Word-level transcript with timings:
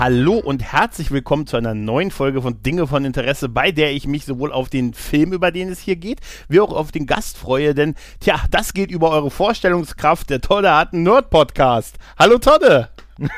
Hallo 0.00 0.38
und 0.38 0.62
herzlich 0.62 1.10
willkommen 1.10 1.46
zu 1.46 1.58
einer 1.58 1.74
neuen 1.74 2.10
Folge 2.10 2.40
von 2.40 2.62
Dinge 2.62 2.86
von 2.86 3.04
Interesse, 3.04 3.50
bei 3.50 3.70
der 3.70 3.92
ich 3.92 4.06
mich 4.06 4.24
sowohl 4.24 4.50
auf 4.50 4.70
den 4.70 4.94
Film, 4.94 5.34
über 5.34 5.50
den 5.50 5.68
es 5.68 5.78
hier 5.78 5.96
geht, 5.96 6.20
wie 6.48 6.60
auch 6.60 6.72
auf 6.72 6.90
den 6.90 7.04
Gast 7.04 7.36
freue, 7.36 7.74
denn 7.74 7.94
tja, 8.18 8.40
das 8.50 8.72
geht 8.72 8.90
über 8.90 9.10
eure 9.10 9.30
Vorstellungskraft. 9.30 10.30
Der 10.30 10.40
Todde 10.40 10.74
hat 10.74 10.94
einen 10.94 11.02
Nerd-Podcast. 11.02 11.98
Hallo 12.18 12.38
Todde! 12.38 12.88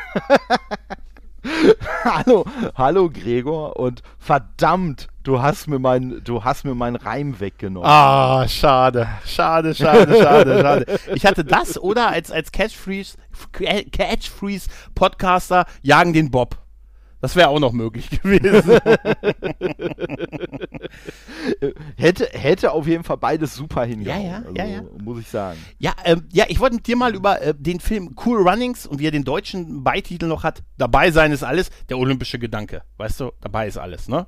hallo, 2.05 2.45
hallo 2.77 3.11
Gregor 3.11 3.77
und 3.77 4.05
verdammt, 4.21 5.09
du 5.23 5.43
hast 5.43 5.67
mir 5.69 5.79
mein, 5.79 6.23
du 6.25 6.45
hast 6.45 6.65
mir 6.65 6.75
meinen 6.75 6.97
Reim 6.97 7.39
weggenommen. 7.41 7.89
Ah, 7.89 8.47
schade, 8.49 9.09
schade, 9.25 9.75
schade, 9.75 10.15
schade, 10.23 10.61
schade. 10.61 10.99
Ich 11.15 11.27
hatte 11.27 11.45
das 11.45 11.79
oder 11.79 12.09
als 12.09 12.31
als 12.31 12.53
Catchphrase, 12.53 13.17
Catchphrase 13.93 14.69
Podcaster 14.95 15.67
jagen 15.83 16.13
den 16.13 16.31
Bob. 16.31 16.59
Das 17.23 17.37
wäre 17.37 17.51
auch 17.51 17.61
noch 17.61 17.71
möglich 17.71 18.11
gewesen. 18.23 18.81
hätte, 21.97 22.29
hätte 22.33 22.73
auf 22.73 22.89
jeden 22.89 23.05
Fall 23.05 23.17
beides 23.17 23.55
super 23.55 23.85
hingehauen. 23.85 24.25
Ja, 24.25 24.29
ja, 24.29 24.37
also, 24.39 24.55
ja, 24.57 24.65
ja. 24.65 24.83
Muss 25.01 25.21
ich 25.21 25.29
sagen. 25.29 25.59
Ja, 25.79 25.95
ähm, 26.05 26.25
ja 26.33 26.47
ich 26.49 26.59
wollte 26.59 26.75
mit 26.75 26.89
dir 26.89 26.97
mal 26.97 27.15
über 27.15 27.41
äh, 27.41 27.55
den 27.57 27.79
Film 27.79 28.17
Cool 28.27 28.39
Runnings 28.39 28.89
und 28.89 28.99
wie 28.99 29.07
er 29.07 29.13
den 29.13 29.23
deutschen 29.23 29.85
Beititel 29.85 30.27
noch 30.27 30.43
hat, 30.43 30.65
dabei 30.79 31.13
sein 31.13 31.31
ist 31.31 31.45
alles, 31.45 31.71
der 31.89 31.97
olympische 31.97 32.41
Gedanke. 32.41 32.83
Weißt 32.97 33.21
du, 33.21 33.31
dabei 33.41 33.69
ist 33.69 33.79
alles, 33.79 34.09
ne? 34.09 34.27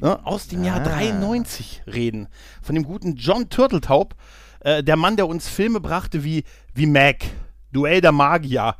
Ne? 0.00 0.24
Aus 0.26 0.48
dem 0.48 0.64
Jahr 0.64 0.80
Ah. 0.80 0.84
93 0.84 1.82
reden. 1.86 2.28
Von 2.62 2.74
dem 2.74 2.84
guten 2.84 3.16
John 3.16 3.48
Turteltaub, 3.48 4.14
äh, 4.60 4.82
der 4.82 4.96
Mann, 4.96 5.16
der 5.16 5.28
uns 5.28 5.48
Filme 5.48 5.80
brachte 5.80 6.24
wie, 6.24 6.44
wie 6.74 6.86
Mac, 6.86 7.24
Duell 7.72 8.00
der 8.00 8.12
Magier, 8.12 8.74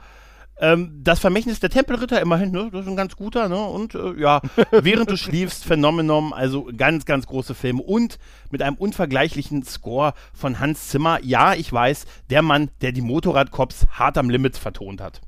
ähm, 0.61 1.01
das 1.03 1.21
Vermächtnis 1.21 1.59
der 1.59 1.71
Tempelritter 1.71 2.21
immerhin, 2.21 2.51
ne? 2.51 2.69
Das 2.71 2.83
ist 2.83 2.89
ein 2.89 2.97
ganz 2.97 3.17
guter, 3.17 3.49
ne? 3.49 3.59
Und 3.59 3.95
äh, 3.95 4.21
ja, 4.21 4.43
während 4.71 5.11
du 5.11 5.17
schliefst, 5.17 5.65
Phänomenon, 5.65 6.35
also 6.35 6.69
ganz, 6.77 7.07
ganz 7.07 7.27
große 7.27 7.55
Filme. 7.55 7.83
Und 7.83 8.19
mit 8.51 8.61
einem 8.61 8.77
unvergleichlichen 8.77 9.63
Score 9.63 10.13
von 10.35 10.61
Hans 10.61 10.89
Zimmer. 10.89 11.19
Ja, 11.23 11.55
ich 11.55 11.73
weiß, 11.73 12.05
der 12.29 12.43
Mann, 12.43 12.71
der 12.83 12.93
die 12.93 13.01
Motorradcops 13.01 13.87
hart 13.91 14.19
am 14.19 14.29
Limit 14.29 14.59
vertont 14.59 15.01
hat. 15.01 15.23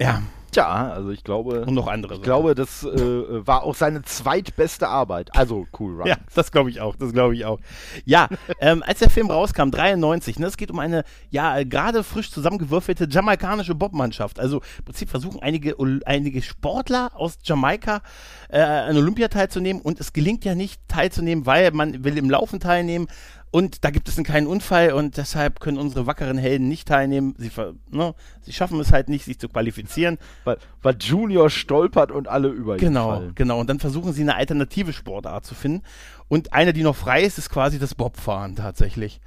Ja, 0.00 0.22
Tja, 0.52 0.92
also 0.92 1.08
ich 1.10 1.24
glaube, 1.24 1.62
und 1.62 1.72
noch 1.72 1.86
andere. 1.86 2.14
ich 2.14 2.22
glaube, 2.22 2.54
das 2.54 2.84
äh, 2.84 3.46
war 3.46 3.62
auch 3.62 3.74
seine 3.74 4.02
zweitbeste 4.02 4.86
Arbeit. 4.86 5.34
Also 5.34 5.66
cool, 5.80 5.96
Run. 5.96 6.06
Ja, 6.06 6.16
das 6.34 6.52
glaube 6.52 6.68
ich 6.68 6.82
auch, 6.82 6.94
das 6.94 7.14
glaube 7.14 7.34
ich 7.34 7.46
auch. 7.46 7.58
Ja, 8.04 8.28
ähm, 8.60 8.82
als 8.86 8.98
der 8.98 9.08
Film 9.08 9.30
rauskam, 9.30 9.70
93, 9.70 10.38
ne, 10.38 10.46
es 10.46 10.58
geht 10.58 10.70
um 10.70 10.78
eine, 10.78 11.04
ja, 11.30 11.58
äh, 11.58 11.64
gerade 11.64 12.04
frisch 12.04 12.30
zusammengewürfelte 12.30 13.08
jamaikanische 13.10 13.74
Bobmannschaft. 13.74 14.38
Also 14.38 14.60
im 14.78 14.84
Prinzip 14.84 15.08
versuchen 15.08 15.40
einige, 15.40 15.74
einige 16.04 16.42
Sportler 16.42 17.12
aus 17.14 17.38
Jamaika 17.42 18.02
äh, 18.50 18.60
an 18.60 18.96
Olympia 18.98 19.28
teilzunehmen 19.28 19.80
und 19.80 20.00
es 20.00 20.12
gelingt 20.12 20.44
ja 20.44 20.54
nicht 20.54 20.86
teilzunehmen, 20.86 21.46
weil 21.46 21.70
man 21.70 22.04
will 22.04 22.18
im 22.18 22.28
Laufen 22.28 22.60
teilnehmen 22.60 23.08
und 23.52 23.84
da 23.84 23.90
gibt 23.90 24.08
es 24.08 24.16
einen 24.16 24.24
kleinen 24.24 24.48
Unfall 24.48 24.92
und 24.92 25.16
deshalb 25.18 25.60
können 25.60 25.78
unsere 25.78 26.06
wackeren 26.06 26.38
Helden 26.38 26.68
nicht 26.68 26.88
teilnehmen. 26.88 27.34
Sie, 27.38 27.50
ne, 27.90 28.14
sie 28.40 28.52
schaffen 28.52 28.80
es 28.80 28.90
halt 28.92 29.08
nicht, 29.08 29.24
sich 29.26 29.38
zu 29.38 29.48
qualifizieren. 29.48 30.18
Weil, 30.42 30.56
weil 30.82 30.96
Junior 30.98 31.48
stolpert 31.50 32.10
und 32.10 32.26
alle 32.28 32.48
über 32.48 32.74
ihn 32.74 32.80
Genau, 32.80 33.10
fallen. 33.10 33.32
genau. 33.36 33.60
Und 33.60 33.68
dann 33.70 33.78
versuchen 33.78 34.12
sie 34.12 34.22
eine 34.22 34.34
alternative 34.34 34.92
Sportart 34.92 35.44
zu 35.46 35.54
finden. 35.54 35.82
Und 36.28 36.52
eine, 36.52 36.72
die 36.72 36.82
noch 36.82 36.96
frei 36.96 37.22
ist, 37.22 37.38
ist 37.38 37.50
quasi 37.50 37.78
das 37.78 37.94
Bobfahren 37.94 38.56
tatsächlich. 38.56 39.20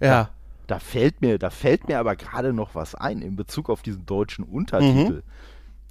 Ja. 0.00 0.30
Da 0.66 0.78
fällt 0.78 1.20
mir, 1.20 1.38
da 1.38 1.50
fällt 1.50 1.88
mir 1.88 1.98
aber 1.98 2.14
gerade 2.14 2.52
noch 2.52 2.76
was 2.76 2.94
ein 2.94 3.20
in 3.22 3.34
Bezug 3.34 3.68
auf 3.68 3.82
diesen 3.82 4.06
deutschen 4.06 4.44
Untertitel. 4.44 5.12
Mhm. 5.14 5.22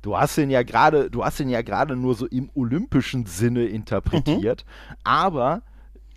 Du 0.01 0.17
hast 0.17 0.37
den 0.37 0.49
ja 0.49 0.63
gerade, 0.63 1.11
du 1.11 1.25
hast 1.25 1.39
den 1.39 1.49
ja 1.49 1.61
gerade 1.61 1.97
nur 1.97 2.15
so 2.15 2.25
im 2.25 2.49
olympischen 2.53 3.25
Sinne 3.25 3.65
interpretiert, 3.65 4.63
Mhm. 4.65 4.95
aber 5.03 5.61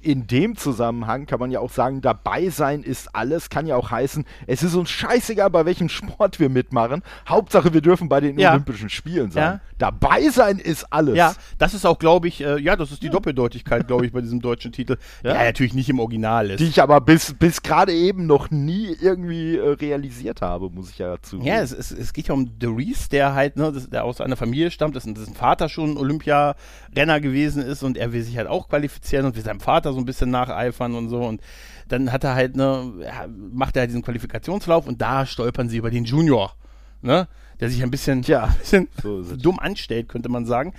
in 0.02 0.26
dem 0.26 0.56
Zusammenhang 0.56 1.26
kann 1.26 1.38
man 1.40 1.50
ja 1.50 1.60
auch 1.60 1.70
sagen, 1.70 2.00
dabei 2.00 2.48
sein 2.50 2.82
ist 2.82 3.14
alles, 3.14 3.48
kann 3.50 3.66
ja 3.66 3.76
auch 3.76 3.90
heißen, 3.90 4.24
es 4.46 4.62
ist 4.62 4.74
uns 4.74 4.90
scheißegal, 4.90 5.50
bei 5.50 5.64
welchem 5.64 5.88
Sport 5.88 6.40
wir 6.40 6.48
mitmachen. 6.48 7.02
Hauptsache, 7.28 7.72
wir 7.72 7.80
dürfen 7.80 8.08
bei 8.08 8.20
den 8.20 8.38
Ja. 8.38 8.52
Olympischen 8.52 8.88
Spielen 8.90 9.30
sein. 9.30 9.42
Ja. 9.42 9.60
Dabei 9.78 10.28
sein 10.30 10.58
ist 10.58 10.84
alles. 10.92 11.16
Ja, 11.16 11.34
das 11.58 11.74
ist 11.74 11.84
auch, 11.86 11.98
glaube 11.98 12.28
ich, 12.28 12.40
äh, 12.42 12.58
ja, 12.60 12.76
das 12.76 12.92
ist 12.92 13.02
die 13.02 13.10
Doppeldeutigkeit, 13.10 13.86
glaube 13.86 14.06
ich, 14.06 14.12
bei 14.12 14.20
diesem 14.20 14.40
deutschen 14.40 14.72
Titel. 14.72 14.96
Ja, 15.24 15.34
Ja. 15.34 15.44
natürlich 15.44 15.74
nicht 15.74 15.88
im 15.88 15.98
Original 16.00 16.50
ist. 16.50 16.60
Die 16.60 16.66
ich 16.66 16.80
aber 16.82 17.00
bis, 17.00 17.34
bis 17.34 17.62
gerade 17.62 17.92
eben 17.92 18.26
noch 18.26 18.50
nie 18.50 18.96
irgendwie 19.00 19.56
äh, 19.56 19.68
realisiert 19.70 20.42
habe, 20.42 20.70
muss 20.70 20.90
ich 20.90 20.98
ja 20.98 21.08
dazu. 21.16 21.40
Ja, 21.42 21.60
es, 21.60 21.72
es, 21.72 21.90
es 21.90 22.12
geht 22.12 22.28
ja 22.28 22.34
um 22.34 22.50
The 22.60 22.66
Reese, 22.66 23.08
der 23.08 23.34
halt, 23.34 23.56
ne, 23.56 23.72
das, 23.72 23.88
der 23.90 24.04
aus 24.04 24.20
einer 24.20 24.36
Familie 24.36 24.70
stammt, 24.70 24.94
dessen, 24.96 25.14
dessen 25.14 25.34
Vater 25.34 25.68
schon 25.68 25.96
Olympiarenner 25.96 27.20
gewesen 27.20 27.62
ist 27.62 27.82
und 27.82 27.96
er 27.96 28.12
will 28.12 28.22
sich 28.22 28.36
halt 28.36 28.48
auch 28.48 28.68
qualifizieren 28.68 29.26
und 29.26 29.36
will 29.36 29.42
seinem 29.42 29.60
Vater 29.60 29.91
so 29.92 29.98
ein 29.98 30.04
bisschen 30.04 30.30
nacheifern 30.30 30.94
und 30.94 31.08
so 31.08 31.22
und 31.22 31.40
dann 31.88 32.12
hat 32.12 32.24
er 32.24 32.34
halt, 32.34 32.56
ne, 32.56 32.92
ja, 33.00 33.26
macht 33.28 33.76
er 33.76 33.80
halt 33.80 33.90
diesen 33.90 34.02
Qualifikationslauf 34.02 34.86
und 34.86 35.02
da 35.02 35.26
stolpern 35.26 35.68
sie 35.68 35.76
über 35.76 35.90
den 35.90 36.04
Junior, 36.04 36.54
ne, 37.02 37.28
der 37.60 37.68
sich 37.68 37.82
ein 37.82 37.90
bisschen, 37.90 38.22
Tja, 38.22 38.44
ein 38.52 38.56
bisschen 38.58 38.88
so 39.02 39.36
dumm 39.36 39.58
anstellt, 39.58 40.08
könnte 40.08 40.28
man 40.28 40.46
sagen. 40.46 40.74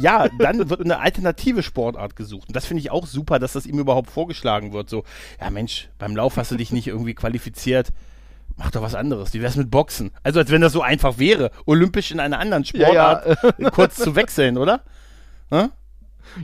Ja, 0.00 0.28
dann 0.38 0.68
wird 0.68 0.80
eine 0.82 0.98
alternative 0.98 1.62
Sportart 1.62 2.16
gesucht. 2.16 2.48
Und 2.48 2.56
das 2.56 2.66
finde 2.66 2.80
ich 2.82 2.90
auch 2.90 3.06
super, 3.06 3.38
dass 3.38 3.54
das 3.54 3.64
ihm 3.64 3.78
überhaupt 3.78 4.10
vorgeschlagen 4.10 4.72
wird. 4.72 4.90
So, 4.90 5.04
ja 5.40 5.48
Mensch, 5.50 5.88
beim 5.98 6.14
Lauf 6.14 6.36
hast 6.36 6.50
du 6.50 6.56
dich 6.56 6.72
nicht 6.72 6.88
irgendwie 6.88 7.14
qualifiziert. 7.14 7.92
Mach 8.56 8.70
doch 8.70 8.82
was 8.82 8.94
anderes. 8.94 9.32
Wie 9.34 9.40
wär's 9.40 9.56
mit 9.56 9.70
Boxen? 9.70 10.10
Also 10.22 10.40
als 10.40 10.50
wenn 10.50 10.60
das 10.60 10.72
so 10.72 10.82
einfach 10.82 11.18
wäre, 11.18 11.50
olympisch 11.66 12.10
in 12.10 12.20
einer 12.20 12.38
anderen 12.38 12.64
Ja, 12.64 12.86
Sportart 12.86 13.72
kurz 13.72 13.96
zu 13.96 14.14
wechseln, 14.16 14.56
oder? 14.58 14.80
Hä? 15.50 15.68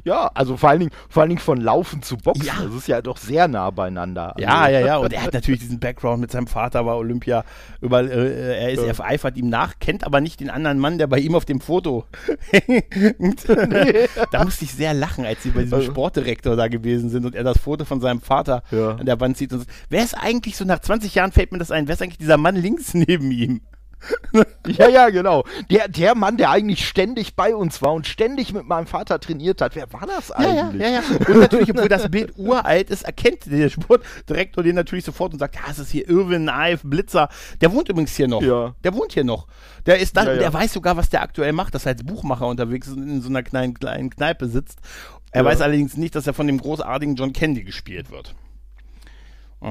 Ja, 0.05 0.31
also 0.35 0.57
vor 0.57 0.71
allen 0.71 0.81
Dingen, 0.81 0.93
vor 1.09 1.23
allen 1.23 1.31
Dingen 1.31 1.41
von 1.41 1.61
Laufen 1.61 2.03
zu 2.03 2.17
Boxen. 2.17 2.45
Ja. 2.47 2.55
Das 2.65 2.75
ist 2.75 2.89
ja 2.89 3.03
doch 3.03 3.17
sehr 3.17 3.49
nah 3.49 3.71
beieinander. 3.71 4.35
Ja, 4.39 4.61
Also, 4.63 4.73
ja, 4.79 4.87
ja. 4.87 4.97
Und 4.99 5.13
er 5.13 5.23
hat 5.23 5.33
natürlich 5.35 5.61
diesen 5.61 5.81
Background 5.81 6.21
mit 6.21 6.31
seinem 6.31 6.47
Vater 6.47 6.85
war 6.87 6.97
Olympia. 6.97 7.45
Über, 7.81 8.03
äh, 8.03 8.61
er 8.63 8.71
ist, 8.71 8.81
Ja. 8.83 8.87
er 8.93 9.05
eifert 9.05 9.37
ihm 9.37 9.49
nach, 9.49 9.75
kennt 9.81 10.05
aber 10.05 10.21
nicht 10.21 10.41
den 10.41 10.51
anderen 10.51 10.79
Mann, 10.79 10.99
der 10.99 11.07
bei 11.07 11.19
ihm 11.19 11.35
auf 11.35 11.45
dem 11.45 11.61
Foto 11.61 12.05
hängt. 12.51 13.47
Da 14.31 14.45
musste 14.45 14.65
ich 14.65 14.73
sehr 14.73 14.95
lachen, 14.95 15.25
als 15.25 15.43
sie 15.43 15.51
bei 15.51 15.63
diesem 15.63 15.79
Also- 15.79 15.91
Sportdirektor 15.91 16.57
da 16.57 16.69
gewesen 16.69 17.11
sind 17.11 17.25
und 17.27 17.35
er 17.35 17.45
das 17.45 17.59
Foto 17.59 17.85
von 17.85 18.01
seinem 18.01 18.21
Vater 18.21 18.63
Ja. 18.71 18.93
an 18.97 19.07
der 19.07 19.21
Wand 19.21 19.37
sieht 19.37 19.53
und 19.53 19.61
sagt, 19.61 19.71
wer 19.91 20.03
ist 20.03 20.15
eigentlich 20.15 20.57
so 20.57 20.65
nach 20.65 20.79
20 20.81 21.15
Jahren 21.15 21.33
fällt 21.33 21.53
mir 21.53 21.59
das 21.59 21.71
ein, 21.71 21.87
wer 21.89 21.95
ist 21.95 22.03
eigentlich 22.03 22.19
dieser 22.19 22.37
Mann 22.37 22.57
links 22.57 22.95
neben 22.95 23.31
ihm? 23.31 23.61
Ja, 24.67 24.89
ja, 24.89 25.11
genau. 25.11 25.45
Der, 25.71 25.89
der 25.89 26.15
Mann, 26.15 26.37
der 26.37 26.51
eigentlich 26.51 26.87
ständig 26.87 27.35
bei 27.35 27.55
uns 27.55 27.83
war 27.83 27.93
und 27.93 28.07
ständig 28.07 28.53
mit 28.53 28.67
meinem 28.67 28.87
Vater 28.87 29.19
trainiert 29.21 29.61
hat. 29.61 29.75
Wer 29.75 29.93
war 29.93 30.07
das 30.07 30.29
Ja, 30.29 30.43
ja, 30.55 30.69
eigentlich? 30.69 30.83
ja, 30.83 30.89
ja. 30.89 31.03
Und 31.29 31.39
natürlich, 31.41 31.71
obwohl 31.71 31.89
das 31.89 32.11
Bild 32.11 32.33
uralt 32.37 32.91
ist, 32.91 33.03
erkennt 33.03 33.47
der 33.47 33.69
Sportdirektor 33.71 34.63
den 34.63 34.75
natürlich 34.77 35.05
sofort 35.05 35.33
und 35.33 35.39
sagt, 35.39 35.57
ja, 35.57 35.63
es 35.71 35.79
ist 35.79 35.91
hier 35.91 36.09
Irwin 36.09 36.45
Naif, 36.45 36.81
Blitzer. 36.85 37.29
Der 37.61 37.73
wohnt 37.73 37.89
übrigens 37.89 38.15
hier 38.17 38.29
noch. 38.29 38.43
Ja. 38.43 38.75
Der 38.85 38.95
wohnt 38.95 39.13
hier 39.13 39.25
noch. 39.25 39.47
Der 39.87 39.99
ist 39.99 40.17
da, 40.17 40.25
Ja, 40.25 40.33
ja. 40.35 40.39
der 40.39 40.53
weiß 40.53 40.73
sogar, 40.73 40.97
was 40.97 41.11
der 41.11 41.23
aktuell 41.23 41.53
macht, 41.53 41.75
dass 41.75 41.87
er 41.87 41.93
als 41.93 42.05
Buchmacher 42.05 42.47
unterwegs 42.47 42.87
ist 42.89 42.97
und 42.97 43.09
in 43.09 43.21
so 43.23 43.29
einer 43.29 43.43
kleinen, 43.43 43.75
kleinen 43.75 44.11
Kneipe 44.11 44.47
sitzt. 44.49 44.79
Er 45.33 45.45
weiß 45.45 45.61
allerdings 45.63 45.97
nicht, 45.97 46.15
dass 46.15 46.27
er 46.27 46.35
von 46.35 46.47
dem 46.47 46.59
großartigen 46.59 47.17
John 47.17 47.33
Candy 47.33 47.65
gespielt 47.65 48.11
wird. 48.11 48.35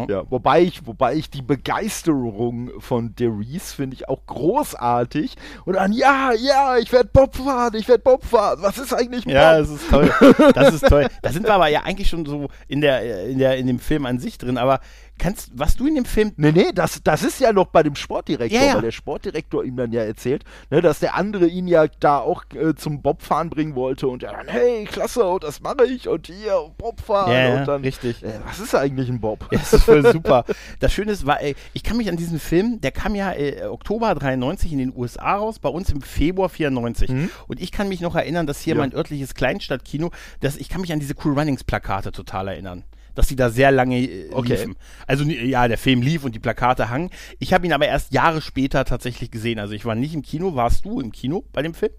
Ja, 0.10 0.24
wobei 0.30 0.62
ich, 0.62 0.88
wobei 0.88 1.16
ich 1.16 1.30
die 1.30 1.42
Begeisterung 1.42 2.72
von 2.80 3.14
Derice 3.16 3.74
finde 3.74 3.96
ich 3.96 4.08
auch 4.08 4.26
großartig. 4.26 5.36
Und 5.66 5.74
dann, 5.76 5.92
ja, 5.92 6.32
ja, 6.32 6.78
ich 6.78 6.92
werde 6.94 7.10
Bob 7.12 7.36
fahren, 7.36 7.76
ich 7.76 7.88
werde 7.90 8.02
Bob 8.02 8.24
fahren. 8.24 8.60
Was 8.62 8.78
ist 8.78 8.94
eigentlich 8.94 9.26
Bob? 9.26 9.34
Ja, 9.34 9.58
das 9.58 9.70
ist 9.70 9.90
toll. 9.90 10.12
Das 10.54 10.74
ist 10.74 10.88
toll. 10.88 11.08
Da 11.22 11.32
sind 11.32 11.46
wir 11.46 11.54
aber 11.54 11.68
ja 11.68 11.82
eigentlich 11.84 12.08
schon 12.08 12.26
so 12.26 12.48
in 12.68 12.80
der, 12.80 13.26
in 13.26 13.38
der, 13.38 13.58
in 13.58 13.68
dem 13.68 13.80
Film 13.80 14.06
an 14.06 14.20
sich 14.20 14.38
drin. 14.38 14.58
Aber 14.58 14.80
Kannst, 15.22 15.52
was 15.54 15.76
du 15.76 15.86
in 15.86 15.94
dem 15.94 16.06
Film. 16.06 16.32
Nee, 16.38 16.52
nee, 16.52 16.72
das, 16.74 17.00
das 17.04 17.22
ist 17.22 17.40
ja 17.40 17.54
noch 17.54 17.68
bei 17.68 17.84
dem 17.84 17.94
Sportdirektor, 17.96 18.60
Ja, 18.60 18.66
ja. 18.66 18.74
weil 18.74 18.82
der 18.82 18.92
Sportdirektor 18.92 19.64
ihm 19.64 19.76
dann 19.78 19.92
ja 19.92 20.02
erzählt, 20.02 20.44
ne, 20.72 20.82
dass 20.82 20.98
der 21.00 21.16
andere 21.16 21.46
ihn 21.46 21.68
ja 21.68 21.86
da 22.00 22.18
auch 22.18 22.44
äh, 22.56 22.74
zum 22.74 23.04
Bobfahren 23.04 23.52
bringen 23.52 23.76
wollte 23.76 24.08
und 24.08 24.24
er 24.24 24.32
dann, 24.34 24.48
hey, 24.48 24.86
klasse, 24.86 25.24
und 25.24 25.44
das 25.44 25.62
mache 25.62 25.86
ich 25.86 26.08
und 26.08 26.26
hier, 26.26 26.72
Bobfahren 26.78 27.32
Ja, 27.32 27.50
ja, 27.50 27.60
und 27.60 27.68
dann. 27.68 27.82
richtig. 27.84 28.24
Äh, 28.24 28.40
was 28.48 28.60
ist 28.60 28.74
eigentlich 28.74 29.10
ein 29.10 29.22
Bob? 29.22 29.48
Ja, 29.52 29.60
das 29.60 29.74
ist 29.74 29.84
voll 29.84 30.04
super. 30.12 30.44
Das 30.80 30.92
Schöne 30.92 31.12
ist, 31.12 31.28
war, 31.28 31.40
ey, 31.40 31.56
ich 31.74 31.84
kann 31.84 31.98
mich 31.98 32.10
an 32.10 32.18
diesen 32.18 32.40
Film, 32.40 32.82
der 32.82 32.92
kam 32.92 33.14
ja 33.14 33.32
äh, 33.34 33.66
Oktober 33.68 34.16
93 34.16 34.72
in 34.72 34.80
den 34.80 34.94
USA 34.96 35.36
raus, 35.36 35.60
bei 35.60 35.70
uns 35.70 35.92
im 35.92 36.02
Februar 36.02 36.50
94. 36.50 37.12
Und 37.48 37.62
ich 37.62 37.72
kann 37.72 37.88
mich 37.90 38.02
noch 38.02 38.16
erinnern, 38.16 38.48
dass 38.48 38.60
hier 38.60 38.74
Mhm. 38.74 38.80
Mein 38.82 38.94
örtliches 38.96 39.36
Kleinstadtkino, 39.36 40.10
dass 40.40 40.56
ich 40.58 40.68
kann 40.68 40.82
mich 40.82 40.92
an 40.92 41.00
diese 41.00 41.14
Cool 41.24 41.38
Runnings 41.38 41.64
Plakate 41.64 42.12
total 42.12 42.48
erinnern. 42.48 42.84
Dass 43.22 43.28
die 43.28 43.36
da 43.36 43.52
sehr 43.52 43.72
lange 43.72 44.00
äh, 44.00 44.32
Okay. 44.34 44.56
liefen. 44.56 44.76
Also 45.06 45.24
ja, 45.26 45.68
der 45.68 45.78
Film 45.78 46.02
lief 46.02 46.24
und 46.24 46.34
die 46.34 46.40
Plakate 46.40 46.90
hangen. 46.90 47.12
Ich 47.38 47.54
habe 47.54 47.68
ihn 47.68 47.72
aber 47.72 47.86
erst 47.86 48.12
Jahre 48.16 48.42
später 48.42 48.84
tatsächlich 48.84 49.30
gesehen. 49.30 49.60
Also 49.60 49.76
ich 49.76 49.86
war 49.86 49.94
nicht 49.94 50.16
im 50.16 50.24
Kino. 50.24 50.56
Warst 50.56 50.86
du 50.86 51.00
im 51.00 51.12
Kino 51.12 51.44
bei 51.54 51.62
dem 51.62 51.76
Film? 51.76 51.92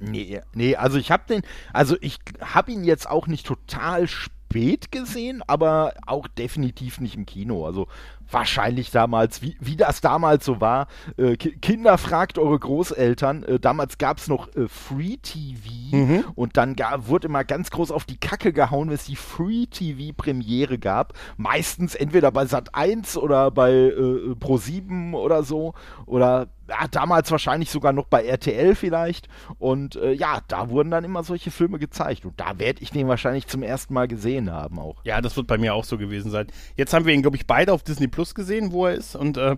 Nee, 0.00 0.40
nee, 0.52 0.74
also 0.74 0.98
ich 0.98 1.12
habe 1.12 1.22
den, 1.28 1.42
also 1.72 1.96
ich 2.00 2.18
habe 2.40 2.72
ihn 2.72 2.82
jetzt 2.82 3.08
auch 3.08 3.28
nicht 3.28 3.46
total 3.46 4.08
spät 4.08 4.90
gesehen, 4.90 5.40
aber 5.46 5.94
auch 6.04 6.26
definitiv 6.26 6.98
nicht 6.98 7.14
im 7.14 7.26
Kino. 7.26 7.64
Also 7.64 7.86
wahrscheinlich 8.30 8.90
damals, 8.90 9.42
wie, 9.42 9.56
wie 9.60 9.76
das 9.76 10.00
damals 10.00 10.44
so 10.44 10.60
war. 10.60 10.88
Äh, 11.16 11.36
Ki 11.36 11.56
Kinder 11.60 11.98
fragt 11.98 12.38
eure 12.38 12.58
Großeltern. 12.58 13.42
Äh, 13.44 13.60
damals 13.60 13.98
gab 13.98 14.18
es 14.18 14.28
noch 14.28 14.48
äh, 14.54 14.68
Free 14.68 15.16
TV 15.16 16.32
und 16.34 16.56
dann 16.56 16.76
ga, 16.76 17.06
wurde 17.06 17.28
immer 17.28 17.44
ganz 17.44 17.70
groß 17.70 17.90
auf 17.90 18.04
die 18.04 18.18
Kacke 18.18 18.52
gehauen, 18.52 18.88
wenn 18.88 18.94
es 18.94 19.04
die 19.04 19.16
Free 19.16 19.66
TV 19.66 20.12
Premiere 20.16 20.78
gab. 20.78 21.14
Meistens 21.36 21.94
entweder 21.94 22.30
bei 22.30 22.46
Sat 22.46 22.74
1 22.74 23.16
oder 23.16 23.50
bei 23.50 23.72
äh, 23.72 24.34
Pro 24.38 24.56
7 24.56 25.14
oder 25.14 25.42
so 25.42 25.74
oder 26.06 26.48
ja, 26.68 26.88
damals 26.90 27.30
wahrscheinlich 27.30 27.70
sogar 27.70 27.92
noch 27.92 28.06
bei 28.06 28.24
RTL 28.24 28.74
vielleicht. 28.74 29.28
Und 29.58 29.96
äh, 29.96 30.12
ja, 30.12 30.40
da 30.48 30.70
wurden 30.70 30.90
dann 30.90 31.04
immer 31.04 31.22
solche 31.22 31.50
Filme 31.50 31.78
gezeigt. 31.78 32.24
Und 32.24 32.40
da 32.40 32.58
werde 32.58 32.82
ich 32.82 32.90
den 32.90 33.08
wahrscheinlich 33.08 33.46
zum 33.46 33.62
ersten 33.62 33.94
Mal 33.94 34.08
gesehen 34.08 34.50
haben 34.50 34.78
auch. 34.78 34.96
Ja, 35.04 35.20
das 35.20 35.36
wird 35.36 35.46
bei 35.46 35.58
mir 35.58 35.74
auch 35.74 35.84
so 35.84 35.98
gewesen 35.98 36.30
sein. 36.30 36.46
Jetzt 36.76 36.94
haben 36.94 37.04
wir 37.04 37.14
ihn, 37.14 37.22
glaube 37.22 37.36
ich, 37.36 37.46
beide 37.46 37.72
auf 37.72 37.82
Disney 37.82 38.08
Plus 38.14 38.34
gesehen, 38.34 38.72
wo 38.72 38.86
er 38.86 38.94
ist. 38.94 39.16
Und 39.16 39.36
äh, 39.36 39.56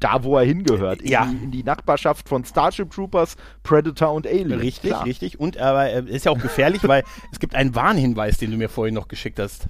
Da, 0.00 0.24
wo 0.24 0.36
er 0.38 0.44
hingehört. 0.44 1.02
In, 1.02 1.10
Ja. 1.10 1.26
die, 1.26 1.44
in 1.44 1.50
die 1.50 1.62
Nachbarschaft 1.62 2.28
von 2.28 2.44
Starship 2.44 2.90
Troopers, 2.90 3.36
Predator 3.62 4.12
und 4.12 4.26
Alien. 4.26 4.52
Richtig, 4.60 4.90
Klar. 4.90 5.04
richtig. 5.04 5.38
Und 5.38 5.58
aber 5.58 5.90
äh, 5.90 6.02
ist 6.06 6.24
ja 6.24 6.32
auch 6.32 6.38
gefährlich, 6.40 6.86
weil 6.88 7.02
es 7.32 7.38
gibt 7.38 7.54
einen 7.54 7.74
Warnhinweis, 7.74 8.38
den 8.38 8.50
du 8.50 8.56
mir 8.56 8.68
vorhin 8.68 8.94
noch 8.94 9.08
geschickt 9.08 9.38
hast. 9.38 9.68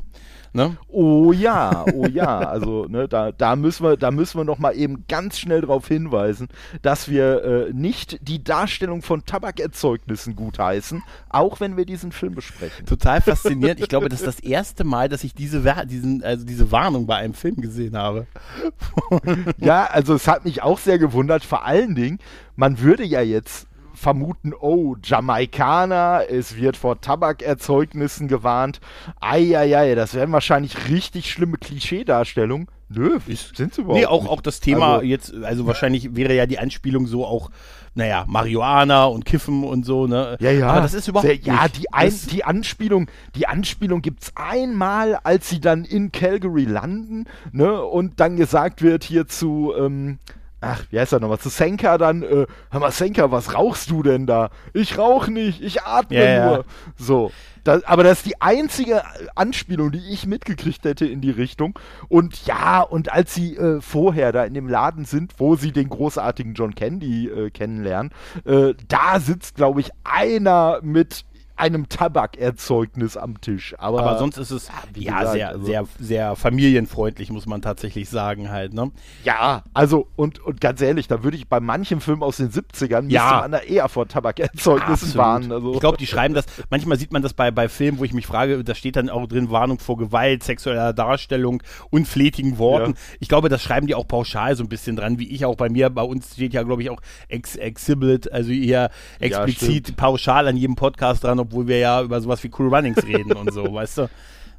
Ne? 0.56 0.76
Oh 0.88 1.32
ja, 1.32 1.84
oh 1.94 2.06
ja. 2.06 2.38
Also 2.38 2.86
ne, 2.86 3.06
da, 3.08 3.30
da 3.30 3.56
müssen 3.56 3.84
wir, 3.84 3.96
da 3.96 4.10
müssen 4.10 4.38
wir 4.38 4.44
noch 4.44 4.58
mal 4.58 4.72
eben 4.72 5.04
ganz 5.06 5.38
schnell 5.38 5.60
darauf 5.60 5.86
hinweisen, 5.86 6.48
dass 6.82 7.08
wir 7.08 7.44
äh, 7.44 7.72
nicht 7.72 8.18
die 8.26 8.42
Darstellung 8.42 9.02
von 9.02 9.24
Tabakerzeugnissen 9.24 10.34
gutheißen, 10.34 11.02
auch 11.28 11.60
wenn 11.60 11.76
wir 11.76 11.84
diesen 11.84 12.10
Film 12.10 12.34
besprechen. 12.34 12.86
Total 12.86 13.20
faszinierend. 13.22 13.80
Ich 13.80 13.88
glaube, 13.88 14.08
das 14.08 14.20
ist 14.20 14.26
das 14.26 14.40
erste 14.40 14.84
Mal, 14.84 15.08
dass 15.08 15.24
ich 15.24 15.34
diese, 15.34 15.62
diesen, 15.86 16.24
also 16.24 16.46
diese 16.46 16.72
Warnung 16.72 17.06
bei 17.06 17.16
einem 17.16 17.34
Film 17.34 17.56
gesehen 17.56 17.96
habe. 17.96 18.26
Ja, 19.58 19.84
also 19.84 20.14
es 20.14 20.26
hat 20.26 20.44
mich 20.44 20.62
auch 20.62 20.78
sehr 20.78 20.98
gewundert. 20.98 21.44
Vor 21.44 21.64
allen 21.64 21.94
Dingen, 21.94 22.18
man 22.54 22.80
würde 22.80 23.04
ja 23.04 23.20
jetzt 23.20 23.66
vermuten, 23.96 24.52
oh, 24.58 24.94
Jamaikaner, 25.02 26.22
es 26.30 26.56
wird 26.56 26.76
vor 26.76 27.00
Tabakerzeugnissen 27.00 28.28
gewarnt. 28.28 28.80
Eieiei, 29.20 29.94
das 29.94 30.14
wären 30.14 30.32
wahrscheinlich 30.32 30.88
richtig 30.90 31.30
schlimme 31.30 31.56
Klischeedarstellungen. 31.58 32.68
Nö, 32.88 33.18
sind 33.26 33.74
sie 33.74 33.80
überhaupt 33.80 33.98
Nee, 33.98 34.06
auch, 34.06 34.22
nicht. 34.22 34.30
auch 34.30 34.40
das 34.40 34.60
Thema 34.60 34.94
Also- 34.94 35.04
jetzt, 35.06 35.34
also 35.42 35.66
wahrscheinlich 35.66 36.14
wäre 36.14 36.34
ja 36.34 36.46
die 36.46 36.60
Anspielung 36.60 37.06
so 37.08 37.26
auch, 37.26 37.50
naja, 37.94 38.24
Marihuana 38.28 39.06
und 39.06 39.24
Kiffen 39.24 39.64
und 39.64 39.84
so, 39.84 40.06
ne? 40.06 40.36
Ja, 40.38 40.50
ja. 40.52 40.68
Aber 40.68 40.82
das 40.82 40.94
ist 40.94 41.08
überhaupt 41.08 41.26
Sehr, 41.26 41.36
Ja, 41.36 41.64
nicht. 41.64 41.78
die, 41.78 41.92
ein, 41.92 42.12
die 42.30 42.44
Anspielung, 42.44 43.10
die 43.34 43.48
Anspielung 43.48 44.02
gibt's 44.02 44.32
einmal, 44.36 45.18
als 45.24 45.48
sie 45.48 45.60
dann 45.60 45.84
in 45.84 46.12
Calgary 46.12 46.64
landen, 46.64 47.24
ne, 47.52 47.82
und 47.82 48.20
dann 48.20 48.36
gesagt 48.36 48.82
wird 48.82 49.02
hier 49.02 49.26
zu, 49.26 49.72
ähm, 49.76 50.18
ach, 50.60 50.84
wie 50.90 50.98
heißt 50.98 51.12
er 51.12 51.20
nochmal, 51.20 51.38
zu 51.38 51.48
Senka 51.48 51.98
dann, 51.98 52.22
äh, 52.22 52.46
hör 52.70 52.80
mal, 52.80 52.90
Senka, 52.90 53.30
was 53.30 53.54
rauchst 53.54 53.90
du 53.90 54.02
denn 54.02 54.26
da? 54.26 54.50
Ich 54.72 54.98
rauch 54.98 55.28
nicht, 55.28 55.62
ich 55.62 55.82
atme 55.82 56.16
Ja, 56.16 56.24
ja. 56.24 56.46
nur. 56.46 56.64
So. 56.96 57.32
Das, 57.64 57.82
aber 57.82 58.04
das 58.04 58.18
ist 58.18 58.26
die 58.26 58.40
einzige 58.40 59.02
Anspielung, 59.34 59.90
die 59.90 60.12
ich 60.12 60.24
mitgekriegt 60.24 60.84
hätte 60.84 61.04
in 61.04 61.20
die 61.20 61.32
Richtung. 61.32 61.76
Und 62.08 62.46
ja, 62.46 62.80
und 62.80 63.12
als 63.12 63.34
sie 63.34 63.56
äh, 63.56 63.80
vorher 63.80 64.30
da 64.30 64.44
in 64.44 64.54
dem 64.54 64.68
Laden 64.68 65.04
sind, 65.04 65.34
wo 65.38 65.56
sie 65.56 65.72
den 65.72 65.88
großartigen 65.88 66.54
John 66.54 66.76
Candy 66.76 67.28
äh, 67.28 67.50
kennenlernen, 67.50 68.12
äh, 68.44 68.74
da 68.86 69.18
sitzt, 69.18 69.56
glaube 69.56 69.80
ich, 69.80 69.90
einer 70.04 70.78
mit 70.82 71.24
einem 71.56 71.88
Tabakerzeugnis 71.88 73.16
am 73.16 73.40
Tisch. 73.40 73.74
Aber, 73.78 74.02
aber 74.02 74.18
sonst 74.18 74.36
ist 74.38 74.50
es 74.50 74.68
ja 74.94 75.14
gesagt, 75.18 75.32
sehr, 75.32 75.48
also- 75.50 75.64
sehr, 75.64 75.84
sehr 75.98 76.36
familienfreundlich, 76.36 77.30
muss 77.30 77.46
man 77.46 77.62
tatsächlich 77.62 78.08
sagen 78.08 78.50
halt, 78.50 78.74
ne? 78.74 78.90
ja, 79.24 79.62
also 79.74 80.06
und, 80.16 80.38
und 80.40 80.60
ganz 80.60 80.80
ehrlich, 80.80 81.08
da 81.08 81.22
würde 81.22 81.36
ich 81.36 81.48
bei 81.48 81.60
manchen 81.60 82.00
Filmen 82.00 82.22
aus 82.22 82.36
den 82.38 82.50
70ern 82.50 83.02
müsste 83.02 83.14
Ja. 83.14 83.38
man 83.42 83.52
da 83.52 83.58
eher 83.58 83.88
vor 83.88 84.06
Tabakerzeugnissen 84.08 85.14
warnen. 85.16 85.52
Also. 85.52 85.74
Ich 85.74 85.80
glaube, 85.80 85.96
die 85.98 86.06
schreiben 86.06 86.34
das, 86.34 86.44
manchmal 86.70 86.98
sieht 86.98 87.12
man 87.12 87.22
das 87.22 87.32
bei, 87.32 87.50
bei 87.50 87.68
Filmen, 87.68 87.98
wo 87.98 88.04
ich 88.04 88.12
mich 88.12 88.26
frage, 88.26 88.62
da 88.62 88.74
steht 88.74 88.96
dann 88.96 89.08
auch 89.10 89.26
drin 89.26 89.50
Warnung 89.50 89.78
vor 89.78 89.96
Gewalt, 89.96 90.42
sexueller 90.42 90.92
Darstellung, 90.92 91.62
unflätigen 91.90 92.58
Worten. 92.58 92.92
Ja. 92.92 92.98
Ich 93.20 93.28
glaube, 93.28 93.48
das 93.48 93.62
schreiben 93.62 93.86
die 93.86 93.94
auch 93.94 94.06
pauschal 94.06 94.56
so 94.56 94.62
ein 94.62 94.68
bisschen 94.68 94.96
dran, 94.96 95.18
wie 95.18 95.28
ich 95.30 95.44
auch 95.44 95.56
bei 95.56 95.68
mir, 95.68 95.90
bei 95.90 96.02
uns 96.02 96.34
steht 96.34 96.52
ja, 96.52 96.62
glaube 96.62 96.82
ich, 96.82 96.90
auch 96.90 97.00
ex 97.28 97.56
exhibit, 97.56 98.30
also 98.32 98.52
eher 98.52 98.90
explizit 99.20 99.86
stimmt. 99.86 99.96
pauschal 99.96 100.46
an 100.48 100.56
jedem 100.56 100.76
Podcast 100.76 101.24
dran, 101.24 101.38
obwohl 101.46 101.68
wir 101.68 101.78
ja 101.78 102.02
über 102.02 102.20
sowas 102.20 102.42
wie 102.42 102.50
Cool 102.56 102.74
Runnings 102.74 103.04
reden 103.04 103.32
und 103.32 103.52
so, 103.52 103.62
weißt 103.74 103.98
du? 103.98 104.08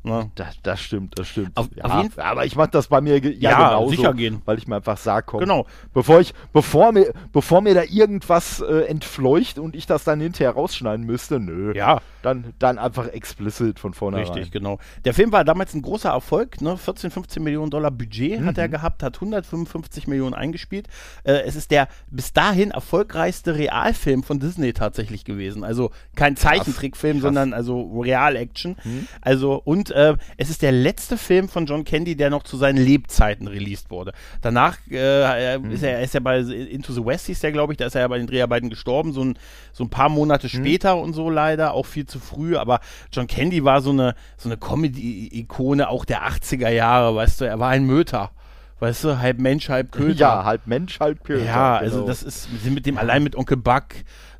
Ne? 0.07 0.31
Das, 0.35 0.55
das 0.63 0.79
stimmt, 0.81 1.17
das 1.19 1.27
stimmt. 1.27 1.55
Auf- 1.57 1.67
ja, 1.75 1.83
auf 1.83 2.01
jeden 2.01 2.11
Fall- 2.13 2.23
aber 2.25 2.45
ich 2.45 2.55
mache 2.55 2.69
das 2.71 2.87
bei 2.87 3.01
mir 3.01 3.17
ja, 3.19 3.29
Ja, 3.51 3.69
genauso, 3.69 3.89
sicher 3.91 4.13
gehen. 4.13 4.41
weil 4.45 4.57
ich 4.57 4.67
mir 4.67 4.77
einfach 4.77 4.97
sage, 4.97 5.25
komm, 5.27 5.39
Genau. 5.41 5.65
bevor 5.93 6.19
ich, 6.19 6.33
bevor 6.53 6.91
mir, 6.91 7.13
bevor 7.33 7.61
mir 7.61 7.73
da 7.73 7.83
irgendwas 7.83 8.61
äh, 8.61 8.81
entfleucht 8.87 9.59
und 9.59 9.75
ich 9.75 9.85
das 9.85 10.03
dann 10.03 10.19
hinterher 10.19 10.51
rausschneiden 10.51 11.05
müsste, 11.05 11.39
nö, 11.39 11.73
Ja. 11.75 12.01
dann, 12.21 12.53
dann 12.59 12.77
einfach 12.77 13.07
explicit 13.07 13.79
von 13.79 13.93
vornherein. 13.93 14.27
Richtig, 14.27 14.51
genau. 14.51 14.79
Der 15.05 15.13
Film 15.13 15.31
war 15.31 15.43
damals 15.43 15.73
ein 15.73 15.81
großer 15.81 16.09
Erfolg, 16.09 16.61
ne? 16.61 16.77
14, 16.77 17.11
15 17.11 17.43
Millionen 17.43 17.69
Dollar 17.71 17.91
Budget 17.91 18.41
hat 18.41 18.57
er 18.57 18.69
gehabt, 18.69 19.03
hat 19.03 19.15
155 19.21 20.07
Millionen 20.07 20.33
eingespielt. 20.33 20.87
Äh, 21.23 21.41
es 21.45 21.55
ist 21.55 21.71
der 21.71 21.87
bis 22.09 22.33
dahin 22.33 22.71
erfolgreichste 22.71 23.55
Realfilm 23.55 24.23
von 24.23 24.39
Disney 24.39 24.73
tatsächlich 24.73 25.25
gewesen. 25.25 25.63
Also 25.63 25.91
kein 26.15 26.35
Zeichentrickfilm, 26.35 27.21
sondern 27.21 27.53
also 27.53 27.99
Real-Action. 28.01 28.75
Also 29.21 29.61
und 29.63 29.91
äh, 29.97 30.15
es 30.37 30.49
ist 30.49 30.61
der 30.61 30.71
letzte 30.71 31.17
Film 31.17 31.49
von 31.49 31.65
John 31.65 31.83
Candy, 31.83 32.15
der 32.15 32.29
noch 32.29 32.43
zu 32.43 32.55
seinen 32.57 32.77
Lebzeiten 32.77 33.47
released 33.47 33.89
wurde. 33.89 34.13
Danach 34.41 34.77
äh, 34.89 35.55
äh, 35.55 35.59
ist 35.69 35.83
er 35.83 36.01
ist 36.01 36.13
er 36.13 36.21
bei 36.21 36.39
Into 36.39 36.93
the 36.93 37.03
West 37.03 37.25
hieß 37.25 37.39
der, 37.39 37.51
glaube 37.51 37.73
ich, 37.73 37.77
da 37.77 37.87
ist 37.87 37.95
er 37.95 38.01
ja 38.01 38.07
bei 38.07 38.17
den 38.17 38.27
Dreharbeiten 38.27 38.69
gestorben, 38.69 39.11
so 39.11 39.23
ein, 39.23 39.37
so 39.73 39.83
ein 39.83 39.89
paar 39.89 40.09
Monate 40.09 40.49
später 40.49 40.97
und 40.97 41.13
so 41.13 41.29
leider, 41.29 41.73
auch 41.73 41.85
viel 41.85 42.05
zu 42.05 42.19
früh, 42.19 42.55
aber 42.55 42.79
John 43.11 43.27
Candy 43.27 43.63
war 43.63 43.81
so 43.81 43.89
eine 43.89 44.15
so 44.37 44.49
eine 44.49 44.57
Comedy-Ikone 44.57 45.89
auch 45.89 46.05
der 46.05 46.27
80er 46.27 46.69
Jahre, 46.69 47.15
weißt 47.15 47.41
du, 47.41 47.45
er 47.45 47.59
war 47.59 47.69
ein 47.69 47.85
Möter. 47.85 48.31
Weißt 48.79 49.05
du, 49.05 49.17
halb 49.17 49.39
Mensch, 49.39 49.69
halb 49.69 49.91
Köter. 49.91 50.19
Ja, 50.19 50.43
halb 50.45 50.67
Mensch, 50.67 50.99
halb 50.99 51.23
Köter. 51.23 51.43
Ja, 51.43 51.79
genau. 51.79 51.91
also 51.91 52.07
das 52.07 52.21
ist 52.21 52.47
mit 52.63 52.85
dem 52.85 52.99
allein 52.99 53.23
mit 53.23 53.35
Onkel 53.35 53.57
Buck, 53.57 53.85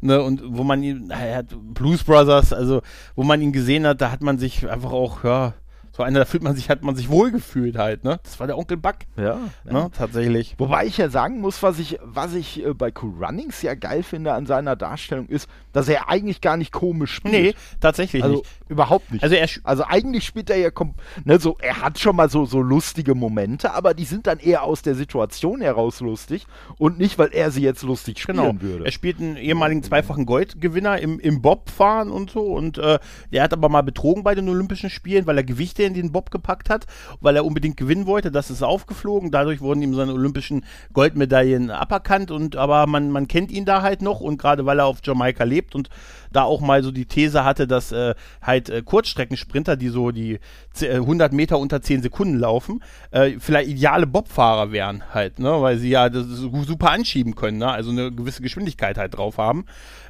ne, 0.02 0.22
und 0.22 0.42
wo 0.46 0.64
man 0.64 0.84
ihn, 0.84 1.10
er 1.10 1.38
hat 1.38 1.48
Blues 1.74 2.04
Brothers, 2.04 2.54
also 2.54 2.82
wo 3.16 3.24
man 3.24 3.42
ihn 3.42 3.52
gesehen 3.52 3.86
hat, 3.86 4.02
da 4.02 4.12
hat 4.12 4.22
man 4.22 4.38
sich 4.38 4.68
einfach 4.70 4.92
auch, 4.92 5.24
ja, 5.24 5.54
so 5.98 6.04
einer, 6.04 6.20
da 6.20 6.26
fühlt 6.26 6.44
man 6.44 6.56
sich, 6.56 6.70
hat 6.70 6.84
man 6.84 6.96
sich 6.96 7.10
wohlgefühlt 7.10 7.76
halt, 7.78 8.04
ne? 8.04 8.20
Das 8.24 8.40
war 8.40 8.46
der 8.48 8.58
Onkel 8.58 8.78
Buck, 8.78 8.98
ja, 9.18 9.40
ne? 9.66 9.90
Tatsächlich. 9.98 10.54
Wobei 10.60 10.86
ich 10.86 10.98
ja 10.98 11.10
sagen 11.10 11.42
muss, 11.42 11.64
was 11.64 11.80
ich, 11.80 11.98
was 12.04 12.36
ich 12.36 12.64
äh, 12.64 12.74
bei 12.76 12.92
Cool 13.02 13.14
Runnings 13.26 13.62
ja 13.64 13.74
geil 13.74 14.04
finde 14.04 14.34
an 14.34 14.46
seiner 14.46 14.76
Darstellung 14.76 15.26
ist, 15.28 15.50
dass 15.74 15.90
er 15.90 16.08
eigentlich 16.10 16.40
gar 16.42 16.56
nicht 16.56 16.72
komisch 16.72 17.14
spielt. 17.14 17.34
Nee, 17.34 17.54
tatsächlich 17.80 18.24
also 18.24 18.38
nicht. 18.38 18.50
überhaupt 18.70 19.12
nicht. 19.12 19.24
Also 19.24 19.36
er 19.36 19.48
also 19.64 19.84
eigentlich 19.86 20.24
spielt 20.26 20.50
er 20.52 20.58
ja, 20.58 20.70
kom- 20.70 20.94
ne, 21.26 21.40
so, 21.40 21.58
er 21.60 21.82
hat 21.82 21.98
schon 22.00 22.16
mal 22.16 22.30
so, 22.30 22.46
so 22.46 22.62
lustige 22.62 23.16
Momente, 23.16 23.74
aber 23.74 23.94
die 23.96 24.06
sind 24.06 24.28
dann 24.28 24.38
eher 24.40 24.64
aus 24.64 24.84
der 24.84 24.94
Situation 24.94 25.62
heraus 25.62 26.00
lustig 26.00 26.46
und 26.78 27.00
nicht, 27.00 27.18
weil 27.18 27.30
er 27.34 27.50
sie 27.50 27.62
jetzt 27.64 27.82
lustig 27.84 28.20
spielen 28.20 28.38
Genau. 28.38 28.62
würde. 28.62 28.86
Er 28.86 28.92
spielt 28.92 29.20
einen 29.20 29.36
ehemaligen 29.38 29.82
zweifachen 29.82 30.26
Goldgewinner 30.28 31.00
im, 31.00 31.20
im 31.20 31.42
Bobfahren 31.42 32.12
und 32.12 32.30
so 32.30 32.42
und 32.42 32.78
äh, 32.78 33.00
der 33.32 33.42
hat 33.44 33.54
aber 33.54 33.68
mal 33.70 33.82
betrogen 33.82 34.24
bei 34.24 34.36
den 34.36 34.48
Olympischen 34.48 34.90
Spielen, 34.92 35.26
weil 35.26 35.38
er 35.38 35.44
Gewichte 35.44 35.87
in 35.88 35.94
den 35.94 36.12
Bob 36.12 36.32
gepackt 36.32 36.70
hat, 36.70 36.86
weil 37.22 37.36
er 37.36 37.46
unbedingt 37.46 37.78
gewinnen 37.78 38.06
wollte. 38.06 38.32
Das 38.32 38.50
ist 38.50 38.64
aufgeflogen. 38.64 39.32
Dadurch 39.32 39.62
wurden 39.62 39.82
ihm 39.82 39.96
seine 39.96 40.14
olympischen 40.14 40.66
Goldmedaillen 40.94 41.72
aberkannt. 41.72 42.32
Und 42.32 42.56
aber 42.56 42.86
man, 42.88 43.12
man 43.12 43.28
kennt 43.28 43.52
ihn 43.52 43.66
da 43.66 43.82
halt 43.82 44.02
noch 44.02 44.20
und 44.20 44.38
gerade 44.38 44.66
weil 44.66 44.80
er 44.80 44.86
auf 44.86 45.00
Jamaika 45.04 45.44
lebt 45.44 45.76
und 45.76 45.90
da 46.32 46.44
auch 46.44 46.62
mal 46.62 46.84
so 46.84 46.92
die 46.92 47.06
These 47.06 47.44
hatte, 47.44 47.68
dass 47.68 47.92
äh, 47.92 48.16
halt 48.42 48.70
äh, 48.70 48.82
Kurzstreckensprinter, 48.82 49.76
die 49.76 49.90
so 49.90 50.12
die 50.12 50.40
100 50.82 51.34
Meter 51.34 51.60
unter 51.60 51.82
10 51.82 52.02
Sekunden 52.02 52.38
laufen, 52.38 52.84
äh, 53.12 53.34
vielleicht 53.40 53.70
ideale 53.70 54.08
Bobfahrer 54.08 54.72
wären 54.72 55.04
halt, 55.14 55.40
ne, 55.40 55.62
weil 55.62 55.78
sie 55.78 55.90
ja 55.90 56.10
das 56.10 56.26
super 56.28 56.92
anschieben 56.92 57.36
können, 57.36 57.58
ne, 57.58 57.70
also 57.70 57.92
eine 57.92 58.12
gewisse 58.12 58.42
Geschwindigkeit 58.42 58.98
halt 58.98 59.18
drauf 59.18 59.38
haben 59.38 59.66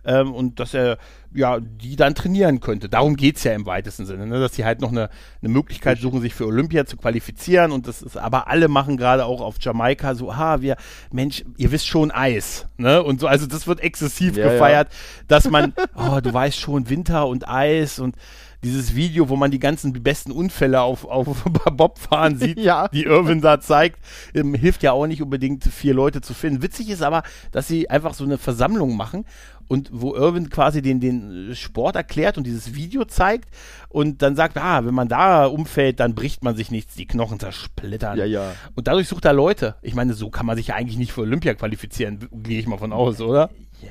ähm, 0.08 0.34
und 0.34 0.60
dass 0.60 0.74
er 0.74 0.98
ja 1.34 1.60
die 1.60 1.96
dann 1.96 2.16
trainieren 2.16 2.62
könnte. 2.62 2.90
Darum 2.90 3.16
geht 3.16 3.38
es 3.38 3.44
ja 3.44 3.54
im 3.54 3.66
weitesten 3.66 4.06
Sinne, 4.06 4.26
ne, 4.26 4.40
dass 4.40 4.56
sie 4.56 4.66
halt 4.66 4.82
noch 4.82 4.92
eine, 4.92 5.10
eine 5.42 5.50
Möglichkeit 5.50 6.00
suchen, 6.00 6.22
sich 6.22 6.34
für 6.34 6.46
Olympia 6.46 6.86
zu 6.86 6.98
qualifizieren 6.98 7.72
und 7.72 7.88
das 7.88 8.02
ist, 8.02 8.18
aber 8.18 8.48
alle 8.48 8.70
machen 8.70 8.98
gerade 8.98 9.26
auch 9.26 9.42
auf 9.42 9.58
Jamaika 9.60 10.16
so, 10.16 10.32
ah, 10.32 10.62
wir, 10.62 10.78
Mensch, 11.12 11.44
ihr 11.58 11.72
wisst 11.72 11.88
schon 11.88 12.12
Eis, 12.12 12.66
ne, 12.78 13.04
und 13.04 13.20
so, 13.20 13.28
also 13.28 13.46
das 13.46 13.68
wird 13.68 13.82
exzessiv 13.82 14.38
ja, 14.38 14.50
gefeiert, 14.50 14.88
ja. 14.90 15.24
dass 15.28 15.50
man, 15.50 15.74
oh, 15.96 16.02
du 16.22 16.34
weißt 16.34 16.60
schon, 16.60 16.90
Winter 16.90 17.28
und 17.28 17.48
Eis 17.48 18.00
und 18.00 18.16
dieses 18.64 18.96
Video, 18.96 19.30
wo 19.30 19.36
man 19.36 19.52
die 19.52 19.60
ganzen 19.60 19.94
besten 19.94 20.32
Unfälle 20.32 20.82
auf, 20.82 21.06
auf 21.06 21.44
Bobfahren 21.72 22.38
sieht, 22.38 22.60
ja. 22.60 22.88
die 22.88 23.04
Irwin 23.04 23.42
da 23.42 23.60
zeigt, 23.60 24.00
ähm, 24.34 24.54
hilft 24.54 24.84
ja 24.84 24.94
auch 24.94 25.06
nicht 25.06 25.22
unbedingt, 25.22 25.64
vier 25.64 25.94
Leute 25.94 26.22
zu 26.22 26.34
finden. 26.34 26.64
Witzig 26.64 26.90
ist 26.90 27.04
aber, 27.04 27.24
dass 27.52 27.68
sie 27.68 27.90
einfach 27.90 28.14
so 28.14 28.24
eine 28.24 28.38
Versammlung 28.38 28.98
machen 28.98 29.26
und 29.68 29.90
wo 29.92 30.16
Irwin 30.16 30.50
quasi 30.50 30.82
den, 30.82 31.00
den 31.00 31.54
Sport 31.54 31.96
erklärt 31.96 32.38
und 32.38 32.46
dieses 32.46 32.74
Video 32.74 33.06
zeigt 33.06 33.50
und 33.90 34.22
dann 34.22 34.36
sagt, 34.36 34.58
ah, 34.58 34.86
wenn 34.86 34.94
man 34.94 35.08
da 35.08 35.46
umfällt, 35.46 36.00
dann 36.00 36.16
bricht 36.16 36.44
man 36.44 36.56
sich 36.56 36.72
nichts, 36.72 36.96
die 36.96 37.06
Knochen 37.06 37.40
zersplittern. 37.40 38.18
Ja, 38.18 38.26
ja. 38.26 38.54
Und 38.76 38.88
dadurch 38.88 39.08
sucht 39.08 39.26
er 39.26 39.34
Leute. 39.34 39.76
Ich 39.82 39.94
meine, 39.94 40.14
so 40.14 40.30
kann 40.30 40.46
man 40.46 40.58
sich 40.58 40.68
ja 40.68 40.76
eigentlich 40.76 40.98
nicht 40.98 41.12
für 41.12 41.22
Olympia 41.22 41.54
qualifizieren, 41.54 42.28
gehe 42.32 42.60
ich 42.60 42.68
mal 42.68 42.78
von 42.78 42.94
aus, 42.94 43.22
oder? 43.22 43.50
Ja, 43.82 43.90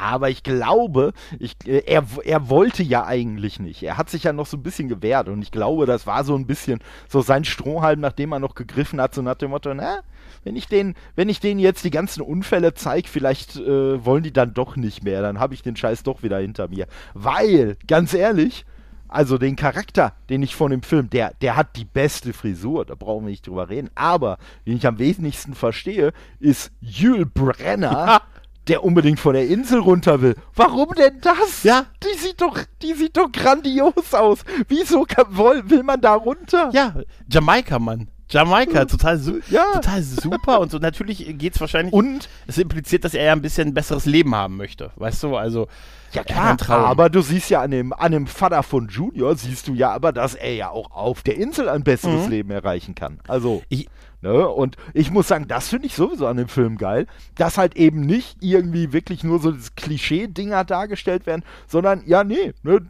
aber 0.00 0.30
ich 0.30 0.42
glaube, 0.42 1.12
ich, 1.38 1.56
äh, 1.66 1.82
er, 1.86 2.04
er 2.24 2.48
wollte 2.48 2.82
ja 2.82 3.04
eigentlich 3.04 3.60
nicht. 3.60 3.82
Er 3.82 3.96
hat 3.96 4.10
sich 4.10 4.24
ja 4.24 4.32
noch 4.32 4.46
so 4.46 4.56
ein 4.56 4.62
bisschen 4.62 4.88
gewehrt 4.88 5.28
und 5.28 5.42
ich 5.42 5.50
glaube, 5.50 5.86
das 5.86 6.06
war 6.06 6.24
so 6.24 6.34
ein 6.34 6.46
bisschen 6.46 6.80
so 7.08 7.20
sein 7.20 7.44
Strohhalm, 7.44 8.00
nachdem 8.00 8.32
er 8.32 8.38
noch 8.38 8.54
gegriffen 8.54 9.00
hat, 9.00 9.14
so 9.14 9.22
nach 9.22 9.36
dem 9.36 9.50
Motto, 9.50 9.72
na, 9.74 10.00
wenn 10.44 10.56
ich 10.56 10.66
den, 10.66 10.94
wenn 11.14 11.28
ich 11.28 11.40
denen 11.40 11.60
jetzt 11.60 11.84
die 11.84 11.90
ganzen 11.90 12.22
Unfälle 12.22 12.74
zeige, 12.74 13.08
vielleicht 13.08 13.56
äh, 13.56 14.04
wollen 14.04 14.22
die 14.22 14.32
dann 14.32 14.54
doch 14.54 14.76
nicht 14.76 15.04
mehr, 15.04 15.22
dann 15.22 15.38
habe 15.38 15.54
ich 15.54 15.62
den 15.62 15.76
Scheiß 15.76 16.02
doch 16.02 16.22
wieder 16.22 16.38
hinter 16.38 16.68
mir. 16.68 16.86
Weil, 17.14 17.76
ganz 17.86 18.14
ehrlich, 18.14 18.64
also 19.08 19.38
den 19.38 19.56
Charakter, 19.56 20.12
den 20.28 20.42
ich 20.42 20.54
von 20.54 20.70
dem 20.70 20.82
Film, 20.82 21.08
der, 21.10 21.32
der 21.40 21.56
hat 21.56 21.76
die 21.76 21.86
beste 21.86 22.32
Frisur, 22.34 22.84
da 22.84 22.94
brauchen 22.94 23.24
wir 23.24 23.30
nicht 23.30 23.46
drüber 23.46 23.68
reden. 23.70 23.90
Aber, 23.94 24.38
den 24.66 24.76
ich 24.76 24.86
am 24.86 24.98
wenigsten 24.98 25.54
verstehe, 25.54 26.12
ist 26.40 26.70
Jules 26.80 27.28
Brenner. 27.32 28.20
Der 28.68 28.84
unbedingt 28.84 29.20
von 29.20 29.34
der 29.34 29.48
Insel 29.48 29.80
runter 29.80 30.20
will. 30.20 30.34
Warum 30.54 30.88
denn 30.94 31.20
das? 31.20 31.62
Ja. 31.62 31.86
Die 32.02 32.18
sieht 32.18 32.40
doch, 32.40 32.58
die 32.82 32.94
sieht 32.94 33.16
doch 33.16 33.30
grandios 33.32 34.12
aus. 34.12 34.40
Wieso 34.68 35.04
kann, 35.04 35.36
will 35.36 35.82
man 35.82 36.00
da 36.00 36.14
runter? 36.14 36.70
Ja, 36.72 36.94
Jamaika, 37.28 37.78
Mann. 37.78 38.08
Jamaika, 38.30 38.84
total, 38.84 39.18
su 39.18 39.40
ja. 39.48 39.72
total 39.72 40.02
super 40.02 40.60
und 40.60 40.70
so. 40.70 40.78
Natürlich 40.78 41.24
geht 41.38 41.54
es 41.54 41.60
wahrscheinlich. 41.60 41.94
Und 41.94 42.28
es 42.46 42.58
impliziert, 42.58 43.04
dass 43.04 43.14
er 43.14 43.24
ja 43.24 43.32
ein 43.32 43.40
bisschen 43.40 43.68
ein 43.68 43.74
besseres 43.74 44.04
Leben 44.04 44.34
haben 44.34 44.56
möchte. 44.56 44.90
Weißt 44.96 45.22
du, 45.22 45.36
also. 45.36 45.66
Ja, 46.12 46.24
klar, 46.24 46.56
aber 46.70 47.10
du 47.10 47.20
siehst 47.20 47.50
ja 47.50 47.60
an 47.60 47.70
dem, 47.70 47.92
an 47.92 48.12
dem 48.12 48.26
Vater 48.26 48.62
von 48.62 48.88
Junior, 48.88 49.36
siehst 49.36 49.68
du 49.68 49.74
ja 49.74 49.90
aber, 49.90 50.12
dass 50.12 50.34
er 50.34 50.54
ja 50.54 50.70
auch 50.70 50.90
auf 50.90 51.22
der 51.22 51.36
Insel 51.36 51.68
ein 51.68 51.84
besseres 51.84 52.24
mhm. 52.24 52.30
Leben 52.30 52.50
erreichen 52.50 52.94
kann. 52.94 53.20
Also. 53.28 53.62
Ich, 53.68 53.88
Ne? 54.20 54.48
Und 54.48 54.76
ich 54.94 55.10
muss 55.10 55.28
sagen, 55.28 55.46
das 55.46 55.68
finde 55.68 55.86
ich 55.86 55.94
sowieso 55.94 56.26
an 56.26 56.36
dem 56.36 56.48
Film 56.48 56.76
geil, 56.76 57.06
dass 57.36 57.56
halt 57.56 57.76
eben 57.76 58.00
nicht 58.00 58.38
irgendwie 58.40 58.92
wirklich 58.92 59.22
nur 59.22 59.38
so 59.38 59.54
Klischee-Dinger 59.76 60.64
dargestellt 60.64 61.26
werden, 61.26 61.44
sondern 61.66 62.02
ja, 62.06 62.24
nee, 62.24 62.52
ne? 62.62 62.80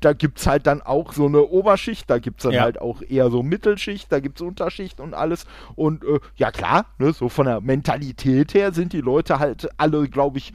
da 0.00 0.12
gibt 0.12 0.38
es 0.38 0.46
halt 0.46 0.66
dann 0.66 0.82
auch 0.82 1.12
so 1.12 1.26
eine 1.26 1.42
Oberschicht, 1.42 2.08
da 2.10 2.18
gibt 2.18 2.40
es 2.40 2.44
dann 2.44 2.52
ja. 2.52 2.62
halt 2.62 2.80
auch 2.80 3.02
eher 3.02 3.30
so 3.30 3.42
Mittelschicht, 3.42 4.10
da 4.12 4.20
gibt 4.20 4.40
es 4.40 4.46
Unterschicht 4.46 5.00
und 5.00 5.14
alles. 5.14 5.46
Und 5.74 6.04
äh, 6.04 6.20
ja 6.36 6.50
klar, 6.50 6.86
ne, 6.98 7.12
so 7.12 7.28
von 7.28 7.46
der 7.46 7.60
Mentalität 7.60 8.54
her 8.54 8.72
sind 8.72 8.92
die 8.92 9.00
Leute 9.00 9.38
halt 9.38 9.68
alle, 9.76 10.08
glaube 10.08 10.38
ich, 10.38 10.52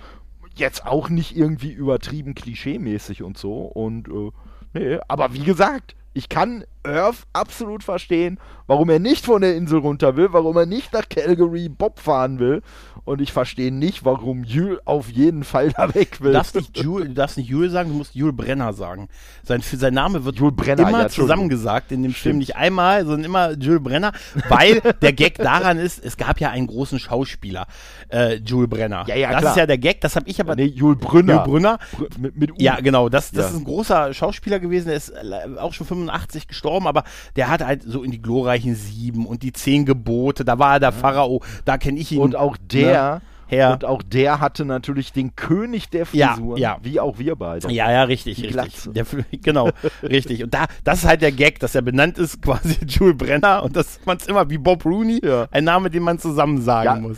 jetzt 0.55 0.85
auch 0.85 1.09
nicht 1.09 1.35
irgendwie 1.35 1.71
übertrieben 1.71 2.35
klischeemäßig 2.35 3.23
und 3.23 3.37
so. 3.37 3.61
Und 3.61 4.07
äh, 4.07 4.31
nee, 4.73 4.99
aber 5.07 5.33
wie 5.33 5.43
gesagt, 5.43 5.95
ich 6.13 6.29
kann 6.29 6.63
Earth 6.83 7.27
absolut 7.33 7.83
verstehen, 7.83 8.39
warum 8.67 8.89
er 8.89 8.99
nicht 8.99 9.25
von 9.25 9.41
der 9.41 9.55
Insel 9.55 9.79
runter 9.79 10.15
will, 10.15 10.29
warum 10.31 10.55
er 10.57 10.65
nicht 10.65 10.93
nach 10.93 11.09
Calgary 11.09 11.69
Bob 11.69 11.99
fahren 11.99 12.39
will. 12.39 12.61
Und 13.05 13.21
ich 13.21 13.33
verstehe 13.33 13.73
nicht, 13.73 14.05
warum 14.05 14.43
Jules 14.43 14.79
auf 14.85 15.09
jeden 15.09 15.43
Fall 15.43 15.71
da 15.71 15.95
weg 15.95 16.21
will. 16.21 16.31
Du 16.31 16.37
darfst 16.37 16.53
nicht 16.53 16.77
Jules, 16.77 17.07
du 17.07 17.13
darfst 17.15 17.37
nicht 17.37 17.49
Jules 17.49 17.71
sagen, 17.71 17.89
du 17.89 17.95
musst 17.95 18.13
Jules 18.13 18.35
Brenner 18.35 18.71
sagen. 18.73 19.09
Sein, 19.43 19.61
sein 19.61 19.95
Name 19.95 20.25
wird 20.25 20.37
Jules 20.37 20.55
Brenner, 20.55 20.87
immer 20.87 21.01
ja, 21.01 21.09
zusammengesagt 21.09 21.91
in 21.91 22.03
dem 22.03 22.11
Stimmt. 22.11 22.21
Film. 22.21 22.37
Nicht 22.37 22.55
einmal, 22.55 23.05
sondern 23.05 23.23
immer 23.23 23.51
Jules 23.53 23.81
Brenner, 23.81 24.11
weil 24.47 24.81
der 25.01 25.13
Gag 25.13 25.39
daran 25.39 25.79
ist, 25.79 26.05
es 26.05 26.17
gab 26.17 26.39
ja 26.39 26.51
einen 26.51 26.67
großen 26.67 26.99
Schauspieler, 26.99 27.65
äh, 28.09 28.35
Jules 28.35 28.69
Brenner. 28.69 29.05
Ja, 29.07 29.15
ja, 29.15 29.31
das 29.31 29.41
klar. 29.41 29.51
ist 29.53 29.57
ja 29.57 29.65
der 29.65 29.77
Gag, 29.79 30.01
das 30.01 30.15
habe 30.15 30.29
ich 30.29 30.39
aber. 30.39 30.55
Nee, 30.55 30.65
Jules 30.65 30.99
Brünner. 30.99 31.33
Jules 31.33 31.47
Brünner. 31.47 31.79
Br 31.97 32.19
mit, 32.19 32.37
mit 32.37 32.61
ja, 32.61 32.79
genau. 32.79 33.09
Das, 33.09 33.31
das 33.31 33.45
ja. 33.45 33.49
ist 33.49 33.57
ein 33.57 33.63
großer 33.63 34.13
Schauspieler 34.13 34.59
gewesen, 34.59 34.89
der 34.89 34.97
ist 34.97 35.11
auch 35.57 35.73
schon 35.73 35.87
85 35.87 36.47
gestorben, 36.47 36.68
aber 36.87 37.03
der 37.35 37.49
hat 37.49 37.65
halt 37.65 37.83
so 37.83 38.03
in 38.03 38.11
die 38.11 38.21
glorreichen 38.21 38.75
Sieben 38.75 39.25
und 39.25 39.43
die 39.43 39.53
Zehn 39.53 39.85
Gebote, 39.85 40.45
da 40.45 40.59
war 40.59 40.73
er 40.73 40.79
der 40.79 40.91
Pharao, 40.91 41.41
da 41.65 41.77
kenne 41.77 41.99
ich 41.99 42.11
ihn. 42.11 42.19
Und 42.19 42.35
auch 42.35 42.57
der. 42.57 43.15
Ne? 43.15 43.21
Her. 43.49 43.71
Und 43.71 43.83
auch 43.83 44.03
der 44.03 44.39
hatte 44.41 44.63
natürlich 44.63 45.11
den 45.11 45.35
König 45.35 45.89
der 45.89 46.05
Frisuren, 46.05 46.57
ja, 46.57 46.73
ja. 46.73 46.77
wie 46.83 46.99
auch 46.99 47.17
wir 47.17 47.35
beide. 47.35 47.71
Ja, 47.71 47.91
ja, 47.91 48.03
richtig, 48.03 48.37
Die 48.37 48.45
richtig. 48.45 48.93
Der, 48.93 49.07
genau, 49.41 49.71
richtig. 50.03 50.43
Und 50.43 50.53
da, 50.53 50.67
das 50.83 50.99
ist 50.99 51.05
halt 51.05 51.23
der 51.23 51.31
Gag, 51.31 51.59
dass 51.59 51.73
er 51.73 51.81
benannt 51.81 52.19
ist, 52.19 52.43
quasi 52.43 52.77
Jules 52.85 53.17
Brenner 53.17 53.63
und 53.63 53.75
dass 53.75 53.99
man 54.05 54.17
es 54.17 54.27
immer 54.27 54.51
wie 54.51 54.59
Bob 54.59 54.85
Rooney, 54.85 55.19
ja. 55.23 55.47
ein 55.49 55.63
Name, 55.63 55.89
den 55.89 56.03
man 56.03 56.19
zusammen 56.19 56.61
sagen 56.61 57.01
muss. 57.01 57.17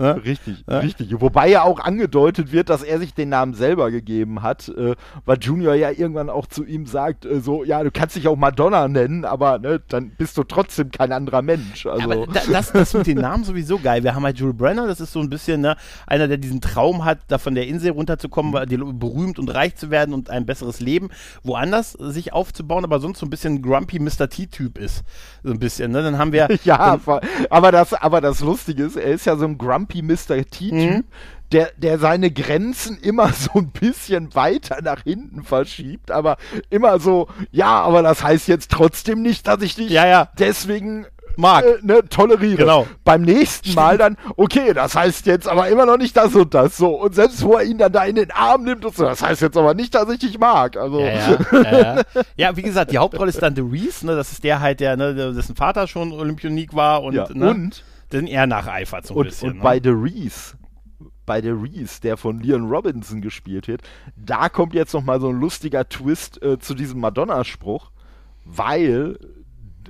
Ne? 0.00 0.24
Richtig, 0.24 0.64
ja? 0.66 0.78
richtig. 0.78 1.20
Wobei 1.20 1.48
ja 1.50 1.62
auch 1.62 1.78
angedeutet 1.78 2.52
wird, 2.52 2.70
dass 2.70 2.82
er 2.82 2.98
sich 2.98 3.12
den 3.12 3.28
Namen 3.28 3.52
selber 3.52 3.90
gegeben 3.90 4.42
hat, 4.42 4.68
äh, 4.68 4.96
weil 5.26 5.38
Junior 5.38 5.74
ja 5.74 5.90
irgendwann 5.90 6.30
auch 6.30 6.46
zu 6.46 6.64
ihm 6.64 6.86
sagt, 6.86 7.26
äh, 7.26 7.40
so, 7.40 7.64
ja, 7.64 7.82
du 7.82 7.90
kannst 7.90 8.16
dich 8.16 8.26
auch 8.26 8.36
Madonna 8.36 8.88
nennen, 8.88 9.26
aber 9.26 9.58
ne, 9.58 9.82
dann 9.88 10.12
bist 10.16 10.38
du 10.38 10.42
trotzdem 10.42 10.90
kein 10.90 11.12
anderer 11.12 11.42
Mensch. 11.42 11.84
Also. 11.84 12.02
Aber 12.02 12.26
da, 12.26 12.40
das, 12.50 12.72
das 12.72 12.94
mit 12.94 13.08
den 13.08 13.18
Namen 13.18 13.44
sowieso 13.44 13.78
geil. 13.78 14.02
Wir 14.02 14.14
haben 14.14 14.24
halt 14.24 14.38
Jules 14.38 14.56
Brenner, 14.56 14.86
das 14.86 15.00
ist 15.00 15.12
so 15.12 15.20
ein 15.20 15.28
bisschen 15.28 15.60
ne, 15.60 15.76
einer, 16.06 16.28
der 16.28 16.38
diesen 16.38 16.62
Traum 16.62 17.04
hat, 17.04 17.18
da 17.28 17.36
von 17.36 17.54
der 17.54 17.66
Insel 17.66 17.90
runterzukommen, 17.90 18.52
mhm. 18.52 18.98
berühmt 18.98 19.38
und 19.38 19.54
reich 19.54 19.76
zu 19.76 19.90
werden 19.90 20.14
und 20.14 20.30
ein 20.30 20.46
besseres 20.46 20.80
Leben 20.80 21.10
woanders 21.42 21.92
sich 21.92 22.32
aufzubauen, 22.32 22.84
aber 22.84 23.00
sonst 23.00 23.18
so 23.18 23.26
ein 23.26 23.30
bisschen 23.30 23.60
grumpy 23.60 23.98
Mr. 23.98 24.30
T-Typ 24.30 24.78
ist. 24.78 25.02
So 25.42 25.52
ein 25.52 25.58
bisschen, 25.58 25.92
ne? 25.92 26.02
Dann 26.02 26.16
haben 26.16 26.32
wir. 26.32 26.48
ja, 26.64 26.96
dann, 26.96 27.20
aber 27.50 27.70
das, 27.70 27.92
aber 27.92 28.22
das 28.22 28.40
Lustige 28.40 28.84
ist, 28.84 28.96
er 28.96 29.12
ist 29.12 29.26
ja 29.26 29.36
so 29.36 29.44
ein 29.44 29.58
grumpy 29.58 29.89
Grumpy 29.90 30.02
Mr. 30.02 30.44
T-Typ, 30.44 30.72
mhm. 30.72 31.04
der, 31.52 31.70
der 31.76 31.98
seine 31.98 32.30
Grenzen 32.30 32.98
immer 32.98 33.32
so 33.32 33.58
ein 33.58 33.70
bisschen 33.70 34.34
weiter 34.34 34.78
nach 34.82 35.02
hinten 35.02 35.42
verschiebt, 35.42 36.10
aber 36.10 36.36
immer 36.70 36.98
so, 36.98 37.28
ja, 37.50 37.80
aber 37.82 38.02
das 38.02 38.22
heißt 38.22 38.48
jetzt 38.48 38.70
trotzdem 38.70 39.22
nicht, 39.22 39.46
dass 39.46 39.62
ich 39.62 39.74
dich 39.74 39.90
ja, 39.90 40.06
ja. 40.06 40.28
deswegen 40.38 41.06
mag, 41.36 41.64
äh, 41.64 41.78
ne, 41.82 42.02
toleriere. 42.08 42.56
Genau. 42.56 42.86
Beim 43.04 43.22
nächsten 43.22 43.72
Mal 43.74 43.96
dann, 43.96 44.16
okay, 44.36 44.74
das 44.74 44.94
heißt 44.94 45.26
jetzt 45.26 45.48
aber 45.48 45.68
immer 45.68 45.86
noch 45.86 45.96
nicht 45.96 46.16
das 46.16 46.34
und 46.34 46.52
das. 46.52 46.76
So, 46.76 46.88
und 47.00 47.14
selbst 47.14 47.42
wo 47.42 47.54
er 47.54 47.64
ihn 47.64 47.78
dann 47.78 47.92
da 47.92 48.04
in 48.04 48.16
den 48.16 48.30
Arm 48.30 48.64
nimmt 48.64 48.84
und 48.84 48.94
so, 48.94 49.04
das 49.04 49.22
heißt 49.22 49.40
jetzt 49.40 49.56
aber 49.56 49.72
nicht, 49.74 49.94
dass 49.94 50.08
ich 50.10 50.18
dich 50.18 50.38
mag. 50.38 50.76
Also. 50.76 51.00
Ja, 51.00 51.38
ja, 51.52 51.62
ja, 51.62 52.02
ja. 52.36 52.56
wie 52.56 52.62
gesagt, 52.62 52.90
die 52.90 52.98
Hauptrolle 52.98 53.30
ist 53.30 53.40
dann 53.40 53.54
The 53.54 53.62
Reese, 53.62 54.06
ne, 54.06 54.16
das 54.16 54.32
ist 54.32 54.44
der 54.44 54.60
halt, 54.60 54.80
der, 54.80 54.96
ne, 54.96 55.14
dessen 55.14 55.54
Vater 55.56 55.86
schon 55.86 56.12
Olympionik 56.12 56.74
war 56.74 57.02
und, 57.02 57.14
ne, 57.14 57.50
und 57.50 57.84
den 58.12 58.26
er 58.26 58.46
nacheifert 58.46 59.06
so 59.06 59.14
ein 59.14 59.18
und, 59.18 59.26
bisschen. 59.26 59.50
Und 59.50 59.56
ne? 59.58 59.62
bei 59.62 59.80
The 59.82 59.90
Reese, 59.90 60.56
bei 61.26 61.40
The 61.40 61.50
Reese, 61.50 62.00
der 62.00 62.16
von 62.16 62.40
Leon 62.40 62.68
Robinson 62.68 63.20
gespielt 63.20 63.68
wird, 63.68 63.82
da 64.16 64.48
kommt 64.48 64.74
jetzt 64.74 64.94
noch 64.94 65.04
mal 65.04 65.20
so 65.20 65.28
ein 65.28 65.40
lustiger 65.40 65.88
Twist 65.88 66.42
äh, 66.42 66.58
zu 66.58 66.74
diesem 66.74 67.00
Madonna-Spruch, 67.00 67.90
weil 68.44 69.18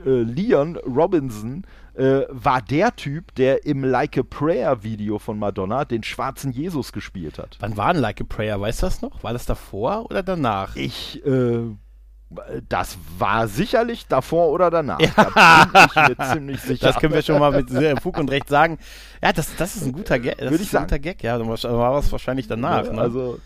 äh, 0.05 0.23
Leon 0.23 0.77
Robinson 0.77 1.65
äh, 1.95 2.23
war 2.29 2.63
der 2.63 2.95
Typ, 2.97 3.35
der 3.35 3.67
im 3.67 3.85
Like 3.85 4.17
a 4.19 4.23
Prayer 4.23 4.83
Video 4.83 5.19
von 5.19 5.39
Madonna 5.39 5.85
den 5.85 6.03
schwarzen 6.03 6.53
Jesus 6.53 6.93
gespielt 6.93 7.39
hat. 7.39 7.59
Wann 7.61 7.77
war 7.77 7.93
denn 7.93 8.03
Like 8.03 8.21
a 8.21 8.25
Prayer? 8.25 8.61
Weißt 8.61 8.83
du 8.83 8.87
das 8.87 9.03
noch? 9.03 9.23
War 9.23 9.33
das 9.33 9.47
davor 9.47 10.07
oder 10.07 10.23
danach? 10.23 10.77
Ich, 10.77 11.25
äh, 11.27 11.63
das 12.69 12.97
war 13.19 13.49
sicherlich 13.49 14.07
davor 14.07 14.49
oder 14.51 14.71
danach. 14.71 15.01
Ja. 15.01 15.11
Da 15.35 15.65
bin 15.65 15.83
ich 15.87 16.17
mir 16.19 16.33
ziemlich 16.33 16.61
sicher. 16.61 16.87
Das 16.89 16.97
können 17.01 17.15
wir 17.15 17.23
schon 17.23 17.39
mal 17.41 17.51
mit 17.51 17.71
Fug 18.01 18.19
und 18.19 18.31
Recht 18.31 18.49
sagen. 18.49 18.79
Ja, 19.23 19.33
das, 19.33 19.55
das 19.57 19.77
ist 19.77 19.85
ein 19.87 19.93
guter 19.93 20.19
Gag. 20.19 20.39
Das 20.39 20.51
Würde 20.51 20.63
ich 20.63 20.71
sagen. 20.71 20.85
ein 20.85 20.89
guter 20.89 20.99
Gag, 21.01 21.23
ja. 21.23 21.37
Dann 21.39 21.49
war 21.49 21.99
es 21.99 22.13
wahrscheinlich 22.13 22.47
danach. 22.47 22.87
Ja, 22.87 22.93
ne? 22.93 23.01
Also, 23.01 23.39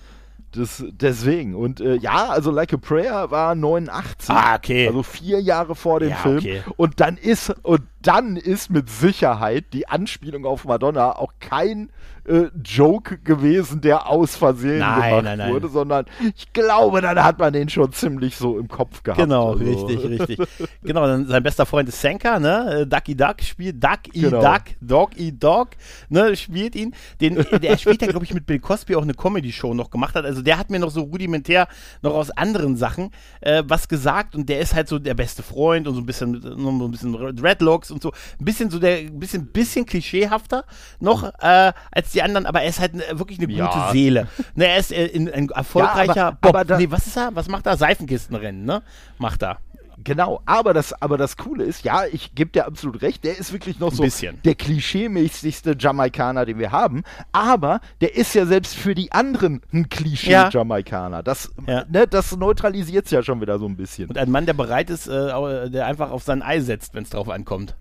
Das, 0.52 0.84
deswegen. 0.88 1.54
Und 1.54 1.80
äh, 1.80 1.96
ja, 1.96 2.28
also 2.28 2.50
Like 2.50 2.72
a 2.74 2.76
Prayer 2.76 3.30
war 3.30 3.54
89. 3.54 4.30
Ah, 4.30 4.54
okay. 4.56 4.86
Also 4.86 5.02
vier 5.02 5.40
Jahre 5.40 5.74
vor 5.74 5.98
dem 6.00 6.10
Ja, 6.10 6.16
Film. 6.16 6.38
okay. 6.38 6.62
Und 6.76 7.00
dann 7.00 7.16
ist, 7.16 7.50
und 7.62 7.80
dann 8.06 8.36
ist 8.36 8.70
mit 8.70 8.88
Sicherheit 8.90 9.72
die 9.72 9.88
Anspielung 9.88 10.44
auf 10.46 10.64
Madonna 10.64 11.12
auch 11.16 11.32
kein 11.40 11.90
äh, 12.26 12.46
Joke 12.64 13.18
gewesen, 13.18 13.80
der 13.82 14.08
aus 14.08 14.36
Versehen 14.36 14.78
Nein, 14.78 15.10
gemacht 15.10 15.24
nein, 15.24 15.38
nein. 15.38 15.52
wurde, 15.52 15.68
sondern 15.68 16.06
ich 16.36 16.52
glaube, 16.52 17.00
dann 17.02 17.22
hat 17.22 17.38
man 17.38 17.52
den 17.52 17.68
schon 17.68 17.92
ziemlich 17.92 18.36
so 18.36 18.58
im 18.58 18.68
Kopf 18.68 19.02
gehabt. 19.02 19.20
Genau, 19.20 19.52
Also, 19.52 19.64
richtig, 19.86 20.20
richtig. 20.28 20.48
Genau, 20.82 21.06
dann 21.06 21.26
sein 21.26 21.42
bester 21.42 21.66
Freund 21.66 21.88
ist 21.88 22.00
Senka, 22.00 22.38
ne? 22.38 22.80
Äh, 22.80 22.86
Ducky 22.86 23.14
Duck 23.14 23.42
spielt 23.42 23.82
Duck 23.82 24.00
E 24.14 24.20
Genau. 24.22 24.40
Duck, 24.40 24.62
Dog 24.80 25.10
E 25.18 25.32
Dog, 25.32 25.68
ne? 26.08 26.34
Spielt 26.36 26.74
ihn. 26.76 26.94
Den, 27.20 27.34
der 27.60 27.76
spielt 27.76 28.00
ja, 28.00 28.08
glaube 28.08 28.24
ich, 28.24 28.32
mit 28.32 28.46
Bill 28.46 28.58
Cosby 28.58 28.96
auch 28.96 29.02
eine 29.02 29.14
Comedy-Show 29.14 29.74
noch 29.74 29.90
gemacht 29.90 30.14
hat. 30.14 30.24
Also 30.24 30.40
der 30.40 30.56
hat 30.58 30.70
mir 30.70 30.78
noch 30.78 30.90
so 30.90 31.02
rudimentär 31.02 31.68
noch 32.00 32.14
aus 32.14 32.30
anderen 32.30 32.76
Sachen 32.76 33.10
äh, 33.42 33.62
was 33.66 33.88
gesagt 33.88 34.34
und 34.34 34.48
der 34.48 34.60
ist 34.60 34.74
halt 34.74 34.88
so 34.88 34.98
der 34.98 35.14
beste 35.14 35.42
Freund 35.42 35.86
und 35.86 35.94
so 35.94 36.00
ein 36.00 36.06
bisschen, 36.06 36.40
so 36.40 36.48
ein 36.70 36.90
bisschen 36.90 37.36
Dreadlocks 37.36 37.90
und 37.94 38.02
so. 38.02 38.12
Ein 38.38 38.44
bisschen 38.44 38.70
so 38.70 38.78
der, 38.78 38.98
ein 38.98 39.18
bisschen, 39.18 39.46
bisschen 39.46 39.86
klischeehafter 39.86 40.64
noch 41.00 41.24
äh, 41.40 41.72
als 41.90 42.10
die 42.12 42.22
anderen, 42.22 42.46
aber 42.46 42.60
er 42.62 42.68
ist 42.68 42.80
halt 42.80 42.94
ne, 42.94 43.02
wirklich 43.12 43.38
eine 43.38 43.46
gute 43.48 43.58
Ja. 43.58 43.88
Seele. 43.92 44.28
Ne, 44.54 44.66
er 44.66 44.78
ist 44.78 44.92
äh, 44.92 45.06
in, 45.06 45.30
ein 45.30 45.48
erfolgreicher 45.50 46.16
Ja, 46.16 46.26
aber- 46.28 46.36
Bob. 46.40 46.48
aber 46.54 46.64
da- 46.64 46.78
nee, 46.78 46.90
was 46.90 47.06
ist 47.06 47.16
er? 47.16 47.30
Was 47.34 47.48
macht 47.48 47.66
er? 47.66 47.76
Seifenkistenrennen, 47.76 48.64
ne? 48.64 48.82
Macht 49.18 49.42
er. 49.42 49.58
Genau, 50.02 50.42
aber 50.44 50.74
das, 50.74 50.92
aber 51.00 51.16
das 51.16 51.36
Coole 51.38 51.64
ist, 51.64 51.82
ja, 51.84 52.04
ich 52.04 52.34
gebe 52.34 52.50
dir 52.50 52.66
absolut 52.66 53.00
recht, 53.00 53.24
der 53.24 53.38
ist 53.38 53.52
wirklich 53.54 53.78
noch 53.78 53.90
Ein 53.90 53.96
so 53.96 54.02
bisschen. 54.02 54.38
der 54.44 54.54
klischeemäßigste 54.54 55.76
Jamaikaner, 55.78 56.44
den 56.44 56.58
wir 56.58 56.72
haben, 56.72 57.04
aber 57.32 57.80
der 58.00 58.14
ist 58.16 58.34
ja 58.34 58.44
selbst 58.44 58.74
für 58.74 58.94
die 58.94 59.12
anderen 59.12 59.62
ein 59.72 59.82
Ja. 59.82 59.86
Klischee-Jamaikaner. 59.88 61.22
Das, 61.22 61.50
Ja. 61.66 61.84
ne, 61.88 62.06
das 62.06 62.36
neutralisiert 62.36 63.06
es 63.06 63.12
ja 63.12 63.22
schon 63.22 63.40
wieder 63.40 63.58
so 63.58 63.66
ein 63.66 63.76
bisschen. 63.76 64.08
Und 64.08 64.18
ein 64.18 64.30
Mann, 64.30 64.46
der 64.46 64.54
bereit 64.54 64.90
ist, 64.90 65.06
äh, 65.06 65.70
der 65.70 65.86
einfach 65.86 66.10
auf 66.10 66.22
sein 66.22 66.42
Ei 66.42 66.60
setzt, 66.60 66.94
wenn 66.94 67.04
es 67.04 67.10
drauf 67.10 67.28
ankommt. 67.30 67.74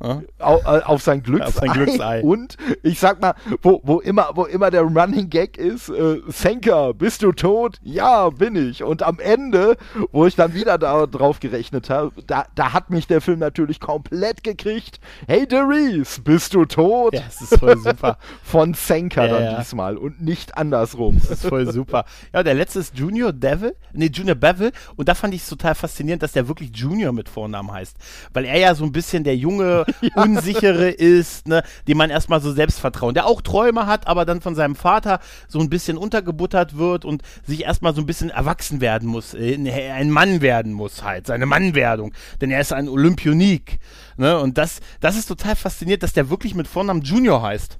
Äh, 0.00 0.22
auf 0.38 1.02
sein 1.02 1.22
Glücksei. 1.22 1.46
Auf 1.46 1.54
sein 1.54 1.72
Glücksei. 1.72 2.22
Und 2.24 2.56
ich 2.82 2.98
sag 2.98 3.20
mal, 3.20 3.34
wo, 3.62 3.80
wo, 3.84 4.00
immer, 4.00 4.30
wo 4.34 4.44
immer 4.44 4.70
der 4.70 4.82
Running 4.82 5.30
Gag 5.30 5.56
ist, 5.56 5.88
äh, 5.88 6.20
Senka, 6.28 6.92
bist 6.92 7.22
du 7.22 7.32
tot? 7.32 7.78
Ja, 7.82 8.30
bin 8.30 8.56
ich. 8.56 8.82
Und 8.82 9.02
am 9.02 9.18
Ende, 9.18 9.76
wo 10.12 10.26
ich 10.26 10.36
dann 10.36 10.54
wieder 10.54 10.78
da 10.78 11.06
drauf 11.06 11.40
gerechnet 11.40 11.90
habe, 11.90 12.12
da, 12.26 12.46
da 12.54 12.72
hat 12.72 12.90
mich 12.90 13.06
der 13.06 13.20
Film 13.20 13.38
natürlich 13.38 13.80
komplett 13.80 14.44
gekriegt. 14.44 15.00
Hey 15.26 15.46
Derice, 15.46 16.20
bist 16.22 16.54
du 16.54 16.64
tot? 16.64 17.14
Ja, 17.14 17.22
es 17.28 17.40
ist 17.40 17.58
voll 17.58 17.76
super. 17.78 18.18
Von 18.42 18.74
Senka 18.74 19.24
Ja, 19.26 19.32
dann 19.32 19.42
ja. 19.44 19.58
diesmal 19.58 19.96
und 19.96 20.22
nicht 20.22 20.56
andersrum. 20.56 21.20
Das 21.20 21.30
ist 21.42 21.46
voll 21.46 21.70
super. 21.72 22.04
Ja, 22.32 22.42
der 22.42 22.54
letzte 22.54 22.80
ist 22.80 22.96
Junior 22.96 23.32
Devil, 23.32 23.76
nee, 23.92 24.10
Junior 24.12 24.36
Bevel. 24.36 24.72
Und 24.96 25.08
da 25.08 25.14
fand 25.14 25.34
ich 25.34 25.42
es 25.42 25.48
total 25.48 25.74
faszinierend, 25.74 26.22
dass 26.22 26.32
der 26.32 26.48
wirklich 26.48 26.70
Junior 26.74 27.12
mit 27.12 27.28
Vornamen 27.28 27.72
heißt. 27.72 27.96
Weil 28.32 28.44
er 28.44 28.58
ja 28.58 28.74
so 28.74 28.84
ein 28.84 28.92
bisschen 28.92 29.24
der 29.24 29.36
junge, 29.36 29.83
unsichere 30.14 30.90
ist, 30.90 31.48
ne, 31.48 31.62
dem 31.88 31.98
man 31.98 32.10
erstmal 32.10 32.40
so 32.40 32.52
Selbstvertrauen, 32.52 33.14
der 33.14 33.26
auch 33.26 33.40
Träume 33.42 33.86
hat, 33.86 34.06
aber 34.06 34.24
dann 34.24 34.40
von 34.40 34.54
seinem 34.54 34.76
Vater 34.76 35.20
so 35.48 35.60
ein 35.60 35.70
bisschen 35.70 35.96
untergebuttert 35.96 36.76
wird 36.76 37.04
und 37.04 37.22
sich 37.46 37.64
erstmal 37.64 37.94
so 37.94 38.00
ein 38.00 38.06
bisschen 38.06 38.30
erwachsen 38.30 38.80
werden 38.80 39.08
muss, 39.08 39.34
äh, 39.34 39.54
ein 39.92 40.10
Mann 40.10 40.40
werden 40.40 40.72
muss 40.72 41.02
halt, 41.02 41.26
seine 41.26 41.46
Mannwerdung. 41.46 42.12
Denn 42.40 42.50
er 42.50 42.60
ist 42.60 42.72
ein 42.72 42.88
Olympionik. 42.88 43.78
Ne? 44.16 44.38
Und 44.38 44.58
das, 44.58 44.80
das 45.00 45.16
ist 45.16 45.26
total 45.26 45.56
faszinierend, 45.56 46.02
dass 46.02 46.12
der 46.12 46.30
wirklich 46.30 46.54
mit 46.54 46.68
Vornamen 46.68 47.02
Junior 47.02 47.42
heißt. 47.42 47.78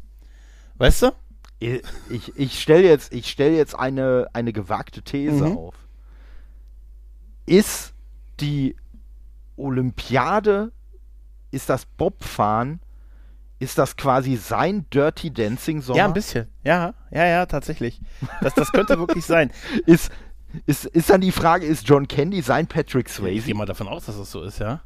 Weißt 0.77 1.03
du? 1.03 1.11
Ich, 2.11 2.37
ich 2.37 2.61
stelle 2.61 2.87
jetzt, 2.87 3.13
ich 3.15 3.31
stell 3.31 3.53
jetzt 3.55 3.79
eine, 3.79 4.29
eine 4.33 4.53
gewagte 4.53 5.03
These 5.03 5.45
Mhm. 5.45 5.57
auf. 5.57 5.75
Ist 7.47 7.95
die 8.41 8.77
Olympiade, 9.57 10.73
ist 11.55 11.69
das 11.71 11.87
Bobfahren, 11.87 12.81
ist 13.59 13.79
das 13.79 13.97
quasi 13.97 14.37
sein 14.37 14.85
Dirty 14.93 15.33
Dancing 15.33 15.81
Sommer? 15.81 15.99
Ja, 15.99 16.05
ein 16.07 16.13
bisschen. 16.13 16.49
Ja, 16.65 16.95
ja, 17.11 17.25
ja, 17.27 17.47
tatsächlich. 17.47 18.01
Das, 18.43 18.55
das 18.55 18.73
könnte 18.73 18.99
wirklich 18.99 19.25
sein. 19.25 19.51
Ist, 19.87 20.11
ist, 20.67 20.85
ist 20.85 21.11
dann 21.11 21.21
die 21.21 21.33
Frage, 21.33 21.67
ist 21.67 21.89
John 21.89 22.07
Candy 22.07 22.41
sein 22.41 22.67
Patrick 22.69 23.09
Ich 23.09 23.15
Swayze? 23.15 23.47
gehe 23.47 23.55
mal 23.57 23.67
davon 23.67 23.89
aus, 23.89 24.07
dass 24.07 24.17
das 24.19 24.31
so 24.31 24.43
ist, 24.43 24.61
ja. 24.61 24.83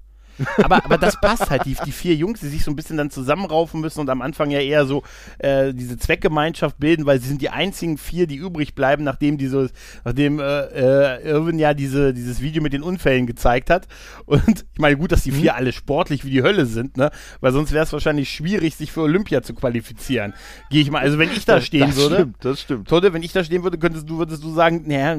Aber, 0.59 0.85
aber 0.85 0.99
das 0.99 1.21
passt 1.21 1.50
halt, 1.50 1.64
die, 1.64 1.76
die 1.85 1.92
vier 1.92 2.14
Jungs, 2.14 2.40
die 2.40 2.49
sich 2.49 2.64
so 2.64 2.71
ein 2.71 2.76
bisschen 2.76 2.97
dann 2.97 3.11
zusammenraufen 3.11 3.80
müssen 3.80 4.00
und 4.00 4.11
am 4.11 4.23
Anfang 4.23 4.50
ja 4.50 4.61
eher 4.61 4.87
so 4.87 5.02
äh, 5.38 5.73
diese 5.75 5.97
Zweckgemeinschaft 5.97 6.78
bilden, 6.78 7.07
weil 7.07 7.21
sie 7.21 7.28
sind 7.28 7.42
die 7.42 7.50
einzigen 7.50 7.99
vier, 7.99 8.26
die 8.26 8.37
übrig 8.37 8.75
bleiben, 8.75 9.04
nachdem 9.04 9.38
diese, 9.38 9.71
nachdem 10.04 10.40
äh, 10.40 10.45
äh, 10.45 11.28
Irwin 11.28 11.59
ja 11.59 11.75
diese, 11.75 12.14
dieses 12.14 12.40
Video 12.40 12.62
mit 12.62 12.73
den 12.73 12.83
Unfällen 12.83 13.26
gezeigt 13.26 13.71
hat. 13.71 13.87
Und 14.26 14.42
ich 14.73 14.80
meine, 14.80 14.97
gut, 14.97 15.12
dass 15.12 15.23
die 15.23 15.33
vier 15.33 15.54
alle 15.54 15.73
sportlich 15.73 16.25
wie 16.25 16.30
die 16.30 16.42
Hölle 16.42 16.66
sind, 16.66 16.97
ne? 16.97 17.11
Weil 17.40 17.52
sonst 17.52 17.73
wäre 17.73 17.85
es 17.85 17.92
wahrscheinlich 17.92 18.30
schwierig, 18.30 18.76
sich 18.76 18.92
für 18.92 19.02
Olympia 19.02 19.42
zu 19.42 19.54
qualifizieren. 19.54 20.35
Gehe 20.71 20.83
ich 20.83 20.90
mal, 20.90 21.00
also 21.00 21.18
wenn 21.18 21.30
ich 21.30 21.45
da 21.45 21.61
stehen 21.61 21.88
das 21.88 21.97
würde. 21.97 22.16
Stimmt, 22.16 22.37
das 22.45 22.61
stimmt. 22.61 22.88
Todde, 22.88 23.12
wenn 23.12 23.23
ich 23.23 23.33
da 23.33 23.45
stehen 23.45 23.62
würde, 23.62 23.78
könntest 23.78 24.09
du, 24.09 24.18
würdest 24.18 24.42
du 24.42 24.52
sagen, 24.52 24.85
naja, 24.87 25.16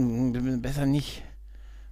besser 0.60 0.86
nicht. 0.86 1.24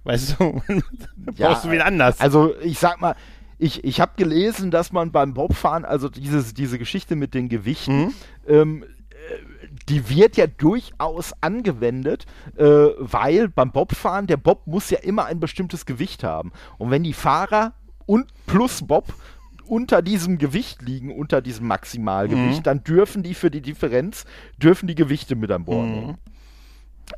Weißt 0.04 0.36
du, 0.38 0.62
brauchst 1.36 1.64
du 1.64 1.70
wen 1.70 1.80
anders. 1.82 2.20
Also 2.20 2.54
ich 2.62 2.78
sag 2.78 3.00
mal, 3.00 3.14
ich, 3.58 3.82
ich 3.84 4.00
habe 4.00 4.12
gelesen, 4.16 4.70
dass 4.70 4.92
man 4.92 5.10
beim 5.10 5.34
Bobfahren, 5.34 5.84
also 5.84 6.08
dieses, 6.08 6.54
diese 6.54 6.78
Geschichte 6.78 7.16
mit 7.16 7.34
den 7.34 7.48
Gewichten, 7.48 7.98
Mhm. 8.06 8.14
ähm, 8.46 8.82
äh, 8.84 8.86
die 9.88 10.08
wird 10.08 10.36
ja 10.36 10.46
durchaus 10.46 11.32
angewendet, 11.40 12.26
äh, 12.56 12.64
weil 12.64 13.48
beim 13.48 13.72
Bobfahren, 13.72 14.26
der 14.26 14.36
Bob 14.36 14.66
muss 14.66 14.90
ja 14.90 14.98
immer 15.00 15.24
ein 15.26 15.40
bestimmtes 15.40 15.86
Gewicht 15.86 16.22
haben. 16.24 16.52
Und 16.78 16.90
wenn 16.90 17.02
die 17.02 17.12
Fahrer 17.14 17.72
und 18.06 18.26
plus 18.46 18.86
Bob 18.86 19.12
unter 19.66 20.00
diesem 20.00 20.38
Gewicht 20.38 20.80
liegen, 20.82 21.14
unter 21.14 21.42
diesem 21.42 21.66
Maximalgewicht, 21.66 22.60
Mhm. 22.60 22.62
dann 22.62 22.84
dürfen 22.84 23.22
die 23.22 23.34
für 23.34 23.50
die 23.50 23.60
Differenz, 23.60 24.24
dürfen 24.56 24.86
die 24.86 24.94
Gewichte 24.94 25.36
mit 25.36 25.50
an 25.50 25.64
Bord 25.64 25.86
Mhm. 25.86 26.14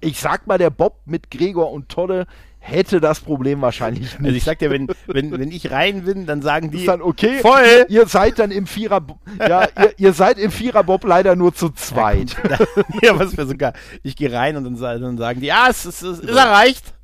Ich 0.01 0.21
sag 0.21 0.47
mal, 0.47 0.59
der 0.59 0.71
Bob 0.71 1.01
mit 1.07 1.31
Gregor 1.31 1.71
und 1.73 1.89
Todde 1.89 2.27
hätte 2.61 3.01
das 3.01 3.21
Problem 3.21 3.63
wahrscheinlich 3.63 4.19
nicht. 4.19 4.25
Also 4.25 4.37
ich 4.37 4.45
sag 4.45 4.59
dir, 4.59 4.71
wenn, 4.71 4.89
wenn, 5.07 5.33
wenn 5.33 5.51
ich 5.51 5.71
rein 5.71 6.05
bin, 6.05 6.27
dann 6.27 6.43
sagen 6.43 6.71
die 6.71 6.85
dann 6.85 7.01
okay. 7.01 7.41
voll. 7.41 7.87
Ihr 7.89 8.07
seid 8.07 8.39
dann 8.39 8.51
im 8.51 8.67
Vierer, 8.67 9.01
ja, 9.39 9.67
ihr, 9.79 9.95
ihr 9.97 10.13
seid 10.13 10.39
im 10.39 10.51
Viererbob 10.51 11.05
leider 11.05 11.37
nur 11.37 11.55
zu 11.55 11.71
zweit. 11.71 12.37
ja, 13.03 13.19
was 13.19 13.35
für 13.35 13.47
sogar. 13.47 13.73
Ich 14.03 14.15
gehe 14.15 14.31
rein 14.33 14.57
und 14.57 14.65
dann, 14.65 14.77
dann 14.79 15.19
sagen 15.19 15.41
die, 15.41 15.47
ja, 15.47 15.69
es 15.71 15.87
ist, 15.87 16.03
es 16.03 16.21
ist 16.21 16.37
erreicht. 16.37 16.95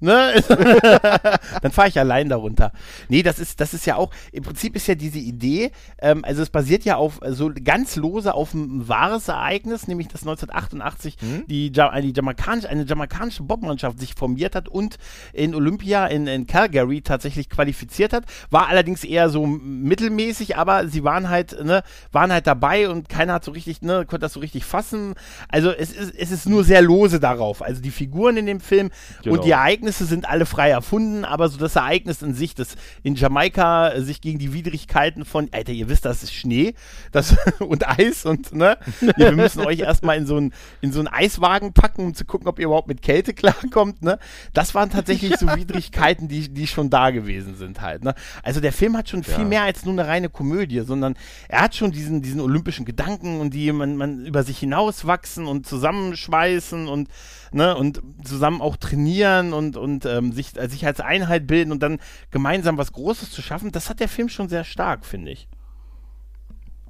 Ne? 0.00 0.34
dann 1.62 1.72
fahre 1.72 1.88
ich 1.88 1.98
allein 1.98 2.28
darunter. 2.28 2.72
Nee, 3.08 3.22
das 3.22 3.38
ist, 3.38 3.60
das 3.60 3.74
ist 3.74 3.86
ja 3.86 3.96
auch, 3.96 4.10
im 4.32 4.42
Prinzip 4.42 4.76
ist 4.76 4.86
ja 4.86 4.94
diese 4.94 5.18
Idee, 5.18 5.70
ähm, 5.98 6.24
also 6.24 6.42
es 6.42 6.50
basiert 6.50 6.84
ja 6.84 6.96
auf 6.96 7.20
so 7.30 7.50
ganz 7.64 7.96
lose 7.96 8.34
auf 8.34 8.54
ein 8.54 8.88
wahres 8.88 9.28
Ereignis, 9.28 9.88
nämlich 9.88 10.08
dass 10.08 10.22
1988 10.22 11.16
die, 11.46 11.72
ja 11.72 12.00
die 12.00 12.12
jamaikanische, 12.12 12.68
eine 12.68 12.84
jamaikanische 12.84 13.42
Bobmannschaft 13.42 13.98
sich 13.98 14.14
formiert 14.14 14.54
hat 14.54 14.68
und 14.68 14.96
in 15.32 15.54
Olympia 15.54 16.06
in, 16.06 16.26
in 16.26 16.46
Calgary 16.46 17.00
tatsächlich 17.02 17.48
qualifiziert 17.48 18.12
hat. 18.12 18.24
War 18.50 18.68
allerdings 18.68 19.04
eher 19.04 19.30
so 19.30 19.46
mittelmäßig, 19.46 20.56
aber 20.56 20.88
sie 20.88 21.04
waren 21.04 21.28
halt, 21.28 21.64
ne, 21.64 21.82
waren 22.12 22.32
halt 22.32 22.46
dabei 22.46 22.88
und 22.88 23.08
keiner 23.08 23.34
hat 23.34 23.44
so 23.44 23.52
richtig, 23.52 23.82
ne, 23.82 24.04
konnte 24.06 24.18
das 24.20 24.34
so 24.34 24.40
richtig 24.40 24.64
fassen. 24.64 25.14
Also 25.48 25.70
es 25.70 25.92
ist, 25.92 26.14
es 26.14 26.30
ist 26.30 26.48
nur 26.48 26.64
sehr 26.64 26.82
lose 26.82 27.20
darauf. 27.20 27.62
Also 27.62 27.80
die 27.80 27.90
Figuren 27.90 28.36
in 28.36 28.46
dem 28.46 28.60
Film 28.60 28.90
Genau. 29.22 29.36
und 29.36 29.44
die 29.44 29.50
Ereignisse 29.50 29.85
sind 29.92 30.28
alle 30.28 30.46
frei 30.46 30.70
erfunden, 30.70 31.24
aber 31.24 31.48
so 31.48 31.58
das 31.58 31.76
Ereignis 31.76 32.22
in 32.22 32.34
sich, 32.34 32.54
das 32.54 32.76
in 33.02 33.14
Jamaika 33.14 33.90
äh, 33.90 34.02
sich 34.02 34.20
gegen 34.20 34.38
die 34.38 34.52
Widrigkeiten 34.52 35.24
von, 35.24 35.48
Alter, 35.52 35.72
ihr 35.72 35.88
wisst, 35.88 36.04
das 36.04 36.22
ist 36.22 36.34
Schnee 36.34 36.74
das, 37.12 37.36
und 37.58 37.88
Eis 37.88 38.24
und, 38.24 38.54
ne, 38.54 38.78
wir 39.16 39.32
müssen 39.32 39.60
euch 39.60 39.80
erstmal 39.80 40.16
in 40.16 40.26
so 40.26 40.36
einen 40.36 40.52
in 40.80 40.92
so 40.92 40.98
einen 40.98 41.08
Eiswagen 41.08 41.72
packen, 41.72 42.04
um 42.06 42.14
zu 42.14 42.24
gucken, 42.24 42.48
ob 42.48 42.58
ihr 42.58 42.66
überhaupt 42.66 42.88
mit 42.88 43.02
Kälte 43.02 43.34
klarkommt, 43.34 44.02
ne. 44.02 44.18
Das 44.52 44.74
waren 44.74 44.90
tatsächlich 44.90 45.36
so 45.36 45.46
Widrigkeiten, 45.56 46.28
die, 46.28 46.48
die 46.48 46.66
schon 46.66 46.90
da 46.90 47.10
gewesen 47.10 47.56
sind 47.56 47.80
halt, 47.80 48.04
ne. 48.04 48.14
Also 48.42 48.60
der 48.60 48.72
Film 48.72 48.96
hat 48.96 49.08
schon 49.08 49.22
viel 49.22 49.44
mehr 49.44 49.62
als 49.62 49.84
nur 49.84 49.94
eine 49.94 50.06
reine 50.06 50.28
Komödie, 50.28 50.80
sondern 50.80 51.14
er 51.48 51.62
hat 51.62 51.74
schon 51.74 51.92
diesen, 51.92 52.22
diesen 52.22 52.40
olympischen 52.40 52.84
Gedanken 52.84 53.40
und 53.40 53.54
die 53.54 53.72
man, 53.72 53.96
man 53.96 54.26
über 54.26 54.42
sich 54.42 54.58
hinauswachsen 54.58 55.46
und 55.46 55.66
zusammenschweißen 55.66 56.88
und, 56.88 57.08
ne, 57.56 57.74
und 57.76 58.02
zusammen 58.22 58.60
auch 58.60 58.76
trainieren 58.76 59.52
und, 59.52 59.76
und 59.76 60.04
ähm, 60.04 60.32
sich, 60.32 60.56
äh, 60.56 60.68
sich 60.68 60.86
als 60.86 61.00
Einheit 61.00 61.46
bilden 61.46 61.72
und 61.72 61.82
dann 61.82 61.98
gemeinsam 62.30 62.78
was 62.78 62.92
Großes 62.92 63.30
zu 63.30 63.42
schaffen, 63.42 63.72
das 63.72 63.90
hat 63.90 63.98
der 63.98 64.08
Film 64.08 64.28
schon 64.28 64.48
sehr 64.48 64.64
stark, 64.64 65.04
finde 65.04 65.32
ich. 65.32 65.48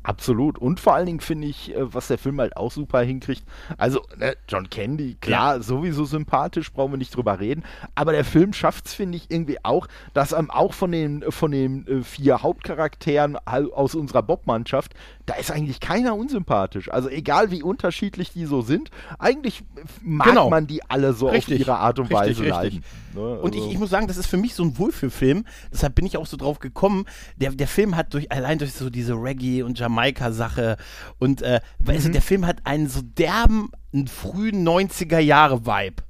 Absolut. 0.06 0.56
Und 0.58 0.78
vor 0.78 0.94
allen 0.94 1.06
Dingen 1.06 1.20
finde 1.20 1.48
ich, 1.48 1.74
äh, 1.74 1.92
was 1.92 2.06
der 2.06 2.16
Film 2.16 2.40
halt 2.40 2.56
auch 2.56 2.70
super 2.70 3.00
hinkriegt. 3.00 3.44
Also, 3.76 4.02
ne, 4.16 4.36
John 4.48 4.70
Candy, 4.70 5.16
klar, 5.20 5.60
sowieso 5.62 6.04
sympathisch, 6.04 6.72
brauchen 6.72 6.92
wir 6.92 6.98
nicht 6.98 7.16
drüber 7.16 7.40
reden. 7.40 7.64
Aber 7.96 8.12
der 8.12 8.24
Film 8.24 8.52
schafft 8.52 8.86
es, 8.86 8.94
finde 8.94 9.16
ich, 9.16 9.32
irgendwie 9.32 9.64
auch, 9.64 9.88
dass 10.14 10.32
ähm, 10.32 10.48
auch 10.48 10.74
von 10.74 10.92
den, 10.92 11.24
von 11.30 11.50
den 11.50 11.86
äh, 11.88 12.02
vier 12.02 12.42
Hauptcharakteren 12.42 13.36
aus 13.36 13.96
unserer 13.96 14.22
Bob-Mannschaft, 14.22 14.94
da 15.26 15.34
ist 15.34 15.50
eigentlich 15.50 15.80
keiner 15.80 16.14
unsympathisch. 16.16 16.90
Also, 16.90 17.08
egal 17.08 17.50
wie 17.50 17.62
unterschiedlich 17.62 18.32
die 18.32 18.46
so 18.46 18.62
sind, 18.62 18.90
eigentlich 19.18 19.64
mag 20.02 20.28
Genau. 20.28 20.48
man 20.50 20.66
die 20.66 20.82
alle 20.88 21.12
so 21.12 21.28
Richtig. 21.28 21.54
auf 21.54 21.60
ihre 21.60 21.76
Art 21.78 21.98
und 21.98 22.04
Richtig, 22.06 22.18
Weise 22.18 22.28
richtig. 22.42 22.50
leiden. 22.50 22.84
Ne? 23.14 23.40
Und 23.40 23.54
ich, 23.54 23.60
Also- 23.62 23.72
ich 23.72 23.78
muss 23.78 23.90
sagen, 23.90 24.06
das 24.06 24.16
ist 24.18 24.26
für 24.26 24.36
mich 24.36 24.54
so 24.54 24.62
ein 24.62 24.78
Wohlfühlfilm. 24.78 25.44
Deshalb 25.72 25.94
bin 25.96 26.06
ich 26.06 26.16
auch 26.16 26.26
so 26.26 26.36
drauf 26.36 26.58
gekommen. 26.60 27.06
Der, 27.36 27.50
der 27.50 27.66
Film 27.68 27.96
hat 27.96 28.14
durch, 28.14 28.30
allein 28.30 28.58
durch 28.58 28.72
so 28.72 28.88
diese 28.88 29.14
Reggae- 29.14 29.62
und 29.64 29.78
Jamaika-Sache 29.78 30.76
und 31.18 31.42
äh, 31.42 31.60
Mhm. 31.80 31.86
weißt 31.88 32.06
du, 32.06 32.10
der 32.10 32.22
Film 32.22 32.46
hat 32.46 32.58
einen 32.64 32.88
so 32.88 33.00
derben, 33.02 33.70
einen 33.92 34.06
frühen 34.08 34.62
90er-Jahre-Vibe. 34.62 36.02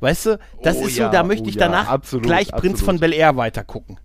Weißt 0.00 0.26
du, 0.26 0.38
das 0.62 0.76
Oh 0.76 0.86
ist 0.86 0.96
ja, 0.96 1.06
so, 1.06 1.12
da 1.12 1.22
möchte 1.22 1.44
oh 1.44 1.48
ich 1.48 1.54
ja, 1.56 1.66
danach 1.66 1.88
absolut, 1.88 2.24
gleich 2.26 2.48
Prinz 2.48 2.80
absolut. 2.80 2.84
von 2.84 3.00
Bel 3.00 3.12
Air 3.12 3.36
weitergucken. 3.36 3.98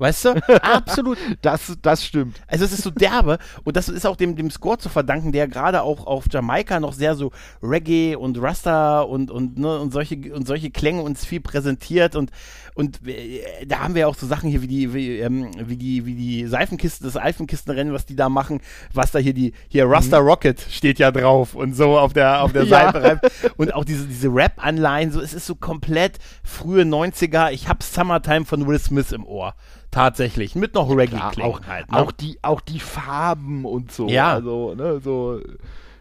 Weißt 0.00 0.24
du? 0.24 0.30
Absolut. 0.62 1.18
das, 1.42 1.76
das 1.82 2.02
stimmt. 2.02 2.40
Also 2.46 2.64
es 2.64 2.72
ist 2.72 2.82
so 2.82 2.90
derbe 2.90 3.38
und 3.64 3.76
das 3.76 3.90
ist 3.90 4.06
auch 4.06 4.16
dem, 4.16 4.34
dem 4.34 4.50
Score 4.50 4.78
zu 4.78 4.88
verdanken, 4.88 5.30
der 5.30 5.46
gerade 5.46 5.82
auch 5.82 6.06
auf 6.06 6.24
Jamaika 6.30 6.80
noch 6.80 6.94
sehr 6.94 7.14
so 7.14 7.32
Reggae 7.62 8.16
und 8.16 8.40
Rasta 8.40 9.02
und, 9.02 9.30
und, 9.30 9.58
ne, 9.58 9.78
und, 9.78 9.92
solche, 9.92 10.16
und 10.34 10.46
solche 10.46 10.70
Klänge 10.70 11.02
uns 11.02 11.26
viel 11.26 11.40
präsentiert 11.40 12.16
und, 12.16 12.30
und 12.74 13.06
äh, 13.06 13.66
da 13.66 13.80
haben 13.80 13.94
wir 13.94 14.08
auch 14.08 14.14
so 14.14 14.26
Sachen 14.26 14.50
hier 14.50 14.62
wie 14.62 14.66
die, 14.66 14.94
wie, 14.94 15.18
ähm, 15.18 15.50
wie 15.58 15.76
die, 15.76 16.06
wie 16.06 16.14
die 16.14 16.46
Seifenkisten, 16.46 17.04
das 17.04 17.14
Seifenkistenrennen, 17.14 17.92
was 17.92 18.06
die 18.06 18.16
da 18.16 18.28
machen, 18.28 18.60
was 18.92 19.10
da 19.10 19.18
hier 19.18 19.34
die, 19.34 19.52
hier 19.68 19.88
Rasta 19.88 20.18
Rocket 20.18 20.60
steht 20.70 20.98
ja 20.98 21.10
drauf 21.10 21.54
und 21.54 21.74
so 21.74 21.98
auf 21.98 22.12
der, 22.12 22.42
auf 22.42 22.52
der 22.52 22.64
Ja. 22.70 22.92
Seite 22.92 23.20
und 23.56 23.74
auch 23.74 23.84
diese, 23.84 24.06
diese 24.06 24.28
Rap-Anleihen, 24.28 25.10
so, 25.10 25.20
es 25.20 25.34
ist 25.34 25.46
so 25.46 25.54
komplett 25.54 26.18
frühe 26.44 26.82
90er, 26.82 27.50
ich 27.52 27.68
hab 27.68 27.82
Summertime 27.82 28.44
von 28.44 28.66
Will 28.66 28.78
Smith 28.78 29.12
im 29.12 29.24
Ohr. 29.26 29.54
Tatsächlich, 29.90 30.54
mit 30.54 30.74
noch 30.74 30.88
Ja, 30.88 30.94
Reggae-Klängen 30.94 31.52
auch, 31.52 31.66
halt. 31.66 31.90
Ne? 31.90 31.98
auch, 31.98 32.12
die, 32.12 32.38
auch 32.42 32.60
die 32.60 32.78
Farben 32.78 33.64
und 33.64 33.90
so. 33.90 34.08
Ja. 34.08 34.34
Also, 34.34 34.74
ne, 34.76 35.00
so. 35.00 35.40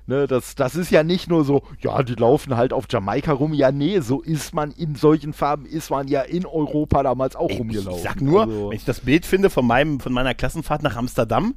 Ne, 0.10 0.26
das, 0.26 0.56
das 0.56 0.76
ist 0.76 0.90
ja 0.90 1.04
nicht 1.04 1.30
nur 1.30 1.46
so, 1.46 1.62
ja, 1.82 2.02
die 2.02 2.16
laufen 2.16 2.58
halt 2.58 2.74
auf 2.74 2.86
Jamaika 2.90 3.32
rum. 3.32 3.54
Ja, 3.54 3.72
nee, 3.72 4.00
so 4.00 4.22
ist 4.22 4.56
man 4.56 4.72
in 4.72 4.96
solchen 4.96 5.34
Farben, 5.34 5.68
ist 5.68 5.92
man 5.92 6.08
ja 6.08 6.22
in 6.22 6.48
Europa 6.48 7.04
damals 7.04 7.36
auch 7.36 7.52
Ey, 7.52 7.58
rumgelaufen. 7.58 7.94
ich 7.94 8.02
sag 8.02 8.20
nur, 8.20 8.42
also, 8.42 8.70
wenn 8.72 8.76
ich 8.76 8.86
das 8.86 9.02
Bild 9.02 9.28
finde 9.28 9.52
von, 9.52 9.68
meinem, 9.68 10.00
von 10.00 10.12
meiner 10.12 10.34
Klassenfahrt 10.34 10.82
nach 10.82 10.96
Amsterdam, 10.96 11.54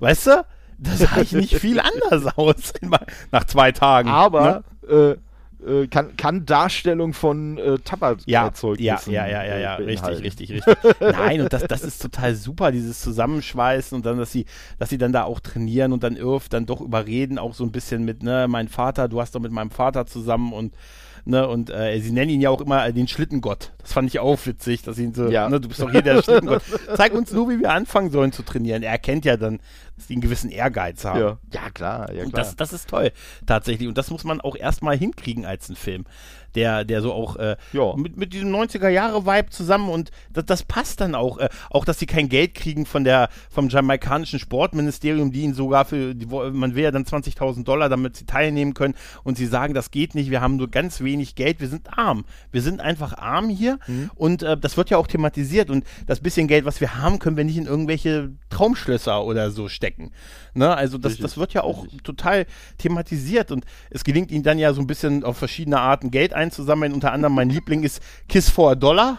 weißt 0.00 0.26
du, 0.26 0.44
da 0.78 0.90
sah 0.90 1.20
ich 1.20 1.30
nicht 1.30 1.54
viel 1.60 1.78
anders 1.78 2.36
aus 2.36 2.72
in 2.80 2.88
mein, 2.88 3.06
nach 3.30 3.44
zwei 3.44 3.70
Tagen. 3.70 4.08
aber 4.08 4.64
ne? 4.82 4.92
äh, 4.92 5.16
äh, 5.66 5.86
kann, 5.86 6.16
kann 6.16 6.46
Darstellung 6.46 7.12
von 7.12 7.58
äh, 7.58 7.78
ja, 8.26 8.46
ja, 8.80 9.00
ja, 9.06 9.26
ja, 9.26 9.44
ja, 9.44 9.58
ja, 9.58 9.76
äh, 9.76 9.82
richtig, 9.82 10.22
richtig, 10.22 10.52
richtig. 10.52 10.76
Nein, 11.00 11.42
und 11.42 11.52
das, 11.52 11.64
das 11.64 11.82
ist 11.82 12.00
total 12.00 12.34
super, 12.34 12.72
dieses 12.72 13.00
Zusammenschweißen 13.00 13.96
und 13.96 14.06
dann, 14.06 14.18
dass 14.18 14.32
sie, 14.32 14.46
dass 14.78 14.90
sie 14.90 14.98
dann 14.98 15.12
da 15.12 15.24
auch 15.24 15.40
trainieren 15.40 15.92
und 15.92 16.02
dann 16.02 16.16
Irv 16.16 16.48
dann 16.48 16.66
doch 16.66 16.80
überreden, 16.80 17.38
auch 17.38 17.54
so 17.54 17.64
ein 17.64 17.72
bisschen 17.72 18.04
mit, 18.04 18.22
ne, 18.22 18.46
mein 18.48 18.68
Vater, 18.68 19.08
du 19.08 19.20
hast 19.20 19.34
doch 19.34 19.40
mit 19.40 19.52
meinem 19.52 19.70
Vater 19.70 20.06
zusammen 20.06 20.52
und 20.52 20.74
Ne, 21.24 21.46
und 21.46 21.70
äh, 21.70 22.00
sie 22.00 22.10
nennen 22.10 22.30
ihn 22.30 22.40
ja 22.40 22.50
auch 22.50 22.60
immer 22.60 22.90
den 22.90 23.06
Schlittengott. 23.06 23.70
Das 23.78 23.92
fand 23.92 24.08
ich 24.08 24.18
auch 24.18 24.44
witzig, 24.44 24.82
dass 24.82 24.96
sie 24.96 25.04
ihn 25.04 25.14
so, 25.14 25.28
Ja. 25.28 25.48
ne, 25.48 25.60
du 25.60 25.68
bist 25.68 25.80
doch 25.80 25.88
hier 25.90 26.02
der 26.02 26.20
Schlittengott. 26.20 26.62
Zeig 26.96 27.14
uns 27.14 27.30
nur, 27.32 27.48
wie 27.48 27.60
wir 27.60 27.70
anfangen 27.70 28.10
sollen 28.10 28.32
zu 28.32 28.42
trainieren. 28.42 28.82
Er 28.82 28.90
erkennt 28.90 29.24
ja 29.24 29.36
dann, 29.36 29.60
dass 29.96 30.08
die 30.08 30.14
einen 30.14 30.20
gewissen 30.22 30.50
Ehrgeiz 30.50 31.04
haben. 31.04 31.20
Ja. 31.20 31.38
ja, 31.52 31.70
klar, 31.70 32.12
ja, 32.12 32.24
Und 32.24 32.32
klar. 32.32 32.42
das, 32.44 32.56
das 32.56 32.72
ist 32.72 32.88
toll, 32.88 33.12
tatsächlich. 33.46 33.86
Und 33.88 33.96
das 33.98 34.10
muss 34.10 34.24
man 34.24 34.40
auch 34.40 34.56
erstmal 34.56 34.96
hinkriegen 34.98 35.46
als 35.46 35.68
ein 35.68 35.76
Film, 35.76 36.06
der, 36.54 36.84
der 36.84 37.02
so 37.02 37.12
auch 37.12 37.36
äh, 37.36 37.56
Ja. 37.72 37.94
mit, 37.96 38.16
mit 38.16 38.32
diesem 38.32 38.50
90er-Jahre-Vibe 38.54 39.50
zusammen 39.50 39.88
und 39.88 40.10
das, 40.32 40.44
das 40.46 40.62
passt 40.62 41.00
dann 41.00 41.14
auch. 41.14 41.38
Äh, 41.38 41.48
auch, 41.70 41.84
dass 41.84 41.98
sie 41.98 42.06
kein 42.06 42.28
Geld 42.28 42.54
kriegen 42.54 42.86
von 42.86 43.04
der, 43.04 43.28
vom 43.50 43.68
jamaikanischen 43.68 44.38
Sportministerium, 44.38 45.32
die 45.32 45.42
ihnen 45.42 45.54
sogar 45.54 45.84
für, 45.84 46.14
die, 46.14 46.26
man 46.26 46.74
will 46.74 46.84
ja 46.84 46.90
dann 46.90 47.04
20.000 47.04 47.64
Dollar, 47.64 47.88
damit 47.88 48.16
sie 48.16 48.26
teilnehmen 48.26 48.74
können. 48.74 48.94
Und 49.24 49.36
sie 49.38 49.46
sagen, 49.46 49.74
das 49.74 49.90
geht 49.90 50.14
nicht, 50.14 50.30
wir 50.30 50.40
haben 50.40 50.56
nur 50.56 50.70
ganz 50.70 51.00
wenig 51.00 51.34
Geld, 51.34 51.60
wir 51.60 51.68
sind 51.68 51.96
arm. 51.98 52.24
Wir 52.50 52.62
sind 52.62 52.80
einfach 52.80 53.16
arm 53.18 53.48
hier 53.48 53.78
Mhm. 53.86 54.10
und 54.14 54.42
äh, 54.42 54.56
das 54.56 54.76
wird 54.76 54.90
ja 54.90 54.98
auch 54.98 55.06
thematisiert. 55.06 55.70
Und 55.70 55.84
das 56.06 56.20
bisschen 56.20 56.46
Geld, 56.48 56.64
was 56.64 56.80
wir 56.80 56.96
haben, 56.96 57.18
können 57.18 57.36
wir 57.36 57.44
nicht 57.44 57.56
in 57.56 57.66
irgendwelche 57.66 58.30
Traumschlösser 58.50 59.24
oder 59.24 59.50
so 59.50 59.68
stecken. 59.68 60.12
Ne? 60.54 60.74
Also 60.76 60.98
das, 60.98 61.16
das 61.18 61.36
wird 61.36 61.54
ja 61.54 61.62
auch 61.64 61.86
total 62.04 62.46
thematisiert 62.78 63.50
und 63.50 63.64
es 63.90 64.04
gelingt 64.04 64.30
ihnen 64.30 64.42
dann 64.42 64.58
ja 64.58 64.72
so 64.72 64.80
ein 64.80 64.86
bisschen 64.86 65.24
auf 65.24 65.36
verschiedene 65.38 65.80
Arten 65.80 66.10
Geld 66.10 66.32
einzusammeln. 66.42 66.92
Unter 66.92 67.12
anderem 67.12 67.34
mein 67.34 67.50
Liebling 67.50 67.82
ist 67.82 68.02
Kiss 68.28 68.48
for 68.50 68.72
a 68.72 68.74
Dollar. 68.74 69.18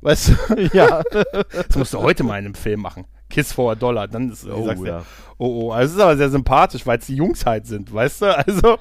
Weißt 0.00 0.28
du, 0.30 0.62
ja. 0.72 1.02
das 1.52 1.76
musst 1.76 1.94
du 1.94 1.98
heute 1.98 2.24
mal 2.24 2.38
in 2.38 2.46
einem 2.46 2.54
Film 2.54 2.80
machen. 2.80 3.04
Kiss 3.30 3.52
for 3.52 3.72
a 3.72 3.74
Dollar. 3.74 4.08
Dann 4.08 4.30
ist, 4.30 4.46
Oh, 4.48 4.64
sagst 4.66 4.84
ja. 4.84 5.02
oh, 5.38 5.64
oh, 5.66 5.72
also 5.72 5.90
es 5.92 5.96
ist 5.96 6.02
aber 6.02 6.16
sehr 6.16 6.30
sympathisch, 6.30 6.86
weil 6.86 6.98
es 6.98 7.06
die 7.06 7.16
Jungs 7.16 7.44
halt 7.44 7.66
sind, 7.66 7.92
weißt 7.92 8.22
du? 8.22 8.36
Also, 8.36 8.78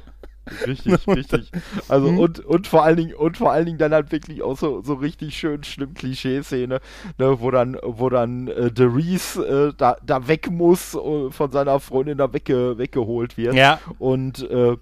Richtig, 0.65 1.05
richtig. 1.07 1.51
Also 1.89 2.09
Mhm. 2.09 2.19
und, 2.19 2.39
und 2.39 2.67
vor 2.67 2.83
allen 2.83 2.95
Dingen, 2.95 3.13
und 3.15 3.35
vor 3.35 3.51
allen 3.51 3.65
Dingen 3.65 3.77
dann 3.77 3.93
halt 3.93 4.13
wirklich 4.13 4.41
auch 4.41 4.57
so, 4.57 4.81
so 4.81 4.93
richtig 4.93 5.37
schön 5.37 5.65
schlimm 5.65 5.93
Klischee-Szene, 5.93 6.79
ne, 7.17 7.39
wo 7.41 7.51
dann, 7.51 7.77
wo 7.83 8.09
dann 8.09 8.47
äh, 8.47 8.71
Reese 8.77 9.45
äh, 9.45 9.73
da, 9.77 9.97
da 10.05 10.25
weg 10.29 10.49
muss, 10.49 10.95
äh, 10.95 11.31
von 11.31 11.51
seiner 11.51 11.79
Freundin 11.81 12.17
da 12.17 12.31
wegge, 12.31 12.77
weggeholt 12.77 13.35
wird. 13.37 13.55
ja. 13.55 13.79
Und 13.99 14.49
äh, 14.49 14.77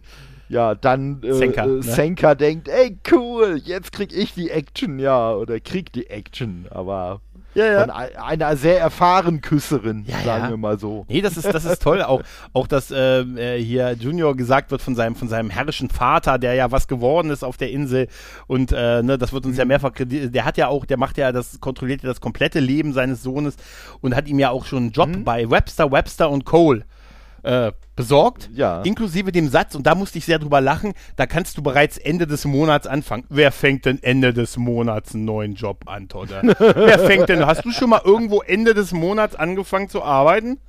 ja, 0.50 0.76
dann 0.76 1.22
äh, 1.24 1.34
Senka, 1.34 1.64
äh, 1.64 1.68
ne? 1.68 1.84
Senka 1.84 2.36
denkt, 2.36 2.68
ey 2.68 2.98
cool, 3.12 3.60
jetzt 3.64 3.92
krieg 3.92 4.14
ich 4.14 4.34
die 4.34 4.50
Action, 4.52 5.00
ja, 5.00 5.34
oder 5.34 5.60
krieg 5.60 5.92
die 5.94 6.08
Action, 6.10 6.66
aber 6.70 7.22
Ja, 7.56 7.80
von 7.82 7.90
ei- 7.90 8.20
einer 8.22 8.56
sehr 8.58 8.80
erfahrenen 8.80 9.40
Küsserin, 9.42 10.04
Ja, 10.08 10.20
sagen 10.20 10.44
ja. 10.44 10.50
wir 10.52 10.58
mal 10.58 10.78
so. 10.78 11.06
Nee, 11.08 11.22
das 11.22 11.38
ist, 11.38 11.46
das 11.46 11.64
ist 11.66 11.82
toll. 11.82 12.04
Auch, 12.04 12.22
auch 12.54 12.68
dass 12.68 12.92
äh, 12.92 13.22
äh, 13.22 13.64
hier 13.64 13.94
Junior 13.94 14.36
gesagt 14.36 14.72
wird 14.72 14.82
von 14.82 14.94
seinem, 14.94 15.16
von 15.16 15.30
seinem 15.30 15.50
herrischen 15.50 15.90
Vater, 15.90 16.38
der 16.38 16.54
ja 16.54 16.72
was 16.72 16.88
geworden 16.90 17.32
ist 17.32 17.44
auf 17.44 17.56
der 17.58 17.72
Insel. 17.72 18.08
Und 18.48 18.72
äh, 18.74 19.02
ne, 19.04 19.18
das 19.18 19.32
wird 19.32 19.46
uns 19.46 19.58
ja 19.58 19.64
mehrfach 19.66 19.94
kreditiert. 19.94 20.36
Der 20.36 20.44
hat 20.46 20.58
ja 20.58 20.68
auch, 20.68 20.86
der 20.86 20.98
macht 20.98 21.18
ja 21.18 21.32
das, 21.32 21.60
kontrolliert 21.62 22.04
ja 22.04 22.10
das 22.10 22.20
komplette 22.20 22.60
Leben 22.60 22.92
seines 22.94 23.24
Sohnes 23.24 23.56
und 24.02 24.16
hat 24.18 24.28
ihm 24.28 24.38
ja 24.38 24.50
auch 24.50 24.66
schon 24.66 24.84
einen 24.84 24.92
Job 24.92 25.10
bei 25.24 25.50
Webster, 25.50 25.92
Webster 25.92 26.30
und 26.30 26.44
Cole 26.46 26.84
äh, 27.46 27.72
besorgt. 27.96 28.50
Ja. 28.54 28.82
Inklusive 28.82 29.32
dem 29.32 29.50
Satz, 29.50 29.76
und 29.76 29.86
da 29.88 29.96
musste 29.96 30.18
ich 30.18 30.26
sehr 30.26 30.40
drüber 30.40 30.62
lachen, 30.62 30.94
da 31.16 31.26
kannst 31.28 31.58
du 31.58 31.62
bereits 31.64 31.98
Ende 31.98 32.28
des 32.28 32.46
Monats 32.46 32.88
anfangen. 32.88 33.24
Wer 33.30 33.52
fängt 33.52 33.86
denn 33.86 34.02
Ende 34.02 34.34
des 34.34 34.58
Monats 34.58 35.14
einen 35.14 35.26
neuen 35.26 35.54
Job 35.56 35.84
an, 35.88 36.08
Todde? 36.10 36.42
Wer 36.60 37.00
fängt 37.00 37.30
denn, 37.30 37.46
hast 37.46 37.64
du 37.64 37.72
schon 37.72 37.90
mal 37.92 38.02
irgendwo 38.04 38.42
Ende 38.42 38.74
des 38.74 38.92
Monats 38.92 39.36
angefangen 39.36 39.88
zu 39.90 40.04
arbeiten? 40.04 40.60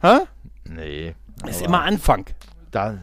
Hä? 0.00 0.18
Nee. 0.68 1.14
Ist 1.46 1.62
immer 1.62 1.82
Anfang. 1.82 2.26
Da, 2.70 2.98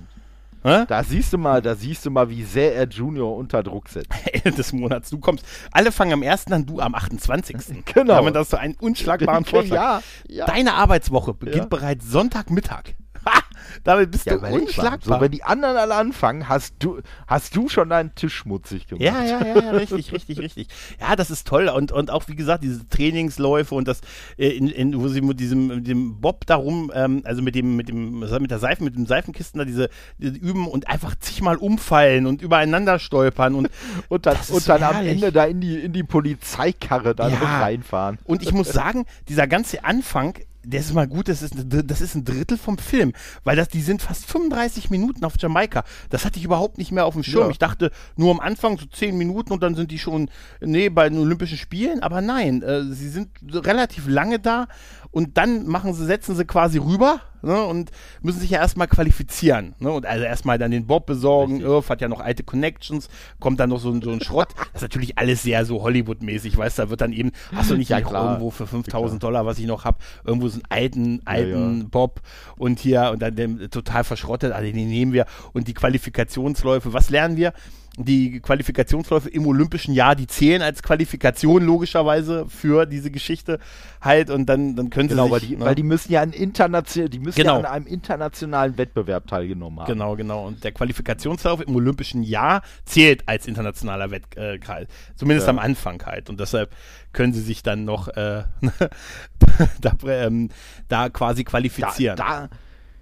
Hä? 0.63 0.85
Da 0.87 1.03
siehst 1.03 1.33
du 1.33 1.39
mal, 1.39 1.59
da 1.61 1.73
siehst 1.73 2.05
du 2.05 2.11
mal, 2.11 2.29
wie 2.29 2.43
sehr 2.43 2.75
er 2.75 2.87
Junior 2.87 3.35
unter 3.35 3.63
Druck 3.63 3.89
setzt. 3.89 4.09
Ende 4.31 4.51
des 4.51 4.71
Monats. 4.73 5.09
Du 5.09 5.17
kommst. 5.19 5.43
Alle 5.71 5.91
fangen 5.91 6.13
am 6.13 6.21
1., 6.23 6.45
dann 6.45 6.65
du 6.67 6.79
am 6.79 6.93
28. 6.93 7.55
Genau. 7.93 8.13
Damit 8.15 8.35
hast 8.35 8.53
du 8.53 8.57
einen 8.57 8.75
unschlagbaren 8.75 9.43
Vorschlag. 9.43 9.75
ja, 9.75 10.01
ja. 10.27 10.45
Deine 10.45 10.75
Arbeitswoche 10.75 11.33
beginnt 11.33 11.63
Ja. 11.63 11.65
bereits 11.65 12.09
Sonntagmittag. 12.09 12.93
Ha! 13.25 13.41
Damit 13.83 14.11
bist 14.11 14.25
ja, 14.25 14.37
du 14.37 14.45
unschlagbar. 14.45 15.17
So, 15.17 15.21
wenn 15.21 15.31
die 15.31 15.43
anderen 15.43 15.77
alle 15.77 15.95
anfangen, 15.95 16.49
hast 16.49 16.75
du, 16.79 16.99
hast 17.27 17.55
du 17.55 17.69
schon 17.69 17.89
deinen 17.89 18.13
Tisch 18.15 18.35
schmutzig 18.35 18.87
gemacht. 18.87 19.03
Ja, 19.03 19.23
ja, 19.23 19.45
ja, 19.45 19.59
ja, 19.61 19.71
richtig, 19.71 20.11
richtig, 20.11 20.39
richtig. 20.39 20.67
Ja, 20.99 21.15
das 21.15 21.31
ist 21.31 21.47
toll. 21.47 21.69
Und, 21.69 21.91
und 21.91 22.11
auch, 22.11 22.27
wie 22.27 22.35
gesagt, 22.35 22.63
diese 22.63 22.87
Trainingsläufe 22.87 23.73
und 23.75 23.87
das, 23.87 24.01
äh, 24.37 24.49
in, 24.49 24.67
in, 24.67 24.99
wo 24.99 25.07
sie 25.07 25.21
mit 25.21 25.39
diesem, 25.39 25.67
mit 25.67 25.87
dem 25.87 26.19
Bob 26.19 26.45
darum, 26.45 26.91
ähm, 26.93 27.21
also 27.23 27.41
mit 27.41 27.55
dem, 27.55 27.75
mit 27.75 27.87
dem, 27.87 28.19
mit 28.19 28.51
der 28.51 28.59
Seifen, 28.59 28.83
mit 28.83 28.95
dem 28.95 29.05
Seifenkisten 29.05 29.59
da 29.59 29.65
diese, 29.65 29.89
diese 30.17 30.37
üben 30.37 30.67
und 30.67 30.87
einfach 30.89 31.15
zigmal 31.19 31.57
umfallen 31.57 32.25
und 32.25 32.41
übereinander 32.41 32.99
stolpern 32.99 33.55
und 33.55 33.69
Und 34.09 34.25
dann, 34.25 34.37
und 34.49 34.67
dann 34.67 34.83
am. 34.83 35.05
Ende 35.05 35.31
da 35.31 35.45
in 35.45 35.61
die, 35.61 35.79
in 35.79 35.93
die 35.93 36.03
Polizeikarre 36.03 37.15
dann 37.15 37.31
Ja. 37.31 37.61
reinfahren. 37.61 38.17
Und 38.25 38.41
ich 38.43 38.51
muss 38.53 38.69
sagen, 38.73 39.05
dieser 39.29 39.47
ganze 39.47 39.83
Anfang, 39.83 40.35
der 40.63 40.79
ist 40.79 40.93
mal 40.93 41.07
gut, 41.07 41.27
das 41.27 41.41
ist, 41.41 41.55
das 41.57 42.01
ist 42.01 42.15
ein 42.15 42.25
Drittel 42.25 42.57
vom 42.57 42.77
Film, 42.77 43.13
weil 43.43 43.55
das, 43.55 43.69
die 43.69 43.81
sind 43.81 44.01
fast 44.01 44.25
35 44.25 44.89
Minuten 44.89 45.25
auf 45.25 45.33
Jamaika. 45.37 45.83
Das 46.09 46.25
hatte 46.25 46.39
ich 46.39 46.45
überhaupt 46.45 46.77
nicht 46.77 46.91
mehr 46.91 47.05
auf 47.05 47.13
dem 47.13 47.23
Schirm. 47.23 47.45
Ja. 47.45 47.49
Ich 47.49 47.59
dachte 47.59 47.91
nur 48.15 48.31
am 48.31 48.39
Anfang 48.39 48.77
so 48.77 48.85
10 48.85 49.17
Minuten 49.17 49.53
und 49.53 49.63
dann 49.63 49.75
sind 49.75 49.91
die 49.91 49.99
schon, 49.99 50.29
nee, 50.59 50.89
bei 50.89 51.09
den 51.09 51.19
Olympischen 51.19 51.57
Spielen, 51.57 52.01
aber 52.03 52.21
nein, 52.21 52.61
äh, 52.61 52.83
sie 52.83 53.09
sind 53.09 53.29
relativ 53.51 54.07
lange 54.07 54.39
da 54.39 54.67
und 55.11 55.37
dann 55.37 55.67
machen 55.67 55.93
sie, 55.93 56.05
setzen 56.05 56.35
sie 56.35 56.45
quasi 56.45 56.77
rüber, 56.77 57.21
ne, 57.41 57.63
und 57.63 57.91
müssen 58.21 58.39
sich 58.39 58.49
ja 58.51 58.59
erstmal 58.59 58.87
qualifizieren. 58.87 59.75
Ne, 59.79 59.91
und 59.91 60.05
also 60.05 60.23
erstmal 60.23 60.57
dann 60.57 60.71
den 60.71 60.87
Bob 60.87 61.05
besorgen. 61.05 61.53
Richtig. 61.55 61.69
Irv 61.69 61.89
hat 61.89 62.01
ja 62.01 62.07
noch 62.07 62.19
alte 62.21 62.43
Connections, 62.43 63.09
kommt 63.39 63.59
dann 63.59 63.69
noch 63.69 63.79
so, 63.79 63.89
ein- 63.91 64.01
so 64.01 64.09
ein 64.11 64.21
Schrott. 64.21 64.49
Das 64.57 64.75
ist 64.75 64.81
natürlich 64.83 65.17
alles 65.17 65.43
sehr 65.43 65.65
so 65.65 65.81
Hollywood-mäßig, 65.83 66.55
weißt 66.57 66.77
du, 66.79 66.81
da 66.83 66.89
wird 66.89 67.01
dann 67.01 67.13
eben, 67.13 67.31
hast 67.55 67.69
du 67.71 67.75
nicht 67.77 67.89
Ja, 67.89 67.99
klar. 68.01 68.25
irgendwo 68.33 68.51
für 68.51 68.67
5000 68.67 69.21
Dollar, 69.21 69.45
was 69.45 69.59
ich 69.59 69.65
noch 69.65 69.85
habe, 69.85 69.97
irgendwo 70.23 70.47
so 70.47 70.55
einen 70.55 70.63
alten, 70.69 71.21
alten 71.25 71.79
ja. 71.81 71.85
Bob 71.89 72.21
und 72.57 72.79
hier, 72.79 73.09
und 73.11 73.21
dann 73.21 73.35
den, 73.35 73.69
total 73.69 74.03
verschrottet, 74.03 74.51
also 74.53 74.71
den 74.71 74.87
nehmen 74.87 75.13
wir. 75.13 75.25
Und 75.53 75.67
die 75.67 75.73
Qualifikationsläufe, 75.73 76.93
was 76.93 77.09
lernen 77.09 77.35
wir? 77.37 77.53
Die 77.97 78.39
Qualifikationsläufe 78.39 79.27
im 79.29 79.45
olympischen 79.45 79.93
Jahr, 79.93 80.15
die 80.15 80.25
zählen 80.25 80.61
als 80.61 80.81
Qualifikation 80.81 81.61
logischerweise 81.65 82.45
für 82.47 82.85
diese 82.85 83.11
Geschichte 83.11 83.59
halt 83.99 84.29
und 84.29 84.45
dann, 84.45 84.77
dann 84.77 84.89
können 84.89 85.09
sie 85.09 85.15
Genau, 85.15 85.25
sich, 85.25 85.31
weil 85.33 85.39
die, 85.41 85.57
ne? 85.57 85.65
weil 85.65 85.75
die 85.75 85.83
müssen 85.83 86.09
ja 86.09 86.21
an 86.21 86.31
international, 86.31 87.09
die 87.09 87.19
müssen 87.19 87.35
Genau. 87.35 87.55
ja 87.55 87.59
an 87.59 87.65
einem 87.65 87.87
internationalen 87.87 88.77
Wettbewerb 88.77 89.27
teilgenommen 89.27 89.81
haben. 89.81 89.87
Genau, 89.91 90.15
genau. 90.15 90.47
Und 90.47 90.63
der 90.63 90.71
Qualifikationslauf 90.71 91.59
im 91.67 91.75
olympischen 91.75 92.23
Jahr 92.23 92.61
zählt 92.85 93.27
als 93.27 93.45
internationaler 93.45 94.09
Wettbewerb. 94.09 94.87
Zumindest 95.17 95.47
Ja. 95.47 95.51
am 95.51 95.59
Anfang 95.59 96.01
halt. 96.05 96.29
Und 96.29 96.39
deshalb 96.39 96.73
können 97.11 97.33
sie 97.33 97.41
sich 97.41 97.61
dann 97.61 97.83
noch 97.83 98.07
äh, 98.07 98.43
da, 99.81 99.91
ähm, 100.07 100.47
da 100.87 101.09
quasi 101.09 101.43
Da, 101.43 101.49
qualifizieren. 101.49 102.15
da, 102.15 102.49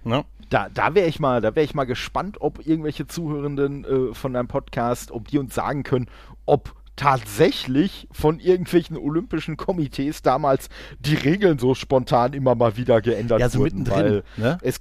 ne? 0.02 0.24
Da, 0.50 0.68
da 0.68 0.94
wäre 0.94 1.08
ich 1.08 1.20
mal, 1.20 1.40
da 1.40 1.54
wäre 1.54 1.64
ich 1.64 1.74
mal 1.74 1.84
gespannt, 1.84 2.36
ob 2.40 2.66
irgendwelche 2.66 3.06
Zuhörenden 3.06 3.84
äh, 3.84 4.14
von 4.14 4.34
deinem 4.34 4.48
Podcast, 4.48 5.10
ob 5.12 5.28
die 5.28 5.38
uns 5.38 5.54
sagen 5.54 5.82
können, 5.84 6.06
ob 6.44 6.74
tatsächlich 6.96 8.08
von 8.12 8.40
irgendwelchen 8.40 8.98
olympischen 8.98 9.56
Komitees 9.56 10.22
damals 10.22 10.68
die 10.98 11.14
Regeln 11.14 11.58
so 11.58 11.74
spontan 11.74 12.34
immer 12.34 12.54
mal 12.54 12.76
wieder 12.76 13.00
geändert 13.00 13.40
Ja, 13.40 13.48
so 13.48 13.60
wurden, 13.60 13.84
mittendrin. 13.84 14.22
Ne? 14.36 14.58
es 14.62 14.80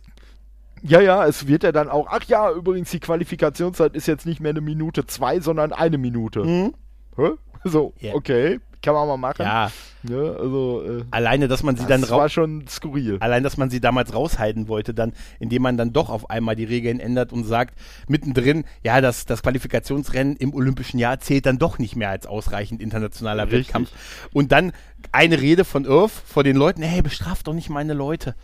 ja, 0.82 1.02
ja, 1.02 1.26
es 1.26 1.48
wird 1.48 1.64
ja 1.64 1.72
dann 1.72 1.90
auch, 1.90 2.08
ach 2.10 2.24
ja, 2.26 2.52
übrigens, 2.52 2.90
die 2.92 3.00
Qualifikationszeit 3.00 3.96
ist 3.96 4.08
jetzt 4.08 4.26
nicht 4.26 4.40
mehr 4.40 4.52
eine 4.52 4.62
Minute 4.62 5.06
zwei, 5.06 5.40
sondern 5.40 5.74
eine 5.74 5.98
Minute. 5.98 6.44
Mhm. 6.44 6.74
Hä? 7.18 7.32
So, 7.66 7.94
Ja. 8.00 8.14
okay, 8.16 8.60
kann 8.82 8.94
man 8.94 9.08
mal 9.08 9.18
machen. 9.18 9.42
Ja, 9.44 9.72
Ne, 10.02 10.16
also, 10.40 10.82
äh, 10.88 11.04
alleine, 11.12 11.50
dass 11.50 11.62
man 11.62 11.76
sie 11.76 11.86
dann 11.86 12.00
das 12.00 12.10
raus. 12.12 12.20
war 12.20 12.30
schon 12.30 12.66
skurril. 12.70 13.18
Allein, 13.20 13.44
dass 13.44 13.58
man 13.58 13.70
sie 13.70 13.82
damals 13.82 14.14
raushalten 14.14 14.70
wollte, 14.70 14.94
dann, 14.94 15.12
indem 15.40 15.62
man 15.64 15.76
dann 15.76 15.92
doch 15.92 16.08
auf 16.10 16.30
einmal 16.30 16.56
die 16.56 16.64
Regeln 16.64 17.02
ändert 17.02 17.34
und 17.34 17.44
sagt, 17.44 17.78
mittendrin, 18.08 18.64
ja, 18.82 19.02
das, 19.02 19.26
das 19.26 19.42
Qualifikationsrennen 19.44 20.38
im 20.38 20.54
olympischen 20.54 21.00
Jahr 21.00 21.20
zählt 21.20 21.46
dann 21.46 21.58
doch 21.58 21.80
nicht 21.80 21.98
mehr 21.98 22.10
als 22.12 22.28
ausreichend 22.28 22.82
internationaler 22.82 23.44
Richtig. 23.48 23.68
Wettkampf. 23.68 23.92
Und 24.32 24.54
dann 24.54 24.72
eine 25.12 25.42
Rede 25.42 25.66
von 25.66 25.84
Irv 25.84 26.14
vor 26.26 26.46
den 26.46 26.56
Leuten, 26.56 26.82
hey, 26.82 27.02
bestraft 27.02 27.48
doch 27.48 27.54
nicht 27.54 27.70
meine 27.70 27.94
Leute. 27.94 28.36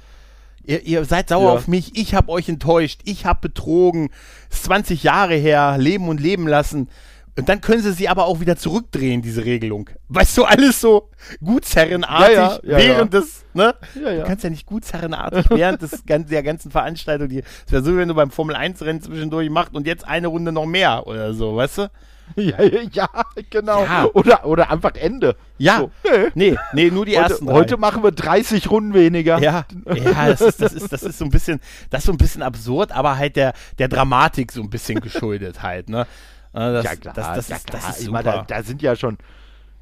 Ihr, 0.65 0.81
ihr 0.83 1.05
seid 1.05 1.29
sauer 1.29 1.51
Ja. 1.53 1.57
auf 1.57 1.69
mich, 1.69 1.95
ich 1.97 2.15
habe 2.15 2.29
euch 2.33 2.49
enttäuscht, 2.49 2.99
ich 3.05 3.25
habe 3.25 3.39
betrogen, 3.39 4.09
ist 4.51 4.65
20 4.65 5.03
Jahre 5.03 5.35
her, 5.35 5.77
leben 5.77 6.09
und 6.09 6.19
leben 6.19 6.49
lassen. 6.49 6.89
Und 7.37 7.49
dann 7.49 7.59
können 7.59 7.81
sie 7.81 7.91
sie 7.91 8.07
aber 8.07 8.25
auch 8.25 8.39
wieder 8.39 8.55
zurückdrehen, 8.55 9.21
diese 9.21 9.43
Regelung. 9.43 9.89
Weißt 10.07 10.37
du, 10.37 10.45
alles 10.45 10.79
so 10.79 11.09
gutsherrenartig 11.43 12.35
Ja, 12.35 12.59
ja, 12.63 12.77
ja, 12.77 12.77
während 12.77 13.13
des, 13.13 13.43
ne? 13.53 13.75
Du 13.93 14.23
kannst 14.23 14.45
ja 14.45 14.49
nicht 14.49 14.65
gutsherrenartig 14.65 15.49
während 15.49 15.81
des, 15.81 16.03
der 16.05 16.43
ganzen 16.43 16.71
Veranstaltung, 16.71 17.27
die, 17.27 17.39
es 17.39 17.71
wäre 17.71 17.83
so, 17.83 17.97
wenn 17.97 18.07
du 18.07 18.15
beim 18.15 18.31
Formel-1-Rennen 18.31 19.01
zwischendurch 19.01 19.49
machst 19.49 19.75
und 19.75 19.85
jetzt 19.85 20.07
eine 20.07 20.27
Runde 20.27 20.53
noch 20.53 20.65
mehr 20.65 21.05
oder 21.07 21.33
so, 21.33 21.57
weißt 21.57 21.79
du? 21.79 21.91
Ja, 22.35 22.61
ja, 22.61 23.07
genau. 23.49 23.83
Ja. 23.83 24.09
Oder, 24.13 24.45
oder 24.45 24.71
einfach 24.71 24.95
Ende. 24.95 25.35
Ja. 25.57 25.77
So, 25.77 25.91
nee. 26.03 26.29
Nee, 26.33 26.57
nee, 26.73 26.89
nur 26.89 27.05
die 27.05 27.13
ersten 27.13 27.45
Heute, 27.45 27.53
drei. 27.53 27.59
heute 27.59 27.77
machen 27.77 28.03
wir 28.03 28.11
30 28.11 28.69
Runden 28.69 28.93
weniger. 28.93 29.39
Ja, 29.39 29.65
ja, 29.93 30.29
das 30.29 30.41
ist, 30.41 30.61
das 30.61 30.73
ist, 30.73 30.91
das 30.91 31.03
ist 31.03 31.17
so 31.17 31.25
ein 31.25 31.31
bisschen, 31.31 31.59
das 31.89 31.99
ist 32.01 32.05
so 32.07 32.11
ein 32.11 32.17
bisschen 32.17 32.41
absurd, 32.41 32.91
aber 32.91 33.17
halt 33.17 33.35
der, 33.35 33.53
der 33.77 33.87
Dramatik 33.87 34.51
so 34.51 34.61
ein 34.61 34.69
bisschen 34.69 35.01
geschuldet 35.01 35.61
halt, 35.61 35.89
ne? 35.89 36.07
Äh, 36.55 36.73
Das, 36.73 36.85
ja 36.85 36.95
klar, 36.95 37.13
das, 37.13 37.35
das, 37.35 37.49
ja 37.49 37.55
ist, 37.57 37.67
klar. 37.67 37.81
das 37.81 37.97
ist 37.97 38.05
super. 38.05 38.23
meine, 38.23 38.31
da, 38.31 38.43
da 38.43 38.63
sind 38.63 38.81
ja 38.81 38.95
schon, 38.95 39.17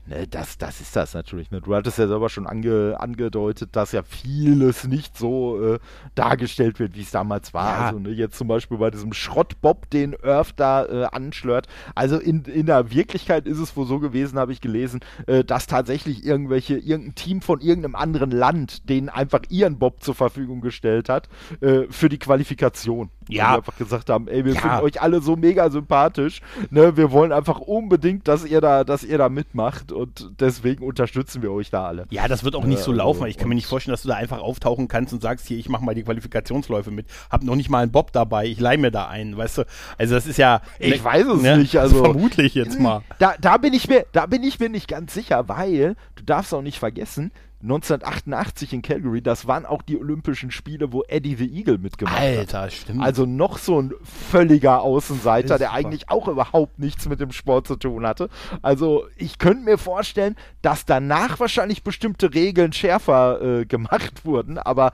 ne, 0.08 0.28
das, 0.28 0.58
das 0.58 0.82
ist 0.82 0.96
das 0.96 1.14
natürlich. 1.14 1.52
Ne? 1.52 1.62
Du 1.62 1.74
hattest 1.76 2.00
ja 2.00 2.08
selber 2.08 2.30
schon 2.30 2.48
ange, 2.48 2.96
angedeutet, 3.00 3.76
dass 3.76 3.92
ja 3.92 4.02
vieles 4.04 4.86
nicht 4.86 5.16
so 5.18 5.76
äh, 5.76 5.80
dargestellt 6.16 6.80
wird, 6.80 6.96
wie 6.96 7.02
es 7.02 7.12
damals 7.12 7.54
war. 7.54 7.80
Ja. 7.80 7.86
Also 7.86 8.00
ne, 8.00 8.10
jetzt 8.10 8.38
zum 8.38 8.48
Beispiel 8.48 8.78
bei 8.78 8.90
diesem 8.90 9.14
Schrottbob, 9.14 9.90
den 9.92 10.14
Irv 10.14 10.54
da 10.54 10.86
äh, 10.86 11.06
anschlört. 11.12 11.68
Also 11.94 12.18
in, 12.18 12.44
in 12.46 12.66
der 12.66 12.92
Wirklichkeit 12.92 13.46
ist 13.46 13.60
es 13.60 13.78
wohl 13.78 13.86
so 13.86 14.00
gewesen, 14.00 14.40
habe 14.40 14.52
ich 14.52 14.60
gelesen, 14.62 15.02
äh, 15.28 15.44
dass 15.44 15.68
tatsächlich 15.68 16.26
irgendwelche, 16.26 16.78
irgendein 16.78 17.16
Team 17.16 17.42
von 17.42 17.62
irgendeinem 17.62 17.96
anderen 17.96 18.32
Land 18.32 18.90
denen 18.90 19.10
einfach 19.10 19.42
ihren 19.50 19.78
Bob 19.78 20.02
zur 20.02 20.16
Verfügung 20.16 20.62
gestellt 20.62 21.08
hat 21.08 21.30
äh, 21.62 21.84
für 21.90 22.10
die 22.10 22.20
Qualifikation. 22.20 23.10
Ja. 23.30 23.44
Weil 23.44 23.52
die 23.52 23.58
einfach 23.58 23.78
gesagt 23.78 24.10
haben, 24.10 24.28
ey, 24.28 24.46
wir 24.46 24.54
Ja. 24.54 24.60
finden 24.62 24.78
euch 24.86 25.02
alle 25.02 25.22
so 25.22 25.36
mega 25.36 25.70
sympathisch. 25.70 26.42
Ne, 26.70 26.98
wir 26.98 27.12
wollen 27.12 27.32
einfach 27.32 27.60
unbedingt, 27.60 28.28
dass 28.28 28.46
ihr 28.46 28.62
da, 28.62 28.84
dass 28.84 29.04
ihr 29.04 29.18
da 29.18 29.30
mitmacht 29.30 29.92
und 29.92 30.32
deswegen 30.40 30.84
unterstützen 30.84 31.42
wir 31.42 31.52
euch 31.52 31.70
da 31.70 31.86
alle. 31.86 32.06
Ja, 32.10 32.28
das 32.28 32.44
wird 32.44 32.56
auch 32.56 32.66
nicht 32.66 32.80
so 32.82 32.92
Äh, 32.92 32.96
laufen. 32.96 33.24
also, 33.24 33.28
Ich 33.30 33.38
kann 33.38 33.50
mir 33.50 33.56
nicht 33.56 33.68
vorstellen, 33.68 33.94
dass 33.94 34.02
du 34.04 34.08
da 34.10 34.16
einfach 34.16 34.40
auftauchen 34.40 34.88
kannst 34.88 35.14
und 35.14 35.22
sagst, 35.22 35.48
hier, 35.48 35.58
ich 35.58 35.70
mache 35.70 35.84
mal 35.84 35.96
die 35.96 36.04
Qualifikationsläufe 36.04 36.92
mit. 36.92 37.08
Hab 37.30 37.44
noch 37.44 37.56
nicht 37.56 37.70
mal 37.70 37.80
einen 37.84 37.92
Bob 37.92 38.12
dabei, 38.12 38.46
ich 38.46 38.60
leih 38.60 38.78
mir 38.78 38.92
da 38.92 39.08
einen, 39.08 39.38
weißt 39.38 39.60
du? 39.60 39.64
Also 39.98 40.16
das 40.16 40.26
ist 40.28 40.38
ja. 40.38 40.62
Ich 40.80 41.04
weiß 41.04 41.26
es 41.28 41.42
nicht, 41.42 41.78
also- 41.78 42.04
Vermutlich 42.04 42.54
jetzt 42.56 42.80
mal. 42.80 43.02
Da, 43.20 43.34
da 43.40 43.58
bin 43.58 43.74
ich 43.74 43.88
mir, 43.88 44.06
da 44.12 44.26
bin 44.26 44.44
ich 44.44 44.60
mir 44.60 44.70
nicht 44.70 44.88
ganz 44.88 45.14
sicher, 45.14 45.48
weil 45.48 45.96
du 46.16 46.24
darfst 46.24 46.54
auch 46.54 46.62
nicht 46.62 46.80
vergessen, 46.80 47.32
1988 47.64 48.74
in 48.74 48.82
Calgary, 48.82 49.22
das 49.22 49.48
waren 49.48 49.66
auch 49.66 49.82
die 49.82 49.98
Olympischen 49.98 50.52
Spiele, 50.52 50.92
wo 50.92 51.04
Eddie 51.04 51.36
the 51.36 51.48
Eagle 51.48 51.78
mitgemacht 51.78 52.18
hat. 52.18 52.22
Alter, 52.22 52.70
stimmt. 52.70 53.02
Also 53.02 53.26
noch 53.26 53.58
so 53.58 53.82
ein 53.82 53.94
völliger 54.04 54.82
Außenseiter, 54.82 55.58
der 55.58 55.70
super. 55.70 55.80
eigentlich 55.80 56.10
auch 56.10 56.28
überhaupt 56.28 56.78
nichts 56.78 57.08
mit 57.08 57.22
dem 57.22 57.32
Sport 57.32 57.68
zu 57.68 57.78
tun 57.78 58.06
hatte. 58.06 58.30
Also 58.62 59.06
ich 59.16 59.40
könnte 59.40 59.64
mir 59.64 59.78
vorstellen, 59.78 60.36
dass 60.62 60.86
danach 60.86 61.40
wahrscheinlich 61.40 61.84
bestimmte 61.84 62.34
Regeln 62.34 62.74
schärfer 62.74 63.42
äh, 63.42 63.66
gemacht 63.66 64.26
wurden, 64.26 64.58
aber 64.58 64.92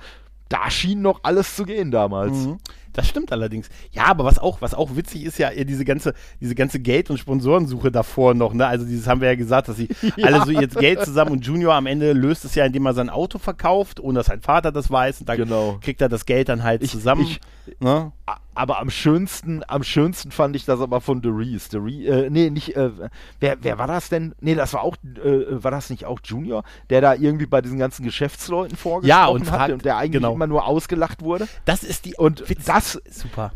da 0.49 0.69
schien 0.69 1.01
noch 1.01 1.21
alles 1.23 1.55
zu 1.55 1.65
gehen 1.65 1.91
damals. 1.91 2.33
Mhm. 2.33 2.57
Das 2.93 3.07
stimmt 3.07 3.31
allerdings. 3.31 3.69
Ja, 3.91 4.05
aber 4.05 4.23
was 4.25 4.39
auch, 4.39 4.61
was 4.61 4.73
auch 4.73 4.95
witzig 4.95 5.23
ist 5.25 5.37
ja, 5.37 5.51
diese 5.51 5.85
ganze, 5.85 6.13
diese 6.41 6.55
ganze 6.55 6.79
Geld- 6.79 7.09
und 7.09 7.17
Sponsorensuche 7.17 7.91
davor 7.91 8.33
noch, 8.33 8.53
ne? 8.53 8.65
Also 8.65 8.85
dieses 8.85 9.07
haben 9.07 9.21
wir 9.21 9.27
ja 9.29 9.35
gesagt, 9.35 9.67
dass 9.67 9.77
sie 9.77 9.89
alle 10.21 10.43
so 10.45 10.51
jetzt 10.51 10.77
Geld 10.77 11.03
zusammen 11.03 11.31
und 11.31 11.45
Junior 11.45 11.75
am 11.75 11.85
Ende 11.85 12.13
löst 12.13 12.45
es 12.45 12.55
ja, 12.55 12.65
indem 12.65 12.85
er 12.85 12.93
sein 12.93 13.09
Auto 13.09 13.37
verkauft, 13.37 13.99
ohne 13.99 14.19
dass 14.19 14.25
sein 14.27 14.41
Vater 14.41 14.71
das 14.71 14.89
weiß. 14.89 15.19
Und 15.21 15.29
dann 15.29 15.37
Genau. 15.37 15.77
kriegt 15.81 16.01
er 16.01 16.09
das 16.09 16.25
Geld 16.25 16.49
dann 16.49 16.63
halt 16.63 16.81
Ich- 16.83 16.91
zusammen. 16.91 17.21
ich- 17.23 17.39
ne? 17.79 18.11
Aber 18.53 18.79
am 18.79 18.89
schönsten, 18.89 19.61
am 19.67 19.83
schönsten 19.83 20.31
fand 20.31 20.55
ich 20.55 20.65
das 20.65 20.81
aber 20.81 20.99
von 21.01 21.21
Derice. 21.21 21.69
Deri 21.69 22.05
äh, 22.07 22.29
nee, 22.29 22.49
nicht, 22.49 22.75
äh, 22.75 22.91
wer, 23.39 23.57
wer 23.61 23.77
war 23.77 23.87
das 23.87 24.09
denn? 24.09 24.35
Nee, 24.41 24.55
das 24.55 24.73
war 24.73 24.81
auch, 24.81 24.97
äh, 25.23 25.63
war 25.63 25.71
das 25.71 25.89
nicht 25.89 26.05
auch 26.05 26.19
Junior, 26.23 26.63
der 26.89 26.99
da 27.01 27.13
irgendwie 27.13 27.45
bei 27.45 27.61
diesen 27.61 27.79
ganzen 27.79 28.03
Geschäftsleuten 28.03 28.75
vorgesprochen 28.75 29.07
Ja, 29.09 29.27
und 29.27 29.41
hatte 29.41 29.49
fragt- 29.57 29.71
und 29.73 29.85
der 29.85 29.97
eigentlich 29.97 30.21
genau. 30.21 30.33
immer 30.33 30.47
nur 30.47 30.65
ausgelacht 30.65 31.21
wurde. 31.21 31.47
Das 31.65 31.83
ist 31.83 32.05
die. 32.05 32.15
Und 32.15 32.43
Witz- 32.49 32.65
das, 32.65 32.99
Super. 33.09 33.53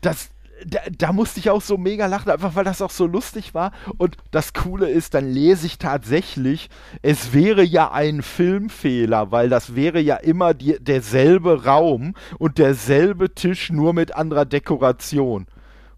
das, 0.00 0.30
da, 0.66 0.80
da 0.96 1.12
musste 1.12 1.40
ich 1.40 1.50
auch 1.50 1.62
so 1.62 1.76
mega 1.76 2.06
lachen, 2.06 2.30
einfach 2.30 2.54
weil 2.54 2.64
das 2.64 2.82
auch 2.82 2.90
so 2.90 3.06
lustig 3.06 3.54
war. 3.54 3.72
Und 3.98 4.16
das 4.30 4.52
Coole 4.52 4.88
ist, 4.90 5.14
dann 5.14 5.30
lese 5.30 5.66
ich 5.66 5.78
tatsächlich, 5.78 6.68
es 7.02 7.32
wäre 7.32 7.62
ja 7.62 7.92
ein 7.92 8.22
Filmfehler, 8.22 9.30
weil 9.30 9.48
das 9.48 9.74
wäre 9.74 10.00
ja 10.00 10.16
immer 10.16 10.54
die, 10.54 10.76
derselbe 10.80 11.64
Raum 11.64 12.14
und 12.38 12.58
derselbe 12.58 13.34
Tisch, 13.34 13.70
nur 13.70 13.92
mit 13.92 14.14
anderer 14.14 14.44
Dekoration. 14.44 15.46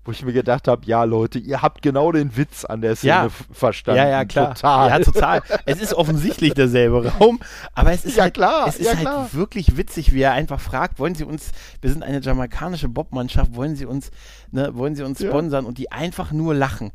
Wo 0.05 0.11
ich 0.11 0.25
mir 0.25 0.33
gedacht 0.33 0.67
habe, 0.67 0.85
ja 0.85 1.05
Leute, 1.05 1.39
ihr 1.39 1.63
habt 1.63 1.81
genau 1.81 2.11
den 2.11 2.37
Witz 2.37 2.65
an 2.65 2.81
der 2.81 2.97
Szene 2.97 3.13
Ja. 3.13 3.29
verstanden. 3.53 3.99
Ja, 3.99 4.09
ja, 4.09 4.25
klar. 4.25 4.55
Total. 4.55 4.89
Ja, 4.91 4.99
total. 4.99 5.43
es 5.65 5.81
ist 5.81 5.95
offensichtlich 5.95 6.55
derselbe 6.55 7.07
Raum, 7.21 7.39
aber 7.73 7.93
es 7.93 8.05
ist 8.05 8.17
Ja, 8.17 8.25
halt, 8.25 8.35
klar, 8.35 8.67
es 8.67 8.79
ist 8.79 8.87
ja, 8.87 8.93
halt 8.97 9.01
klar. 9.03 9.29
wirklich 9.33 9.77
witzig, 9.77 10.13
wie 10.13 10.23
er 10.23 10.33
einfach 10.33 10.59
fragt, 10.61 10.99
wollen 10.99 11.15
Sie 11.15 11.23
uns, 11.25 11.53
wir 11.81 11.91
sind 11.91 12.03
eine 12.03 12.21
jamaikanische 12.21 12.89
Bobmannschaft, 12.89 13.55
wollen 13.55 13.77
Sie 13.77 13.87
uns, 13.87 14.11
ne, 14.51 14.75
wollen 14.75 14.97
Sie 14.97 15.05
uns 15.05 15.21
sponsern 15.21 15.67
und 15.67 15.79
die 15.79 15.93
einfach 15.93 16.33
nur 16.33 16.53
lachen. 16.53 16.91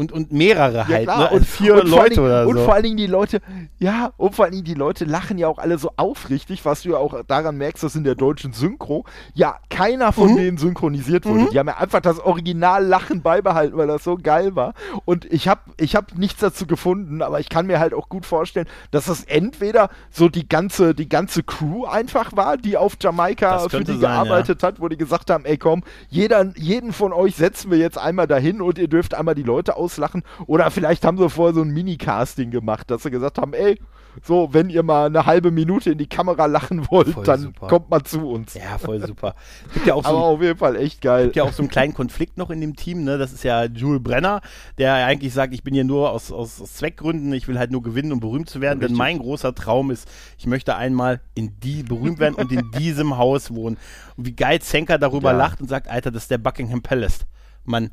Und, 0.00 0.12
und 0.12 0.32
mehrere 0.32 0.78
Ja, 0.78 0.88
halt, 0.88 1.02
klar. 1.04 1.18
ne? 1.18 1.24
und 1.26 1.32
Also 1.40 1.44
vier 1.44 1.74
und 1.74 1.88
vor 1.88 1.98
allen 2.00 2.02
Leute 2.08 2.14
Dingen, 2.14 2.26
oder 2.26 2.46
Und 2.48 2.56
so. 2.56 2.64
vor 2.64 2.74
allen 2.74 2.82
Dingen 2.84 2.96
die 2.96 3.06
Leute, 3.06 3.40
ja, 3.78 4.12
und 4.16 4.34
vor 4.34 4.44
allen 4.46 4.52
Dingen 4.52 4.64
die 4.64 4.74
Leute 4.74 5.04
lachen 5.04 5.36
ja 5.36 5.46
auch 5.48 5.58
alle 5.58 5.76
so 5.78 5.90
aufrichtig, 5.96 6.64
was 6.64 6.82
du 6.82 6.90
ja 6.90 6.96
auch 6.96 7.22
daran 7.26 7.56
merkst, 7.58 7.82
dass 7.84 7.94
in 7.94 8.04
der 8.04 8.14
deutschen 8.14 8.52
Synchro 8.54 9.04
ja 9.34 9.56
keiner 9.68 10.12
von 10.12 10.32
Mhm. 10.32 10.36
denen 10.36 10.56
synchronisiert 10.58 11.26
wurde. 11.26 11.48
Die 11.52 11.58
haben 11.58 11.66
ja 11.68 11.76
einfach 11.76 12.00
das 12.00 12.18
Original-Lachen 12.18 13.22
beibehalten, 13.22 13.76
weil 13.76 13.86
das 13.88 14.02
so 14.04 14.16
geil 14.16 14.56
war. 14.56 14.74
Und 15.04 15.24
ich 15.30 15.48
habe 15.48 15.60
ich 15.76 15.96
hab 15.96 16.16
nichts 16.16 16.40
dazu 16.40 16.66
gefunden, 16.66 17.22
aber 17.22 17.40
ich 17.40 17.48
kann 17.48 17.66
mir 17.66 17.78
halt 17.78 17.92
auch 17.94 18.08
gut 18.08 18.24
vorstellen, 18.26 18.66
dass 18.90 19.04
das 19.06 19.24
entweder 19.24 19.90
so 20.10 20.28
die 20.28 20.48
ganze, 20.48 20.94
die 20.94 21.08
ganze 21.08 21.42
Crew 21.42 21.84
einfach 21.84 22.34
war, 22.36 22.56
die 22.56 22.76
auf 22.76 22.94
Jamaika 23.00 23.68
für 23.68 23.84
die 23.84 23.92
sein, 23.92 24.00
ja. 24.00 24.08
gearbeitet 24.24 24.62
hat, 24.62 24.80
wo 24.80 24.88
die 24.88 24.96
gesagt 24.96 25.30
haben, 25.30 25.44
ey 25.44 25.58
komm, 25.58 25.82
jeder, 26.08 26.46
jeden 26.56 26.92
von 26.92 27.12
euch 27.12 27.36
setzen 27.36 27.70
wir 27.70 27.78
jetzt 27.78 27.98
einmal 27.98 28.26
dahin 28.26 28.60
und 28.62 28.78
ihr 28.78 28.88
dürft 28.88 29.14
einmal 29.14 29.34
die 29.34 29.42
Leute 29.42 29.76
auslachen. 29.90 30.22
Oder 30.46 30.70
vielleicht 30.70 31.04
haben 31.04 31.18
sie 31.18 31.28
vorher 31.28 31.54
so 31.54 31.62
ein 31.62 31.70
Mini-Casting 31.70 32.50
gemacht, 32.50 32.90
dass 32.90 33.02
sie 33.02 33.10
gesagt 33.10 33.38
haben, 33.38 33.54
ey, 33.54 33.78
so, 34.24 34.48
wenn 34.52 34.70
ihr 34.70 34.82
mal 34.82 35.06
eine 35.06 35.24
halbe 35.24 35.52
Minute 35.52 35.92
in 35.92 35.98
die 35.98 36.08
Kamera 36.08 36.46
lachen 36.46 36.90
wollt, 36.90 37.10
Voll 37.10 37.22
dann 37.24 37.40
super. 37.42 37.68
kommt 37.68 37.90
mal 37.90 38.02
zu 38.02 38.28
uns. 38.28 38.54
Ja, 38.54 38.76
voll 38.76 39.00
super. 39.06 39.36
Gibt 39.72 39.86
ja 39.86 39.94
auch 39.94 40.02
so 40.02 40.08
Aber 40.10 40.18
auf 40.24 40.42
jeden 40.42 40.58
Fall 40.58 40.74
echt 40.74 41.00
geil. 41.00 41.26
gibt 41.26 41.36
ja 41.36 41.44
auch 41.44 41.52
so 41.52 41.62
einen 41.62 41.70
kleinen 41.70 41.94
Konflikt 41.94 42.36
noch 42.36 42.50
in 42.50 42.60
dem 42.60 42.74
Team, 42.74 43.04
ne? 43.04 43.18
Das 43.18 43.32
ist 43.32 43.44
ja 43.44 43.64
Jules 43.66 44.02
Brenner, 44.02 44.40
der 44.78 44.94
eigentlich 44.94 45.32
sagt, 45.32 45.54
ich 45.54 45.62
bin 45.62 45.74
hier 45.74 45.84
nur 45.84 46.10
aus, 46.10 46.32
aus, 46.32 46.60
aus 46.60 46.74
Zweckgründen, 46.74 47.32
ich 47.32 47.46
will 47.46 47.56
halt 47.56 47.70
nur 47.70 47.84
gewinnen 47.84 48.10
und 48.10 48.18
berühmt 48.18 48.50
zu 48.50 48.60
werden, 48.60 48.80
denn 48.80 48.88
Richtig. 48.90 48.98
mein 48.98 49.18
großer 49.20 49.54
Traum 49.54 49.92
ist, 49.92 50.08
ich 50.38 50.46
möchte 50.48 50.74
einmal 50.74 51.20
in 51.36 51.60
die 51.60 51.84
berühmt 51.84 52.18
werden 52.18 52.34
und 52.34 52.50
in 52.50 52.68
diesem 52.72 53.16
Haus 53.16 53.54
wohnen. 53.54 53.78
Und 54.16 54.26
wie 54.26 54.32
geil 54.34 54.60
Zenker 54.60 54.98
darüber 54.98 55.30
Ja. 55.30 55.38
lacht 55.38 55.60
und 55.60 55.68
sagt, 55.68 55.88
Alter, 55.88 56.10
das 56.10 56.22
ist 56.24 56.32
der 56.32 56.38
Buckingham 56.38 56.82
Palace. 56.82 57.20
Mann, 57.64 57.90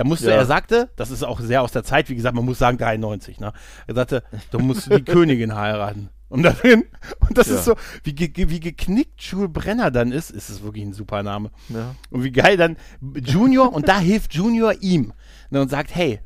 da 0.00 0.04
musste, 0.04 0.30
Ja. 0.30 0.36
er 0.36 0.46
sagte, 0.46 0.88
das 0.96 1.10
ist 1.10 1.22
auch 1.22 1.40
sehr 1.40 1.60
aus 1.60 1.72
der 1.72 1.84
Zeit, 1.84 2.08
wie 2.08 2.14
gesagt, 2.14 2.34
man 2.34 2.46
muss 2.46 2.58
sagen 2.58 2.78
93, 2.78 3.38
ne? 3.38 3.52
Er 3.86 3.94
sagte, 3.94 4.22
du 4.50 4.58
musst 4.58 4.90
die 4.90 5.04
Königin 5.04 5.54
heiraten. 5.54 6.08
Und 6.30 6.42
darin, 6.42 6.84
und 7.28 7.36
das 7.36 7.48
Ja. 7.48 7.56
ist 7.56 7.66
so, 7.66 7.74
wie, 8.02 8.16
wie 8.16 8.60
geknickt 8.60 9.20
Jules 9.20 9.52
Brenner 9.52 9.90
dann 9.90 10.10
ist, 10.10 10.30
ist 10.30 10.48
es 10.48 10.62
wirklich 10.62 10.84
ein 10.84 10.94
super 10.94 11.22
Name. 11.22 11.50
Ja. 11.68 11.94
Und 12.08 12.24
wie 12.24 12.30
geil 12.30 12.56
dann 12.56 12.78
Junior, 13.22 13.74
und 13.74 13.88
da 13.88 13.98
hilft 13.98 14.32
Junior 14.32 14.72
ihm 14.80 15.12
ne, 15.50 15.60
und 15.60 15.68
sagt, 15.70 15.94
hey, 15.94 16.20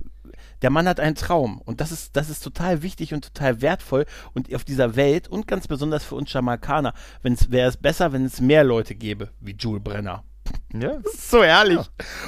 der 0.63 0.71
Mann 0.71 0.87
hat 0.87 1.01
einen 1.01 1.17
Traum 1.17 1.61
und 1.65 1.81
das 1.81 1.91
ist, 1.91 2.15
das 2.17 2.31
ist 2.31 2.45
total 2.45 2.83
wichtig 2.83 3.13
und 3.13 3.25
total 3.25 3.61
wertvoll 3.61 4.07
und 4.35 4.55
auf 4.55 4.63
dieser 4.63 4.95
Welt 4.95 5.27
und 5.27 5.49
ganz 5.49 5.67
besonders 5.67 6.05
für 6.05 6.15
uns 6.15 6.33
Jamaikaner, 6.33 6.95
wäre 7.23 7.69
es 7.69 7.77
besser, 7.77 8.13
wenn 8.13 8.25
es 8.25 8.41
mehr 8.41 8.63
Leute 8.63 8.95
gäbe 8.95 9.31
wie 9.41 9.57
Jules 9.59 9.83
Brenner. 9.83 10.23
Ja. 10.73 10.99
Das 11.03 11.15
ist 11.15 11.31
so 11.31 11.43
herrlich. 11.43 11.79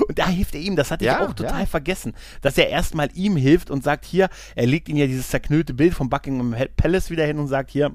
Und 0.09 0.19
da 0.19 0.29
hilft 0.29 0.55
er 0.55 0.61
ihm, 0.61 0.77
das 0.77 0.91
hatte 0.91 1.05
Ja, 1.05 1.23
ich 1.23 1.29
auch 1.29 1.35
total 1.35 1.61
ja. 1.61 1.67
vergessen, 1.67 2.15
dass 2.43 2.57
er 2.59 2.69
erstmal 2.69 3.09
ihm 3.15 3.37
hilft 3.37 3.71
und 3.71 3.83
sagt 3.83 4.05
hier, 4.05 4.29
er 4.55 4.67
legt 4.67 4.89
ihm 4.89 4.97
ja 4.97 5.07
dieses 5.07 5.29
zerknüllte 5.31 5.75
Bild 5.75 5.95
vom 5.95 6.09
Buckingham 6.09 6.55
Palace 6.77 7.11
wieder 7.11 7.25
hin 7.25 7.39
und 7.39 7.49
sagt 7.49 7.71
hier, 7.71 7.95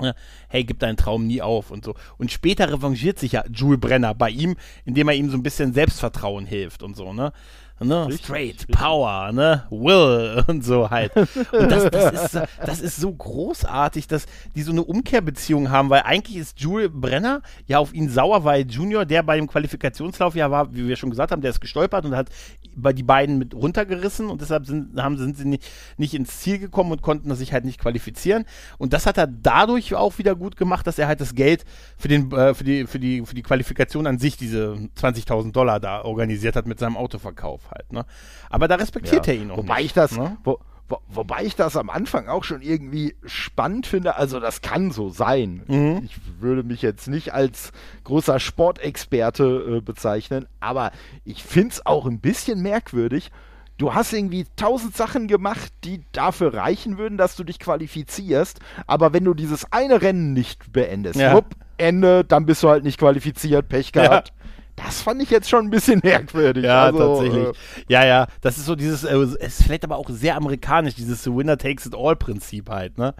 äh, 0.00 0.12
hey, 0.48 0.64
gib 0.64 0.78
deinen 0.80 0.96
Traum 0.96 1.26
nie 1.26 1.42
auf 1.42 1.70
und 1.70 1.84
so. 1.84 1.94
Und 2.18 2.32
später 2.32 2.72
revanchiert 2.72 3.18
sich 3.18 3.32
ja 3.32 3.44
Jules 3.52 3.80
Brenner 3.80 4.14
bei 4.14 4.30
ihm, 4.30 4.56
indem 4.84 5.08
er 5.08 5.14
ihm 5.14 5.30
so 5.30 5.36
ein 5.36 5.42
bisschen 5.42 5.72
Selbstvertrauen 5.72 6.46
hilft 6.46 6.82
und 6.82 6.96
so, 6.96 7.12
ne? 7.12 7.32
Ne? 7.80 8.06
Richtig, 8.06 8.24
Straight, 8.24 8.58
richtig. 8.60 8.76
Power, 8.76 9.32
ne? 9.32 9.64
Will 9.68 10.44
und 10.46 10.64
so 10.64 10.88
halt. 10.90 11.14
Und 11.16 11.26
das, 11.70 11.90
das, 11.90 12.12
ist, 12.12 12.32
so- 12.32 12.40
das 12.64 12.80
ist 12.80 12.96
so 12.96 13.12
großartig, 13.12 14.06
dass 14.06 14.26
die 14.54 14.62
so 14.62 14.70
eine 14.70 14.82
Umkehrbeziehung 14.84 15.70
haben, 15.70 15.90
weil 15.90 16.02
eigentlich 16.02 16.36
ist 16.36 16.60
Jules 16.60 16.90
Brenner 16.92 17.42
ja 17.66 17.78
auf 17.78 17.92
ihn 17.92 18.08
sauer, 18.08 18.44
weil 18.44 18.70
Junior, 18.70 19.04
der 19.04 19.22
bei 19.24 19.36
dem 19.36 19.48
Qualifikationslauf 19.48 20.36
ja 20.36 20.50
war, 20.50 20.72
wie 20.74 20.86
wir 20.86 20.96
schon 20.96 21.10
gesagt 21.10 21.32
haben, 21.32 21.42
der 21.42 21.50
ist 21.50 21.60
gestolpert 21.60 22.04
und 22.04 22.14
hat 22.14 22.28
bei 22.76 22.92
die 22.92 23.02
beiden 23.02 23.38
mit 23.38 23.54
runtergerissen 23.54 24.28
und 24.30 24.40
deshalb 24.40 24.66
sind, 24.66 25.00
haben, 25.00 25.18
sind 25.18 25.36
sie 25.36 25.44
nicht, 25.44 25.64
nicht 25.96 26.14
ins 26.14 26.40
Ziel 26.40 26.58
gekommen 26.60 26.92
und 26.92 27.02
konnten 27.02 27.34
sich 27.34 27.52
halt 27.52 27.64
nicht 27.64 27.80
qualifizieren. 27.80 28.44
Und 28.78 28.92
das 28.92 29.04
hat 29.04 29.18
er 29.18 29.26
dadurch 29.26 29.94
auch 29.94 30.18
wieder 30.18 30.36
gut 30.36 30.56
gemacht, 30.56 30.86
dass 30.86 30.98
er 30.98 31.08
halt 31.08 31.20
das 31.20 31.34
Geld 31.34 31.64
für, 31.98 32.08
den, 32.08 32.30
äh, 32.32 32.54
für, 32.54 32.64
die, 32.64 32.86
für, 32.86 32.98
die, 33.00 33.26
für 33.26 33.34
die 33.34 33.42
Qualifikation 33.42 34.06
an 34.06 34.18
sich, 34.18 34.36
diese 34.36 34.76
20.000 34.96 35.52
Dollar 35.52 35.80
da 35.80 36.02
organisiert 36.02 36.54
hat 36.56 36.66
mit 36.66 36.78
seinem 36.78 36.96
Autoverkauf 36.96 37.63
halt. 37.70 37.92
Ne? 37.92 38.04
Aber 38.50 38.68
da 38.68 38.76
respektiert 38.76 39.26
er 39.28 39.34
ihn 39.34 39.50
auch 39.50 39.58
Wobei 39.58 39.76
nicht. 39.78 39.86
ich 39.86 39.92
das, 39.92 40.16
ne? 40.16 40.36
wo, 40.44 40.58
wo, 40.88 40.98
wobei 41.08 41.44
ich 41.44 41.56
das 41.56 41.76
am 41.76 41.88
Anfang 41.90 42.28
auch 42.28 42.44
schon 42.44 42.60
irgendwie 42.62 43.14
spannend 43.24 43.86
finde. 43.86 44.16
Also 44.16 44.38
das 44.40 44.60
kann 44.62 44.90
so 44.90 45.08
sein. 45.08 45.62
Mhm. 45.66 46.02
Ich 46.04 46.16
würde 46.40 46.62
mich 46.62 46.82
jetzt 46.82 47.08
nicht 47.08 47.32
als 47.32 47.72
großer 48.04 48.38
Sportexperte 48.38 49.76
äh, 49.78 49.80
bezeichnen, 49.80 50.46
aber 50.60 50.92
ich 51.24 51.42
finde 51.42 51.70
es 51.70 51.86
auch 51.86 52.06
ein 52.06 52.20
bisschen 52.20 52.60
merkwürdig. 52.62 53.30
Du 53.76 53.92
hast 53.92 54.12
irgendwie 54.12 54.46
tausend 54.54 54.96
Sachen 54.96 55.26
gemacht, 55.26 55.72
die 55.82 56.02
dafür 56.12 56.54
reichen 56.54 56.96
würden, 56.96 57.18
dass 57.18 57.34
du 57.34 57.42
dich 57.42 57.58
qualifizierst, 57.58 58.60
aber 58.86 59.12
wenn 59.12 59.24
du 59.24 59.34
dieses 59.34 59.72
eine 59.72 60.00
Rennen 60.00 60.32
nicht 60.32 60.72
beendest, 60.72 61.18
Ja. 61.18 61.34
wupp, 61.34 61.46
Ende, 61.76 62.24
dann 62.24 62.46
bist 62.46 62.62
du 62.62 62.68
halt 62.68 62.84
nicht 62.84 62.98
qualifiziert, 63.00 63.68
Pech 63.68 63.90
gehabt. 63.90 64.32
Das 64.76 65.02
fand 65.02 65.22
ich 65.22 65.30
jetzt 65.30 65.48
schon 65.48 65.66
ein 65.66 65.70
bisschen 65.70 66.00
merkwürdig. 66.04 66.64
Ja, 66.64 66.84
also, 66.84 66.98
tatsächlich. 66.98 67.46
äh, 67.48 67.52
ja, 67.88 68.04
ja, 68.04 68.26
das 68.40 68.58
ist 68.58 68.66
so 68.66 68.74
dieses, 68.74 69.04
äh, 69.04 69.14
es 69.16 69.34
ist 69.34 69.62
vielleicht 69.62 69.84
aber 69.84 69.96
auch 69.96 70.10
sehr 70.10 70.36
amerikanisch, 70.36 70.94
dieses 70.94 71.26
Winner 71.26 71.56
takes 71.56 71.86
it 71.86 71.94
all 71.96 72.16
Prinzip 72.16 72.68
halt, 72.70 72.98
ne? 72.98 73.14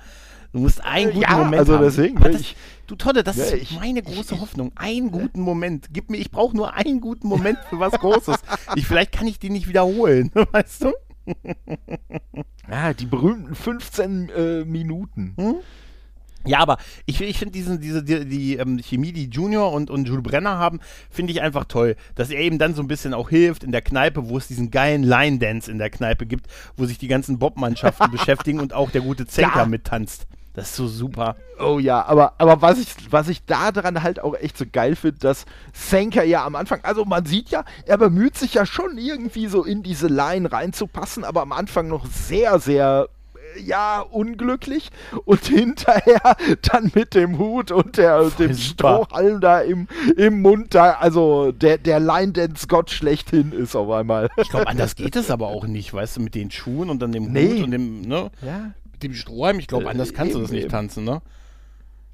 Du 0.53 0.61
musst 0.61 0.85
einen 0.85 1.11
guten 1.13 1.23
Ja, 1.23 1.37
Moment 1.37 1.59
also 1.61 1.75
haben. 1.75 1.83
deswegen, 1.85 2.21
das, 2.21 2.41
ich- 2.41 2.57
du 2.87 2.95
Tolle, 2.95 3.25
das 3.25 3.37
Ja, 3.37 3.45
ist 3.45 3.55
ich- 3.55 3.79
meine 3.81 4.03
große 4.03 4.41
Hoffnung. 4.41 4.71
Einen 4.77 5.11
guten 5.13 5.41
Moment. 5.41 5.89
Gib 5.93 6.11
mir, 6.11 6.17
ich 6.19 6.31
brauche 6.31 6.57
nur 6.57 6.75
einen 6.75 7.01
guten 7.01 7.27
Moment 7.27 7.59
für 7.69 7.81
was 7.81 7.93
Großes. 7.95 8.37
Ich, 8.77 8.87
vielleicht 8.87 9.11
kann 9.13 9.27
ich 9.27 9.39
den 9.41 9.53
nicht 9.53 9.69
wiederholen, 9.69 10.31
weißt 10.53 10.85
du? 10.85 10.93
Ja, 12.71 12.93
die 12.93 13.07
berühmten 13.07 13.55
15 13.55 14.29
äh, 14.29 14.65
Minuten. 14.65 15.35
Ja, 16.47 16.59
aber 16.59 16.77
ich, 17.07 17.21
ich 17.21 17.39
finde 17.39 17.53
diesen, 17.53 17.81
diese, 17.81 18.03
die, 18.03 18.25
die 18.27 18.57
ähm, 18.57 18.79
Chemie, 18.83 19.13
die 19.13 19.29
Junior 19.31 19.73
und, 19.73 19.91
und 19.91 20.07
Jules 20.07 20.23
Brenner 20.23 20.59
haben, 20.59 20.81
finde 21.11 21.33
ich 21.33 21.41
einfach 21.43 21.65
toll. 21.65 21.97
Dass 22.15 22.31
er 22.31 22.41
eben 22.41 22.59
dann 22.59 22.75
so 22.75 22.83
ein 22.83 22.89
bisschen 22.89 23.15
auch 23.15 23.31
hilft 23.31 23.65
in 23.65 23.73
der 23.73 23.83
Kneipe, 23.83 24.29
wo 24.29 24.37
es 24.37 24.47
diesen 24.47 24.71
geilen 24.71 25.03
Line-Dance 25.03 25.71
in 25.71 25.79
der 25.79 25.91
Kneipe 25.91 26.27
gibt, 26.27 26.47
wo 26.77 26.85
sich 26.87 26.99
die 26.99 27.09
ganzen 27.09 27.39
Bob-Mannschaften 27.39 28.11
beschäftigen 28.13 28.61
und 28.61 28.73
auch 28.75 28.91
der 28.91 29.01
gute 29.01 29.27
Zenker 29.27 29.61
Ja. 29.61 29.67
mittanzt. 29.67 30.27
Das 30.55 30.69
ist 30.71 30.77
so 30.77 30.87
super. 30.87 31.35
Oh 31.59 31.81
ja, 31.81 32.05
aber, 32.05 32.35
aber 32.39 32.63
was, 32.63 32.79
ich, 32.79 32.89
was 33.11 33.29
ich 33.29 33.45
daran 33.45 34.05
halt 34.05 34.21
auch 34.21 34.35
echt 34.37 34.57
so 34.57 34.65
geil 34.71 34.95
finde, 34.95 35.19
dass 35.19 35.47
Senker 35.73 36.23
ja 36.23 36.45
am 36.47 36.55
Anfang, 36.55 36.79
also 36.85 37.05
man 37.05 37.27
sieht 37.27 37.49
ja, 37.51 37.65
er 37.87 37.99
bemüht 37.99 38.37
sich 38.39 38.55
ja 38.55 38.65
schon 38.65 38.97
irgendwie 38.97 39.49
so 39.49 39.65
in 39.65 39.83
diese 39.83 40.07
Line 40.07 40.53
reinzupassen, 40.53 41.25
aber 41.25 41.43
am 41.43 41.51
Anfang 41.51 41.89
noch 41.89 42.07
sehr, 42.07 42.61
sehr, 42.61 43.09
ja, 43.65 44.01
unglücklich 44.01 44.91
und 45.25 45.45
hinterher 45.47 46.37
dann 46.63 46.91
mit 46.95 47.15
dem 47.15 47.39
Hut 47.39 47.71
und 47.71 47.97
der, 47.97 48.31
dem. 48.31 48.55
Strohhalm 48.57 49.41
da 49.41 49.61
im, 49.61 49.89
im 50.17 50.43
Mund 50.43 50.75
da, 50.75 50.93
also 50.93 51.53
der, 51.53 51.79
der 51.79 52.01
Line-Dance-Gott 52.01 52.91
schlechthin 52.91 53.53
ist 53.53 53.77
auf 53.77 53.91
einmal. 53.91 54.31
Ich 54.37 54.49
glaube, 54.51 54.67
anders 54.69 54.97
geht 54.97 55.17
es 55.17 55.31
aber 55.31 55.49
auch 55.49 55.67
nicht, 55.67 55.93
weißt 55.93 56.17
du, 56.17 56.21
mit 56.23 56.35
den 56.35 56.51
Schuhen 56.51 56.91
und 56.91 57.01
dann 57.03 57.13
dem 57.13 57.33
Nee. 57.33 57.55
Hut 57.59 57.65
und 57.65 57.71
dem, 57.71 58.01
ne? 58.03 58.31
Ja. 58.43 58.71
Mit 58.93 59.03
dem 59.03 59.15
Strohhalm. 59.15 59.59
Ich 59.59 59.67
glaube, 59.67 59.85
Äh, 59.85 59.89
anders 59.89 60.13
kannst 60.15 60.35
du 60.35 60.39
eben, 60.39 60.45
das 60.45 60.53
nicht 60.53 60.63
eben. 60.65 60.71
tanzen, 60.71 61.05
ne? 61.05 61.21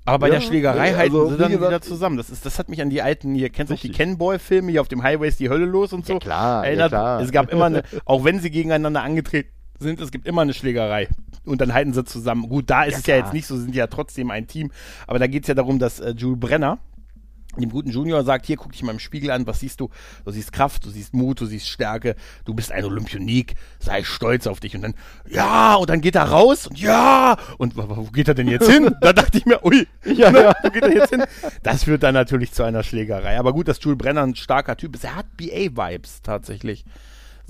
Aber 0.07 0.21
bei 0.21 0.29
Ja, 0.29 0.35
der 0.37 0.41
Schlägerei 0.41 0.91
nee, 0.93 0.97
halten 0.97 1.15
also, 1.15 1.31
sie 1.31 1.37
dann 1.37 1.53
gesagt, 1.53 1.71
wieder 1.71 1.81
zusammen. 1.83 2.17
Das, 2.17 2.31
ist, 2.31 2.45
das 2.47 2.59
hat 2.59 2.69
mich 2.71 2.81
an 2.81 2.89
die 2.91 3.03
alten, 3.03 3.35
hier, 3.35 3.51
kennst 3.51 3.71
du 3.71 3.77
die. 3.77 3.91
Cannonball-Filme, 3.91 4.71
hier 4.71 4.81
auf 4.81 4.89
dem 4.89 5.03
Highway 5.03 5.29
ist 5.29 5.39
die 5.41 5.51
Hölle 5.51 5.67
los 5.67 5.93
und 5.93 6.07
so? 6.07 6.19
klar, 6.19 6.63
ja 6.65 6.69
Erinnert, 6.69 6.89
klar. 6.89 7.21
Es 7.21 7.31
gab 7.33 7.53
immer 7.53 7.67
eine, 7.67 7.83
auch 8.07 8.25
wenn 8.25 8.41
sie 8.41 8.51
gegeneinander 8.51 9.03
angetreten 9.03 9.51
sind, 9.81 10.01
es 10.01 10.11
gibt 10.11 10.27
immer 10.27 10.43
eine 10.43 10.55
Schlägerei. 10.55 11.09
Und 11.45 11.61
dann 11.61 11.73
halten 11.73 11.93
sie 11.95 12.05
zusammen. 12.05 12.49
Gut, 12.49 12.69
da 12.69 12.85
ist 12.85 12.93
Ja, 12.93 12.99
es 12.99 13.07
ja 13.07 13.15
klar. 13.17 13.27
jetzt 13.27 13.35
nicht 13.35 13.47
so, 13.47 13.57
sind 13.57 13.75
ja 13.75 13.87
trotzdem 13.87 14.31
ein 14.31 14.47
Team. 14.47 14.71
Aber 15.07 15.19
da 15.19 15.27
geht 15.27 15.45
es 15.45 15.49
ja 15.49 15.55
darum, 15.55 15.79
dass 15.79 15.99
äh, 16.01 16.11
Jules 16.17 16.39
Brenner, 16.39 16.79
dem 17.59 17.71
guten 17.71 17.91
Junior 17.91 18.23
sagt, 18.23 18.47
hier, 18.47 18.57
guck 18.57 18.71
dich 18.71 18.83
mal 18.85 18.93
im 18.93 19.01
Spiegel 19.01 19.31
an, 19.33 19.45
was 19.47 19.59
siehst 19.59 19.81
du? 19.81 19.89
Du 20.25 20.31
siehst 20.31 20.53
Kraft, 20.53 20.85
du 20.85 20.91
siehst 20.91 21.15
Mut, 21.15 21.41
du 21.41 21.47
siehst 21.47 21.67
Stärke, 21.67 22.15
du 22.45 22.55
bist 22.55 22.71
ein 22.71 22.85
Olympionik, 22.85 23.55
sei 23.81 24.05
stolz 24.05 24.47
auf 24.47 24.61
dich. 24.61 24.77
Und 24.77 24.83
dann, 24.83 24.95
ja, 25.29 25.75
und 25.75 25.91
dann 25.91 26.01
geht 26.01 26.15
er 26.15 26.25
raus 26.25 26.69
und 26.69 26.79
ja, 26.79 27.37
und 27.59 27.77
wo, 27.77 27.85
wo 27.97 28.03
geht 28.05 28.29
er 28.29 28.35
denn 28.35 28.47
jetzt 28.47 28.71
hin? 28.71 28.95
da 29.01 29.13
dachte 29.13 29.39
ich 29.39 29.47
mir, 29.47 29.65
ui, 29.65 29.89
Ja, 30.05 30.31
ne, 30.31 30.43
ja. 30.43 30.53
wo 30.63 30.71
geht 30.71 30.83
er 30.85 30.95
jetzt 30.95 31.11
hin? 31.11 31.25
Das 31.65 31.85
führt 31.85 32.05
dann 32.05 32.15
natürlich 32.15 32.53
zu 32.53 32.63
einer 32.63 32.85
Schlägerei. 32.85 33.37
Aber 33.39 33.53
gut, 33.53 33.67
dass 33.67 33.83
Jules 33.83 33.99
Brenner 33.99 34.23
ein 34.23 34.37
starker 34.37 34.77
Typ 34.77 34.95
ist. 34.95 35.03
Er 35.05 35.17
hat 35.17 35.27
BA-Vibes 35.37 36.23
tatsächlich. 36.23 36.85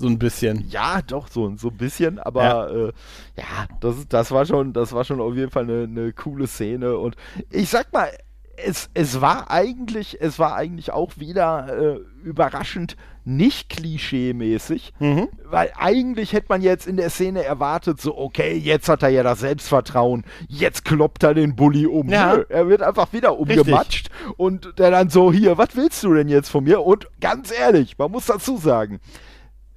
So 0.01 0.07
ein 0.07 0.19
bisschen. 0.19 0.67
Ja, 0.69 1.01
doch, 1.01 1.27
so, 1.27 1.55
so 1.57 1.69
ein 1.69 1.77
bisschen, 1.77 2.19
aber 2.19 2.43
ja, 2.43 2.67
äh, 2.67 2.93
ja 3.37 3.67
das, 3.79 4.07
das, 4.09 4.31
war 4.31 4.45
schon, 4.45 4.73
das 4.73 4.93
war 4.93 5.03
schon 5.05 5.21
auf 5.21 5.35
jeden 5.35 5.51
Fall 5.51 5.63
eine, 5.63 5.83
eine 5.83 6.13
coole 6.13 6.47
Szene. 6.47 6.97
Und 6.97 7.15
ich 7.49 7.69
sag 7.69 7.93
mal, 7.93 8.09
es, 8.57 8.89
es 8.93 9.21
war 9.21 9.49
eigentlich, 9.49 10.17
es 10.19 10.39
war 10.39 10.55
eigentlich 10.55 10.91
auch 10.91 11.17
wieder 11.17 11.95
äh, 11.95 11.99
überraschend 12.23 12.95
nicht 13.23 13.69
klischee-mäßig, 13.69 14.93
Mhm. 14.99 15.27
weil 15.45 15.71
eigentlich 15.77 16.33
hätte 16.33 16.47
man 16.49 16.61
jetzt 16.61 16.87
in 16.87 16.97
der 16.97 17.11
Szene 17.11 17.43
erwartet, 17.43 18.01
so, 18.01 18.17
okay, 18.17 18.57
jetzt 18.57 18.89
hat 18.89 19.03
er 19.03 19.09
ja 19.09 19.21
das 19.21 19.41
Selbstvertrauen, 19.41 20.23
jetzt 20.47 20.85
kloppt 20.85 21.21
er 21.23 21.35
den 21.35 21.55
Bully 21.55 21.85
um. 21.85 22.09
Ja. 22.09 22.37
Nö, 22.37 22.45
er 22.49 22.67
wird 22.67 22.81
einfach 22.81 23.13
wieder 23.13 23.37
umgematscht 23.37 24.09
und 24.37 24.79
der 24.79 24.89
dann 24.89 25.09
so, 25.09 25.31
hier, 25.31 25.57
was 25.59 25.75
willst 25.75 26.03
du 26.03 26.13
denn 26.15 26.29
jetzt 26.29 26.49
von 26.49 26.63
mir? 26.63 26.81
Und 26.81 27.07
ganz 27.19 27.51
ehrlich, 27.51 27.97
man 27.99 28.11
muss 28.11 28.25
dazu 28.25 28.57
sagen, 28.57 28.99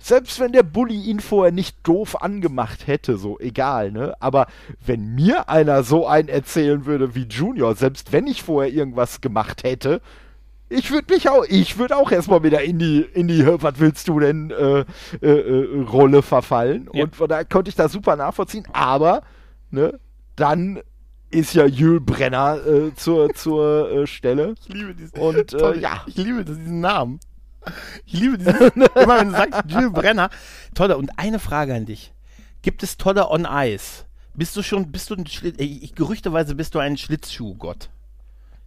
selbst 0.05 0.39
wenn 0.39 0.53
der 0.53 0.63
Bully 0.63 1.01
ihn 1.01 1.21
vorher 1.21 1.51
nicht 1.51 1.79
doof 1.83 2.21
angemacht 2.21 2.87
hätte, 2.87 3.17
so 3.17 3.41
egal, 3.41 3.91
ne? 3.91 4.15
Aber 4.21 4.49
wenn 4.85 5.15
mir 5.15 5.49
einer 5.49 5.83
so 5.83 6.07
einen 6.07 6.29
erzählen 6.29 6.85
würde 6.85 7.15
wie 7.15 7.23
Junior, 7.23 7.75
selbst 7.75 8.13
wenn 8.13 8.27
ich 8.27 8.43
vorher 8.43 8.71
irgendwas 8.71 9.23
gemacht 9.23 9.63
hätte, 9.63 10.03
ich 10.69 10.91
würde 10.91 11.15
mich 11.15 11.31
auch, 11.31 11.47
ich 11.49 11.79
würde 11.79 11.97
auch 11.97 12.13
erstmal 12.13 12.43
wieder 12.43 12.63
in 12.63 12.79
die, 12.79 13.01
in 13.01 13.29
die, 13.29 13.47
was 13.47 13.79
willst 13.79 14.07
du 14.09 14.21
denn, 14.21 14.51
äh, 14.51 14.85
äh, 15.23 15.27
äh, 15.27 15.81
Rolle 15.85 16.21
verfallen. 16.21 16.91
Ja. 16.93 17.05
Und 17.05 17.17
von 17.17 17.29
daher 17.29 17.47
konnte 17.47 17.71
ich 17.71 17.75
das 17.75 17.93
super 17.93 18.17
nachvollziehen. 18.17 18.67
Aber, 18.75 19.23
ne, 19.71 19.99
dann 20.37 20.81
ist 21.31 21.55
ja 21.55 21.65
Jules 21.65 22.03
Brenner 22.05 22.59
äh, 22.67 22.95
zur, 22.95 23.33
zur 23.33 23.91
äh, 23.91 24.07
Stelle. 24.07 24.55
Ich 24.61 24.69
liebe 24.69 24.95
diesen, 24.95 25.19
Und, 25.19 25.37
äh, 25.37 25.45
toll, 25.45 25.79
ja. 25.81 26.03
ich 26.07 26.17
liebe 26.19 26.45
diesen 26.45 26.81
Namen. 26.81 27.21
Ich 28.07 28.15
liebe 28.15 28.39
diesen, 28.39 28.83
immer 28.83 29.19
wenn 29.19 29.31
du 29.31 29.37
sagst, 29.37 29.63
Jules 29.69 29.93
Brenner. 29.93 30.31
Tolle, 30.75 30.97
und 30.97 31.11
eine 31.19 31.39
Frage 31.39 31.75
an 31.75 31.87
dich. 31.87 32.13
Gibt 32.63 32.83
es 32.83 32.97
Tolle 32.97 33.31
on 33.31 33.47
Ice? 33.51 34.05
Bist 34.35 34.57
du 34.57 34.63
schon, 34.63 34.91
bist 34.91 35.11
du 35.11 35.15
ein 35.15 35.27
Schlitz, 35.27 35.57
ich, 35.59 35.95
gerüchteweise 35.95 36.55
bist 36.55 36.75
du 36.75 36.79
ein 36.79 36.97
Schlitzschuhgott. 36.97 37.91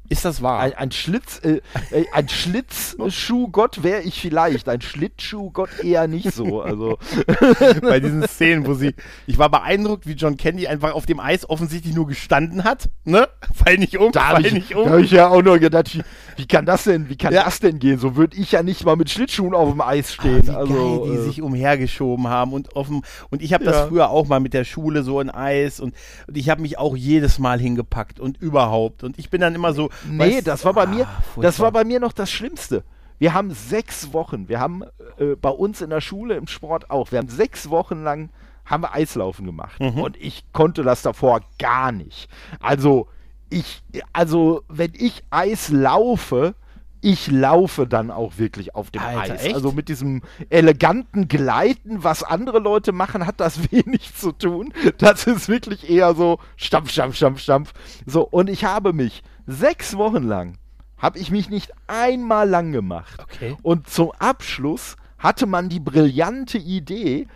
Ist 0.09 0.25
das 0.25 0.41
wahr? 0.41 0.59
Ein, 0.59 0.73
ein 0.73 0.91
Schlitz, 0.91 1.39
äh, 1.43 1.61
äh, 1.91 2.05
ein 2.13 2.27
Schlitzschuhgott 2.29 3.83
wäre 3.83 4.01
ich 4.01 4.19
vielleicht, 4.21 4.69
ein 4.69 4.81
Schlittschuhgott 4.81 5.69
eher 5.83 6.07
nicht 6.07 6.31
so. 6.33 6.61
Also 6.61 6.97
bei 7.81 7.99
diesen 7.99 8.23
Szenen, 8.27 8.65
wo 8.65 8.73
sie, 8.73 8.93
ich 9.25 9.37
war 9.37 9.49
beeindruckt, 9.49 10.07
wie 10.07 10.13
John 10.13 10.37
Candy 10.37 10.67
einfach 10.67 10.93
auf 10.93 11.05
dem 11.05 11.19
Eis 11.19 11.49
offensichtlich 11.49 11.93
nur 11.95 12.07
gestanden 12.07 12.63
hat, 12.63 12.89
ne? 13.05 13.27
Fall 13.53 13.77
nicht 13.77 13.97
um, 13.97 14.11
da 14.11 14.21
fall 14.21 14.35
habe 14.37 14.47
ich, 14.47 14.53
nicht 14.53 14.75
um. 14.75 14.85
da 14.85 14.91
hab 14.93 14.99
ich 14.99 15.11
ja 15.11 15.27
auch 15.29 15.41
nur 15.41 15.59
gedacht, 15.59 15.93
wie, 15.95 16.03
wie 16.37 16.45
kann 16.47 16.65
das 16.65 16.83
denn, 16.85 17.09
wie 17.09 17.15
kann 17.17 17.33
Ja. 17.33 17.43
das 17.45 17.59
denn 17.59 17.79
gehen? 17.79 17.99
So 17.99 18.15
würde 18.15 18.37
ich 18.37 18.51
ja 18.51 18.63
nicht 18.63 18.85
mal 18.85 18.95
mit 18.95 19.09
Schlittschuhen 19.09 19.53
auf 19.53 19.69
dem 19.71 19.81
Eis 19.81 20.07
Ah, 20.09 20.13
stehen. 20.13 20.47
wie 20.47 20.51
also 20.51 20.73
geil 20.73 21.01
die 21.11 21.15
äh, 21.15 21.23
sich 21.23 21.41
umhergeschoben 21.41 22.27
haben 22.27 22.53
und 22.53 22.75
offen 22.75 23.01
und 23.29 23.41
ich 23.41 23.53
habe 23.53 23.63
das 23.65 23.75
Ja. 23.75 23.87
früher 23.87 24.09
auch 24.09 24.27
mal 24.27 24.39
mit 24.39 24.53
der 24.53 24.63
Schule 24.63 25.03
so 25.03 25.19
in 25.21 25.29
Eis 25.29 25.79
und, 25.79 25.93
und 26.27 26.37
ich 26.37 26.49
habe 26.49 26.61
mich 26.61 26.77
auch 26.77 26.95
jedes 26.95 27.39
Mal 27.39 27.59
hingepackt 27.59 28.19
und 28.19 28.37
überhaupt 28.41 29.03
und 29.03 29.17
ich 29.19 29.29
bin 29.29 29.41
dann 29.41 29.55
immer 29.55 29.73
so 29.73 29.89
Nee, 30.05 30.39
weißt- 30.39 30.43
das 30.43 30.65
war 30.65 30.73
bei 30.73 30.83
Ah, 30.83 30.87
mir, 30.87 31.05
furchtbar. 31.05 31.41
das 31.43 31.59
war 31.59 31.71
bei 31.71 31.83
mir 31.83 31.99
noch 31.99 32.13
das 32.13 32.29
Schlimmste. 32.31 32.83
Wir 33.19 33.33
haben 33.33 33.51
sechs 33.51 34.13
Wochen, 34.13 34.47
wir 34.47 34.59
haben 34.59 34.83
äh, 35.17 35.35
bei 35.35 35.49
uns 35.49 35.81
in 35.81 35.89
der 35.89 36.01
Schule 36.01 36.35
im 36.35 36.47
Sport 36.47 36.91
auch, 36.91 37.11
wir 37.11 37.19
haben 37.19 37.29
sechs 37.29 37.69
Wochen 37.69 38.03
lang 38.03 38.29
haben 38.65 38.83
wir 38.83 38.93
Eislaufen 38.93 39.45
gemacht 39.45 39.79
Mhm. 39.79 39.99
und 40.01 40.17
ich 40.17 40.43
konnte 40.51 40.83
das 40.83 41.01
davor 41.01 41.39
gar 41.57 41.91
nicht. 41.91 42.29
Also 42.59 43.07
ich, 43.49 43.81
also 44.13 44.61
wenn 44.67 44.91
ich 44.93 45.23
Eis 45.31 45.69
laufe, 45.69 46.53
ich 46.99 47.31
laufe 47.31 47.87
dann 47.87 48.11
auch 48.11 48.37
wirklich 48.37 48.75
auf 48.75 48.91
dem 48.91 49.01
Alter, 49.01 49.35
Eis. 49.35 49.45
echt? 49.45 49.55
Also 49.55 49.71
mit 49.71 49.87
diesem 49.87 50.21
eleganten 50.49 51.27
Gleiten, 51.27 52.03
was 52.03 52.23
andere 52.23 52.59
Leute 52.59 52.91
machen, 52.91 53.25
hat 53.25 53.39
das 53.39 53.59
wenig 53.71 54.13
zu 54.15 54.31
tun. 54.33 54.73
Das 54.97 55.25
ist 55.27 55.47
wirklich 55.47 55.89
eher 55.89 56.13
so 56.15 56.39
Stampf, 56.57 56.91
Stampf, 56.91 57.15
Stampf, 57.15 57.39
Stampf. 57.39 57.73
So, 58.05 58.23
und 58.27 58.49
ich 58.49 58.65
habe 58.65 58.91
mich 58.93 59.23
sechs 59.47 59.97
Wochen 59.97 60.23
lang, 60.23 60.57
habe 60.97 61.19
ich 61.19 61.31
mich 61.31 61.49
nicht 61.49 61.71
einmal 61.87 62.47
lang 62.47 62.71
gemacht. 62.71 63.19
Okay. 63.19 63.57
Und 63.63 63.89
zum 63.89 64.11
Abschluss 64.19 64.97
hatte 65.17 65.47
man 65.47 65.69
die 65.69 65.79
brillante 65.79 66.57
Idee, 66.57 67.27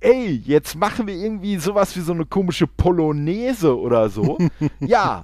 ey, 0.00 0.42
jetzt 0.44 0.74
machen 0.74 1.06
wir 1.06 1.14
irgendwie 1.14 1.56
sowas 1.56 1.96
wie 1.96 2.00
so 2.00 2.12
eine 2.12 2.26
komische 2.26 2.66
Polonaise 2.66 3.78
oder 3.78 4.08
so. 4.10 4.38
ja, 4.80 5.22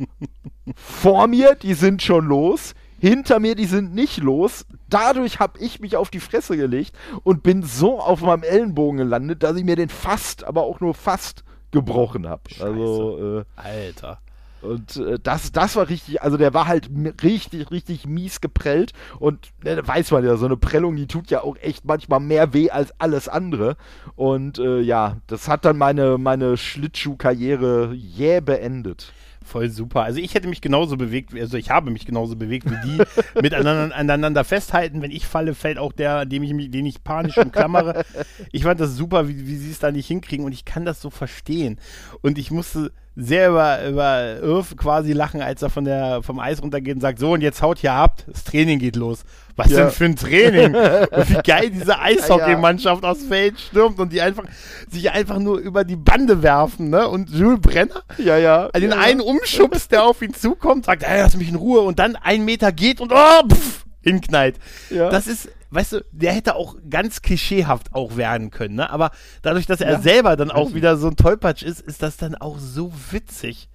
vor 0.75 1.27
mir, 1.27 1.55
die 1.55 1.75
sind 1.75 2.03
schon 2.03 2.27
los. 2.27 2.75
Hinter 3.01 3.39
mir, 3.39 3.55
die 3.55 3.67
sind 3.67 3.95
nicht 3.95 4.19
los. 4.19 4.67
Dadurch 4.89 5.39
habe 5.39 5.59
ich 5.61 5.79
mich 5.79 5.97
auf 5.97 6.11
die 6.11 6.19
Fresse 6.19 6.57
gelegt 6.57 6.97
und 7.23 7.45
bin 7.45 7.63
so 7.63 8.01
auf 8.01 8.23
meinem 8.23 8.43
Ellenbogen 8.43 8.99
gelandet, 8.99 9.43
dass 9.45 9.57
ich 9.57 9.65
mir 9.65 9.77
den 9.77 9.89
fast, 9.89 10.43
aber 10.43 10.63
auch 10.65 10.81
nur 10.81 10.95
fast 10.95 11.45
gebrochen 11.71 12.27
habe. 12.27 12.43
Also, 12.61 13.39
äh, 13.41 13.45
Alter. 13.55 14.19
Und 14.61 14.97
äh, 14.97 15.19
das, 15.23 15.53
das 15.53 15.77
war 15.77 15.89
richtig, 15.89 16.23
also 16.23 16.37
der 16.37 16.55
war 16.55 16.67
halt 16.67 16.91
richtig, 17.23 17.71
richtig 17.71 18.07
mies 18.07 18.41
geprellt. 18.41 18.93
Und 19.19 19.49
da 19.63 19.87
weiß 19.87 20.11
man 20.11 20.25
ja, 20.25 20.37
so 20.37 20.47
eine 20.47 20.57
Prellung, 20.57 20.97
die 20.97 21.07
tut 21.07 21.31
ja 21.31 21.43
auch 21.43 21.57
echt 21.57 21.85
manchmal 21.85 22.21
mehr 22.21 22.53
weh 22.53 22.71
als 22.71 22.93
alles 22.99 23.29
andere. 23.29 23.77
Und 24.17 24.59
äh, 24.59 24.81
ja, 24.81 25.19
das 25.27 25.49
hat 25.49 25.65
dann 25.65 25.79
meine, 25.79 26.19
meine 26.19 26.57
Schlittschuhkarriere 26.57 27.95
jäh 27.95 28.41
beendet. 28.41 29.13
Voll 29.49 29.71
super. 29.71 30.03
Also 30.03 30.21
ich 30.21 30.35
hätte 30.35 30.47
mich 30.47 30.61
genauso 30.61 30.99
bewegt, 30.99 31.33
also 31.35 31.57
ich 31.57 31.71
habe 31.71 31.91
mich 31.91 32.05
genauso 32.05 32.37
bewegt 32.37 32.71
wie 32.71 32.77
die, 32.87 33.03
miteinander 33.41 33.97
aneinander 33.97 34.45
festhalten. 34.45 35.01
Wenn 35.01 35.11
ich 35.11 35.27
falle, 35.27 35.55
fällt 35.55 35.79
auch 35.79 35.93
der, 35.93 36.27
dem 36.27 36.43
ich 36.43 36.53
mich, 36.53 36.71
den 36.71 36.85
ich 36.85 37.03
panisch 37.03 37.39
umklammere. 37.39 38.05
Ich 38.53 38.65
fand 38.65 38.79
das 38.79 38.95
super, 38.95 39.27
wie, 39.27 39.47
wie 39.47 39.57
sie 39.57 39.71
es 39.71 39.79
da 39.79 39.91
nicht 39.91 40.07
hinkriegen 40.07 40.45
und 40.45 40.53
ich 40.53 40.67
kann 40.67 40.85
das 40.85 41.01
so 41.01 41.09
verstehen. 41.09 41.79
Und 42.21 42.37
ich 42.37 42.51
musste 42.51 42.93
sehr 43.21 43.49
über, 43.51 43.85
über 43.85 44.37
Irv 44.41 44.77
quasi 44.77 45.13
lachen, 45.13 45.43
als 45.43 45.61
er 45.61 45.71
von 45.71 45.85
der, 45.85 46.23
vom 46.23 46.39
Eis 46.39 46.63
runtergeht 46.63 46.95
und 46.95 47.01
sagt, 47.01 47.19
so 47.19 47.33
und 47.33 47.41
jetzt 47.41 47.61
haut 47.63 47.83
ihr 47.83 47.93
ab, 47.93 48.23
das 48.29 48.45
Training 48.45 48.79
geht 48.79 48.95
los. 48.95 49.25
Was 49.57 49.71
Ja. 49.71 49.79
denn 49.83 49.91
für 49.91 50.05
ein 50.05 50.15
Training? 50.15 50.73
und 50.75 51.29
wie 51.31 51.43
geil 51.45 51.71
diese 51.71 51.99
Eishockeymannschaft 51.99 53.05
aufs 53.05 53.25
Feld 53.25 53.59
stürmt 53.59 53.99
und 53.99 54.13
die 54.13 54.21
einfach, 54.23 54.45
sich 54.89 55.11
einfach 55.11 55.41
nur 55.41 55.59
über 55.59 55.83
die 55.83 55.97
Bande 55.97 56.45
werfen, 56.45 56.91
ne? 56.91 57.09
Und 57.09 57.29
Jules 57.31 57.61
Brenner 57.61 58.03
Ja, 58.19 58.37
ja. 58.37 58.69
den 58.69 58.91
ja, 58.93 58.99
einen 58.99 59.21
umschubst, 59.21 59.91
der 59.91 60.05
auf 60.05 60.23
ihn 60.23 60.33
zukommt, 60.33 60.85
sagt, 60.85 61.05
hey, 61.05 61.21
lass 61.21 61.37
mich 61.37 61.49
in 61.49 61.57
Ruhe 61.57 61.81
und 61.81 61.99
dann 61.99 62.15
einen 62.15 62.45
Meter 62.45 62.71
geht 62.71 63.01
und 63.01 63.13
oh, 63.13 63.49
pff, 63.53 63.85
hinknallt. 64.01 64.55
Ja. 64.91 65.11
Das 65.11 65.27
ist, 65.27 65.49
weißt 65.71 65.93
du, 65.93 66.05
der 66.13 66.33
hätte 66.33 66.55
auch 66.55 66.77
ganz 66.89 67.23
klischeehaft 67.23 67.95
auch 67.95 68.17
werden 68.17 68.51
können, 68.51 68.77
ne? 68.77 68.91
Aber 68.91 69.11
dadurch, 69.43 69.67
dass 69.67 69.81
er 69.81 69.93
Ja. 69.93 70.01
selber 70.01 70.37
dann 70.37 70.51
auch 70.51 70.75
wieder 70.75 70.97
so 70.97 71.09
ein 71.09 71.17
Tollpatsch 71.17 71.63
ist, 71.63 71.81
ist 71.81 72.03
das 72.03 72.17
dann 72.17 72.35
auch 72.35 72.59
so 72.59 72.93
witzig. 73.11 73.69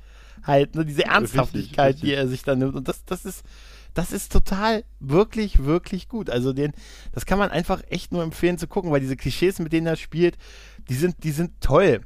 Halt, 0.44 0.76
ne? 0.76 0.86
Diese 0.86 1.06
Ernsthaftigkeit, 1.06 1.96
richtig. 1.96 2.10
die 2.10 2.16
er 2.16 2.28
sich 2.28 2.44
dann 2.44 2.60
nimmt. 2.60 2.76
Und 2.76 2.88
das, 2.88 3.06
das 3.06 3.24
ist, 3.26 3.44
das 3.94 4.12
ist 4.12 4.32
total, 4.32 4.84
wirklich, 5.00 5.64
wirklich 5.64 6.10
gut. 6.10 6.30
Also 6.30 6.52
den, 6.52 6.74
das 7.14 7.26
kann 7.26 7.40
man 7.40 7.52
einfach 7.52 7.82
echt 7.90 8.12
nur 8.12 8.24
empfehlen 8.24 8.58
zu 8.58 8.68
gucken, 8.68 8.92
weil 8.92 9.00
diese 9.00 9.16
Klischees, 9.16 9.60
mit 9.60 9.72
denen 9.72 9.88
er 9.88 9.96
spielt, 9.96 10.38
die 10.90 10.96
sind, 10.96 11.24
die 11.24 11.32
sind 11.32 11.62
toll. 11.62 12.02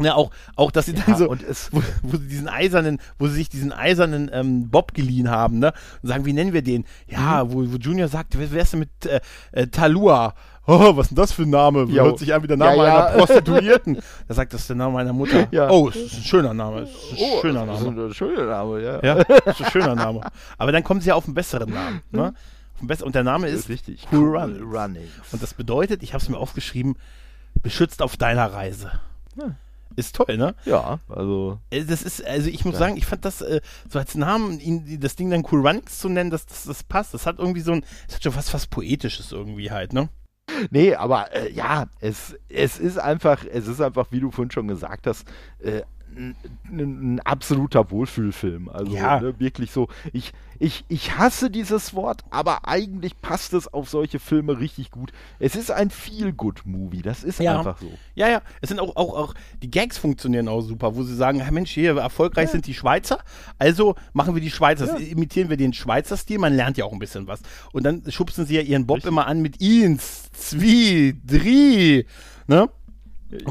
Ja, 0.00 0.14
auch, 0.16 0.30
auch, 0.56 0.70
dass 0.72 0.86
sie 0.86 0.92
dann 0.94 1.04
Ja, 1.06 1.16
so, 1.16 1.28
und 1.28 1.42
es- 1.42 1.68
wo, 1.72 1.80
wo 2.02 2.16
sie 2.16 2.26
diesen 2.28 2.48
eisernen, 2.48 2.98
wo 3.18 3.28
sie 3.28 3.34
sich 3.34 3.48
diesen 3.48 3.72
eisernen 3.72 4.28
ähm, 4.32 4.68
Bob 4.68 4.92
geliehen 4.94 5.30
haben, 5.30 5.60
ne? 5.60 5.72
Und 6.02 6.08
sagen, 6.08 6.24
wie 6.24 6.32
nennen 6.32 6.52
wir 6.52 6.62
den? 6.62 6.84
Ja, 7.06 7.44
Mhm. 7.44 7.52
wo, 7.52 7.72
wo 7.72 7.76
Junior 7.76 8.08
sagt, 8.08 8.36
wer 8.38 8.50
wärst 8.50 8.72
du 8.72 8.78
mit 8.78 8.88
äh, 9.06 9.20
äh, 9.52 9.66
Talua? 9.68 10.34
Oh, 10.66 10.96
was 10.96 11.06
ist 11.06 11.10
denn 11.10 11.16
das 11.16 11.32
für 11.32 11.42
ein 11.42 11.50
Name? 11.50 11.82
Jo. 11.84 12.04
Hört 12.04 12.18
sich 12.18 12.32
an 12.32 12.42
wie 12.42 12.46
der 12.46 12.56
Name 12.56 12.76
Ja, 12.78 12.84
ja. 12.86 13.06
einer 13.06 13.18
Prostituierten. 13.18 13.98
Da 14.28 14.34
sagt, 14.34 14.52
das 14.54 14.62
ist 14.62 14.70
der 14.70 14.76
Name 14.76 14.94
meiner 14.94 15.12
Mutter. 15.12 15.46
Ja. 15.50 15.68
Oh, 15.70 15.90
es 15.90 15.96
ist 15.96 16.14
ein 16.16 16.22
schöner 16.24 16.54
Name. 16.54 16.80
Ist 16.82 16.90
ein 17.12 17.18
schöner 17.42 17.66
das 17.66 17.78
ist 17.80 17.84
Name. 17.84 18.04
ein 18.06 18.14
schöner 18.14 18.46
Name, 18.46 18.82
ja. 18.82 19.00
Ja, 19.04 19.14
das 19.24 19.60
ist 19.60 19.66
ein 19.66 19.70
schöner 19.70 19.94
Name. 19.94 20.22
Aber 20.56 20.72
dann 20.72 20.82
kommen 20.82 21.02
sie 21.02 21.08
ja 21.10 21.14
auf 21.16 21.26
einen 21.26 21.34
besseren 21.34 21.70
Namen, 21.70 22.00
ne? 22.10 22.34
Auf 22.74 22.80
einen 22.80 22.88
bess- 22.88 23.02
und 23.02 23.14
der 23.14 23.24
Name 23.24 23.46
ist 23.48 23.68
richtig. 23.68 24.08
Cool 24.10 24.36
Runnings. 24.38 24.62
Runnings. 24.62 25.10
Und 25.32 25.42
das 25.42 25.52
bedeutet, 25.54 26.02
ich 26.02 26.14
habe 26.14 26.22
es 26.22 26.28
mir 26.30 26.38
aufgeschrieben, 26.38 26.96
beschützt 27.62 28.00
auf 28.02 28.16
deiner 28.16 28.52
Reise. 28.52 28.90
Ja. 29.36 29.54
Ist 29.96 30.16
toll, 30.16 30.36
ne? 30.36 30.54
Ja, 30.64 30.98
also. 31.08 31.58
Äh, 31.70 31.84
Das 31.84 32.02
ist, 32.02 32.24
also 32.24 32.48
ich 32.48 32.64
muss 32.64 32.74
Ja. 32.74 32.80
sagen, 32.80 32.96
ich 32.96 33.06
fand 33.06 33.24
das 33.24 33.40
äh, 33.42 33.60
so 33.88 33.98
als 33.98 34.14
Namen, 34.14 34.60
ihn, 34.60 34.98
das 35.00 35.16
Ding 35.16 35.30
dann 35.30 35.46
Cool 35.50 35.66
Runnings 35.66 35.98
zu 35.98 36.08
nennen, 36.08 36.30
das, 36.30 36.46
das, 36.46 36.64
das 36.64 36.82
passt. 36.82 37.14
Das 37.14 37.26
hat 37.26 37.38
irgendwie 37.38 37.60
so 37.60 37.72
ein, 37.72 37.84
das 38.06 38.16
hat 38.16 38.22
schon 38.24 38.34
was 38.36 38.48
fast 38.50 38.70
Poetisches 38.70 39.32
irgendwie 39.32 39.70
halt, 39.70 39.92
ne? 39.92 40.08
Nee, 40.70 40.94
aber 40.94 41.34
äh, 41.34 41.50
ja, 41.52 41.86
es, 42.00 42.36
es 42.50 42.78
ist 42.78 42.98
einfach, 42.98 43.44
es 43.50 43.66
ist 43.66 43.80
einfach, 43.80 44.08
wie 44.10 44.20
du 44.20 44.30
vorhin 44.30 44.50
schon 44.50 44.68
gesagt 44.68 45.06
hast, 45.06 45.26
äh, 45.60 45.82
ein, 46.16 46.36
ein, 46.70 47.20
absoluter 47.20 47.90
Wohlfühlfilm. 47.90 48.68
Also 48.68 48.92
Ja. 48.94 49.20
ne, 49.20 49.38
wirklich 49.40 49.70
so. 49.70 49.88
Ich, 50.12 50.32
ich, 50.58 50.84
ich 50.88 51.16
hasse 51.18 51.50
dieses 51.50 51.94
Wort, 51.94 52.22
aber 52.30 52.68
eigentlich 52.68 53.20
passt 53.20 53.52
es 53.54 53.72
auf 53.72 53.88
solche 53.88 54.18
Filme 54.18 54.58
richtig 54.60 54.90
gut. 54.90 55.12
Es 55.38 55.56
ist 55.56 55.70
ein 55.70 55.90
Feel-Good-Movie, 55.90 57.02
das 57.02 57.24
ist 57.24 57.40
Ja. 57.40 57.58
einfach 57.58 57.78
so. 57.78 57.90
Ja, 58.14 58.28
ja, 58.28 58.42
es 58.60 58.68
sind 58.68 58.80
auch, 58.80 58.94
auch, 58.96 59.14
auch, 59.14 59.34
die 59.62 59.70
Gags 59.70 59.98
funktionieren 59.98 60.48
auch 60.48 60.60
super, 60.62 60.94
wo 60.94 61.02
sie 61.02 61.14
sagen, 61.16 61.38
"Ja, 61.40 61.50
Mensch, 61.50 61.70
hier, 61.72 61.96
erfolgreich 61.96 62.50
sind 62.50 62.66
die 62.66 62.74
Schweizer, 62.74 63.18
also 63.58 63.94
machen 64.12 64.34
wir 64.34 64.40
die 64.42 64.50
Schweizer, 64.50 64.86
Ja. 64.86 64.96
imitieren 64.96 65.50
wir 65.50 65.56
den 65.56 65.72
Schweizer 65.72 66.16
Stil, 66.16 66.38
man 66.38 66.54
lernt 66.54 66.76
ja 66.76 66.84
auch 66.84 66.92
ein 66.92 66.98
bisschen 66.98 67.26
was. 67.26 67.40
Und 67.72 67.84
dann 67.84 68.02
schubsen 68.10 68.46
sie 68.46 68.54
ja 68.56 68.60
ihren 68.62 68.86
Bob 68.86 69.04
immer 69.04 69.26
an 69.26 69.42
mit 69.42 69.56
Ins, 69.60 70.30
Zwie, 70.32 71.20
Dri, 71.26 72.06
ne? 72.46 72.68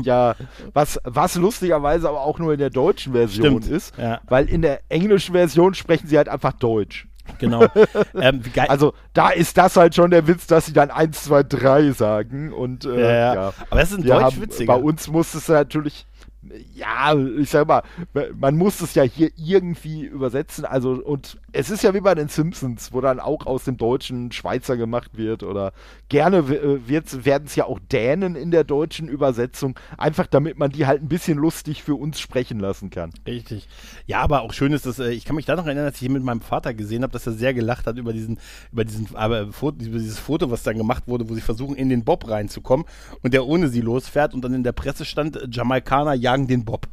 Ja, 0.03 0.35
was, 0.73 0.99
was 1.03 1.35
lustigerweise 1.35 2.07
aber 2.09 2.21
auch 2.21 2.39
nur 2.39 2.53
in 2.53 2.59
der 2.59 2.69
deutschen 2.69 3.13
Version 3.13 3.61
Stimmt, 3.61 3.67
ist, 3.67 3.97
ja. 3.97 4.21
weil 4.27 4.49
in 4.49 4.61
der 4.61 4.81
englischen 4.89 5.33
Version 5.33 5.73
sprechen 5.73 6.07
sie 6.07 6.17
halt 6.17 6.29
einfach 6.29 6.53
Deutsch. 6.53 7.07
Genau. 7.39 7.65
ähm, 8.15 8.41
Also 8.67 8.93
da 9.13 9.29
ist 9.29 9.57
das 9.57 9.77
halt 9.77 9.95
schon 9.95 10.11
der 10.11 10.27
Witz, 10.27 10.47
dass 10.47 10.65
sie 10.65 10.73
dann 10.73 10.91
1, 10.91 11.23
2, 11.23 11.43
3 11.43 11.91
sagen 11.91 12.51
und 12.53 12.85
äh, 12.85 12.99
Ja, 12.99 13.33
ja. 13.33 13.53
Aber 13.69 13.79
das 13.79 13.91
ist 13.91 13.99
ein 13.99 14.03
Deutsch 14.03 14.23
haben. 14.23 14.65
Bei 14.65 14.75
uns 14.75 15.07
muss 15.07 15.33
es 15.33 15.47
natürlich, 15.47 16.05
ja, 16.73 17.15
ich 17.15 17.49
sag 17.49 17.67
mal, 17.67 17.83
man 18.37 18.57
muss 18.57 18.81
es 18.81 18.95
ja 18.95 19.03
hier 19.03 19.31
irgendwie 19.37 20.03
übersetzen. 20.03 20.65
Also, 20.65 20.91
und 20.91 21.39
es 21.51 21.69
ist 21.69 21.83
ja 21.83 21.93
wie 21.93 22.01
bei 22.01 22.15
den 22.15 22.27
Simpsons, 22.27 22.91
wo 22.91 23.01
dann 23.01 23.19
auch 23.19 23.45
aus 23.45 23.63
dem 23.63 23.77
Deutschen 23.77 24.31
Schweizer 24.31 24.77
gemacht 24.77 25.11
wird. 25.17 25.43
Oder 25.43 25.73
gerne 26.09 26.49
werden 26.49 27.45
es 27.45 27.55
ja 27.55 27.65
auch 27.65 27.79
Dänen 27.79 28.35
in 28.35 28.51
der 28.51 28.63
deutschen 28.63 29.07
Übersetzung, 29.07 29.79
einfach 29.97 30.27
damit 30.27 30.57
man 30.57 30.71
die 30.71 30.85
halt 30.85 31.01
ein 31.01 31.07
bisschen 31.07 31.37
lustig 31.37 31.83
für 31.83 31.95
uns 31.95 32.19
sprechen 32.19 32.59
lassen 32.59 32.89
kann. 32.89 33.11
Richtig. 33.25 33.67
Ja, 34.05 34.21
aber 34.21 34.41
auch 34.41 34.53
schön 34.53 34.73
ist, 34.73 34.85
dass 34.85 34.99
äh, 34.99 35.11
ich 35.11 35.25
kann 35.25 35.35
mich 35.35 35.45
da 35.45 35.55
noch 35.55 35.65
erinnern, 35.65 35.85
als 35.85 35.95
ich 35.95 36.01
hier 36.01 36.11
mit 36.11 36.23
meinem 36.23 36.41
Vater 36.41 36.73
gesehen 36.73 37.03
habe, 37.03 37.13
dass 37.13 37.25
er 37.25 37.33
sehr 37.33 37.53
gelacht 37.53 37.87
hat 37.87 37.97
über 37.97 38.13
diesen, 38.13 38.39
über 38.71 38.83
diesen, 38.83 39.15
aber 39.15 39.51
Foto, 39.51 39.83
über 39.83 39.97
dieses 39.97 40.19
Foto, 40.19 40.51
was 40.51 40.63
dann 40.63 40.77
gemacht 40.77 41.03
wurde, 41.07 41.29
wo 41.29 41.35
sie 41.35 41.41
versuchen, 41.41 41.75
in 41.75 41.89
den 41.89 42.03
Bob 42.03 42.29
reinzukommen 42.29 42.85
und 43.21 43.33
der 43.33 43.45
ohne 43.45 43.69
sie 43.69 43.81
losfährt 43.81 44.33
und 44.33 44.43
dann 44.43 44.53
in 44.53 44.63
der 44.63 44.71
Presse 44.71 45.05
stand, 45.05 45.35
äh, 45.35 45.47
Jamaikaner 45.49 46.13
jagen 46.33 46.47
den 46.47 46.65
Bob. 46.65 46.87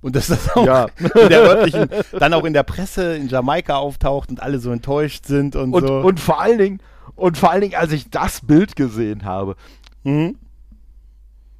Und 0.00 0.16
dass 0.16 0.26
das 0.28 0.50
auch 0.56 0.66
Ja. 0.66 0.86
in 0.98 1.28
der 1.28 1.42
örtlichen, 1.42 1.88
dann 2.18 2.34
auch 2.34 2.44
in 2.44 2.52
der 2.52 2.64
Presse 2.64 3.14
in 3.16 3.28
Jamaika 3.28 3.76
auftaucht 3.76 4.30
und 4.30 4.42
alle 4.42 4.58
so 4.58 4.72
enttäuscht 4.72 5.26
sind 5.26 5.54
und, 5.54 5.72
Und, 5.72 5.86
so. 5.86 6.00
und 6.00 6.18
vor 6.18 6.40
allen 6.40 6.58
Dingen, 6.58 6.80
und 7.14 7.38
vor 7.38 7.50
allen 7.50 7.60
Dingen, 7.60 7.74
als 7.76 7.92
ich 7.92 8.10
das 8.10 8.40
Bild 8.44 8.74
gesehen 8.74 9.24
habe, 9.24 9.54
mhm. 10.02 10.36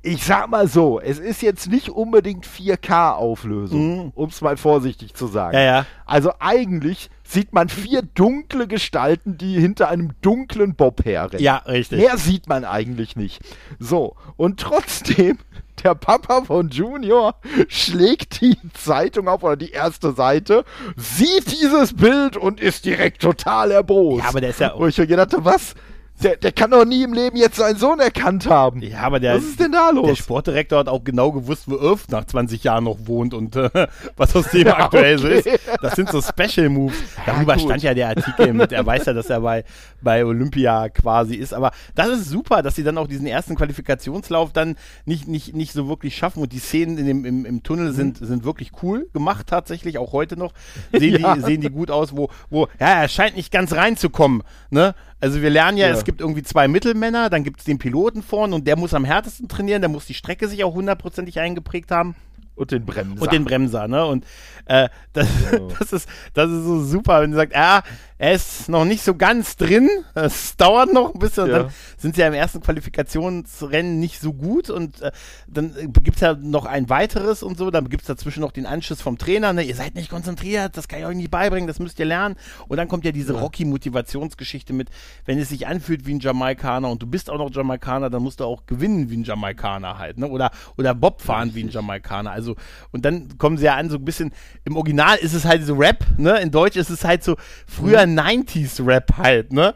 ich 0.02 0.24
sag 0.24 0.48
mal 0.50 0.66
so, 0.66 0.98
es 1.00 1.20
ist 1.20 1.40
jetzt 1.42 1.68
nicht 1.68 1.88
unbedingt 1.90 2.44
4K-Auflösung, 2.44 4.06
Mhm. 4.06 4.12
um 4.16 4.28
es 4.28 4.40
mal 4.40 4.56
vorsichtig 4.56 5.14
zu 5.14 5.28
sagen. 5.28 5.56
Ja, 5.56 5.62
ja. 5.62 5.86
Also 6.04 6.32
eigentlich 6.40 7.10
sieht 7.22 7.52
man 7.52 7.68
vier 7.68 8.02
dunkle 8.02 8.66
Gestalten, 8.66 9.38
die 9.38 9.60
hinter 9.60 9.88
einem 9.88 10.14
dunklen 10.20 10.74
Bob 10.74 11.04
herrennen. 11.04 11.44
Ja, 11.44 11.58
richtig. 11.58 12.00
Mehr 12.00 12.16
sieht 12.18 12.48
man 12.48 12.64
eigentlich 12.64 13.14
nicht. 13.14 13.40
So, 13.78 14.16
und 14.36 14.58
trotzdem, 14.58 15.38
der 15.84 15.94
Papa 15.94 16.44
von 16.44 16.68
Junior 16.68 17.34
schlägt 17.68 18.40
die 18.40 18.56
Zeitung 18.74 19.28
auf 19.28 19.42
oder 19.42 19.56
die 19.56 19.70
erste 19.70 20.12
Seite, 20.12 20.64
sieht 20.96 21.50
dieses 21.60 21.94
Bild 21.94 22.36
und 22.36 22.60
ist 22.60 22.84
direkt 22.84 23.22
total 23.22 23.70
erbost. 23.70 24.22
Ja, 24.22 24.28
aber 24.28 24.40
der 24.40 24.50
ist 24.50 24.60
ja- 24.60 24.74
Wo 24.76 24.86
ich 24.86 24.98
mir 24.98 25.06
gedacht 25.06 25.32
habe, 25.32 25.44
was? 25.44 25.74
Der, 26.22 26.36
der 26.36 26.52
kann 26.52 26.70
doch 26.70 26.84
nie 26.84 27.02
im 27.02 27.12
Leben 27.14 27.36
jetzt 27.36 27.56
seinen 27.56 27.76
Sohn 27.76 27.98
erkannt 27.98 28.46
haben. 28.46 28.80
Ja, 28.80 29.00
aber 29.00 29.18
der, 29.18 29.34
was 29.36 29.42
ist 29.44 29.58
denn 29.58 29.72
da 29.72 29.90
los? 29.90 30.06
der 30.06 30.14
Sportdirektor 30.14 30.78
hat 30.78 30.88
auch 30.88 31.02
genau 31.02 31.32
gewusst, 31.32 31.64
wo 31.66 31.74
Irv 31.76 32.06
nach 32.10 32.24
20 32.24 32.62
Jahren 32.62 32.84
noch 32.84 32.98
wohnt 33.06 33.34
und 33.34 33.56
äh, 33.56 33.70
was 34.16 34.36
aus 34.36 34.48
dem 34.50 34.68
Ja, 34.68 34.78
aktuell 34.84 35.18
so 35.18 35.26
ist. 35.26 35.46
okay. 35.48 35.58
Das 35.80 35.96
sind 35.96 36.10
so 36.10 36.20
Special 36.22 36.68
Moves. 36.68 36.96
Darüber 37.26 37.54
gut. 37.54 37.62
stand 37.64 37.82
ja 37.82 37.92
der 37.94 38.08
Artikel 38.10 38.52
mit. 38.52 38.70
Er 38.70 38.86
weiß 38.86 39.06
ja, 39.06 39.14
dass 39.14 39.30
er 39.30 39.40
bei, 39.40 39.64
bei 40.00 40.24
Olympia 40.24 40.90
quasi 40.90 41.34
ist. 41.34 41.52
Aber 41.54 41.72
das 41.96 42.08
ist 42.10 42.28
super, 42.28 42.62
dass 42.62 42.76
sie 42.76 42.84
dann 42.84 42.98
auch 42.98 43.08
diesen 43.08 43.26
ersten 43.26 43.56
Qualifikationslauf 43.56 44.52
dann 44.52 44.76
nicht, 45.04 45.26
nicht, 45.26 45.56
nicht 45.56 45.72
so 45.72 45.88
wirklich 45.88 46.16
schaffen. 46.16 46.40
Und 46.40 46.52
die 46.52 46.60
Szenen 46.60 46.98
in 46.98 47.06
dem, 47.06 47.24
im, 47.24 47.44
im 47.44 47.62
Tunnel 47.64 47.92
sind, 47.92 48.18
sind 48.18 48.44
wirklich 48.44 48.70
cool 48.84 49.08
gemacht, 49.12 49.46
tatsächlich, 49.48 49.98
auch 49.98 50.12
heute 50.12 50.36
noch. 50.36 50.52
Sehen, 50.92 51.12
Ja. 51.20 51.34
die, 51.34 51.40
sehen 51.40 51.60
die 51.62 51.70
gut 51.70 51.90
aus, 51.90 52.16
wo, 52.16 52.28
wo, 52.48 52.68
ja, 52.78 53.02
er 53.02 53.08
scheint 53.08 53.34
nicht 53.36 53.50
ganz 53.50 53.72
reinzukommen. 53.72 54.42
Ne? 54.70 54.94
Also 55.22 55.40
wir 55.40 55.50
lernen 55.50 55.78
ja, 55.78 55.86
Ja. 55.86 55.94
es 55.94 56.04
gibt 56.04 56.20
irgendwie 56.20 56.42
zwei 56.42 56.66
Mittelmänner, 56.66 57.30
dann 57.30 57.44
gibt 57.44 57.60
es 57.60 57.64
den 57.64 57.78
Piloten 57.78 58.22
vorne 58.22 58.56
und 58.56 58.66
der 58.66 58.76
muss 58.76 58.92
am 58.92 59.04
härtesten 59.04 59.48
trainieren, 59.48 59.80
der 59.80 59.88
muss 59.88 60.04
die 60.04 60.14
Strecke 60.14 60.48
sich 60.48 60.64
auch 60.64 60.74
hundertprozentig 60.74 61.38
eingeprägt 61.38 61.92
haben 61.92 62.16
und 62.56 62.72
den 62.72 62.84
Bremser. 62.84 63.22
und 63.22 63.32
den 63.32 63.44
Bremser, 63.44 63.86
ne? 63.88 64.04
Und 64.04 64.24
äh, 64.66 64.88
das, 65.12 65.28
das, 65.78 65.92
ist, 65.92 66.08
das 66.34 66.50
ist 66.50 66.64
so 66.64 66.82
super, 66.82 67.22
wenn 67.22 67.30
du 67.30 67.36
sagst, 67.36 67.54
ja, 67.54 67.82
er 68.22 68.34
ist 68.34 68.68
noch 68.68 68.84
nicht 68.84 69.02
so 69.02 69.16
ganz 69.16 69.56
drin, 69.56 69.90
es 70.14 70.56
dauert 70.56 70.92
noch 70.92 71.12
ein 71.12 71.18
bisschen, 71.18 71.48
Ja. 71.48 71.58
dann 71.64 71.72
sind 71.98 72.14
sie 72.14 72.20
ja 72.20 72.28
im 72.28 72.34
ersten 72.34 72.60
Qualifikationsrennen 72.60 73.98
nicht 73.98 74.20
so 74.20 74.32
gut 74.32 74.70
und 74.70 75.02
äh, 75.02 75.10
dann 75.48 75.74
gibt 76.04 76.14
es 76.14 76.20
ja 76.20 76.34
noch 76.34 76.64
ein 76.64 76.88
weiteres 76.88 77.42
und 77.42 77.58
so, 77.58 77.72
dann 77.72 77.88
gibt 77.88 78.02
es 78.02 78.06
dazwischen 78.06 78.38
noch 78.38 78.52
den 78.52 78.64
Anschluss 78.64 79.02
vom 79.02 79.18
Trainer, 79.18 79.52
ne? 79.52 79.64
ihr 79.64 79.74
seid 79.74 79.96
nicht 79.96 80.08
konzentriert, 80.08 80.76
das 80.76 80.86
kann 80.86 81.00
ich 81.00 81.06
euch 81.06 81.16
nicht 81.16 81.32
beibringen, 81.32 81.66
das 81.66 81.80
müsst 81.80 81.98
ihr 81.98 82.04
lernen. 82.04 82.36
Und 82.68 82.76
dann 82.76 82.86
kommt 82.86 83.04
ja 83.04 83.10
diese 83.10 83.32
Rocky-Motivationsgeschichte 83.32 84.72
mit, 84.72 84.88
wenn 85.24 85.40
es 85.40 85.48
sich 85.48 85.66
anfühlt 85.66 86.06
wie 86.06 86.14
ein 86.14 86.20
Jamaikaner 86.20 86.90
und 86.90 87.02
du 87.02 87.08
bist 87.08 87.28
auch 87.28 87.38
noch 87.38 87.50
Jamaikaner, 87.52 88.08
dann 88.08 88.22
musst 88.22 88.38
du 88.38 88.44
auch 88.44 88.66
gewinnen 88.66 89.10
wie 89.10 89.16
ein 89.16 89.24
Jamaikaner 89.24 89.98
halt, 89.98 90.18
ne? 90.18 90.28
Oder, 90.28 90.52
oder 90.78 90.94
Bob 90.94 91.22
fahren 91.22 91.56
wie 91.56 91.64
ein 91.64 91.70
Jamaikaner. 91.70 92.30
Also, 92.30 92.54
und 92.92 93.04
dann 93.04 93.36
kommen 93.36 93.58
sie 93.58 93.64
ja 93.64 93.74
an, 93.74 93.90
so 93.90 93.96
ein 93.96 94.04
bisschen, 94.04 94.30
im 94.64 94.76
Original 94.76 95.16
ist 95.16 95.34
es 95.34 95.44
halt 95.44 95.66
so 95.66 95.74
Rap, 95.74 96.06
ne? 96.18 96.38
In 96.38 96.52
Deutsch 96.52 96.76
ist 96.76 96.90
es 96.90 97.04
halt 97.04 97.24
so 97.24 97.34
früher 97.66 98.06
90s-Rap 98.18 99.16
halt, 99.18 99.52
ne? 99.52 99.74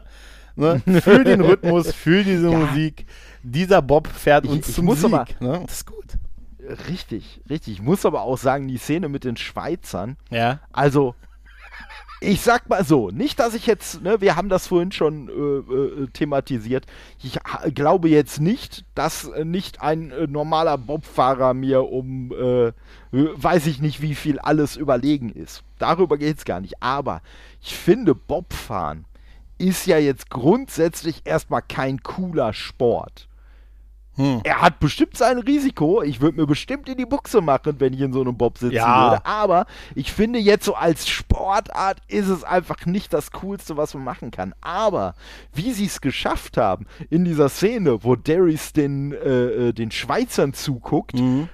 ne? 0.55 0.81
Für 1.01 1.23
den 1.23 1.41
Rhythmus, 1.41 1.93
für 1.93 2.23
diese 2.23 2.49
Musik. 2.49 3.05
Dieser 3.43 3.81
Bob 3.81 4.07
fährt 4.07 4.45
Ich- 4.45 4.51
uns 4.51 4.69
ich 4.69 4.75
zum 4.75 4.85
muss 4.85 5.01
Sieg, 5.01 5.13
aber- 5.13 5.25
ne? 5.39 5.61
Das 5.65 5.73
ist 5.77 5.85
gut. 5.85 6.05
Richtig, 6.89 7.39
richtig. 7.49 7.73
Ich 7.75 7.81
muss 7.81 8.05
aber 8.05 8.23
auch 8.23 8.37
sagen, 8.37 8.67
die 8.67 8.77
Szene 8.77 9.07
mit 9.07 9.23
den 9.23 9.37
Schweizern, 9.37 10.17
Ja. 10.29 10.59
also 10.73 11.15
ich 12.19 12.41
sag 12.41 12.67
mal 12.67 12.83
so, 12.83 13.09
nicht, 13.11 13.39
dass 13.39 13.53
ich 13.53 13.67
jetzt, 13.67 14.01
ne, 14.01 14.21
wir 14.21 14.35
haben 14.35 14.49
das 14.49 14.67
vorhin 14.67 14.91
schon 14.91 15.29
äh, 15.29 16.01
äh, 16.01 16.07
thematisiert. 16.07 16.85
Ich 17.21 17.37
glaube 17.75 18.09
jetzt 18.09 18.41
nicht, 18.41 18.85
dass 18.95 19.25
äh, 19.25 19.45
nicht 19.45 19.81
ein 19.81 20.11
äh, 20.11 20.25
normaler 20.25 20.77
Bobfahrer 20.77 21.53
mir 21.53 21.83
um, 21.83 22.31
äh, 22.31 22.73
weiß 23.11 23.67
ich 23.67 23.81
nicht, 23.81 24.01
wie 24.01 24.15
viel 24.15 24.39
alles 24.39 24.75
überlegen 24.75 25.29
ist. 25.29 25.63
Darüber 25.77 26.17
geht's 26.17 26.45
gar 26.45 26.59
nicht. 26.59 26.81
Aber 26.81 27.21
ich 27.61 27.75
finde, 27.75 28.15
Bobfahren 28.15 29.05
ist 29.59 29.85
ja 29.85 29.97
jetzt 29.99 30.29
grundsätzlich 30.29 31.21
erstmal 31.25 31.61
kein 31.61 32.01
cooler 32.01 32.53
Sport. 32.53 33.27
Hm. 34.17 34.41
Er 34.43 34.61
hat 34.61 34.79
bestimmt 34.79 35.15
sein 35.15 35.37
Risiko. 35.39 36.01
Ich 36.01 36.19
würde 36.21 36.41
mir 36.41 36.47
bestimmt 36.47 36.89
in 36.89 36.97
die 36.97 37.05
Buchse 37.05 37.39
machen, 37.39 37.75
wenn 37.79 37.93
ich 37.93 38.01
in 38.01 38.11
so 38.13 38.21
einem 38.21 38.35
Bob 38.35 38.57
sitzen 38.57 38.75
Ja. 38.75 39.11
würde. 39.11 39.25
Aber 39.25 39.65
ich 39.95 40.11
finde 40.11 40.39
jetzt 40.39 40.65
so 40.65 40.73
als 40.75 41.07
Sportart 41.07 42.01
ist 42.07 42.27
es 42.27 42.43
einfach 42.43 42.85
nicht 42.85 43.13
das 43.13 43.31
Coolste, 43.31 43.77
was 43.77 43.93
man 43.93 44.03
machen 44.03 44.31
kann. 44.31 44.53
Aber 44.61 45.13
wie 45.53 45.71
sie 45.71 45.85
es 45.85 46.01
geschafft 46.01 46.57
haben 46.57 46.85
in 47.09 47.25
dieser 47.25 47.47
Szene, 47.49 48.03
wo 48.03 48.15
Darius 48.15 48.73
den, 48.73 49.11
äh, 49.13 49.67
äh, 49.69 49.73
den 49.73 49.91
Schweizern 49.91 50.53
zuguckt, 50.53 51.13
Mhm. 51.15 51.49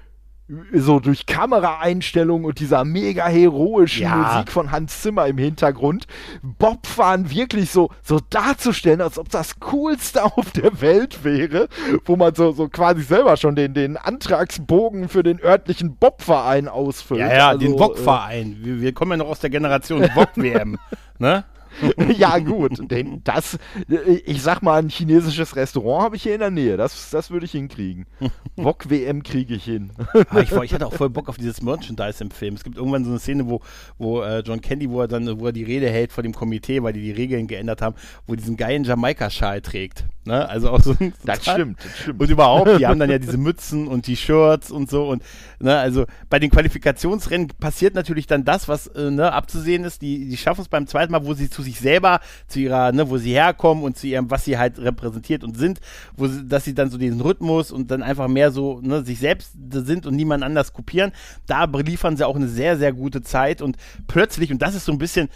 So 0.74 1.00
durch 1.00 1.26
Kameraeinstellungen 1.26 2.46
und 2.46 2.60
dieser 2.60 2.84
mega 2.84 3.28
heroischen 3.28 4.04
Ja. 4.04 4.16
Musik 4.16 4.52
von 4.52 4.72
Hans 4.72 5.02
Zimmer 5.02 5.28
im 5.28 5.38
Hintergrund, 5.38 6.06
Bobfahren 6.42 7.30
wirklich 7.30 7.72
so, 7.72 7.90
so 8.02 8.20
darzustellen, 8.30 9.02
als 9.02 9.18
ob 9.18 9.30
das 9.30 9.60
Coolste 9.60 10.24
auf 10.38 10.52
der 10.52 10.82
Welt 10.82 11.24
wäre, 11.24 11.70
wo 12.06 12.16
man 12.16 12.36
so, 12.36 12.52
so 12.52 12.68
quasi 12.68 13.04
selber 13.04 13.38
schon 13.38 13.56
den, 13.56 13.74
den 13.74 13.96
Antragsbogen 13.98 15.08
für 15.08 15.24
den 15.24 15.40
örtlichen 15.42 15.96
Bobverein 15.96 16.68
ausfüllt. 16.68 17.22
Ja, 17.22 17.34
ja, 17.34 17.48
Also, 17.50 17.60
den 17.60 17.78
VOG-Verein. 17.78 18.58
Wir, 18.62 18.82
wir 18.82 18.94
kommen 18.94 19.12
ja 19.12 19.18
noch 19.18 19.30
aus 19.30 19.40
der 19.40 19.50
Generation 19.50 20.04
VOG-WM. 20.04 20.78
ne? 21.20 21.46
Ja, 22.18 22.40
gut. 22.40 22.80
Den, 22.92 23.24
das, 23.24 23.58
äh, 23.90 24.22
ich 24.26 24.42
sag 24.42 24.62
mal, 24.62 24.82
ein 24.82 24.90
chinesisches 24.90 25.56
Restaurant 25.56 26.04
habe 26.04 26.16
ich 26.16 26.24
hier 26.24 26.34
in 26.34 26.40
der 26.40 26.52
Nähe. 26.52 26.78
Das, 26.78 27.10
das 27.10 27.32
würde 27.32 27.46
ich 27.46 27.52
hinkriegen. 27.52 28.06
Wok 28.56 28.90
WM 28.90 29.24
kriege 29.24 29.56
ich 29.56 29.66
hin. 29.66 29.92
Ah, 30.30 30.40
ich, 30.40 30.52
ich 30.52 30.74
hatte 30.74 30.88
auch 30.88 30.94
voll 30.94 31.10
Bock 31.10 31.30
auf 31.30 31.38
dieses 31.38 31.62
Merchandise 31.62 32.24
im 32.24 32.32
Film. 32.32 32.56
Es 32.56 32.64
gibt 32.64 32.78
irgendwann 32.78 33.04
so 33.04 33.10
eine 33.10 33.20
Szene, 33.20 33.48
wo, 33.48 33.62
wo 33.98 34.22
äh, 34.22 34.40
John 34.40 34.62
Candy, 34.62 34.90
wo 34.90 35.02
er 35.02 35.08
dann, 35.08 35.40
wo 35.40 35.48
er 35.48 35.54
die 35.54 35.64
Rede 35.64 35.90
hält 35.90 36.12
vor 36.12 36.24
dem 36.24 36.34
Komitee, 36.34 36.84
weil 36.84 36.94
die 36.94 37.02
die 37.02 37.12
Regeln 37.12 37.48
geändert 37.48 37.82
haben, 37.82 37.96
wo 38.28 38.34
er 38.34 38.38
diesen 38.38 38.58
geilen 38.58 38.84
Jamaika-Schal 38.84 39.62
trägt. 39.62 40.06
Ne? 40.26 40.48
Also 40.48 40.70
auch 40.70 40.82
so 40.82 40.96
ein 41.00 41.14
Das 41.26 41.40
total- 41.40 41.56
stimmt, 41.56 41.80
das 41.84 41.98
stimmt. 42.00 42.22
Und 42.22 42.30
überhaupt, 42.30 42.80
die 42.80 42.88
haben 42.88 43.00
dann 43.00 43.10
ja 43.10 43.20
diese 43.20 43.38
Mützen 43.38 43.88
und 43.88 44.08
die 44.08 44.16
Shirts 44.16 44.72
und 44.72 44.90
so. 44.90 45.10
Und 45.10 45.22
ne, 45.60 45.78
also 45.78 46.06
bei 46.30 46.40
den 46.40 46.50
Qualifikationsrennen 46.50 47.50
passiert 47.60 47.94
natürlich 47.94 48.26
dann 48.26 48.46
das, 48.46 48.68
was 48.68 48.88
äh, 48.88 49.12
ne, 49.12 49.34
abzusehen 49.34 49.84
ist. 49.84 50.02
Die, 50.02 50.30
die 50.30 50.38
schaffen 50.38 50.62
es 50.62 50.70
beim 50.70 50.88
zweiten 50.88 51.12
Mal, 51.12 51.26
wo 51.26 51.34
sie 51.34 51.50
zu 51.50 51.62
sich 51.62 51.80
selber, 51.80 52.22
zu 52.48 52.60
ihrer, 52.60 52.92
ne, 52.94 53.10
wo 53.10 53.18
sie 53.18 53.34
herkommen 53.34 53.84
und 53.84 53.98
zu 53.98 54.08
ihrem, 54.08 54.32
was 54.32 54.46
sie 54.46 54.58
halt 54.58 54.80
repräsentiert 54.80 55.44
und 55.44 55.58
sind, 55.58 55.80
wo 56.16 56.28
sie, 56.28 56.48
dass 56.48 56.64
sie 56.64 56.74
dann 56.74 56.90
so 56.90 56.98
diesen 56.98 57.20
Rhythmus 57.20 57.72
und 57.72 57.92
dann 57.92 58.02
einfach 58.02 58.30
mehr 58.30 58.52
so 58.52 58.80
ne, 58.82 59.04
sich 59.04 59.20
selbst 59.20 59.52
sind 59.72 60.06
und 60.06 60.16
niemand 60.16 60.44
anders 60.44 60.72
kopieren. 60.72 61.12
Da 61.48 61.66
liefern 61.66 62.16
sie 62.16 62.26
auch 62.26 62.36
eine 62.38 62.48
sehr, 62.48 62.78
sehr 62.78 62.94
gute 62.94 63.24
Zeit 63.24 63.62
und 63.62 63.76
plötzlich, 64.08 64.52
und 64.52 64.62
das 64.62 64.74
ist 64.76 64.86
so 64.86 64.92
ein 64.94 64.98
bisschen 64.98 65.30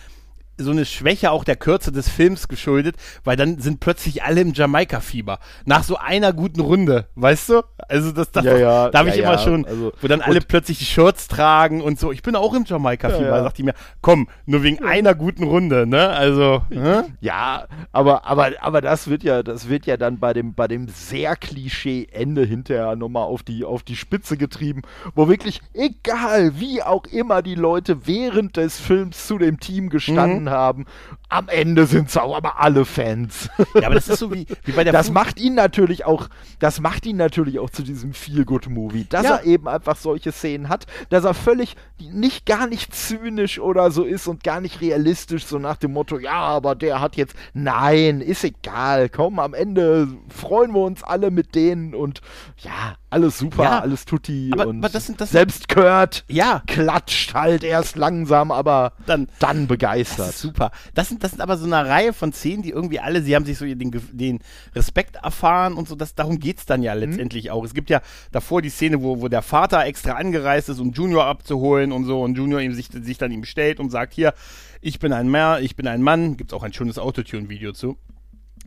so 0.58 0.72
eine 0.72 0.86
Schwäche 0.86 1.32
auch 1.32 1.44
der 1.44 1.56
Kürze 1.56 1.92
des 1.92 2.10
Films 2.10 2.48
geschuldet, 2.48 2.96
weil 3.24 3.36
dann 3.38 3.60
sind 3.60 3.80
plötzlich 3.80 4.24
alle 4.24 4.42
im 4.42 4.54
Jamaika-Fieber. 4.54 5.40
Nach 5.66 5.84
so 5.84 5.98
einer 5.98 6.34
guten 6.34 6.60
Runde, 6.62 7.08
weißt 7.16 7.50
du? 7.50 7.62
Also 7.90 8.12
das, 8.12 8.32
das 8.32 8.44
Ja, 8.46 8.58
ja, 8.58 8.90
da 8.92 9.00
habe 9.00 9.10
ja, 9.10 9.16
ich 9.16 9.22
immer 9.22 9.38
schon, 9.38 9.66
also- 9.66 9.92
wo 10.02 10.08
dann 10.08 10.22
alle 10.22 10.42
plötzlich 10.42 10.80
die 10.80 10.86
Shirts 10.86 11.28
tragen 11.28 11.82
und 11.82 12.00
so. 12.00 12.12
Ich 12.12 12.22
bin 12.24 12.36
auch 12.36 12.54
im 12.54 12.66
Jamaika-Fieber, 12.66 13.30
Ja, 13.30 13.38
ja. 13.38 13.44
sagt 13.44 13.58
die 13.58 13.64
mir, 13.64 13.74
komm, 14.02 14.28
nur 14.46 14.64
wegen 14.64 14.84
einer 14.84 15.14
guten 15.16 15.44
Runde, 15.44 15.86
ne? 15.88 16.10
Also, 16.10 16.64
ne? 16.70 17.06
Ja, 17.22 17.68
aber, 17.92 18.26
aber, 18.26 18.52
aber 18.62 18.82
das 18.82 19.08
wird 19.08 19.24
ja, 19.24 19.44
das 19.44 19.70
wird 19.70 19.86
ja 19.86 19.98
dann 19.98 20.20
bei 20.20 20.34
dem, 20.34 20.54
bei 20.54 20.68
dem 20.68 20.88
sehr 20.88 21.36
Klischee-Ende 21.36 22.44
hinterher 22.46 22.96
nochmal 22.96 23.24
auf 23.24 23.44
die, 23.44 23.64
auf 23.66 23.84
die 23.84 23.96
Spitze 23.96 24.38
getrieben, 24.38 24.82
wo 25.16 25.28
wirklich, 25.28 25.62
egal 25.74 26.60
wie 26.60 26.82
auch 26.82 27.06
immer 27.06 27.42
die 27.42 27.56
Leute 27.56 28.08
während 28.08 28.58
des 28.58 28.80
Films 28.80 29.28
zu 29.28 29.38
dem 29.38 29.60
Team 29.60 29.90
gestanden 29.90 30.47
Mhm. 30.47 30.47
Haben, 30.50 30.86
am 31.30 31.50
Ende 31.50 31.86
sind 31.86 32.10
es 32.10 32.18
auch 32.18 32.36
aber 32.36 32.60
alle 32.60 32.86
Fans. 32.86 33.50
Ja, 33.76 33.88
aber 33.88 33.96
das 33.96 34.08
ist 34.08 34.20
so 34.20 34.34
wie, 34.34 34.46
wie 34.66 34.72
bei 34.72 34.84
der 34.84 34.94
Das 34.94 35.08
Fu- 35.08 35.14
macht 35.14 35.40
ihn 35.40 35.56
natürlich 35.56 36.06
auch, 36.06 36.28
das 36.60 36.80
macht 36.80 37.06
ihn 37.06 37.18
natürlich 37.18 37.60
auch 37.60 37.70
zu 37.70 37.84
diesem 37.84 38.14
Feel-Good-Movie, 38.14 39.06
dass 39.10 39.24
Ja. 39.24 39.36
er 39.38 39.44
eben 39.46 39.68
einfach 39.68 39.96
solche 39.96 40.32
Szenen 40.32 40.70
hat, 40.70 40.86
dass 41.10 41.24
er 41.26 41.34
völlig 41.34 41.76
nicht, 42.00 42.46
gar 42.46 42.68
nicht 42.68 42.94
zynisch 42.96 43.60
oder 43.60 43.92
so 43.92 44.04
ist 44.04 44.28
und 44.28 44.44
gar 44.44 44.62
nicht 44.62 44.82
realistisch, 44.82 45.46
so 45.46 45.60
nach 45.60 45.78
dem 45.78 45.94
Motto, 45.94 46.18
ja, 46.20 46.34
aber 46.34 46.76
der 46.76 47.02
hat 47.02 47.16
jetzt, 47.16 47.36
nein, 47.54 48.22
ist 48.22 48.44
egal, 48.44 49.10
komm, 49.10 49.40
am 49.40 49.54
Ende 49.54 50.08
freuen 50.30 50.72
wir 50.74 50.82
uns 50.84 51.04
alle 51.04 51.32
mit 51.32 51.56
denen 51.56 51.94
und 51.94 52.22
ja, 52.60 52.96
alles 53.10 53.38
super, 53.38 53.64
Ja, 53.64 53.80
alles 53.80 54.06
tutti 54.06 54.50
aber- 54.54 54.68
und 54.68 54.80
aber 54.80 54.90
das 54.90 55.06
sind- 55.08 55.20
das 55.22 55.32
selbst 55.32 55.68
Kurt 55.70 56.24
Ja. 56.28 56.62
klatscht 56.68 57.34
halt 57.34 57.64
erst 57.64 57.96
langsam, 57.96 58.52
aber 58.52 58.94
Dann- 59.06 59.28
dann 59.40 59.68
begeistert. 59.68 60.37
Ist 60.38 60.42
super. 60.42 60.72
Das 60.94 61.10
sind, 61.10 61.24
das 61.24 61.32
sind 61.32 61.42
aber 61.42 61.58
so 61.58 61.66
eine 61.66 61.88
Reihe 61.88 62.14
von 62.14 62.32
Szenen, 62.32 62.64
die 62.64 62.70
irgendwie 62.70 63.00
alle, 63.00 63.22
sie 63.22 63.36
haben 63.36 63.46
sich 63.46 63.58
so 63.58 63.66
den, 63.66 63.92
den 64.12 64.40
Respekt 64.76 65.18
erfahren 65.18 65.74
und 65.74 65.88
so, 65.88 65.96
das, 65.96 66.16
darum 66.16 66.40
geht 66.40 66.60
es 66.60 66.66
dann 66.66 66.84
ja 66.84 66.94
letztendlich 66.94 67.52
auch. 67.52 67.64
Es 67.64 67.74
gibt 67.74 67.90
ja 67.90 68.02
davor 68.32 68.62
die 68.62 68.70
Szene, 68.70 69.02
wo, 69.02 69.22
wo 69.22 69.28
der 69.28 69.42
Vater 69.42 69.86
extra 69.86 70.14
angereist 70.14 70.70
ist, 70.70 70.80
um 70.80 70.92
Junior 70.92 71.26
abzuholen 71.26 71.92
und 71.92 72.06
so 72.06 72.22
und 72.22 72.38
Junior 72.38 72.62
ihm 72.62 72.74
sich, 72.74 72.88
sich 72.88 73.18
dann 73.18 73.32
ihm 73.32 73.44
stellt 73.44 73.80
und 73.80 73.90
sagt, 73.90 74.14
hier, 74.14 74.34
ich 74.82 75.00
bin 75.00 75.14
ein 75.14 75.30
Mann, 75.30 75.64
ich 75.64 75.76
bin 75.76 75.88
ein 75.88 76.02
Mann, 76.02 76.38
gibt 76.38 76.52
es 76.52 76.58
auch 76.58 76.64
ein 76.64 76.74
schönes 76.74 77.00
Autotune-Video 77.00 77.74
zu. 77.74 77.98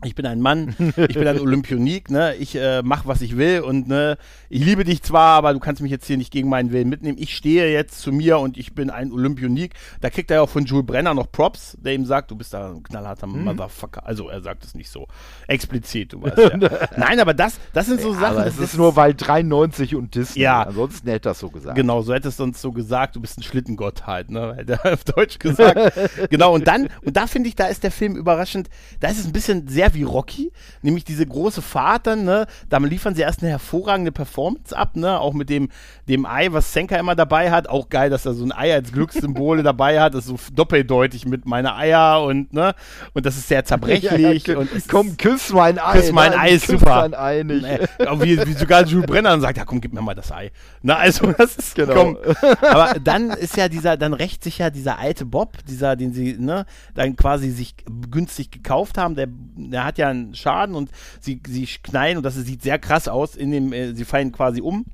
Ich 0.03 0.15
bin 0.15 0.25
ein 0.25 0.41
Mann, 0.41 0.75
ich 0.97 1.13
bin 1.15 1.27
ein 1.27 1.39
Olympionik, 1.41 2.09
ne? 2.09 2.35
Ich 2.35 2.55
äh, 2.55 2.81
mach 2.83 3.05
was 3.05 3.21
ich 3.21 3.37
will 3.37 3.61
und 3.61 3.87
ne, 3.87 4.17
ich 4.49 4.63
liebe 4.65 4.83
dich 4.83 5.03
zwar, 5.03 5.37
aber 5.37 5.53
du 5.53 5.59
kannst 5.59 5.81
mich 5.81 5.91
jetzt 5.91 6.07
hier 6.07 6.17
nicht 6.17 6.31
gegen 6.31 6.49
meinen 6.49 6.71
Willen 6.71 6.89
mitnehmen. 6.89 7.17
Ich 7.19 7.35
stehe 7.35 7.71
jetzt 7.71 7.99
zu 8.01 8.11
mir 8.11 8.39
und 8.39 8.57
ich 8.57 8.73
bin 8.73 8.89
ein 8.89 9.11
Olympionik. 9.11 9.73
Da 10.01 10.09
kriegt 10.09 10.31
er 10.31 10.37
ja 10.37 10.41
auch 10.41 10.49
von 10.49 10.65
Jules 10.65 10.85
Brenner 10.85 11.13
noch 11.13 11.31
Props, 11.31 11.77
der 11.79 11.93
ihm 11.93 12.05
sagt, 12.05 12.31
du 12.31 12.35
bist 12.35 12.53
da 12.53 12.71
ein 12.71 12.83
knallharter 12.83 13.27
mhm. 13.27 13.43
Motherfucker. 13.43 14.05
Also 14.05 14.29
er 14.29 14.41
sagt 14.41 14.63
es 14.63 14.75
nicht 14.75 14.89
so 14.89 15.07
explizit, 15.47 16.13
du 16.13 16.21
weißt 16.21 16.37
ja. 16.37 16.57
Nein, 16.97 17.19
aber 17.19 17.33
das, 17.33 17.59
das 17.73 17.85
sind 17.85 18.01
so 18.01 18.13
ja, 18.13 18.19
Sachen. 18.19 18.37
Aber 18.37 18.47
es 18.47 18.57
ist 18.57 18.77
nur 18.77 18.95
weil 18.95 19.13
93 19.13 19.95
und 19.95 20.15
Disney. 20.15 20.43
Ja. 20.43 20.63
Ansonsten 20.63 21.09
hätte 21.09 21.29
das 21.29 21.39
so 21.39 21.49
gesagt. 21.49 21.75
Genau, 21.75 22.01
so 22.01 22.13
hättest 22.13 22.39
du 22.39 22.43
uns 22.43 22.61
so 22.61 22.71
gesagt, 22.71 23.15
du 23.15 23.21
bist 23.21 23.37
ein 23.37 23.43
Schlittengott 23.43 24.07
halt, 24.07 24.31
ne? 24.31 24.55
Hätte 24.55 24.79
er 24.83 24.93
auf 24.93 25.03
Deutsch 25.03 25.37
gesagt. 25.37 26.29
genau, 26.29 26.53
und 26.53 26.67
dann, 26.67 26.89
und 27.03 27.15
da 27.17 27.27
finde 27.27 27.49
ich, 27.49 27.55
da 27.55 27.67
ist 27.67 27.83
der 27.83 27.91
Film 27.91 28.15
überraschend, 28.15 28.69
da 28.99 29.09
ist 29.09 29.19
es 29.19 29.25
ein 29.25 29.33
bisschen 29.33 29.67
sehr 29.67 29.90
wie 29.93 30.03
Rocky, 30.03 30.51
nämlich 30.81 31.03
diese 31.03 31.25
große 31.25 31.61
Fahrt 31.61 32.07
dann, 32.07 32.23
ne, 32.23 32.47
da 32.69 32.77
liefern 32.77 33.15
sie 33.15 33.21
erst 33.21 33.41
eine 33.41 33.51
hervorragende 33.51 34.11
Performance 34.11 34.75
ab, 34.75 34.95
ne, 34.95 35.19
auch 35.19 35.33
mit 35.33 35.49
dem, 35.49 35.69
dem 36.07 36.25
Ei, 36.25 36.47
was 36.51 36.73
Senka 36.73 36.97
immer 36.97 37.15
dabei 37.15 37.51
hat, 37.51 37.67
auch 37.67 37.89
geil, 37.89 38.09
dass 38.09 38.25
er 38.25 38.33
so 38.33 38.43
ein 38.43 38.51
Ei 38.51 38.73
als 38.73 38.91
Glückssymbole 38.91 39.63
dabei 39.63 39.99
hat, 39.99 40.13
das 40.13 40.25
ist 40.25 40.29
so 40.29 40.37
doppeldeutig 40.53 41.25
mit 41.25 41.45
meine 41.45 41.75
Eier 41.75 42.23
und, 42.23 42.53
ne, 42.53 42.73
und 43.13 43.25
das 43.25 43.37
ist 43.37 43.47
sehr 43.47 43.65
zerbrechlich. 43.65 44.11
ja, 44.47 44.53
ja, 44.53 44.57
und 44.57 44.69
komm, 44.87 45.17
küss 45.17 45.51
mein 45.51 45.79
Ei. 45.79 45.93
Küss 45.93 46.11
mein 46.11 46.33
Ei 46.33 46.51
ist 46.51 46.67
super. 46.67 47.01
Mein 47.01 47.13
Ei 47.13 47.43
nicht. 47.43 47.61
Nee, 47.61 47.79
wie, 48.19 48.45
wie 48.45 48.53
sogar 48.53 48.85
Jules 48.85 49.05
Brenner 49.05 49.39
sagt, 49.39 49.57
ja 49.57 49.65
komm, 49.65 49.81
gib 49.81 49.93
mir 49.93 50.01
mal 50.01 50.15
das 50.15 50.31
Ei. 50.31 50.51
Na, 50.81 50.97
also, 50.97 51.31
das 51.37 51.55
ist, 51.55 51.75
genau. 51.75 51.93
komm. 51.93 52.17
Aber 52.61 52.99
dann 52.99 53.31
ist 53.31 53.57
ja 53.57 53.67
dieser, 53.67 53.97
dann 53.97 54.13
rächt 54.13 54.43
sich 54.43 54.57
ja 54.57 54.69
dieser 54.69 54.99
alte 54.99 55.25
Bob, 55.25 55.57
dieser, 55.67 55.95
den 55.95 56.13
sie, 56.13 56.35
ne, 56.37 56.65
dann 56.93 57.15
quasi 57.15 57.51
sich 57.51 57.75
günstig 58.09 58.51
gekauft 58.51 58.97
haben, 58.97 59.15
der, 59.15 59.27
der 59.29 59.80
er 59.81 59.85
hat 59.85 59.97
ja 59.97 60.09
einen 60.09 60.35
Schaden 60.35 60.75
und 60.75 60.91
sie, 61.19 61.41
sie 61.47 61.65
knallen 61.65 62.17
und 62.17 62.23
das 62.23 62.35
sieht 62.35 62.61
sehr 62.61 62.79
krass 62.79 63.07
aus. 63.07 63.35
In 63.35 63.51
dem, 63.51 63.73
äh, 63.73 63.93
sie 63.93 64.05
fallen 64.05 64.31
quasi 64.31 64.61
um. 64.61 64.85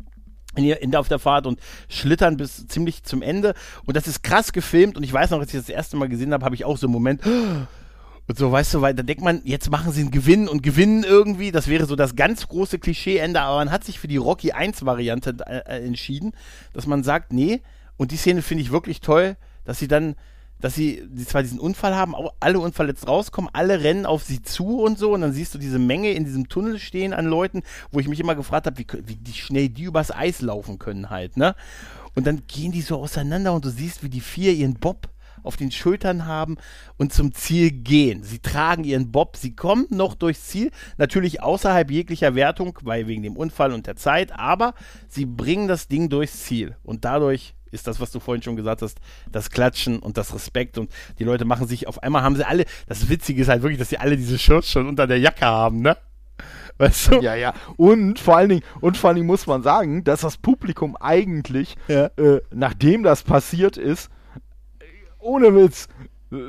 In, 0.56 0.66
in, 0.66 0.96
auf 0.96 1.08
der 1.08 1.20
Fahrt 1.20 1.46
und 1.46 1.60
schlittern 1.88 2.38
bis 2.38 2.66
ziemlich 2.68 3.04
zum 3.04 3.22
Ende. 3.22 3.54
Und 3.86 3.96
das 3.96 4.08
ist 4.08 4.24
krass 4.24 4.54
gefilmt. 4.54 4.98
Und 4.98 5.04
ich 5.04 5.14
weiß 5.14 5.30
noch, 5.30 5.40
als 5.40 5.54
ich 5.54 5.60
das, 5.60 5.70
erste 5.70 5.98
Mal 5.98 6.10
gesehen 6.10 6.34
habe, 6.34 6.44
habe 6.44 6.56
ich 6.56 6.66
auch 6.66 6.78
so 6.78 6.88
einen 6.88 6.94
Moment. 6.94 7.22
Und 8.30 8.38
so, 8.38 8.52
weißt 8.52 8.74
du, 8.74 8.82
weil 8.82 8.94
da 8.94 9.04
denkt 9.04 9.24
man, 9.24 9.40
jetzt 9.46 9.72
machen 9.72 9.94
sie 9.94 10.02
einen 10.02 10.12
Gewinn 10.12 10.50
und 10.50 10.62
gewinnen 10.62 11.06
irgendwie. 11.06 11.54
Das 11.54 11.70
wäre 11.70 11.86
so 11.86 11.96
das 11.96 12.18
ganz 12.18 12.46
große 12.50 12.78
Klischee-Ende. 12.78 13.40
Aber 13.40 13.56
man 13.56 13.72
hat 13.72 13.86
sich 13.86 14.00
für 14.00 14.10
die 14.10 14.18
Rocky 14.18 14.52
1-Variante 14.52 15.38
äh, 15.46 15.86
entschieden, 15.86 16.34
dass 16.74 16.88
man 16.88 17.04
sagt, 17.04 17.32
nee. 17.32 17.62
Und 17.96 18.12
die 18.12 18.18
Szene 18.18 18.42
finde 18.42 18.64
ich 18.64 18.72
wirklich 18.74 19.00
toll, 19.00 19.38
dass 19.64 19.80
sie 19.80 19.88
dann 19.88 20.18
dass 20.60 20.76
sie, 20.76 21.04
die 21.08 21.26
zwar 21.26 21.44
diesen 21.44 21.60
Unfall 21.60 21.96
haben, 21.96 22.16
auch 22.16 22.34
alle 22.40 22.60
unverletzt 22.60 23.08
rauskommen, 23.08 23.50
alle 23.54 23.84
rennen 23.84 24.06
auf 24.06 24.24
sie 24.24 24.42
zu 24.42 24.82
und 24.82 24.98
so 24.98 25.14
und 25.14 25.22
dann 25.22 25.34
siehst 25.34 25.54
du 25.54 25.58
diese 25.58 25.80
Menge 25.80 26.12
in 26.12 26.26
diesem 26.26 26.50
Tunnel 26.50 26.80
stehen 26.80 27.14
an 27.14 27.26
Leuten, 27.26 27.64
wo 27.92 28.00
ich 28.00 28.08
mich 28.08 28.20
immer 28.20 28.36
gefragt 28.36 28.66
habe, 28.66 28.78
wie, 28.78 28.88
wie 29.06 29.34
schnell 29.34 29.70
die 29.70 29.84
übers 29.84 30.12
Eis 30.12 30.42
laufen 30.42 30.80
können 30.80 31.10
halt, 31.10 31.38
ne? 31.38 31.56
Und 32.16 32.26
dann 32.26 32.44
gehen 32.48 32.72
die 32.72 32.82
so 32.82 32.98
auseinander 32.98 33.54
und 33.54 33.64
du 33.64 33.70
siehst, 33.70 34.02
wie 34.02 34.10
die 34.10 34.22
vier 34.22 34.52
ihren 34.52 34.74
Bob 34.74 35.08
auf 35.44 35.56
den 35.56 35.72
Schultern 35.72 36.26
haben 36.26 36.58
und 36.98 37.14
zum 37.14 37.34
Ziel 37.34 37.72
gehen. 37.72 38.24
Sie 38.24 38.40
tragen 38.40 38.84
ihren 38.84 39.12
Bob, 39.12 39.38
sie 39.38 39.56
kommen 39.56 39.88
noch 39.90 40.16
durchs 40.16 40.48
Ziel, 40.48 40.72
natürlich 40.98 41.42
außerhalb 41.42 41.90
jeglicher 41.90 42.36
Wertung, 42.36 42.78
weil 42.82 43.08
wegen 43.08 43.24
dem 43.24 43.38
Unfall 43.38 43.72
und 43.72 43.88
der 43.88 43.96
Zeit, 43.96 44.38
aber 44.38 44.74
sie 45.08 45.26
bringen 45.26 45.68
das 45.68 45.88
Ding 45.88 46.10
durchs 46.10 46.44
Ziel 46.44 46.76
und 46.84 47.06
dadurch 47.06 47.56
ist 47.72 47.88
das, 47.88 48.00
was 48.00 48.12
du 48.12 48.20
vorhin 48.20 48.42
schon 48.42 48.56
gesagt 48.56 48.82
hast, 48.82 49.00
das 49.32 49.50
Klatschen 49.50 50.00
und 50.00 50.18
das 50.18 50.34
Respekt 50.34 50.78
und 50.78 50.92
die 51.20 51.24
Leute 51.24 51.46
machen 51.46 51.68
sich, 51.68 51.88
auf 51.88 52.04
einmal 52.04 52.24
haben 52.24 52.36
sie 52.36 52.48
alle, 52.48 52.66
das 52.88 53.10
Witzige 53.10 53.42
ist 53.42 53.50
halt 53.50 53.62
wirklich, 53.62 53.80
dass 53.80 53.90
sie 53.90 53.98
alle 53.98 54.18
diese 54.18 54.38
Shirts 54.38 54.70
schon 54.70 54.88
unter 54.88 55.08
der 55.08 55.20
Jacke 55.20 55.46
haben, 55.46 55.82
ne? 55.82 55.98
Weißt 56.78 57.12
du? 57.12 57.22
Ja, 57.22 57.36
ja. 57.36 57.54
Und 57.76 58.20
vor 58.20 58.38
allen 58.38 58.50
Dingen, 58.50 58.64
und 58.82 58.98
vor 58.98 59.10
allen 59.10 59.16
Dingen 59.16 59.28
muss 59.28 59.48
man 59.48 59.64
sagen, 59.64 60.04
dass 60.04 60.22
das 60.22 60.38
Publikum 60.38 60.96
eigentlich, 60.96 61.76
ja. 61.88 62.06
äh, 62.18 62.42
nachdem 62.54 63.04
das 63.04 63.24
passiert 63.24 63.78
ist, 63.78 64.10
ohne 65.20 65.56
Witz, 65.56 65.88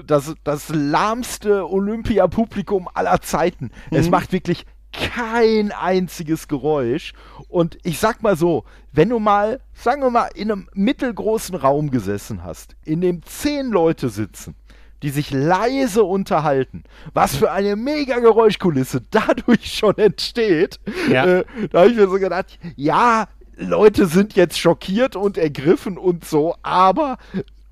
das, 0.06 0.34
das 0.44 0.68
lahmste 0.70 1.70
Olympia-Publikum 1.70 2.88
aller 2.92 3.20
Zeiten. 3.20 3.70
Mhm. 3.90 3.96
Es 3.96 4.10
macht 4.10 4.32
wirklich 4.32 4.66
kein 4.92 5.72
einziges 5.72 6.48
Geräusch. 6.48 7.12
Und 7.48 7.78
ich 7.82 7.98
sag 7.98 8.22
mal 8.22 8.36
so, 8.36 8.64
wenn 8.92 9.08
du 9.08 9.18
mal, 9.18 9.60
sagen 9.74 10.02
wir 10.02 10.10
mal, 10.10 10.28
in 10.34 10.50
einem 10.50 10.68
mittelgroßen 10.74 11.54
Raum 11.54 11.90
gesessen 11.90 12.44
hast, 12.44 12.76
in 12.84 13.00
dem 13.00 13.22
zehn 13.22 13.70
Leute 13.70 14.08
sitzen, 14.08 14.54
die 15.02 15.10
sich 15.10 15.30
leise 15.30 16.02
unterhalten, 16.02 16.84
was 17.14 17.36
für 17.36 17.52
eine 17.52 17.76
mega 17.76 18.18
Geräuschkulisse 18.18 19.02
dadurch 19.10 19.72
schon 19.76 19.96
entsteht, 19.98 20.80
ja. 21.10 21.24
äh, 21.24 21.44
da 21.70 21.80
habe 21.80 21.90
ich 21.90 21.96
mir 21.96 22.08
so 22.08 22.18
gedacht, 22.18 22.58
ja, 22.76 23.28
Leute 23.56 24.06
sind 24.06 24.34
jetzt 24.34 24.58
schockiert 24.58 25.16
und 25.16 25.36
ergriffen 25.36 25.98
und 25.98 26.24
so, 26.24 26.54
aber 26.62 27.18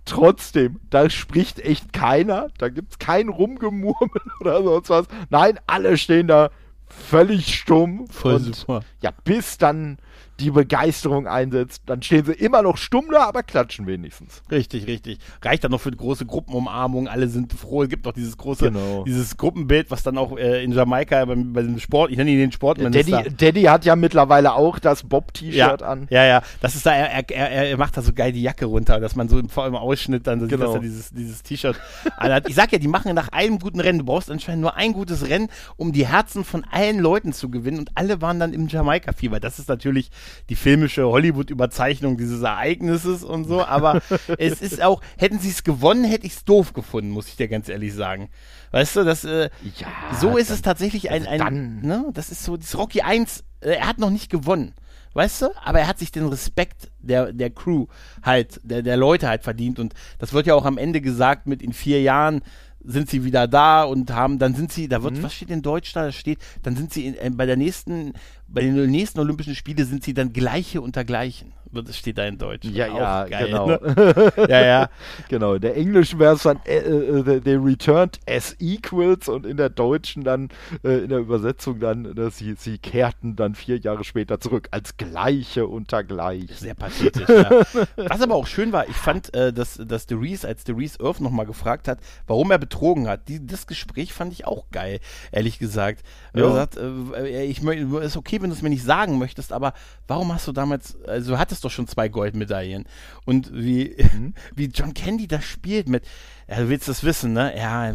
trotzdem, 0.05 0.81
da 0.91 1.11
spricht 1.11 1.61
echt 1.61 1.93
keiner, 1.93 2.49
da 2.59 2.69
gibt 2.69 2.93
es 2.93 2.99
kein 2.99 3.29
Rumgemurmel 3.29 4.23
oder 4.41 4.63
sonst 4.63 4.91
was. 4.91 5.07
Nein, 5.31 5.59
alle 5.67 5.97
stehen 5.97 6.29
da 6.29 6.51
völlig 6.89 7.55
stumm. 7.55 8.07
Voll 8.09 8.35
und, 8.35 8.57
super. 8.57 8.83
Ja, 9.01 9.11
bis 9.25 9.59
dann 9.59 9.99
die 10.41 10.51
Begeisterung 10.51 11.27
einsetzt, 11.27 11.83
dann 11.87 12.03
stehen 12.03 12.25
sie 12.25 12.33
immer 12.33 12.63
noch 12.63 12.77
stumm 12.77 13.07
da, 13.11 13.25
aber 13.25 13.43
klatschen 13.43 13.87
wenigstens. 13.87 14.43
Richtig, 14.51 14.87
richtig. 14.87 15.19
Reicht 15.43 15.65
dann 15.65 15.71
noch 15.71 15.81
für 15.81 15.89
eine 15.89 15.97
große 15.97 16.27
Gruppenumarmung, 16.27 17.09
alle 17.09 17.29
sind 17.29 17.53
froh. 17.53 17.83
Es 17.83 17.89
gibt 17.89 18.05
noch 18.05 18.13
dieses 18.13 18.37
große, 18.37 18.71
genau. 18.71 19.05
dieses 19.05 19.37
Gruppenbild, 19.37 19.91
was 19.91 20.03
dann 20.03 20.19
auch 20.19 20.37
äh, 20.37 20.63
in 20.63 20.73
Jamaika 20.73 21.25
bei, 21.25 21.35
bei 21.35 21.63
dem 21.63 21.79
Sport, 21.79 22.11
ich 22.11 22.19
nenne 22.19 22.31
ihn 22.31 22.39
den 22.39 22.53
Sportminister. 22.53 23.23
Daddy, 23.23 23.37
Daddy 23.37 23.63
hat 23.63 23.85
ja 23.85 23.97
mittlerweile 23.97 24.55
auch 24.55 24.79
das 24.79 25.05
Bob-T-Shirt 25.05 25.55
ja, 25.55 25.75
an. 25.75 26.07
Ja, 26.11 26.25
ja, 26.25 26.43
das 26.61 26.75
ist 26.75 26.85
da, 26.85 26.93
er, 26.93 27.31
er, 27.31 27.51
er 27.71 27.77
macht 27.79 27.97
da 27.97 28.03
so 28.03 28.13
geil 28.13 28.33
die 28.33 28.43
Jacke 28.43 28.67
runter, 28.67 29.01
dass 29.01 29.17
man 29.17 29.29
so 29.29 29.39
im, 29.39 29.49
vor 29.49 29.65
allem 29.65 29.75
Ausschnitt 29.75 30.27
dann 30.27 30.41
genau. 30.41 30.51
sieht, 30.51 30.61
dass 30.61 30.75
er 30.75 30.81
dieses, 30.81 31.11
dieses 31.11 31.43
T-Shirt 31.43 31.77
Ich 32.47 32.55
sag 32.55 32.73
ja, 32.73 32.79
die 32.79 32.89
machen 32.89 33.15
nach 33.15 33.29
einem 33.29 33.59
guten 33.59 33.81
Rennen, 33.81 34.01
du 34.01 34.05
brauchst 34.05 34.31
anscheinend 34.31 34.61
nur 34.63 34.77
ein 34.77 34.93
gutes 34.93 35.29
Rennen, 35.29 35.49
um 35.77 35.93
die 35.93 36.07
Herzen 36.07 36.45
von 36.45 36.65
allen 36.71 36.99
Leuten 36.99 37.33
zu 37.33 37.51
gewinnen 37.51 37.79
und 37.79 37.91
alle 37.95 38.21
waren 38.21 38.39
dann 38.39 38.53
im 38.53 38.69
Jamaika-Fieber. 38.69 39.41
Das 39.41 39.59
ist 39.59 39.69
natürlich 39.69 40.11
die 40.49 40.57
filmische 40.57 41.07
Hollywood-Überzeichnung 41.07 42.17
dieses 42.17 42.43
Ereignisses 42.43 43.25
und 43.25 43.45
so, 43.45 43.65
aber 43.65 44.01
es 44.39 44.61
ist 44.61 44.83
auch, 44.83 45.01
hätten 45.17 45.39
sie 45.39 45.51
es 45.51 45.65
gewonnen, 45.65 46.05
hätte 46.05 46.27
ich 46.27 46.35
es 46.35 46.45
doof 46.45 46.73
gefunden, 46.73 47.11
muss 47.11 47.29
ich 47.29 47.37
dir 47.37 47.49
ganz 47.49 47.69
ehrlich 47.69 47.95
sagen. 47.95 48.29
Weißt 48.73 48.97
du, 48.97 49.05
das, 49.05 49.25
äh, 49.25 49.51
ja, 49.79 49.87
so 50.21 50.37
ist 50.37 50.51
dann, 50.51 50.57
es 50.57 50.63
tatsächlich 50.63 51.11
ein, 51.11 51.27
ein, 51.27 51.39
dann. 51.39 51.81
ne, 51.81 52.11
das 52.13 52.31
ist 52.31 52.45
so, 52.45 52.57
das 52.57 52.77
Rocky 52.77 53.03
1, 53.03 53.45
äh, 53.61 53.71
er 53.75 53.87
hat 53.87 53.99
noch 53.99 54.11
nicht 54.11 54.31
gewonnen. 54.31 54.75
Weißt 55.17 55.41
du? 55.41 55.47
Aber 55.65 55.81
er 55.81 55.89
hat 55.89 55.99
sich 55.99 56.13
den 56.13 56.27
Respekt 56.27 56.91
der, 56.99 57.33
der 57.33 57.49
Crew 57.49 57.87
halt, 58.23 58.61
der, 58.65 58.83
der 58.83 58.99
Leute 58.99 59.29
halt 59.29 59.45
verdient. 59.45 59.79
Und 59.79 59.95
das 60.19 60.35
wird 60.35 60.47
ja 60.47 60.55
auch 60.55 60.67
am 60.67 60.77
Ende 60.77 61.01
gesagt, 61.01 61.47
mit 61.47 61.63
in 61.63 61.73
vier 61.73 62.03
Jahren 62.03 62.43
sind 62.87 63.11
sie 63.11 63.25
wieder 63.25 63.49
da 63.49 63.85
und 63.85 64.11
haben, 64.11 64.39
dann 64.39 64.55
sind 64.55 64.73
sie, 64.73 64.89
da 64.89 65.03
wird, 65.03 65.17
mhm. 65.17 65.23
was 65.23 65.35
steht 65.35 65.51
in 65.51 65.63
Deutsch 65.63 65.93
da? 65.93 66.13
Steht, 66.13 66.39
dann 66.63 66.77
sind 66.77 66.93
sie 66.93 67.07
in, 67.07 67.15
äh, 67.15 67.31
bei 67.31 67.47
der 67.47 67.57
nächsten, 67.57 68.15
bei 68.49 68.63
den 68.63 68.91
nächsten 68.91 69.19
Olympischen 69.19 69.55
Spiele 69.55 69.85
sind 69.85 70.05
sie 70.05 70.15
dann 70.15 70.33
Gleiche 70.33 70.81
unter 70.81 71.05
Gleichen. 71.05 71.53
Das 71.73 71.97
steht 71.97 72.19
da 72.19 72.25
in 72.25 72.39
Deutsch. 72.39 72.65
Ja, 72.67 72.87
ja, 72.87 73.25
geil, 73.25 73.47
genau. 73.47 73.67
Ne? 73.67 74.33
ja, 74.49 74.65
ja. 74.65 74.91
Genau. 75.29 75.55
In 75.55 75.61
der 75.61 75.77
englischen 75.77 76.19
wäre 76.19 76.35
es 76.35 76.43
dann 76.43 76.61
äh, 76.65 76.79
äh, 76.79 77.41
they 77.41 77.57
returned 77.57 78.19
as 78.29 78.57
equals 78.59 79.29
und 79.29 79.47
in 79.47 79.57
der 79.57 79.71
deutschen 79.71 80.25
dann, 80.25 80.49
äh, 80.85 80.99
in 81.05 81.09
der 81.09 81.19
Übersetzung 81.19 81.81
dann, 81.81 82.17
äh, 82.17 82.31
sie, 82.31 82.55
sie 82.55 82.79
kehrten 82.79 83.37
dann 83.37 83.55
vier 83.55 83.79
Jahre 83.79 84.05
später 84.05 84.41
zurück 84.41 84.69
als 84.71 84.97
Gleiche 84.97 85.67
unter 85.67 86.05
Gleich. 86.05 86.51
Sehr 86.57 86.75
pathetisch, 86.75 87.29
ja. 87.29 87.51
Was 87.97 88.21
aber 88.21 88.35
auch 88.35 88.47
schön 88.47 88.73
war, 88.73 88.89
ich 88.89 88.97
fand, 88.97 89.35
äh, 89.35 89.53
dass, 89.53 89.81
dass 89.85 90.07
Reese, 90.11 90.47
als 90.47 90.65
Reese 90.69 91.01
Earth 91.01 91.21
nochmal 91.21 91.47
gefragt 91.47 91.89
hat, 91.89 91.99
warum 92.27 92.51
er 92.51 92.59
betrogen 92.59 93.09
hat, 93.09 93.29
die, 93.29 93.45
das 93.45 93.67
Gespräch 93.67 94.13
fand 94.13 94.33
ich 94.33 94.47
auch 94.47 94.71
geil, 94.71 95.01
ehrlich 95.33 95.59
gesagt. 95.59 96.05
Ja. 96.35 96.45
Er 96.45 96.53
sagt, 96.53 96.77
äh, 96.77 97.45
ich 97.45 97.63
ist 97.63 98.17
okay, 98.17 98.41
wenn 98.41 98.51
du 98.51 98.57
es 98.57 98.63
mir 98.63 98.69
nicht 98.71 98.85
sagen 98.85 99.19
möchtest, 99.19 99.53
aber 99.53 99.73
warum 100.07 100.33
hast 100.33 100.47
du 100.47 100.53
damals, 100.53 100.97
also 101.07 101.33
du 101.33 101.39
hattest 101.57 101.65
doch 101.65 101.71
schon 101.71 101.89
zwei 101.89 102.09
Goldmedaillen. 102.09 102.85
Und 103.25 103.51
wie, 103.53 103.97
mhm. 104.13 104.35
wie 104.55 104.67
John 104.67 104.95
Candy 104.95 105.27
das 105.27 105.45
spielt 105.45 105.89
mit, 105.89 106.05
ja, 106.49 106.61
du 106.61 106.69
willst 106.69 106.87
das 106.87 107.03
wissen, 107.03 107.33
ne? 107.33 107.53
Ja, 107.57 107.93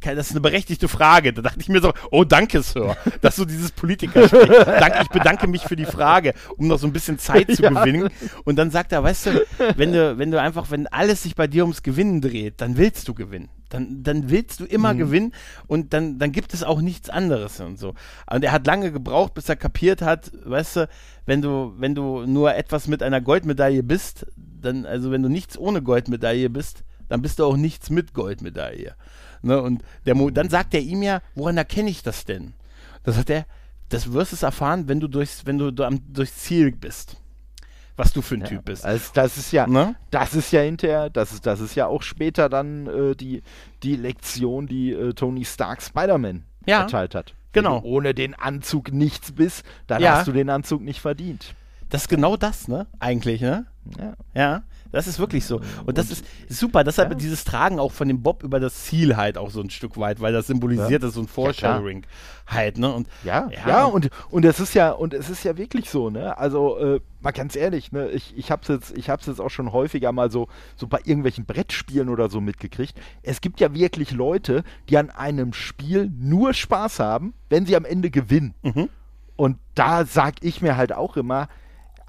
das 0.00 0.26
ist 0.26 0.32
eine 0.32 0.40
berechtigte 0.40 0.88
Frage. 0.88 1.32
Da 1.32 1.42
dachte 1.42 1.60
ich 1.60 1.68
mir 1.68 1.80
so, 1.80 1.92
oh, 2.10 2.24
danke, 2.24 2.60
Sir, 2.60 2.96
dass 3.20 3.36
du 3.36 3.44
dieses 3.44 3.70
Politiker 3.70 4.26
sprichst. 4.26 4.66
Danke, 4.66 4.98
ich 5.02 5.08
bedanke 5.08 5.46
mich 5.46 5.62
für 5.62 5.76
die 5.76 5.84
Frage, 5.84 6.34
um 6.56 6.66
noch 6.66 6.78
so 6.78 6.88
ein 6.88 6.92
bisschen 6.92 7.20
Zeit 7.20 7.54
zu 7.54 7.62
ja. 7.62 7.70
gewinnen. 7.70 8.10
Und 8.44 8.56
dann 8.56 8.72
sagt 8.72 8.90
er, 8.90 9.04
weißt 9.04 9.26
du, 9.26 9.46
wenn 9.76 9.92
du, 9.92 10.18
wenn 10.18 10.32
du 10.32 10.40
einfach, 10.40 10.72
wenn 10.72 10.88
alles 10.88 11.22
sich 11.22 11.36
bei 11.36 11.46
dir 11.46 11.62
ums 11.62 11.84
Gewinnen 11.84 12.20
dreht, 12.20 12.60
dann 12.60 12.76
willst 12.76 13.06
du 13.06 13.14
gewinnen. 13.14 13.48
Dann, 13.68 14.02
dann 14.02 14.28
willst 14.28 14.58
du 14.58 14.64
immer 14.64 14.92
mhm. 14.92 14.98
gewinnen 14.98 15.34
und 15.66 15.92
dann, 15.92 16.18
dann 16.18 16.32
gibt 16.32 16.52
es 16.52 16.62
auch 16.62 16.80
nichts 16.80 17.10
anderes 17.10 17.60
und 17.60 17.78
so. 17.78 17.94
Und 18.30 18.44
er 18.44 18.52
hat 18.52 18.66
lange 18.66 18.92
gebraucht, 18.92 19.34
bis 19.34 19.48
er 19.48 19.56
kapiert 19.56 20.02
hat, 20.02 20.32
weißt 20.44 20.76
du, 20.76 20.88
wenn 21.26 21.42
du, 21.42 21.74
wenn 21.78 21.94
du 21.94 22.26
nur 22.26 22.54
etwas 22.54 22.88
mit 22.88 23.02
einer 23.02 23.20
Goldmedaille 23.20 23.82
bist, 23.82 24.26
dann, 24.36 24.84
also 24.84 25.10
wenn 25.10 25.22
du 25.22 25.28
nichts 25.28 25.56
ohne 25.56 25.82
Goldmedaille 25.82 26.50
bist, 26.50 26.84
dann 27.08 27.22
bist 27.22 27.38
du 27.38 27.44
auch 27.44 27.56
nichts 27.56 27.90
mit 27.90 28.14
Goldmedaille. 28.14 28.94
Ne? 29.42 29.60
Und 29.60 29.82
der 30.06 30.14
Mo 30.14 30.30
dann 30.30 30.48
sagt 30.48 30.74
er 30.74 30.80
ihm 30.80 31.02
ja, 31.02 31.20
woran 31.34 31.56
erkenne 31.56 31.90
ich 31.90 32.02
das 32.02 32.24
denn? 32.24 32.54
Da 33.02 33.12
sagt 33.12 33.30
er, 33.30 33.46
das 33.90 34.12
wirst 34.12 34.32
du 34.40 34.46
erfahren, 34.46 34.88
wenn 34.88 35.00
du 35.00 35.08
durchs, 35.08 35.44
wenn 35.46 35.58
du 35.58 35.84
am, 35.84 36.00
durchs 36.12 36.36
Ziel 36.38 36.72
bist. 36.72 37.16
Was 37.96 38.12
du 38.12 38.22
für 38.22 38.34
ein 38.34 38.40
Ja, 38.40 38.46
Typ 38.48 38.64
bist. 38.64 38.84
Also 38.84 39.10
das 39.14 39.36
ist 39.36 39.52
ja, 39.52 39.66
Ne? 39.68 39.94
das 40.10 40.34
ist 40.34 40.50
ja 40.50 40.62
hinterher, 40.62 41.10
das 41.10 41.32
ist, 41.32 41.46
das 41.46 41.60
ist 41.60 41.76
ja 41.76 41.86
auch 41.86 42.02
später 42.02 42.48
dann 42.48 42.86
äh, 42.88 43.14
die, 43.14 43.42
die 43.84 43.94
Lektion, 43.94 44.66
die 44.66 44.90
äh, 44.92 45.12
Tony 45.12 45.44
Stark 45.44 45.80
Spider-Man 45.80 46.42
Ja, 46.66 46.80
erteilt 46.80 47.14
hat. 47.14 47.34
genau. 47.52 47.80
Ohne 47.84 48.12
den 48.12 48.34
Anzug 48.34 48.92
nichts 48.92 49.30
bist, 49.30 49.64
dann 49.86 50.02
Ja. 50.02 50.16
hast 50.16 50.26
du 50.26 50.32
den 50.32 50.50
Anzug 50.50 50.82
nicht 50.82 51.00
verdient. 51.00 51.54
Das 51.88 52.02
ist 52.02 52.08
genau 52.08 52.36
das, 52.36 52.66
ne? 52.66 52.88
Eigentlich, 52.98 53.40
ne? 53.40 53.66
Ja. 53.96 54.14
Ja, 54.34 54.62
das 54.94 55.06
ist 55.06 55.18
wirklich 55.18 55.44
so. 55.44 55.60
Und 55.84 55.98
das 55.98 56.10
ist 56.10 56.24
super. 56.48 56.84
Deshalb 56.84 57.10
ja. 57.10 57.14
dieses 57.16 57.44
Tragen 57.44 57.78
auch 57.78 57.92
von 57.92 58.08
dem 58.08 58.22
Bob 58.22 58.42
über 58.42 58.60
das 58.60 58.84
Ziel 58.84 59.16
halt 59.16 59.36
auch 59.36 59.50
so 59.50 59.60
ein 59.60 59.70
Stück 59.70 59.98
weit, 59.98 60.20
weil 60.20 60.32
das 60.32 60.46
symbolisiert 60.46 61.02
ist 61.02 61.14
so 61.14 61.20
ein 61.20 61.28
Foreshadowing 61.28 62.06
halt, 62.46 62.78
ne? 62.78 62.92
Und 62.92 63.08
Ja, 63.24 63.48
Ja. 63.50 63.68
ja, 63.68 63.84
und, 63.84 64.10
und 64.30 64.44
es 64.44 64.60
ist 64.60 64.74
ja, 64.74 64.92
und 64.92 65.14
es 65.14 65.30
ist 65.30 65.44
ja 65.44 65.56
wirklich 65.56 65.90
so, 65.90 66.10
ne? 66.10 66.36
Also, 66.38 66.78
äh, 66.78 67.00
mal 67.20 67.32
ganz 67.32 67.56
ehrlich, 67.56 67.90
ne, 67.90 68.10
ich, 68.10 68.36
ich 68.36 68.50
hab's 68.50 68.68
jetzt, 68.68 68.96
ich 68.96 69.10
hab's 69.10 69.26
jetzt 69.26 69.40
auch 69.40 69.48
schon 69.48 69.72
häufiger 69.72 70.12
mal 70.12 70.30
so, 70.30 70.48
so 70.76 70.86
bei 70.86 70.98
irgendwelchen 71.04 71.46
Brettspielen 71.46 72.08
oder 72.08 72.28
so 72.28 72.40
mitgekriegt. 72.40 72.94
Es 73.22 73.40
gibt 73.40 73.60
ja 73.60 73.74
wirklich 73.74 74.12
Leute, 74.12 74.62
die 74.88 74.98
an 74.98 75.10
einem 75.10 75.54
Spiel 75.54 76.10
nur 76.16 76.54
Spaß 76.54 77.00
haben, 77.00 77.34
wenn 77.48 77.66
sie 77.66 77.76
am 77.76 77.84
Ende 77.84 78.10
gewinnen. 78.10 78.54
Mhm. 78.62 78.88
Und 79.36 79.58
da 79.74 80.04
sag 80.04 80.34
ich 80.42 80.62
mir 80.62 80.76
halt 80.76 80.92
auch 80.92 81.16
immer, 81.16 81.48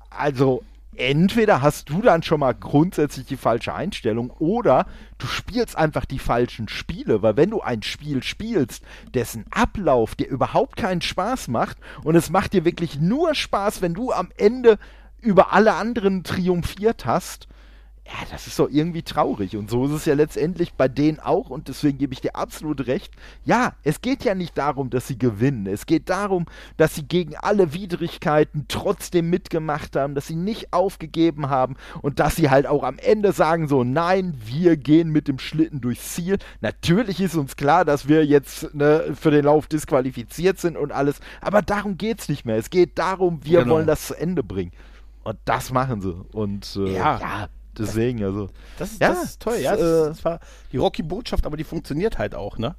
also 0.10 0.64
entweder 0.98 1.62
hast 1.62 1.90
du 1.90 2.02
dann 2.02 2.24
schon 2.24 2.40
mal 2.40 2.54
grundsätzlich 2.54 3.26
die 3.26 3.38
falsche 3.38 3.74
Einstellung 3.74 4.30
oder 4.32 4.86
du 5.18 5.28
spielst 5.28 5.78
einfach 5.78 6.06
die 6.06 6.20
falschen 6.20 6.68
Spiele, 6.68 7.22
weil 7.22 7.38
wenn 7.38 7.50
du 7.50 7.62
ein 7.62 7.84
Spiel 7.84 8.24
spielst, 8.24 8.84
dessen 9.14 9.46
Ablauf 9.52 10.16
dir 10.16 10.28
überhaupt 10.28 10.76
keinen 10.76 11.02
Spaß 11.02 11.48
macht 11.48 11.78
und 12.04 12.16
es 12.16 12.30
macht 12.30 12.54
dir 12.54 12.66
wirklich 12.66 13.00
nur 13.00 13.36
Spaß, 13.36 13.82
wenn 13.82 13.94
du 13.94 14.12
am 14.12 14.30
Ende 14.38 14.78
über 15.22 15.54
alle 15.54 15.74
anderen 15.74 16.24
triumphiert 16.24 17.06
hast, 17.06 17.48
ja, 18.08 18.14
das 18.30 18.46
ist 18.46 18.60
doch 18.60 18.70
irgendwie 18.70 19.02
traurig. 19.02 19.58
Und 19.58 19.72
so 19.72 19.86
ist 19.86 19.92
es 19.92 20.06
ja 20.06 20.14
letztendlich 20.14 20.74
bei 20.74 20.88
denen 20.88 21.20
auch. 21.20 21.50
Und 21.50 21.70
deswegen 21.70 21.98
gebe 21.98 22.14
ich 22.14 22.22
dir 22.22 22.36
absolut 22.36 22.86
recht. 22.86 23.12
Ja, 23.46 23.74
es 23.84 24.00
geht 24.00 24.24
ja 24.24 24.36
nicht 24.36 24.56
darum, 24.60 24.92
dass 24.92 25.08
sie 25.08 25.18
gewinnen. 25.18 25.66
Es 25.66 25.88
geht 25.88 26.08
darum, 26.10 26.46
dass 26.78 26.94
sie 26.94 27.02
gegen 27.08 27.36
alle 27.36 27.74
Widrigkeiten 27.74 28.66
trotzdem 28.68 29.32
mitgemacht 29.32 29.96
haben, 29.96 30.14
dass 30.14 30.28
sie 30.28 30.36
nicht 30.36 30.72
aufgegeben 30.72 31.50
haben 31.50 31.78
und 32.04 32.20
dass 32.20 32.36
sie 32.36 32.52
halt 32.52 32.68
auch 32.68 32.84
am 32.84 33.00
Ende 33.00 33.32
sagen 33.32 33.68
so, 33.68 33.84
nein, 33.84 34.36
wir 34.46 34.78
gehen 34.78 35.10
mit 35.10 35.28
dem 35.28 35.40
Schlitten 35.40 35.82
durchs 35.82 36.14
Ziel. 36.14 36.38
Natürlich 36.62 37.20
ist 37.20 37.34
uns 37.36 37.56
klar, 37.56 37.86
dass 37.86 38.08
wir 38.08 38.24
jetzt 38.24 38.76
ne, 38.76 39.16
für 39.20 39.32
den 39.32 39.46
Lauf 39.46 39.66
disqualifiziert 39.66 40.60
sind 40.60 40.78
und 40.78 40.92
alles. 40.92 41.20
Aber 41.42 41.64
darum 41.64 41.98
geht 41.98 42.20
es 42.20 42.30
nicht 42.30 42.46
mehr. 42.46 42.58
Es 42.58 42.70
geht 42.70 43.00
darum, 43.00 43.40
wir 43.44 43.62
Genau. 43.64 43.74
wollen 43.76 43.88
das 43.88 44.06
zu 44.06 44.14
Ende 44.14 44.44
bringen. 44.44 44.72
Und 45.24 45.40
das 45.46 45.72
machen 45.72 46.02
sie. 46.02 46.14
Und 46.34 46.76
äh, 46.76 46.94
Ja. 46.94 47.20
ja 47.20 47.48
deswegen, 47.80 48.24
also. 48.24 48.50
das, 48.78 48.92
ist- 48.94 49.02
Ja, 49.02 49.10
das 49.10 49.24
ist 49.24 49.42
toll, 49.42 49.58
ja. 49.58 49.76
Das, 49.76 49.82
äh, 49.82 50.10
das 50.10 50.26
war 50.26 50.40
die 50.72 50.78
Rocky-Botschaft, 50.78 51.46
aber 51.46 51.58
die 51.58 51.64
funktioniert 51.64 52.18
halt 52.18 52.36
auch, 52.36 52.58
ne? 52.58 52.76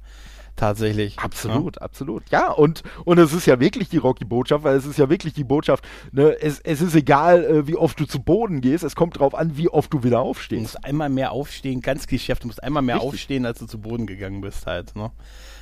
Tatsächlich. 0.57 1.17
Absolut, 1.19 1.81
absolut. 1.81 2.23
Ja, 2.31 2.51
und, 2.51 2.83
und 3.05 3.17
es 3.19 3.31
ist 3.31 3.45
ja 3.45 3.59
wirklich 3.59 3.87
die 3.89 3.97
Rocky-Botschaft, 3.97 4.63
weil 4.65 4.75
es 4.75 4.85
ist 4.85 4.97
ja 4.97 5.09
wirklich 5.09 5.33
die 5.33 5.43
Botschaft, 5.45 5.85
ne, 6.11 6.35
es, 6.41 6.59
es 6.59 6.81
ist 6.81 6.95
egal, 6.95 7.45
äh, 7.45 7.67
wie 7.67 7.75
oft 7.77 7.97
du 7.99 8.05
zu 8.05 8.19
Boden 8.21 8.59
gehst, 8.59 8.83
es 8.83 8.95
kommt 8.95 9.19
drauf 9.19 9.35
an, 9.35 9.55
wie 9.55 9.69
oft 9.69 9.93
du 9.93 10.03
wieder 10.03 10.17
Du 10.17 10.23
aufstehst. 10.23 10.61
musst 10.61 10.83
einmal 10.83 11.09
mehr 11.09 11.31
aufstehen, 11.31 11.81
ganz 11.81 12.07
Geschäft, 12.07 12.43
du 12.43 12.47
musst 12.47 12.61
einmal 12.63 12.81
mehr 12.83 12.95
Richtig. 12.95 13.13
aufstehen, 13.13 13.45
als 13.45 13.59
du 13.59 13.67
zu 13.67 13.79
Boden 13.79 14.07
gegangen 14.07 14.41
bist 14.41 14.65
halt, 14.65 14.95
ne? 14.95 15.11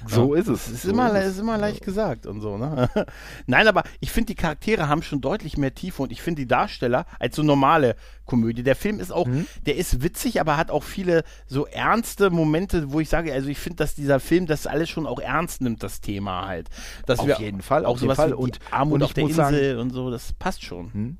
So 0.07 0.33
Ja. 0.35 0.41
ist 0.41 0.47
es. 0.47 0.63
Das 0.65 0.71
ist, 0.73 0.81
so 0.83 0.89
immer, 0.91 1.09
ist 1.19 1.25
ist 1.27 1.33
es. 1.33 1.39
immer 1.39 1.57
leicht 1.57 1.83
gesagt 1.83 2.25
und 2.25 2.39
so, 2.41 2.57
ne? 2.57 2.89
Nein, 3.47 3.67
aber 3.67 3.83
ich 3.99 4.11
finde, 4.11 4.27
die 4.27 4.35
Charaktere 4.35 4.87
haben 4.87 5.01
schon 5.03 5.19
deutlich 5.21 5.57
mehr 5.57 5.73
Tiefe 5.75 6.03
und 6.03 6.11
ich 6.11 6.21
finde 6.21 6.41
die 6.43 6.47
Darsteller 6.47 7.05
als 7.19 7.35
so 7.35 7.43
normale 7.43 7.95
Komödie. 8.25 8.63
Der 8.63 8.75
Film 8.75 8.99
ist 8.99 9.11
auch, 9.11 9.27
Mhm. 9.27 9.45
der 9.65 9.75
ist 9.75 10.01
witzig, 10.03 10.39
aber 10.39 10.57
hat 10.57 10.71
auch 10.71 10.83
viele 10.83 11.23
so 11.47 11.65
ernste 11.67 12.29
Momente, 12.29 12.91
wo 12.91 12.99
ich 12.99 13.09
sage, 13.09 13.33
also 13.33 13.49
ich 13.49 13.57
finde, 13.59 13.77
dass 13.77 13.93
dieser 13.95 14.19
Film 14.19 14.45
das 14.45 14.67
alles 14.67 14.84
schon 14.89 15.07
auch 15.07 15.19
ernst 15.19 15.61
nimmt, 15.61 15.83
das 15.83 16.01
Thema 16.01 16.47
halt. 16.47 16.69
Dass 17.05 17.19
Auf 17.19 17.27
wir 17.27 17.39
jeden 17.39 17.61
Fall, 17.61 17.85
auch 17.85 17.91
auf 17.91 18.01
jeden 18.01 18.13
sowas 18.13 18.17
Fall. 18.17 18.33
Und- 18.33 18.59
Armut 18.71 18.95
und 18.95 19.03
auf 19.03 19.13
der 19.13 19.23
muss 19.25 19.35
sagen- 19.35 19.55
Insel 19.55 19.79
und 19.79 19.89
so, 19.91 20.09
das 20.11 20.33
passt 20.33 20.63
schon. 20.63 20.93
Hm? 20.93 21.17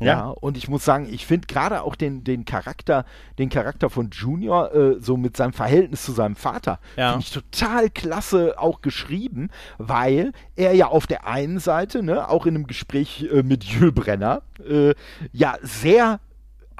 Ja, 0.00 0.30
und 0.30 0.56
ich 0.56 0.66
muss 0.66 0.84
sagen, 0.84 1.06
ich 1.08 1.26
finde 1.26 1.46
gerade 1.46 1.82
auch 1.82 1.94
den, 1.94 2.24
den 2.24 2.44
Charakter, 2.44 3.04
den 3.38 3.50
Charakter 3.50 3.88
von 3.88 4.10
Junior, 4.10 4.74
äh, 4.74 4.96
so 4.98 5.16
mit 5.16 5.36
seinem 5.36 5.52
Verhältnis 5.52 6.02
zu 6.04 6.10
seinem 6.10 6.34
Vater, 6.34 6.80
Ja. 6.96 7.10
finde 7.12 7.24
ich 7.24 7.30
total 7.32 7.88
klasse 7.88 8.58
auch 8.58 8.80
geschrieben, 8.80 9.48
weil 9.78 10.32
er 10.56 10.74
ja 10.74 10.86
auf 10.88 11.06
der 11.06 11.28
einen 11.28 11.60
Seite, 11.60 12.02
ne, 12.02 12.28
auch 12.28 12.46
in 12.46 12.56
einem 12.56 12.66
Gespräch 12.66 13.28
äh, 13.32 13.44
mit 13.44 13.62
Jules 13.62 13.94
Brenner, 13.94 14.42
äh, 14.68 14.94
ja 15.30 15.54
sehr 15.62 16.18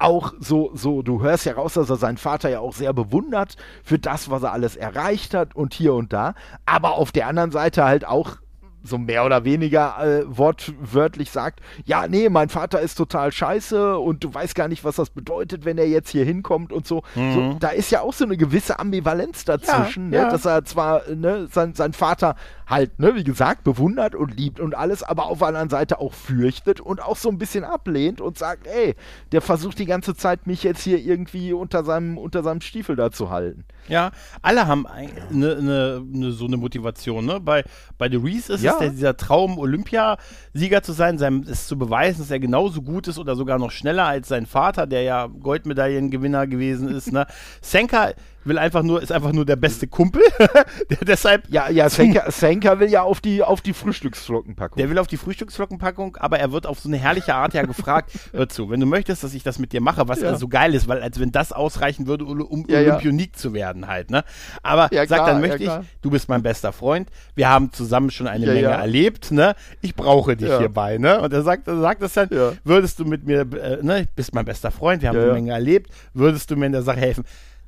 auch 0.03 0.33
so, 0.39 0.71
so, 0.73 1.01
du 1.01 1.21
hörst 1.21 1.45
ja 1.45 1.53
raus, 1.53 1.73
dass 1.73 1.89
er 1.89 1.95
seinen 1.95 2.17
Vater 2.17 2.49
ja 2.49 2.59
auch 2.59 2.73
sehr 2.73 2.93
bewundert 2.93 3.55
für 3.83 3.97
das, 3.97 4.29
was 4.29 4.43
er 4.43 4.51
alles 4.51 4.75
erreicht 4.75 5.33
hat 5.33 5.55
und 5.55 5.73
hier 5.73 5.93
und 5.93 6.13
da, 6.13 6.35
aber 6.65 6.95
auf 6.95 7.11
der 7.11 7.27
anderen 7.27 7.51
Seite 7.51 7.85
halt 7.85 8.05
auch 8.05 8.37
so 8.83 8.97
mehr 8.97 9.25
oder 9.25 9.45
weniger 9.45 9.95
äh, 10.03 10.23
wortwörtlich 10.27 11.31
sagt, 11.31 11.61
ja, 11.85 12.07
nee, 12.07 12.27
mein 12.27 12.49
Vater 12.49 12.81
ist 12.81 12.95
total 12.95 13.31
scheiße 13.31 13.97
und 13.97 14.23
du 14.25 14.33
weißt 14.33 14.55
gar 14.55 14.67
nicht, 14.67 14.83
was 14.83 14.97
das 14.97 15.09
bedeutet, 15.09 15.63
wenn 15.63 15.77
er 15.77 15.87
jetzt 15.87 16.09
hier 16.09 16.25
hinkommt 16.25 16.73
und 16.73 16.85
so. 16.85 17.01
so 17.15 17.55
da 17.59 17.69
ist 17.69 17.91
ja 17.91 18.01
auch 18.01 18.13
so 18.13 18.25
eine 18.25 18.35
gewisse 18.35 18.79
Ambivalenz 18.79 19.45
dazwischen, 19.45 20.11
Ja, 20.11 20.19
ne? 20.19 20.25
ja. 20.25 20.31
dass 20.31 20.45
er 20.45 20.65
zwar 20.65 21.03
ne, 21.09 21.47
sein, 21.49 21.73
sein 21.75 21.93
Vater 21.93 22.35
halt, 22.67 22.99
ne, 22.99 23.15
wie 23.15 23.23
gesagt, 23.23 23.63
bewundert 23.63 24.15
und 24.15 24.37
liebt 24.37 24.59
und 24.59 24.75
alles, 24.75 25.03
aber 25.03 25.25
auf 25.25 25.39
der 25.39 25.49
anderen 25.49 25.69
Seite 25.69 25.99
auch 25.99 26.13
fürchtet 26.13 26.79
und 26.79 27.01
auch 27.01 27.17
so 27.17 27.29
ein 27.29 27.37
bisschen 27.37 27.63
ablehnt 27.63 28.21
und 28.21 28.37
sagt, 28.37 28.67
ey, 28.67 28.95
der 29.31 29.41
versucht 29.41 29.79
die 29.79 29.85
ganze 29.85 30.15
Zeit, 30.15 30.47
mich 30.47 30.63
jetzt 30.63 30.81
hier 30.83 30.97
irgendwie 30.99 31.53
unter 31.53 31.83
seinem, 31.83 32.17
unter 32.17 32.43
seinem 32.43 32.61
Stiefel 32.61 32.95
da 32.95 33.11
zu 33.11 33.29
halten. 33.29 33.65
Ja, 33.87 34.11
alle 34.41 34.65
haben 34.67 34.87
ein- 34.87 35.09
ne, 35.31 35.61
ne, 35.61 36.01
ne, 36.05 36.31
so 36.31 36.45
eine 36.45 36.57
Motivation. 36.57 37.25
Ne? 37.25 37.39
Bei, 37.39 37.63
bei 37.97 38.09
The 38.09 38.17
Reese 38.17 38.53
ist 38.53 38.63
Ja. 38.63 38.73
es 38.73 38.79
der, 38.79 38.89
dieser 38.91 39.17
Traum, 39.17 39.57
Olympiasieger 39.57 40.81
zu 40.83 40.93
sein, 40.93 41.17
seinem, 41.17 41.41
es 41.43 41.67
zu 41.67 41.77
beweisen, 41.77 42.19
dass 42.19 42.31
er 42.31 42.39
genauso 42.39 42.81
gut 42.81 43.07
ist 43.07 43.19
oder 43.19 43.35
sogar 43.35 43.59
noch 43.59 43.71
schneller 43.71 44.05
als 44.05 44.27
sein 44.27 44.45
Vater, 44.45 44.87
der 44.87 45.03
ja 45.03 45.27
Goldmedaillengewinner 45.27 46.47
gewesen 46.47 46.87
ist. 46.89 47.11
Ne? 47.11 47.25
Senka 47.61 48.11
will 48.45 48.57
einfach 48.57 48.83
nur, 48.83 49.01
ist 49.01 49.11
einfach 49.11 49.31
nur 49.31 49.45
der 49.45 49.55
beste 49.55 49.87
Kumpel. 49.87 50.21
der 50.89 50.97
deshalb 51.05 51.43
Ja, 51.49 51.69
ja, 51.69 51.89
Senka, 51.89 52.29
Senka 52.31 52.79
will 52.79 52.89
ja 52.89 53.01
auf 53.03 53.21
die, 53.21 53.41
auf 53.43 53.61
die 53.61 53.73
Frühstücksflockenpackung. 53.73 54.77
Der 54.77 54.89
will 54.89 54.97
auf 54.97 55.07
die 55.07 55.17
Frühstücksflockenpackung, 55.17 56.17
aber 56.17 56.39
er 56.39 56.51
wird 56.51 56.67
auf 56.67 56.79
so 56.79 56.89
eine 56.89 56.97
herrliche 56.97 57.35
Art 57.35 57.53
ja 57.53 57.63
gefragt, 57.63 58.11
hör 58.33 58.49
zu, 58.49 58.69
wenn 58.69 58.79
du 58.79 58.85
möchtest, 58.85 59.23
dass 59.23 59.33
ich 59.33 59.43
das 59.43 59.59
mit 59.59 59.73
dir 59.73 59.81
mache, 59.81 60.07
was 60.07 60.21
Ja. 60.21 60.35
so 60.35 60.47
geil 60.47 60.73
ist, 60.73 60.87
weil 60.87 61.01
als 61.01 61.19
wenn 61.19 61.31
das 61.31 61.51
ausreichen 61.51 62.07
würde, 62.07 62.25
um, 62.25 62.65
Ja, 62.67 62.79
ja. 62.79 62.89
Olympionik 62.91 63.37
zu 63.37 63.53
werden 63.53 63.87
halt, 63.87 64.09
ne? 64.11 64.23
Aber 64.61 64.89
Ja, 64.93 65.05
sagt 65.05 65.07
klar, 65.07 65.25
dann 65.27 65.41
ja, 65.43 65.47
möchte 65.47 65.63
ich, 65.63 65.71
du 66.01 66.09
bist 66.09 66.29
mein 66.29 66.41
bester 66.43 66.71
Freund, 66.73 67.09
wir 67.35 67.49
haben 67.49 67.71
zusammen 67.71 68.09
schon 68.11 68.27
eine 68.27 68.45
Ja, 68.45 68.53
Menge 68.53 68.67
ja. 68.69 68.79
erlebt, 68.81 69.31
ne? 69.31 69.55
Ich 69.81 69.95
brauche 69.95 70.35
dich 70.35 70.49
Ja. 70.49 70.59
hierbei, 70.59 70.97
ne? 70.97 71.19
Und 71.21 71.33
er 71.33 71.41
sagt, 71.43 71.67
er 71.67 71.79
sagt 71.79 72.01
das 72.01 72.13
dann, 72.13 72.29
Ja. 72.31 72.53
würdest 72.63 72.99
du 72.99 73.05
mit 73.05 73.25
mir, 73.25 73.41
äh, 73.41 73.79
ne, 73.81 74.07
bist 74.15 74.33
mein 74.33 74.45
bester 74.45 74.71
Freund, 74.71 75.01
wir 75.01 75.09
haben 75.09 75.15
Ja, 75.15 75.21
eine 75.21 75.29
ja. 75.29 75.33
Menge 75.35 75.51
erlebt, 75.51 75.91
würdest 76.13 76.49
du 76.51 76.55
mir 76.55 76.65
in 76.67 76.71
der 76.71 76.83
Sache 76.83 76.99
helfen? 76.99 77.23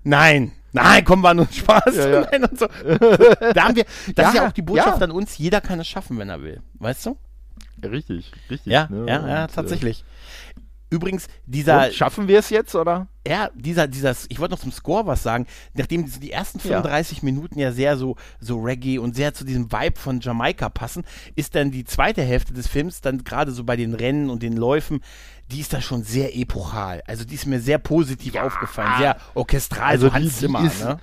Nein, 0.05 0.51
nein, 0.71 1.03
komm, 1.03 1.21
war 1.23 1.33
nur 1.33 1.47
Spaß. 1.51 1.95
Ja, 1.95 2.07
ja. 2.09 2.27
Nein, 2.31 2.43
und 2.45 2.57
so. 2.59 2.67
Da 2.67 3.63
haben 3.65 3.75
wir, 3.75 3.85
das 4.15 4.27
ist 4.29 4.33
ja 4.35 4.43
Ja, 4.43 4.47
auch 4.47 4.51
die 4.53 4.61
Botschaft 4.61 4.99
ja. 4.99 5.03
an 5.03 5.11
uns, 5.11 5.37
jeder 5.37 5.59
kann 5.61 5.79
es 5.79 5.87
schaffen, 5.87 6.17
wenn 6.17 6.29
er 6.29 6.41
will. 6.43 6.61
Weißt 6.75 7.05
du? 7.07 7.17
Richtig, 7.83 8.31
richtig. 8.49 8.71
Ja, 8.71 8.87
ne? 8.89 9.05
ja, 9.07 9.27
ja, 9.27 9.43
Und, 9.45 9.53
tatsächlich. 9.53 10.05
Übrigens, 10.91 11.25
Äh, 11.25 11.29
dieser, 11.47 11.85
und 11.87 11.93
schaffen 11.93 12.27
wir 12.27 12.39
es 12.39 12.49
jetzt, 12.51 12.75
oder? 12.75 13.07
ja, 13.27 13.49
dieser, 13.55 13.87
dieser, 13.87 14.15
ich 14.29 14.39
wollte 14.39 14.53
noch 14.53 14.59
zum 14.61 14.71
Score 14.71 15.07
was 15.07 15.23
sagen, 15.23 15.47
nachdem 15.73 16.05
die 16.05 16.31
ersten 16.31 16.59
Ja. 16.59 16.63
35 16.75 17.23
Minuten 17.23 17.57
ja 17.57 17.71
sehr 17.71 17.97
so, 17.97 18.15
so 18.39 18.61
Reggae 18.61 18.99
und 18.99 19.15
sehr 19.15 19.33
zu 19.33 19.43
diesem 19.45 19.71
Vibe 19.71 19.99
von 19.99 20.19
Jamaika 20.21 20.69
passen, 20.69 21.03
ist 21.35 21.55
dann 21.55 21.71
die 21.71 21.85
zweite 21.85 22.21
Hälfte 22.21 22.53
des 22.53 22.67
Films 22.67 23.01
dann 23.01 23.23
gerade 23.23 23.51
so 23.51 23.63
bei 23.63 23.75
den 23.75 23.95
Rennen 23.95 24.29
und 24.29 24.43
den 24.43 24.53
Läufen, 24.55 25.01
die 25.51 25.59
ist 25.59 25.73
da 25.73 25.81
schon 25.81 26.03
sehr 26.03 26.35
epochal. 26.35 27.01
Also 27.07 27.23
die 27.25 27.35
ist 27.35 27.45
mir 27.45 27.59
sehr 27.59 27.77
positiv 27.77 28.35
aufgefallen, 28.35 28.93
sehr 28.97 29.17
orchestral, 29.35 29.89
Also 29.91 30.07
so 30.07 30.13
Hans 30.13 30.23
die- 30.23 30.29
die 30.29 30.35
Zimmer, 30.35 30.65
ist- 30.65 30.83
ne? 30.83 30.99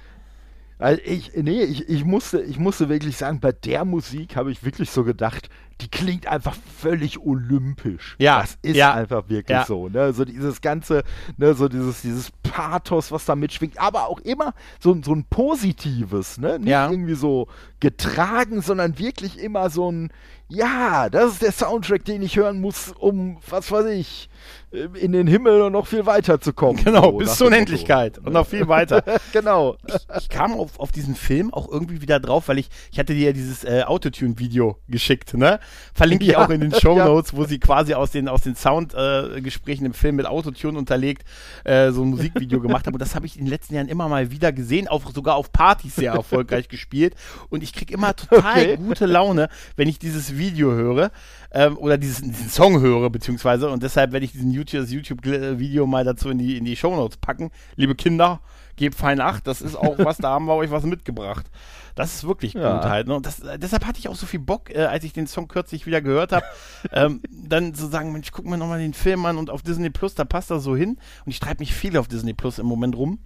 Also 0.78 1.00
ich, 1.04 1.30
nee, 1.36 1.62
ich, 1.62 1.88
ich, 1.88 2.04
musste, 2.04 2.40
ich 2.42 2.58
musste 2.58 2.88
wirklich 2.88 3.16
sagen, 3.16 3.38
bei 3.38 3.52
der 3.52 3.84
Musik 3.84 4.34
habe 4.34 4.50
ich 4.50 4.64
wirklich 4.64 4.90
so 4.90 5.04
gedacht, 5.04 5.48
die 5.80 5.88
klingt 5.88 6.26
einfach 6.26 6.56
völlig 6.76 7.20
olympisch. 7.20 8.16
Ja, 8.18 8.40
Das 8.40 8.58
ist 8.62 8.76
ja, 8.76 8.92
einfach 8.92 9.28
wirklich 9.28 9.56
ja. 9.56 9.64
so. 9.64 9.88
Ne? 9.88 10.12
So 10.12 10.24
dieses 10.24 10.60
ganze, 10.60 11.04
ne, 11.36 11.54
so 11.54 11.68
dieses, 11.68 12.02
dieses 12.02 12.32
Pathos, 12.42 13.12
was 13.12 13.24
da 13.26 13.36
mitschwingt, 13.36 13.78
aber 13.80 14.08
auch 14.08 14.18
immer 14.20 14.54
so, 14.80 14.96
so 15.04 15.14
ein 15.14 15.24
positives, 15.30 16.38
ne? 16.38 16.58
Nicht 16.58 16.68
Ja. 16.68 16.90
irgendwie 16.90 17.14
so 17.14 17.46
getragen, 17.78 18.60
sondern 18.60 18.98
wirklich 18.98 19.38
immer 19.38 19.70
so 19.70 19.90
ein, 19.90 20.12
ja, 20.54 21.08
das 21.08 21.32
ist 21.32 21.42
der 21.42 21.52
Soundtrack, 21.52 22.04
den 22.04 22.22
ich 22.22 22.36
hören 22.36 22.60
muss, 22.60 22.92
um, 22.98 23.38
was 23.48 23.70
weiß 23.70 23.86
ich, 23.86 24.28
äh, 24.72 24.86
in 24.98 25.12
den 25.12 25.26
Himmel 25.26 25.62
und 25.62 25.72
noch 25.72 25.86
viel 25.86 26.04
weiter 26.04 26.40
zu 26.40 26.52
kommen. 26.52 26.78
Genau, 26.84 27.12
So, 27.12 27.16
bis 27.18 27.36
zur 27.36 27.46
Unendlichkeit 27.46 28.18
und 28.18 28.32
noch 28.32 28.46
viel 28.46 28.68
weiter. 28.68 29.02
Genau. 29.32 29.76
ich 30.18 30.28
kam 30.28 30.52
auf, 30.52 30.78
auf 30.78 30.92
diesen 30.92 31.14
Film 31.14 31.54
auch 31.54 31.70
irgendwie 31.70 32.02
wieder 32.02 32.20
drauf, 32.20 32.48
weil 32.48 32.58
ich, 32.58 32.68
ich 32.90 32.98
hatte 32.98 33.14
dir 33.14 33.26
ja 33.28 33.32
dieses 33.32 33.64
äh, 33.64 33.82
Autotune-Video 33.86 34.76
geschickt, 34.88 35.32
ne? 35.34 35.58
Verlinke 35.94 36.24
ich 36.24 36.32
Ja, 36.32 36.44
auch 36.44 36.50
in 36.50 36.60
den 36.60 36.74
Show 36.74 36.96
Notes, 37.02 37.34
wo 37.34 37.44
sie 37.44 37.58
quasi 37.58 37.94
aus 37.94 38.10
den, 38.10 38.28
aus 38.28 38.42
den 38.42 38.54
Soundgesprächen 38.54 39.84
äh, 39.84 39.88
im 39.88 39.94
Film 39.94 40.16
mit 40.16 40.26
Autotune 40.26 40.76
unterlegt 40.78 41.22
äh, 41.64 41.90
so 41.92 42.02
ein 42.02 42.08
Musikvideo 42.08 42.60
gemacht 42.60 42.86
haben. 42.86 42.94
Und 42.94 43.00
das 43.00 43.14
habe 43.14 43.24
ich 43.24 43.38
in 43.38 43.44
den 43.46 43.50
letzten 43.50 43.74
Jahren 43.74 43.88
immer 43.88 44.08
mal 44.08 44.30
wieder 44.30 44.52
gesehen, 44.52 44.86
auch 44.88 45.02
sogar 45.14 45.36
auf 45.36 45.50
Partys 45.52 45.96
sehr 45.96 46.12
erfolgreich 46.12 46.68
gespielt. 46.68 47.14
Und 47.48 47.62
ich 47.62 47.72
krieg 47.72 47.90
immer 47.90 48.14
total 48.14 48.42
Okay. 48.42 48.76
gute 48.76 49.06
Laune, 49.06 49.48
wenn 49.76 49.88
ich 49.88 49.98
dieses 49.98 50.36
Video 50.36 50.41
höre 50.50 51.10
ähm, 51.52 51.76
oder 51.78 51.96
dieses, 51.98 52.20
diesen 52.22 52.48
Song 52.48 52.80
höre, 52.80 53.08
beziehungsweise. 53.10 53.70
Und 53.70 53.82
deshalb 53.82 54.12
werde 54.12 54.24
ich 54.26 54.32
diesen 54.32 54.50
YouTube, 54.50 54.88
YouTube-Video 54.88 55.86
mal 55.86 56.04
dazu 56.04 56.30
in 56.30 56.38
die, 56.38 56.56
in 56.58 56.64
die 56.64 56.76
Show 56.76 56.94
Notes 56.94 57.16
packen. 57.18 57.50
Liebe 57.76 57.94
Kinder, 57.94 58.40
gebt 58.76 58.94
fein 58.94 59.20
Acht, 59.20 59.46
das 59.46 59.60
ist 59.62 59.76
auch 59.76 59.98
was, 59.98 60.16
da 60.18 60.30
haben 60.30 60.46
wir 60.46 60.54
euch 60.54 60.70
was 60.70 60.84
mitgebracht. 60.84 61.46
Das 61.94 62.14
ist 62.14 62.26
wirklich 62.26 62.54
Ja. 62.54 62.74
gut 62.80 62.88
halt. 62.90 63.06
Ne? 63.06 63.14
Und 63.14 63.26
das, 63.26 63.40
äh, 63.40 63.58
deshalb 63.58 63.86
hatte 63.86 63.98
ich 63.98 64.08
auch 64.08 64.14
so 64.16 64.24
viel 64.26 64.40
Bock, 64.40 64.70
äh, 64.74 64.84
als 64.84 65.04
ich 65.04 65.12
den 65.12 65.26
Song 65.26 65.46
kürzlich 65.46 65.84
wieder 65.86 66.00
gehört 66.00 66.32
habe, 66.32 66.44
ähm, 66.92 67.20
dann 67.30 67.74
zu 67.74 67.86
sagen, 67.86 68.12
Mensch, 68.12 68.30
guck 68.32 68.46
mir 68.46 68.56
nochmal 68.56 68.78
den 68.78 68.94
Film 68.94 69.24
an 69.26 69.36
und 69.36 69.50
auf 69.50 69.62
Disney 69.62 69.90
Plus, 69.90 70.14
da 70.14 70.24
passt 70.24 70.50
das 70.50 70.62
so 70.64 70.74
hin. 70.74 70.96
Und 71.26 71.30
ich 71.30 71.38
treibe 71.40 71.60
mich 71.60 71.74
viel 71.74 71.96
auf 71.98 72.08
Disney 72.08 72.32
Plus 72.32 72.58
im 72.58 72.66
Moment 72.66 72.96
rum. 72.96 73.18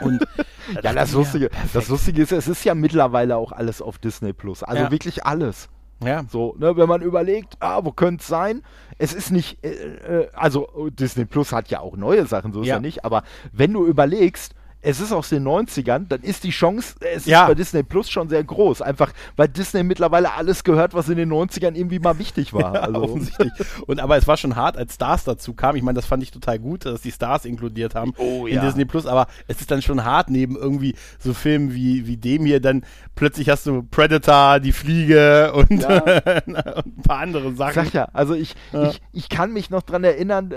Und 0.00 0.24
Ja, 0.82 0.92
das 0.94 1.12
Lustige, 1.12 1.50
das. 1.72 1.88
Lustige 1.88 2.22
ist, 2.22 2.32
es 2.32 2.48
ist 2.48 2.64
ja 2.64 2.74
mittlerweile 2.74 3.36
auch 3.36 3.52
alles 3.52 3.80
auf 3.82 3.98
Disney 3.98 4.32
Plus. 4.32 4.62
Also 4.62 4.84
Ja. 4.84 4.90
wirklich 4.90 5.24
alles. 5.24 5.68
Ja, 6.06 6.24
So, 6.28 6.54
ne, 6.58 6.76
wenn 6.76 6.88
man 6.88 7.02
überlegt, 7.02 7.56
ah, 7.60 7.84
wo 7.84 7.92
könnte 7.92 8.20
es 8.22 8.26
sein? 8.26 8.62
Es 8.98 9.12
ist 9.12 9.30
nicht, 9.30 9.64
äh, 9.64 9.70
äh, 9.70 10.28
also 10.34 10.90
Disney 10.90 11.24
Plus 11.24 11.52
hat 11.52 11.68
ja 11.68 11.80
auch 11.80 11.96
neue 11.96 12.26
Sachen, 12.26 12.52
so 12.52 12.60
ist 12.60 12.66
Ja. 12.68 12.74
ja, 12.76 12.80
nicht, 12.80 13.04
aber 13.04 13.22
wenn 13.52 13.72
du 13.72 13.86
überlegst, 13.86 14.54
es 14.84 15.00
ist 15.00 15.12
aus 15.12 15.28
den 15.30 15.42
90ern, 15.46 16.06
dann 16.08 16.20
ist 16.22 16.44
die 16.44 16.50
Chance, 16.50 16.94
es 17.00 17.24
Ja. 17.26 17.42
ist 17.42 17.48
bei 17.48 17.54
Disney 17.54 17.82
Plus 17.82 18.10
schon 18.10 18.28
sehr 18.28 18.44
groß. 18.44 18.82
Einfach, 18.82 19.12
weil 19.36 19.48
Disney 19.48 19.82
mittlerweile 19.82 20.32
alles 20.34 20.62
gehört, 20.64 20.94
was 20.94 21.08
in 21.08 21.16
den 21.16 21.30
90ern 21.32 21.74
irgendwie 21.74 21.98
mal 21.98 22.18
wichtig 22.18 22.52
war. 22.52 22.74
Also, 22.84 23.02
offensichtlich. 23.02 23.52
Und 23.86 23.98
aber 24.00 24.16
es 24.18 24.26
war 24.26 24.36
schon 24.36 24.56
hart, 24.56 24.76
als 24.76 24.94
Stars 24.94 25.24
dazu 25.24 25.54
kamen. 25.54 25.76
Ich 25.78 25.82
meine, 25.82 25.96
das 25.96 26.06
fand 26.06 26.22
ich 26.22 26.30
total 26.30 26.58
gut, 26.58 26.84
dass 26.84 27.00
die 27.00 27.12
Stars 27.12 27.44
inkludiert 27.46 27.94
haben 27.94 28.12
Oh, 28.18 28.46
in 28.46 28.56
ja. 28.56 28.64
Disney 28.64 28.84
Plus. 28.84 29.06
Aber 29.06 29.26
es 29.48 29.60
ist 29.60 29.70
dann 29.70 29.80
schon 29.82 30.04
hart 30.04 30.28
neben 30.28 30.54
irgendwie 30.56 30.94
so 31.18 31.32
Filmen 31.32 31.72
wie, 31.74 32.06
wie 32.06 32.16
dem 32.18 32.44
hier. 32.44 32.60
Dann 32.60 32.84
plötzlich 33.14 33.48
hast 33.48 33.66
du 33.66 33.82
Predator, 33.82 34.60
die 34.60 34.72
Fliege 34.72 35.52
und, 35.54 35.82
Ja. 35.82 36.02
und 36.46 36.56
ein 36.56 37.02
paar 37.06 37.20
andere 37.20 37.54
Sachen. 37.54 37.74
sag 37.74 37.92
ja, 37.94 38.08
also 38.12 38.34
ich, 38.34 38.54
Ja. 38.72 38.90
ich, 38.90 39.00
ich 39.12 39.28
kann 39.28 39.52
mich 39.52 39.70
noch 39.70 39.82
dran 39.82 40.04
erinnern, 40.04 40.50
äh, 40.50 40.56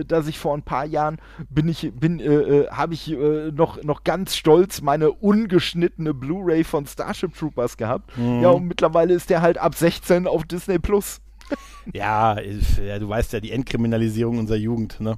äh, 0.00 0.04
dass 0.04 0.26
ich 0.26 0.38
vor 0.38 0.56
ein 0.56 0.62
paar 0.62 0.84
Jahren 0.84 1.18
bin 1.48 1.68
ich, 1.68 1.92
bin, 1.94 2.18
äh, 2.18 2.24
äh, 2.24 2.68
habe 2.70 2.94
ich 2.94 3.10
äh, 3.12 3.50
noch, 3.52 3.67
noch 3.82 4.04
ganz 4.04 4.34
stolz 4.36 4.80
meine 4.80 5.10
ungeschnittene 5.10 6.14
Blu-ray 6.14 6.64
von 6.64 6.86
Starship 6.86 7.36
Troopers 7.36 7.76
gehabt. 7.76 8.16
Mhm. 8.16 8.42
Ja, 8.42 8.50
und 8.50 8.66
mittlerweile 8.66 9.14
ist 9.14 9.30
der 9.30 9.42
halt 9.42 9.58
ab 9.58 9.74
16 9.74 10.26
auf 10.26 10.44
Disney 10.44 10.78
Plus. 10.78 11.20
Ja, 11.94 12.38
ja, 12.40 12.98
du 12.98 13.08
weißt 13.08 13.32
ja, 13.32 13.40
die 13.40 13.50
Entkriminalisierung 13.52 14.38
unserer 14.38 14.58
Jugend, 14.58 15.00
ne? 15.00 15.16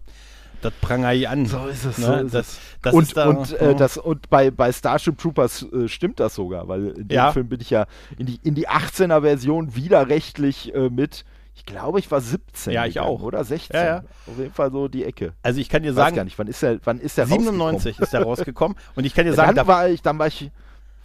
Das 0.63 0.73
prangere 0.81 1.15
ich 1.17 1.29
an. 1.29 1.47
So 1.47 1.67
ist 1.67 1.85
es, 1.85 1.99
Ne? 1.99 2.05
so 2.07 2.13
ist 2.27 2.35
das, 2.35 2.49
es. 2.49 2.59
das 2.83 2.95
und 2.95 3.03
ist 3.03 3.17
da, 3.17 3.29
und, 3.29 3.53
äh, 3.55 3.75
das, 3.75 3.97
und 3.97 4.31
bei, 4.31 4.51
bei 4.53 4.71
Starship 4.73 5.19
Troopers 5.19 5.67
äh, 5.73 5.89
stimmt 5.89 6.21
das 6.21 6.35
sogar, 6.37 6.69
weil 6.69 6.89
in 6.91 7.09
dem 7.09 7.17
Ja. 7.17 7.33
Film 7.33 7.49
bin 7.49 7.61
ich 7.61 7.71
ja 7.71 7.87
in 8.19 8.27
die, 8.27 8.39
in 8.45 8.55
die 8.55 8.69
18er-Version 8.69 9.75
widerrechtlich 9.75 10.73
äh, 10.75 10.91
mit, 10.91 11.25
ich 11.61 11.67
glaube, 11.67 11.99
ich 11.99 12.11
war 12.11 12.23
17. 12.23 12.73
Ja, 12.73 12.87
ich 12.87 12.95
gegangen, 12.95 13.11
auch. 13.11 13.21
Oder 13.23 13.45
16. 13.45 13.77
Ja, 13.77 13.85
ja. 13.87 13.97
Auf 14.27 14.39
jeden 14.39 14.55
Fall 14.55 14.73
so 14.73 14.89
die 14.89 15.05
Ecke. 15.05 15.35
also 15.43 15.61
ich 15.61 15.69
kann 15.69 15.83
dir 15.83 15.91
Ich 15.91 15.97
weiß 15.97 16.05
sagen, 16.05 16.17
gar 16.17 16.25
nicht, 16.25 16.39
wann 16.39 16.47
ist 16.47 16.63
der, 16.63 16.81
wann 16.85 16.99
ist 16.99 17.19
der 17.19 17.27
97 17.27 18.01
ist 18.01 18.15
der 18.15 18.23
rausgekommen. 18.23 18.79
Und 18.97 19.05
ich 19.05 19.15
kann 19.15 19.27
dir 19.27 19.35
sagen, 19.35 19.55
Dann 19.55 19.67
da, 19.67 19.71
war 19.71 19.89
ich, 19.89 20.01
dann 20.01 20.19
war 20.19 20.27
ich 20.27 20.51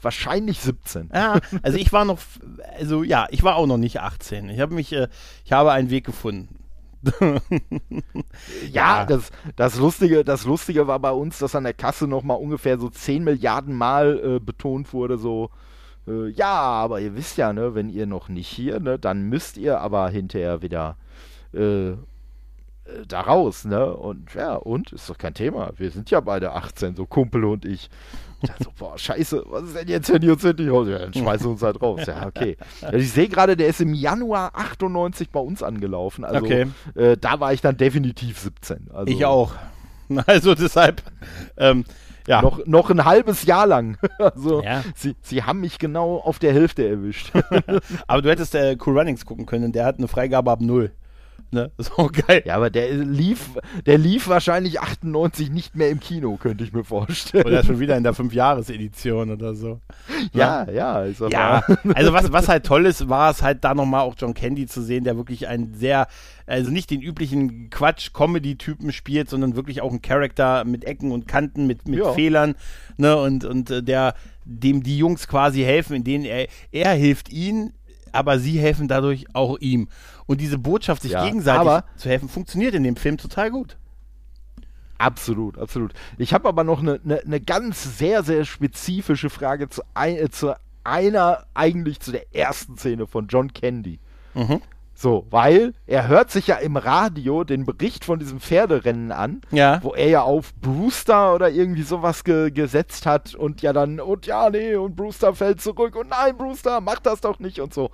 wahrscheinlich 0.02 0.62
17. 0.62 1.10
Ja, 1.14 1.40
also 1.62 1.78
ich 1.78 1.92
war 1.92 2.06
noch, 2.06 2.20
also 2.80 3.04
ja, 3.04 3.28
ich 3.32 3.44
war 3.44 3.58
auch 3.58 3.68
noch 3.68 3.78
nicht 3.78 4.00
18. 4.00 4.50
Ich 4.50 4.62
habe 4.62 4.74
mich, 4.74 4.94
äh, 4.94 5.10
ich 5.44 5.52
habe 5.52 5.74
einen 5.74 5.90
Weg 5.90 6.06
gefunden. 6.06 6.56
Ja, 8.72 9.06
das, 9.06 9.30
das, 9.56 9.76
Lustige, 9.76 10.24
das 10.24 10.46
Lustige 10.46 10.88
war 10.88 11.00
bei 11.00 11.12
uns, 11.12 11.38
dass 11.38 11.54
an 11.54 11.64
der 11.66 11.74
Kasse 11.74 12.08
nochmal 12.08 12.38
ungefähr 12.38 12.80
so 12.80 12.90
10 12.90 13.24
Milliarden 13.24 13.76
Mal 13.76 14.38
äh, 14.38 14.40
betont 14.40 14.92
wurde, 14.92 15.20
so, 15.20 15.52
äh, 16.08 16.30
ja, 16.30 16.54
aber 16.54 17.00
ihr 17.00 17.16
wisst 17.16 17.38
ja, 17.38 17.54
ne, 17.54 17.76
wenn 17.76 17.90
ihr 17.90 18.06
noch 18.06 18.30
nicht 18.30 18.48
hier, 18.48 18.80
ne, 18.80 19.00
dann 19.00 19.24
müsst 19.24 19.58
ihr 19.58 19.80
aber 19.80 20.10
hinterher 20.10 20.62
wieder 20.62 20.98
äh, 21.54 21.90
äh, 21.90 21.96
da 23.08 23.22
raus, 23.22 23.66
ne? 23.66 23.96
Und 23.96 24.34
ja, 24.36 24.56
und? 24.56 24.92
Ist 24.92 25.10
doch 25.10 25.18
kein 25.18 25.34
Thema. 25.34 25.72
Wir 25.78 25.90
sind 25.92 26.12
ja 26.12 26.20
beide 26.20 26.52
18, 26.54 26.96
so 26.96 27.06
Kumpel 27.06 27.44
und 27.46 27.66
ich. 27.66 27.90
Dachte 28.42 28.66
so, 28.66 28.72
boah, 28.78 28.96
scheiße, 28.96 29.44
was 29.48 29.64
ist 29.64 29.76
denn 29.76 29.88
jetzt, 29.88 30.14
wenn 30.14 30.22
die 30.22 30.30
uns 30.30 30.44
nicht 30.44 30.70
raus? 30.70 30.88
Ja, 30.88 31.00
dann 31.00 31.14
schmeißen 31.14 31.48
wir 31.48 31.52
uns 31.54 31.64
halt 31.64 31.82
raus. 31.82 32.02
Ja, 32.06 32.28
okay. 32.28 32.58
Ja, 32.82 32.94
ich 32.94 33.12
sehe 33.12 33.28
gerade, 33.28 33.58
der 33.58 33.70
ist 33.70 33.82
im 33.82 33.96
Januar 33.96 34.52
98 34.54 35.32
bei 35.32 35.40
uns 35.40 35.64
angelaufen. 35.64 36.24
Also 36.24 36.46
Okay. 36.46 36.68
äh, 36.94 37.18
da 37.18 37.40
war 37.40 37.54
ich 37.54 37.62
dann 37.62 37.78
definitiv 37.78 38.38
17. 38.38 38.90
Also 38.94 39.12
Ich 39.12 39.26
auch. 39.26 39.54
Also 40.28 40.54
deshalb, 40.54 41.02
ähm, 41.58 41.84
ja. 42.28 42.42
Noch, 42.42 42.66
noch 42.66 42.90
ein 42.90 43.06
halbes 43.06 43.44
Jahr 43.46 43.68
lang. 43.68 43.98
Also 44.20 44.64
Ja. 44.64 44.84
sie, 44.96 45.16
sie 45.22 45.44
haben 45.44 45.62
mich 45.62 45.78
genau 45.80 46.18
auf 46.18 46.40
der 46.40 46.54
Hälfte 46.54 46.88
erwischt. 46.88 47.32
Aber 48.08 48.22
du 48.22 48.30
hättest 48.30 48.56
äh, 48.56 48.78
Cool 48.84 48.98
Runnings 48.98 49.26
gucken 49.26 49.46
können, 49.46 49.72
der 49.72 49.86
hat 49.86 49.98
eine 49.98 50.08
Freigabe 50.08 50.52
ab 50.52 50.62
null. 50.62 50.92
Ne? 51.52 51.72
So 51.80 52.10
geil. 52.12 52.44
ja, 52.46 52.56
aber 52.56 52.70
der 52.70 52.92
lief, 52.94 53.52
der 53.86 53.98
lief 53.98 54.28
wahrscheinlich 54.28 54.80
98 54.82 55.50
nicht 55.52 55.76
mehr 55.76 55.90
im 55.90 56.00
Kino, 56.00 56.38
könnte 56.38 56.64
ich 56.64 56.74
mir 56.74 56.84
vorstellen. 56.84 57.46
Oder 57.46 57.64
schon 57.64 57.80
wieder 57.80 57.96
in 57.96 58.04
der 58.04 58.14
Fünfjahres-Edition 58.14 59.32
oder 59.32 59.54
so. 59.56 59.80
ja, 60.34 60.70
ja. 60.70 61.04
Ist 61.04 61.22
aber, 61.22 61.32
Ja, 61.32 61.64
also 61.94 62.14
was, 62.14 62.32
was 62.32 62.48
halt 62.50 62.66
toll 62.66 62.86
ist, 62.86 63.08
war 63.10 63.32
es 63.32 63.42
halt 63.42 63.64
da 63.64 63.74
nochmal 63.76 64.02
auch 64.02 64.16
John 64.18 64.34
Candy 64.34 64.66
zu 64.66 64.82
sehen, 64.82 65.04
der 65.04 65.18
wirklich 65.18 65.48
einen 65.48 65.74
sehr, 65.76 66.08
also 66.46 66.72
nicht 66.72 66.90
den 66.92 67.02
üblichen 67.02 67.70
Quatsch-Comedy-Typen 67.70 68.92
spielt, 68.92 69.30
sondern 69.30 69.56
wirklich 69.56 69.82
auch 69.82 69.92
einen 69.92 70.02
Charakter 70.02 70.64
mit 70.66 70.84
Ecken 70.86 71.12
und 71.12 71.28
Kanten, 71.28 71.68
mit, 71.68 71.88
mit 71.88 72.00
Ja. 72.00 72.14
Fehlern, 72.14 72.56
ne, 72.98 73.16
und, 73.18 73.46
und 73.46 73.70
äh, 73.72 73.84
der, 73.84 74.16
dem 74.46 74.84
die 74.84 74.98
Jungs 74.98 75.28
quasi 75.28 75.62
helfen, 75.62 75.96
in 75.96 76.04
denen 76.04 76.26
er, 76.26 76.48
er 76.72 76.94
hilft 76.94 77.32
ihnen, 77.32 77.74
aber 78.12 78.40
sie 78.40 78.60
helfen 78.60 78.88
dadurch 78.88 79.26
auch 79.34 79.58
ihm. 79.60 79.88
Und 80.28 80.42
diese 80.42 80.58
Botschaft, 80.58 81.04
sich 81.04 81.12
Ja, 81.12 81.24
gegenseitig 81.24 81.84
zu 81.98 82.10
helfen, 82.10 82.30
funktioniert 82.30 82.74
in 82.74 82.84
dem 82.84 82.96
Film 82.96 83.18
total 83.18 83.52
gut. 83.52 83.78
Absolut, 84.98 85.58
absolut. 85.58 85.94
Ich 86.18 86.34
habe 86.34 86.48
aber 86.48 86.64
noch 86.64 86.80
eine 86.80 87.00
ne, 87.04 87.22
ne 87.26 87.42
ganz 87.42 87.98
sehr, 87.98 88.24
sehr 88.24 88.46
spezifische 88.46 89.30
Frage 89.30 89.70
zu, 89.70 89.82
ein, 89.94 90.16
äh, 90.16 90.30
zu 90.30 90.56
einer, 90.84 91.46
eigentlich 91.54 92.00
zu 92.00 92.12
der 92.12 92.34
ersten 92.34 92.78
Szene 92.78 93.06
von 93.08 93.28
John 93.28 93.52
Candy. 93.54 94.00
Mhm. 94.34 94.62
So, 94.98 95.28
weil 95.30 95.74
er 95.88 96.08
hört 96.08 96.32
sich 96.32 96.48
ja 96.48 96.56
im 96.56 96.78
Radio 96.78 97.44
den 97.44 97.66
Bericht 97.66 98.06
von 98.06 98.18
diesem 98.18 98.40
Pferderennen 98.40 99.12
an, 99.12 99.42
Ja. 99.52 99.84
wo 99.84 99.94
er 99.94 100.08
ja 100.08 100.22
auf 100.22 100.54
Brewster 100.56 101.36
oder 101.36 101.50
irgendwie 101.50 101.82
sowas 101.82 102.24
ge 102.24 102.50
gesetzt 102.50 103.06
hat 103.06 103.36
und 103.36 103.62
ja 103.62 103.74
dann, 103.74 104.00
und 104.00 104.26
ja, 104.26 104.50
nee, 104.50 104.76
und 104.76 104.96
Brewster 104.96 105.36
fällt 105.36 105.60
zurück 105.60 105.98
und 105.98 106.10
nein, 106.10 106.38
Brewster, 106.38 106.80
mach 106.80 107.00
das 107.00 107.20
doch 107.20 107.40
nicht 107.40 107.60
und 107.60 107.74
so. 107.74 107.92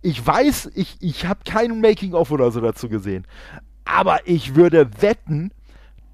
Ich 0.00 0.24
weiß, 0.24 0.70
ich, 0.74 0.96
ich 1.00 1.26
habe 1.26 1.40
keinen 1.44 1.80
Making-of 1.80 2.30
oder 2.30 2.50
so 2.50 2.60
dazu 2.60 2.88
gesehen, 2.88 3.26
aber 3.84 4.20
ich 4.26 4.54
würde 4.54 4.90
wetten, 5.00 5.50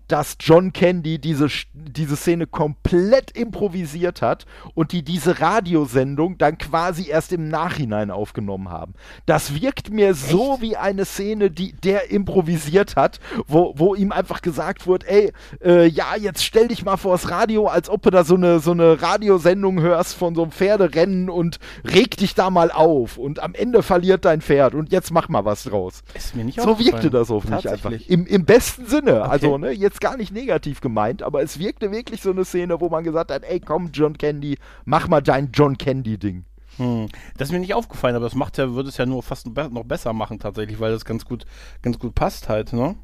dass 0.09 0.37
John 0.41 0.73
Candy 0.73 1.19
diese, 1.19 1.49
diese 1.73 2.17
Szene 2.17 2.47
komplett 2.47 3.31
improvisiert 3.31 4.23
hat 4.23 4.47
und 4.75 4.93
die 4.93 5.03
diese 5.03 5.41
Radiosendung 5.41 6.39
dann 6.39 6.59
quasi 6.59 7.09
erst 7.09 7.33
im 7.33 7.49
Nachhinein 7.49 8.11
aufgenommen 8.11 8.71
haben. 8.71 8.95
Das 9.27 9.61
wirkt 9.61 9.91
mir 9.91 10.15
so 10.15 10.59
wie 10.61 10.77
eine 10.77 11.05
Szene, 11.05 11.51
die 11.51 11.73
der 11.73 12.11
improvisiert 12.11 12.97
hat, 12.97 13.21
wo, 13.47 13.75
wo 13.77 13.95
ihm 13.95 14.13
einfach 14.13 14.43
gesagt 14.43 14.87
wurde, 14.87 15.09
ey, 15.09 15.33
äh, 15.63 15.87
ja, 15.87 16.17
jetzt 16.17 16.45
stell 16.45 16.69
dich 16.69 16.85
mal 16.85 16.97
vors 16.97 17.31
Radio, 17.31 17.67
als 17.67 17.89
ob 17.89 18.03
du 18.03 18.11
da 18.11 18.25
so 18.25 18.35
eine, 18.35 18.61
so 18.61 18.73
eine 18.73 19.01
Radiosendung 19.01 19.81
hörst 19.81 20.15
von 20.15 20.35
so 20.35 20.43
einem 20.43 20.53
Pferderennen 20.53 21.31
und 21.31 21.59
reg 21.85 22.17
dich 22.17 22.35
da 22.35 22.51
mal 22.51 22.71
auf 22.71 23.19
und 23.19 23.41
am 23.41 23.55
Ende 23.55 23.83
verliert 23.83 24.25
dein 24.25 24.41
Pferd 24.41 24.75
und 24.75 24.93
jetzt 24.93 25.11
mach 25.11 25.29
mal 25.29 25.45
was 25.45 25.65
draus. 25.65 26.03
Ist 26.15 26.35
mir 26.37 26.45
nicht 26.45 26.61
So 26.61 26.79
wirkte 26.79 27.11
das 27.11 27.31
auf 27.31 27.45
mich 27.45 27.69
einfach. 27.69 27.93
Im, 28.09 28.27
Im 28.27 28.45
besten 28.45 28.87
Sinne. 28.87 29.29
Also, 29.29 29.59
ne, 29.59 29.71
jetzt 29.71 29.94
gar 30.01 30.17
nicht 30.17 30.33
negativ 30.33 30.81
gemeint, 30.81 31.23
aber 31.23 31.43
es 31.43 31.59
wirkte 31.59 31.91
wirklich 31.91 32.23
so 32.23 32.31
eine 32.31 32.45
Szene, 32.45 32.81
wo 32.81 32.89
man 32.89 33.05
gesagt 33.05 33.31
hat, 33.31 33.45
ey, 33.45 33.61
komm, 33.61 33.91
John 33.93 34.17
Candy, 34.17 34.59
mach 34.85 35.09
mal 35.09 35.21
dein 35.21 35.51
John 35.53 35.79
Candy-Ding. 35.79 36.45
Hm. 36.77 37.09
Das 37.37 37.49
ist 37.49 37.53
mir 37.53 37.61
nicht 37.61 37.75
aufgefallen, 37.75 38.17
aber 38.17 38.25
das 38.25 38.35
macht 38.35 38.59
ja, 38.59 38.73
würde 38.73 38.89
es 38.89 38.97
ja 38.97 39.07
nur 39.07 39.23
fast 39.23 39.47
noch 39.47 39.85
besser 39.85 40.13
machen 40.13 40.39
tatsächlich, 40.39 40.81
weil 40.81 40.93
das 40.93 41.05
ganz 41.05 41.25
gut, 41.25 41.45
ganz 41.83 41.99
gut 41.99 42.15
passt 42.15 42.49
halt, 42.49 42.73
ne? 42.73 42.97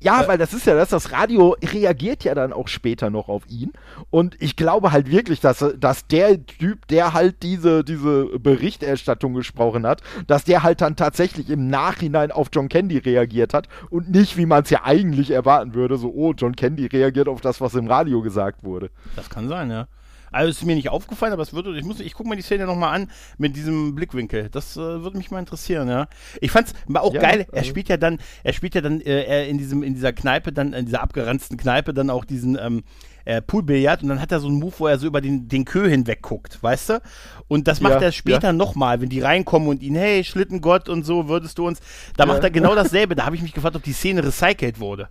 Ja, 0.00 0.28
weil 0.28 0.38
das 0.38 0.54
ist 0.54 0.66
ja 0.66 0.74
das, 0.74 0.90
das 0.90 1.12
Radio 1.12 1.56
reagiert 1.60 2.22
ja 2.22 2.34
dann 2.34 2.52
auch 2.52 2.68
später 2.68 3.10
noch 3.10 3.28
auf 3.28 3.42
ihn. 3.48 3.72
Und 4.10 4.36
ich 4.40 4.54
glaube 4.54 4.92
halt 4.92 5.10
wirklich, 5.10 5.40
dass, 5.40 5.64
dass 5.78 6.06
der 6.06 6.44
Typ, 6.46 6.86
der 6.86 7.14
halt 7.14 7.42
diese, 7.42 7.82
diese 7.82 8.26
Berichterstattung 8.38 9.34
gesprochen 9.34 9.86
hat, 9.86 10.02
dass 10.28 10.44
der 10.44 10.62
halt 10.62 10.80
dann 10.80 10.94
tatsächlich 10.94 11.50
im 11.50 11.68
Nachhinein 11.68 12.30
auf 12.30 12.48
John 12.52 12.68
Candy 12.68 12.98
reagiert 12.98 13.54
hat 13.54 13.68
und 13.90 14.10
nicht, 14.10 14.36
wie 14.36 14.46
man 14.46 14.62
es 14.62 14.70
ja 14.70 14.84
eigentlich 14.84 15.32
erwarten 15.32 15.74
würde, 15.74 15.96
so, 15.96 16.12
oh, 16.14 16.32
John 16.32 16.54
Candy 16.54 16.86
reagiert 16.86 17.28
auf 17.28 17.40
das, 17.40 17.60
was 17.60 17.74
im 17.74 17.88
Radio 17.88 18.22
gesagt 18.22 18.62
wurde. 18.62 18.90
Das 19.16 19.28
kann 19.28 19.48
sein, 19.48 19.70
ja. 19.70 19.88
Also 20.32 20.50
ist 20.50 20.64
mir 20.64 20.74
nicht 20.74 20.88
aufgefallen, 20.88 21.32
aber 21.32 21.42
es 21.42 21.52
würde, 21.52 21.76
ich 21.78 21.84
muss, 21.84 22.00
ich 22.00 22.14
gucke 22.14 22.28
mir 22.28 22.36
die 22.36 22.42
Szene 22.42 22.66
nochmal 22.66 22.94
an 22.94 23.10
mit 23.38 23.56
diesem 23.56 23.94
Blickwinkel. 23.94 24.48
Das 24.50 24.76
äh, 24.76 24.80
würde 24.80 25.16
mich 25.16 25.30
mal 25.30 25.38
interessieren, 25.38 25.88
ja. 25.88 26.08
Ich 26.40 26.50
fand's 26.50 26.74
auch 26.94 27.14
ja, 27.14 27.20
geil. 27.20 27.46
Er 27.50 27.58
also 27.58 27.70
spielt 27.70 27.88
ja 27.88 27.96
dann, 27.96 28.18
er 28.44 28.52
spielt 28.52 28.74
ja 28.74 28.80
dann 28.80 29.00
äh, 29.00 29.48
in 29.48 29.58
diesem, 29.58 29.82
in 29.82 29.94
dieser 29.94 30.12
Kneipe, 30.12 30.52
dann 30.52 30.72
in 30.72 30.86
dieser 30.86 31.02
abgeranzten 31.02 31.56
Kneipe 31.56 31.94
dann 31.94 32.10
auch 32.10 32.24
diesen 32.24 32.58
ähm, 32.60 32.82
äh, 33.28 33.42
Poolbillard 33.42 34.02
und 34.02 34.08
dann 34.08 34.20
hat 34.20 34.32
er 34.32 34.40
so 34.40 34.48
einen 34.48 34.58
Move, 34.58 34.74
wo 34.78 34.86
er 34.86 34.98
so 34.98 35.06
über 35.06 35.20
den, 35.20 35.48
den 35.48 35.66
Kö 35.66 35.86
hinweg 35.86 36.22
guckt, 36.22 36.62
weißt 36.62 36.88
du? 36.88 37.02
Und 37.46 37.68
das 37.68 37.80
macht 37.80 38.00
ja, 38.00 38.00
er 38.00 38.12
später 38.12 38.48
ja. 38.48 38.52
nochmal, 38.52 39.00
wenn 39.00 39.10
die 39.10 39.20
reinkommen 39.20 39.68
und 39.68 39.82
ihn, 39.82 39.94
hey, 39.94 40.24
Schlittengott 40.24 40.88
und 40.88 41.04
so, 41.04 41.28
würdest 41.28 41.58
du 41.58 41.66
uns, 41.66 41.80
da 42.16 42.24
ja. 42.24 42.32
macht 42.32 42.42
er 42.42 42.50
genau 42.50 42.74
dasselbe. 42.76 43.14
Da 43.14 43.26
habe 43.26 43.36
ich 43.36 43.42
mich 43.42 43.52
gefragt, 43.52 43.76
ob 43.76 43.82
die 43.82 43.92
Szene 43.92 44.24
recycelt 44.24 44.80
wurde. 44.80 45.08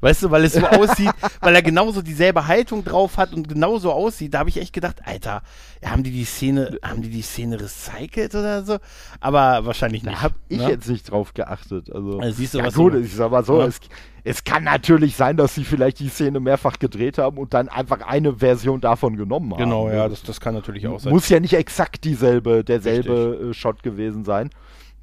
Weißt 0.00 0.22
du, 0.22 0.30
weil 0.30 0.44
es 0.44 0.54
so 0.54 0.66
aussieht, 0.66 1.10
weil 1.40 1.54
er 1.54 1.62
genauso 1.62 2.00
dieselbe 2.00 2.46
Haltung 2.46 2.84
drauf 2.84 3.18
hat 3.18 3.34
und 3.34 3.48
genauso 3.48 3.92
aussieht. 3.92 4.32
Da 4.32 4.40
habe 4.40 4.48
ich 4.48 4.58
echt 4.58 4.72
gedacht, 4.72 4.96
Alter, 5.04 5.42
haben 5.84 6.02
die 6.02 6.10
die 6.10 6.24
Szene, 6.24 6.78
haben 6.82 7.02
die 7.02 7.10
die 7.10 7.22
Szene 7.22 7.60
recycelt 7.60 8.34
oder 8.34 8.64
so? 8.64 8.78
Aber 9.20 9.66
wahrscheinlich 9.66 10.02
nicht. 10.02 10.16
Da 10.16 10.22
habe 10.22 10.34
ich 10.48 10.58
ne? 10.58 10.70
jetzt 10.70 10.88
nicht 10.88 11.10
drauf 11.10 11.34
geachtet. 11.34 11.92
Also, 11.92 12.18
also 12.18 12.36
siehst 12.36 12.54
du, 12.54 12.58
ja, 12.58 12.66
was 12.66 12.74
gut, 12.74 12.94
ich 12.94 13.14
sag 13.14 13.30
mal 13.30 13.44
so, 13.44 13.60
ja. 13.60 13.66
es, 13.66 13.80
es 14.24 14.44
kann 14.44 14.64
natürlich 14.64 15.16
sein, 15.16 15.36
dass 15.36 15.54
sie 15.54 15.64
vielleicht 15.64 15.98
die 15.98 16.08
Szene 16.08 16.40
mehrfach 16.40 16.78
gedreht 16.78 17.18
haben 17.18 17.36
und 17.36 17.52
dann 17.52 17.68
einfach 17.68 18.00
eine 18.00 18.36
Version 18.36 18.80
davon 18.80 19.16
genommen 19.16 19.52
haben. 19.52 19.62
Genau, 19.62 19.90
ja, 19.90 20.08
das, 20.08 20.22
das 20.22 20.40
kann 20.40 20.54
natürlich 20.54 20.86
auch 20.86 21.00
sein. 21.00 21.12
Muss 21.12 21.28
ja 21.28 21.40
nicht 21.40 21.54
exakt 21.54 22.04
dieselbe, 22.04 22.64
derselbe 22.64 23.32
Richtig. 23.32 23.50
Äh, 23.50 23.54
Shot 23.54 23.82
gewesen 23.82 24.24
sein. 24.24 24.50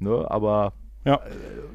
Ne, 0.00 0.26
aber 0.28 0.72
ja. 1.04 1.14
Äh, 1.14 1.18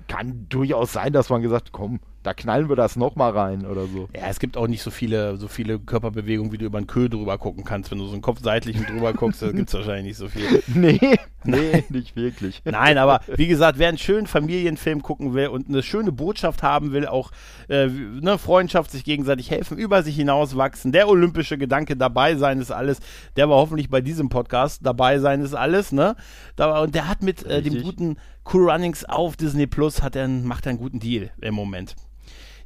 kann 0.07 0.45
durchaus 0.49 0.93
sein, 0.93 1.13
dass 1.13 1.29
man 1.29 1.41
gesagt, 1.41 1.71
komm, 1.71 1.99
da 2.23 2.33
knallen 2.33 2.69
wir 2.69 2.75
das 2.75 2.95
nochmal 2.95 3.31
rein 3.31 3.65
oder 3.65 3.85
so. 3.85 4.07
Ja, 4.15 4.27
es 4.29 4.39
gibt 4.39 4.55
auch 4.57 4.67
nicht 4.67 4.81
so 4.81 4.91
viele, 4.91 5.37
so 5.37 5.47
viele 5.47 5.77
Körperbewegungen, 5.77 6.51
wie 6.51 6.57
du 6.57 6.65
über 6.65 6.77
einen 6.77 6.87
Köhl 6.87 7.09
drüber 7.09 7.37
gucken 7.37 7.63
kannst. 7.63 7.91
Wenn 7.91 7.97
du 7.99 8.05
so 8.05 8.13
einen 8.13 8.21
Kopf 8.21 8.39
seitlich 8.41 8.77
drüber 8.85 9.13
guckst, 9.13 9.41
da 9.41 9.51
gibt 9.51 9.67
es 9.67 9.75
wahrscheinlich 9.75 10.05
nicht 10.05 10.17
so 10.17 10.27
viel. 10.27 10.43
Nee, 10.75 11.17
nee, 11.43 11.83
nicht 11.89 12.15
wirklich. 12.15 12.61
Nein, 12.65 12.97
aber 12.97 13.21
wie 13.35 13.47
gesagt, 13.47 13.77
wer 13.77 13.89
einen 13.89 13.97
schönen 13.97 14.27
Familienfilm 14.27 15.01
gucken 15.01 15.33
will 15.33 15.47
und 15.47 15.67
eine 15.67 15.83
schöne 15.83 16.11
Botschaft 16.11 16.63
haben 16.63 16.93
will, 16.93 17.05
auch 17.05 17.31
äh, 17.69 17.87
ne, 17.87 18.37
Freundschaft, 18.37 18.91
sich 18.91 19.03
gegenseitig 19.03 19.51
helfen, 19.51 19.77
über 19.77 20.03
sich 20.03 20.15
hinauswachsen, 20.15 20.91
der 20.91 21.07
olympische 21.07 21.57
Gedanke 21.57 21.95
dabei 21.95 22.35
sein 22.35 22.59
ist 22.59 22.71
alles, 22.71 22.99
der 23.35 23.49
war 23.49 23.57
hoffentlich 23.57 23.89
bei 23.89 24.01
diesem 24.01 24.29
Podcast 24.29 24.85
dabei 24.85 25.19
sein 25.19 25.41
ist 25.41 25.53
alles, 25.53 25.91
ne? 25.91 26.15
Da, 26.55 26.81
und 26.81 26.95
der 26.95 27.07
hat 27.07 27.21
mit 27.21 27.45
äh, 27.45 27.61
dem 27.61 27.81
guten 27.81 28.17
Cool 28.51 28.69
Runnings 28.69 29.05
auf 29.05 29.37
Disney 29.37 29.67
Plus 29.67 30.01
hat 30.01 30.15
er, 30.15 30.27
macht 30.27 30.65
er 30.65 30.71
einen 30.71 30.79
guten 30.79 30.99
Deal 30.99 31.31
im 31.41 31.53
Moment. 31.53 31.95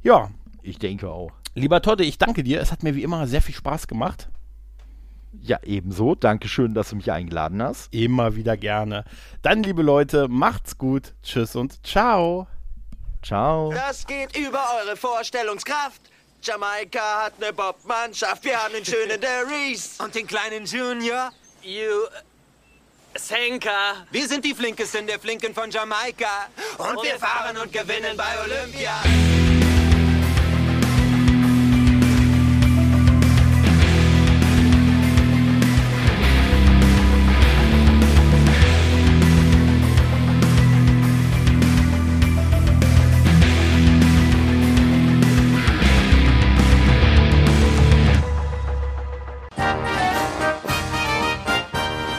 Ja. 0.02 0.30
Ich 0.62 0.78
denke 0.78 1.08
auch. 1.08 1.32
Lieber 1.54 1.80
Todde, 1.82 2.04
ich 2.04 2.18
danke 2.18 2.42
dir. 2.42 2.60
Es 2.60 2.70
hat 2.70 2.82
mir 2.82 2.94
wie 2.94 3.02
immer 3.02 3.26
sehr 3.26 3.42
viel 3.42 3.54
Spaß 3.54 3.88
gemacht. 3.88 4.28
Ja, 5.40 5.58
ebenso. 5.62 6.14
Dankeschön, 6.14 6.74
dass 6.74 6.90
du 6.90 6.96
mich 6.96 7.10
eingeladen 7.10 7.62
hast. 7.62 7.92
Immer 7.92 8.36
wieder 8.36 8.56
gerne. 8.56 9.04
Dann, 9.42 9.62
liebe 9.62 9.82
Leute, 9.82 10.28
macht's 10.28 10.78
gut. 10.78 11.14
Tschüss 11.22 11.56
und 11.56 11.86
ciao. 11.86 12.46
Ciao. 13.22 13.72
Das 13.72 14.06
geht 14.06 14.36
über 14.36 14.62
eure 14.80 14.96
Vorstellungskraft. 14.96 16.00
Jamaika 16.42 17.24
hat 17.24 17.34
eine 17.40 17.52
Bobmannschaft. 17.52 18.44
Wir 18.44 18.62
haben 18.62 18.72
den 18.72 18.84
schönen 18.84 19.20
Reese. 19.20 20.02
Und 20.02 20.14
den 20.14 20.26
kleinen 20.26 20.64
Junior. 20.66 21.32
You. 21.62 22.06
Senka. 23.16 24.06
Wir 24.12 24.28
sind 24.28 24.44
die 24.44 24.54
Flinkesten 24.54 25.06
der 25.08 25.18
Flinken 25.18 25.52
von 25.52 25.70
Jamaika. 25.70 26.46
Und, 26.78 26.96
und 26.96 27.02
wir 27.02 27.18
fahren 27.18 27.56
und 27.56 27.72
gewinnen 27.72 28.16
bei 28.16 28.40
Olympia. 28.44 28.92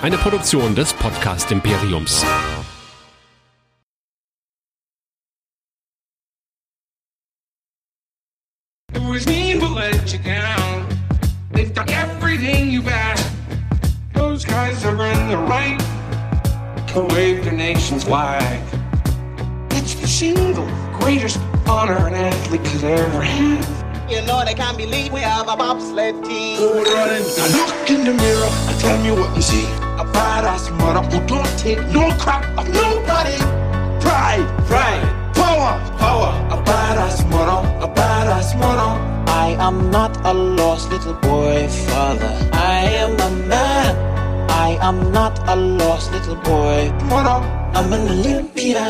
Eine 0.02 0.18
Produktion 0.18 0.74
des 0.76 0.94
Podcast 0.94 1.52
Imperiums. 1.52 2.24
They've 11.52 11.74
done 11.74 11.90
everything 11.90 12.72
you've 12.72 12.88
asked. 12.88 13.30
Those 14.14 14.46
guys 14.46 14.86
are 14.86 14.96
in 15.06 15.28
the 15.28 15.38
right 15.38 15.78
to 16.94 17.02
wave 17.14 17.44
the 17.44 17.52
nation's 17.52 18.06
flag. 18.06 18.62
It's 19.72 19.96
the 19.96 20.08
single 20.08 20.66
greatest 20.98 21.40
honor 21.68 22.08
an 22.08 22.14
athlete 22.14 22.64
could 22.64 22.86
ever 22.86 23.22
have. 23.22 24.10
You 24.10 24.22
know 24.22 24.46
they 24.46 24.54
can't 24.54 24.78
believe 24.78 25.12
we 25.12 25.20
have 25.20 25.50
a 25.50 25.58
bobsled 25.58 26.24
team. 26.24 26.58
Good 26.58 26.88
running. 26.88 27.28
Now 27.36 27.68
look 27.68 27.90
in 27.90 28.06
the 28.06 28.14
mirror 28.14 28.50
and 28.70 28.80
tell 28.80 28.98
me 29.04 29.12
what 29.12 29.36
you 29.36 29.42
see. 29.42 29.89
A 30.00 30.06
badass 30.06 30.72
mother 30.80 31.04
who 31.12 31.20
don't 31.28 31.60
take 31.60 31.82
no 31.88 32.10
crap 32.18 32.46
of 32.58 32.70
nobody. 32.70 33.36
Pride, 34.00 34.48
pride, 34.70 35.04
power, 35.36 35.72
power. 36.00 36.32
A 36.56 36.58
badass 36.64 37.30
mother, 37.30 37.60
a 37.84 37.88
badass 37.90 38.58
mother. 38.58 38.92
I 39.28 39.58
am 39.60 39.92
not 39.92 40.16
a 40.26 40.34
lost 40.34 40.90
little 40.90 41.16
boy, 41.16 41.68
father. 41.68 42.34
I 42.54 42.80
am 43.04 43.20
a 43.20 43.30
man. 43.48 43.94
I 44.50 44.78
am 44.82 45.12
not 45.12 45.38
a 45.50 45.58
lost 45.58 46.14
little 46.14 46.38
boy. 46.38 46.90
Mother. 47.10 47.46
I'm 47.76 47.92
an 47.92 48.08
Olympian. 48.08 48.90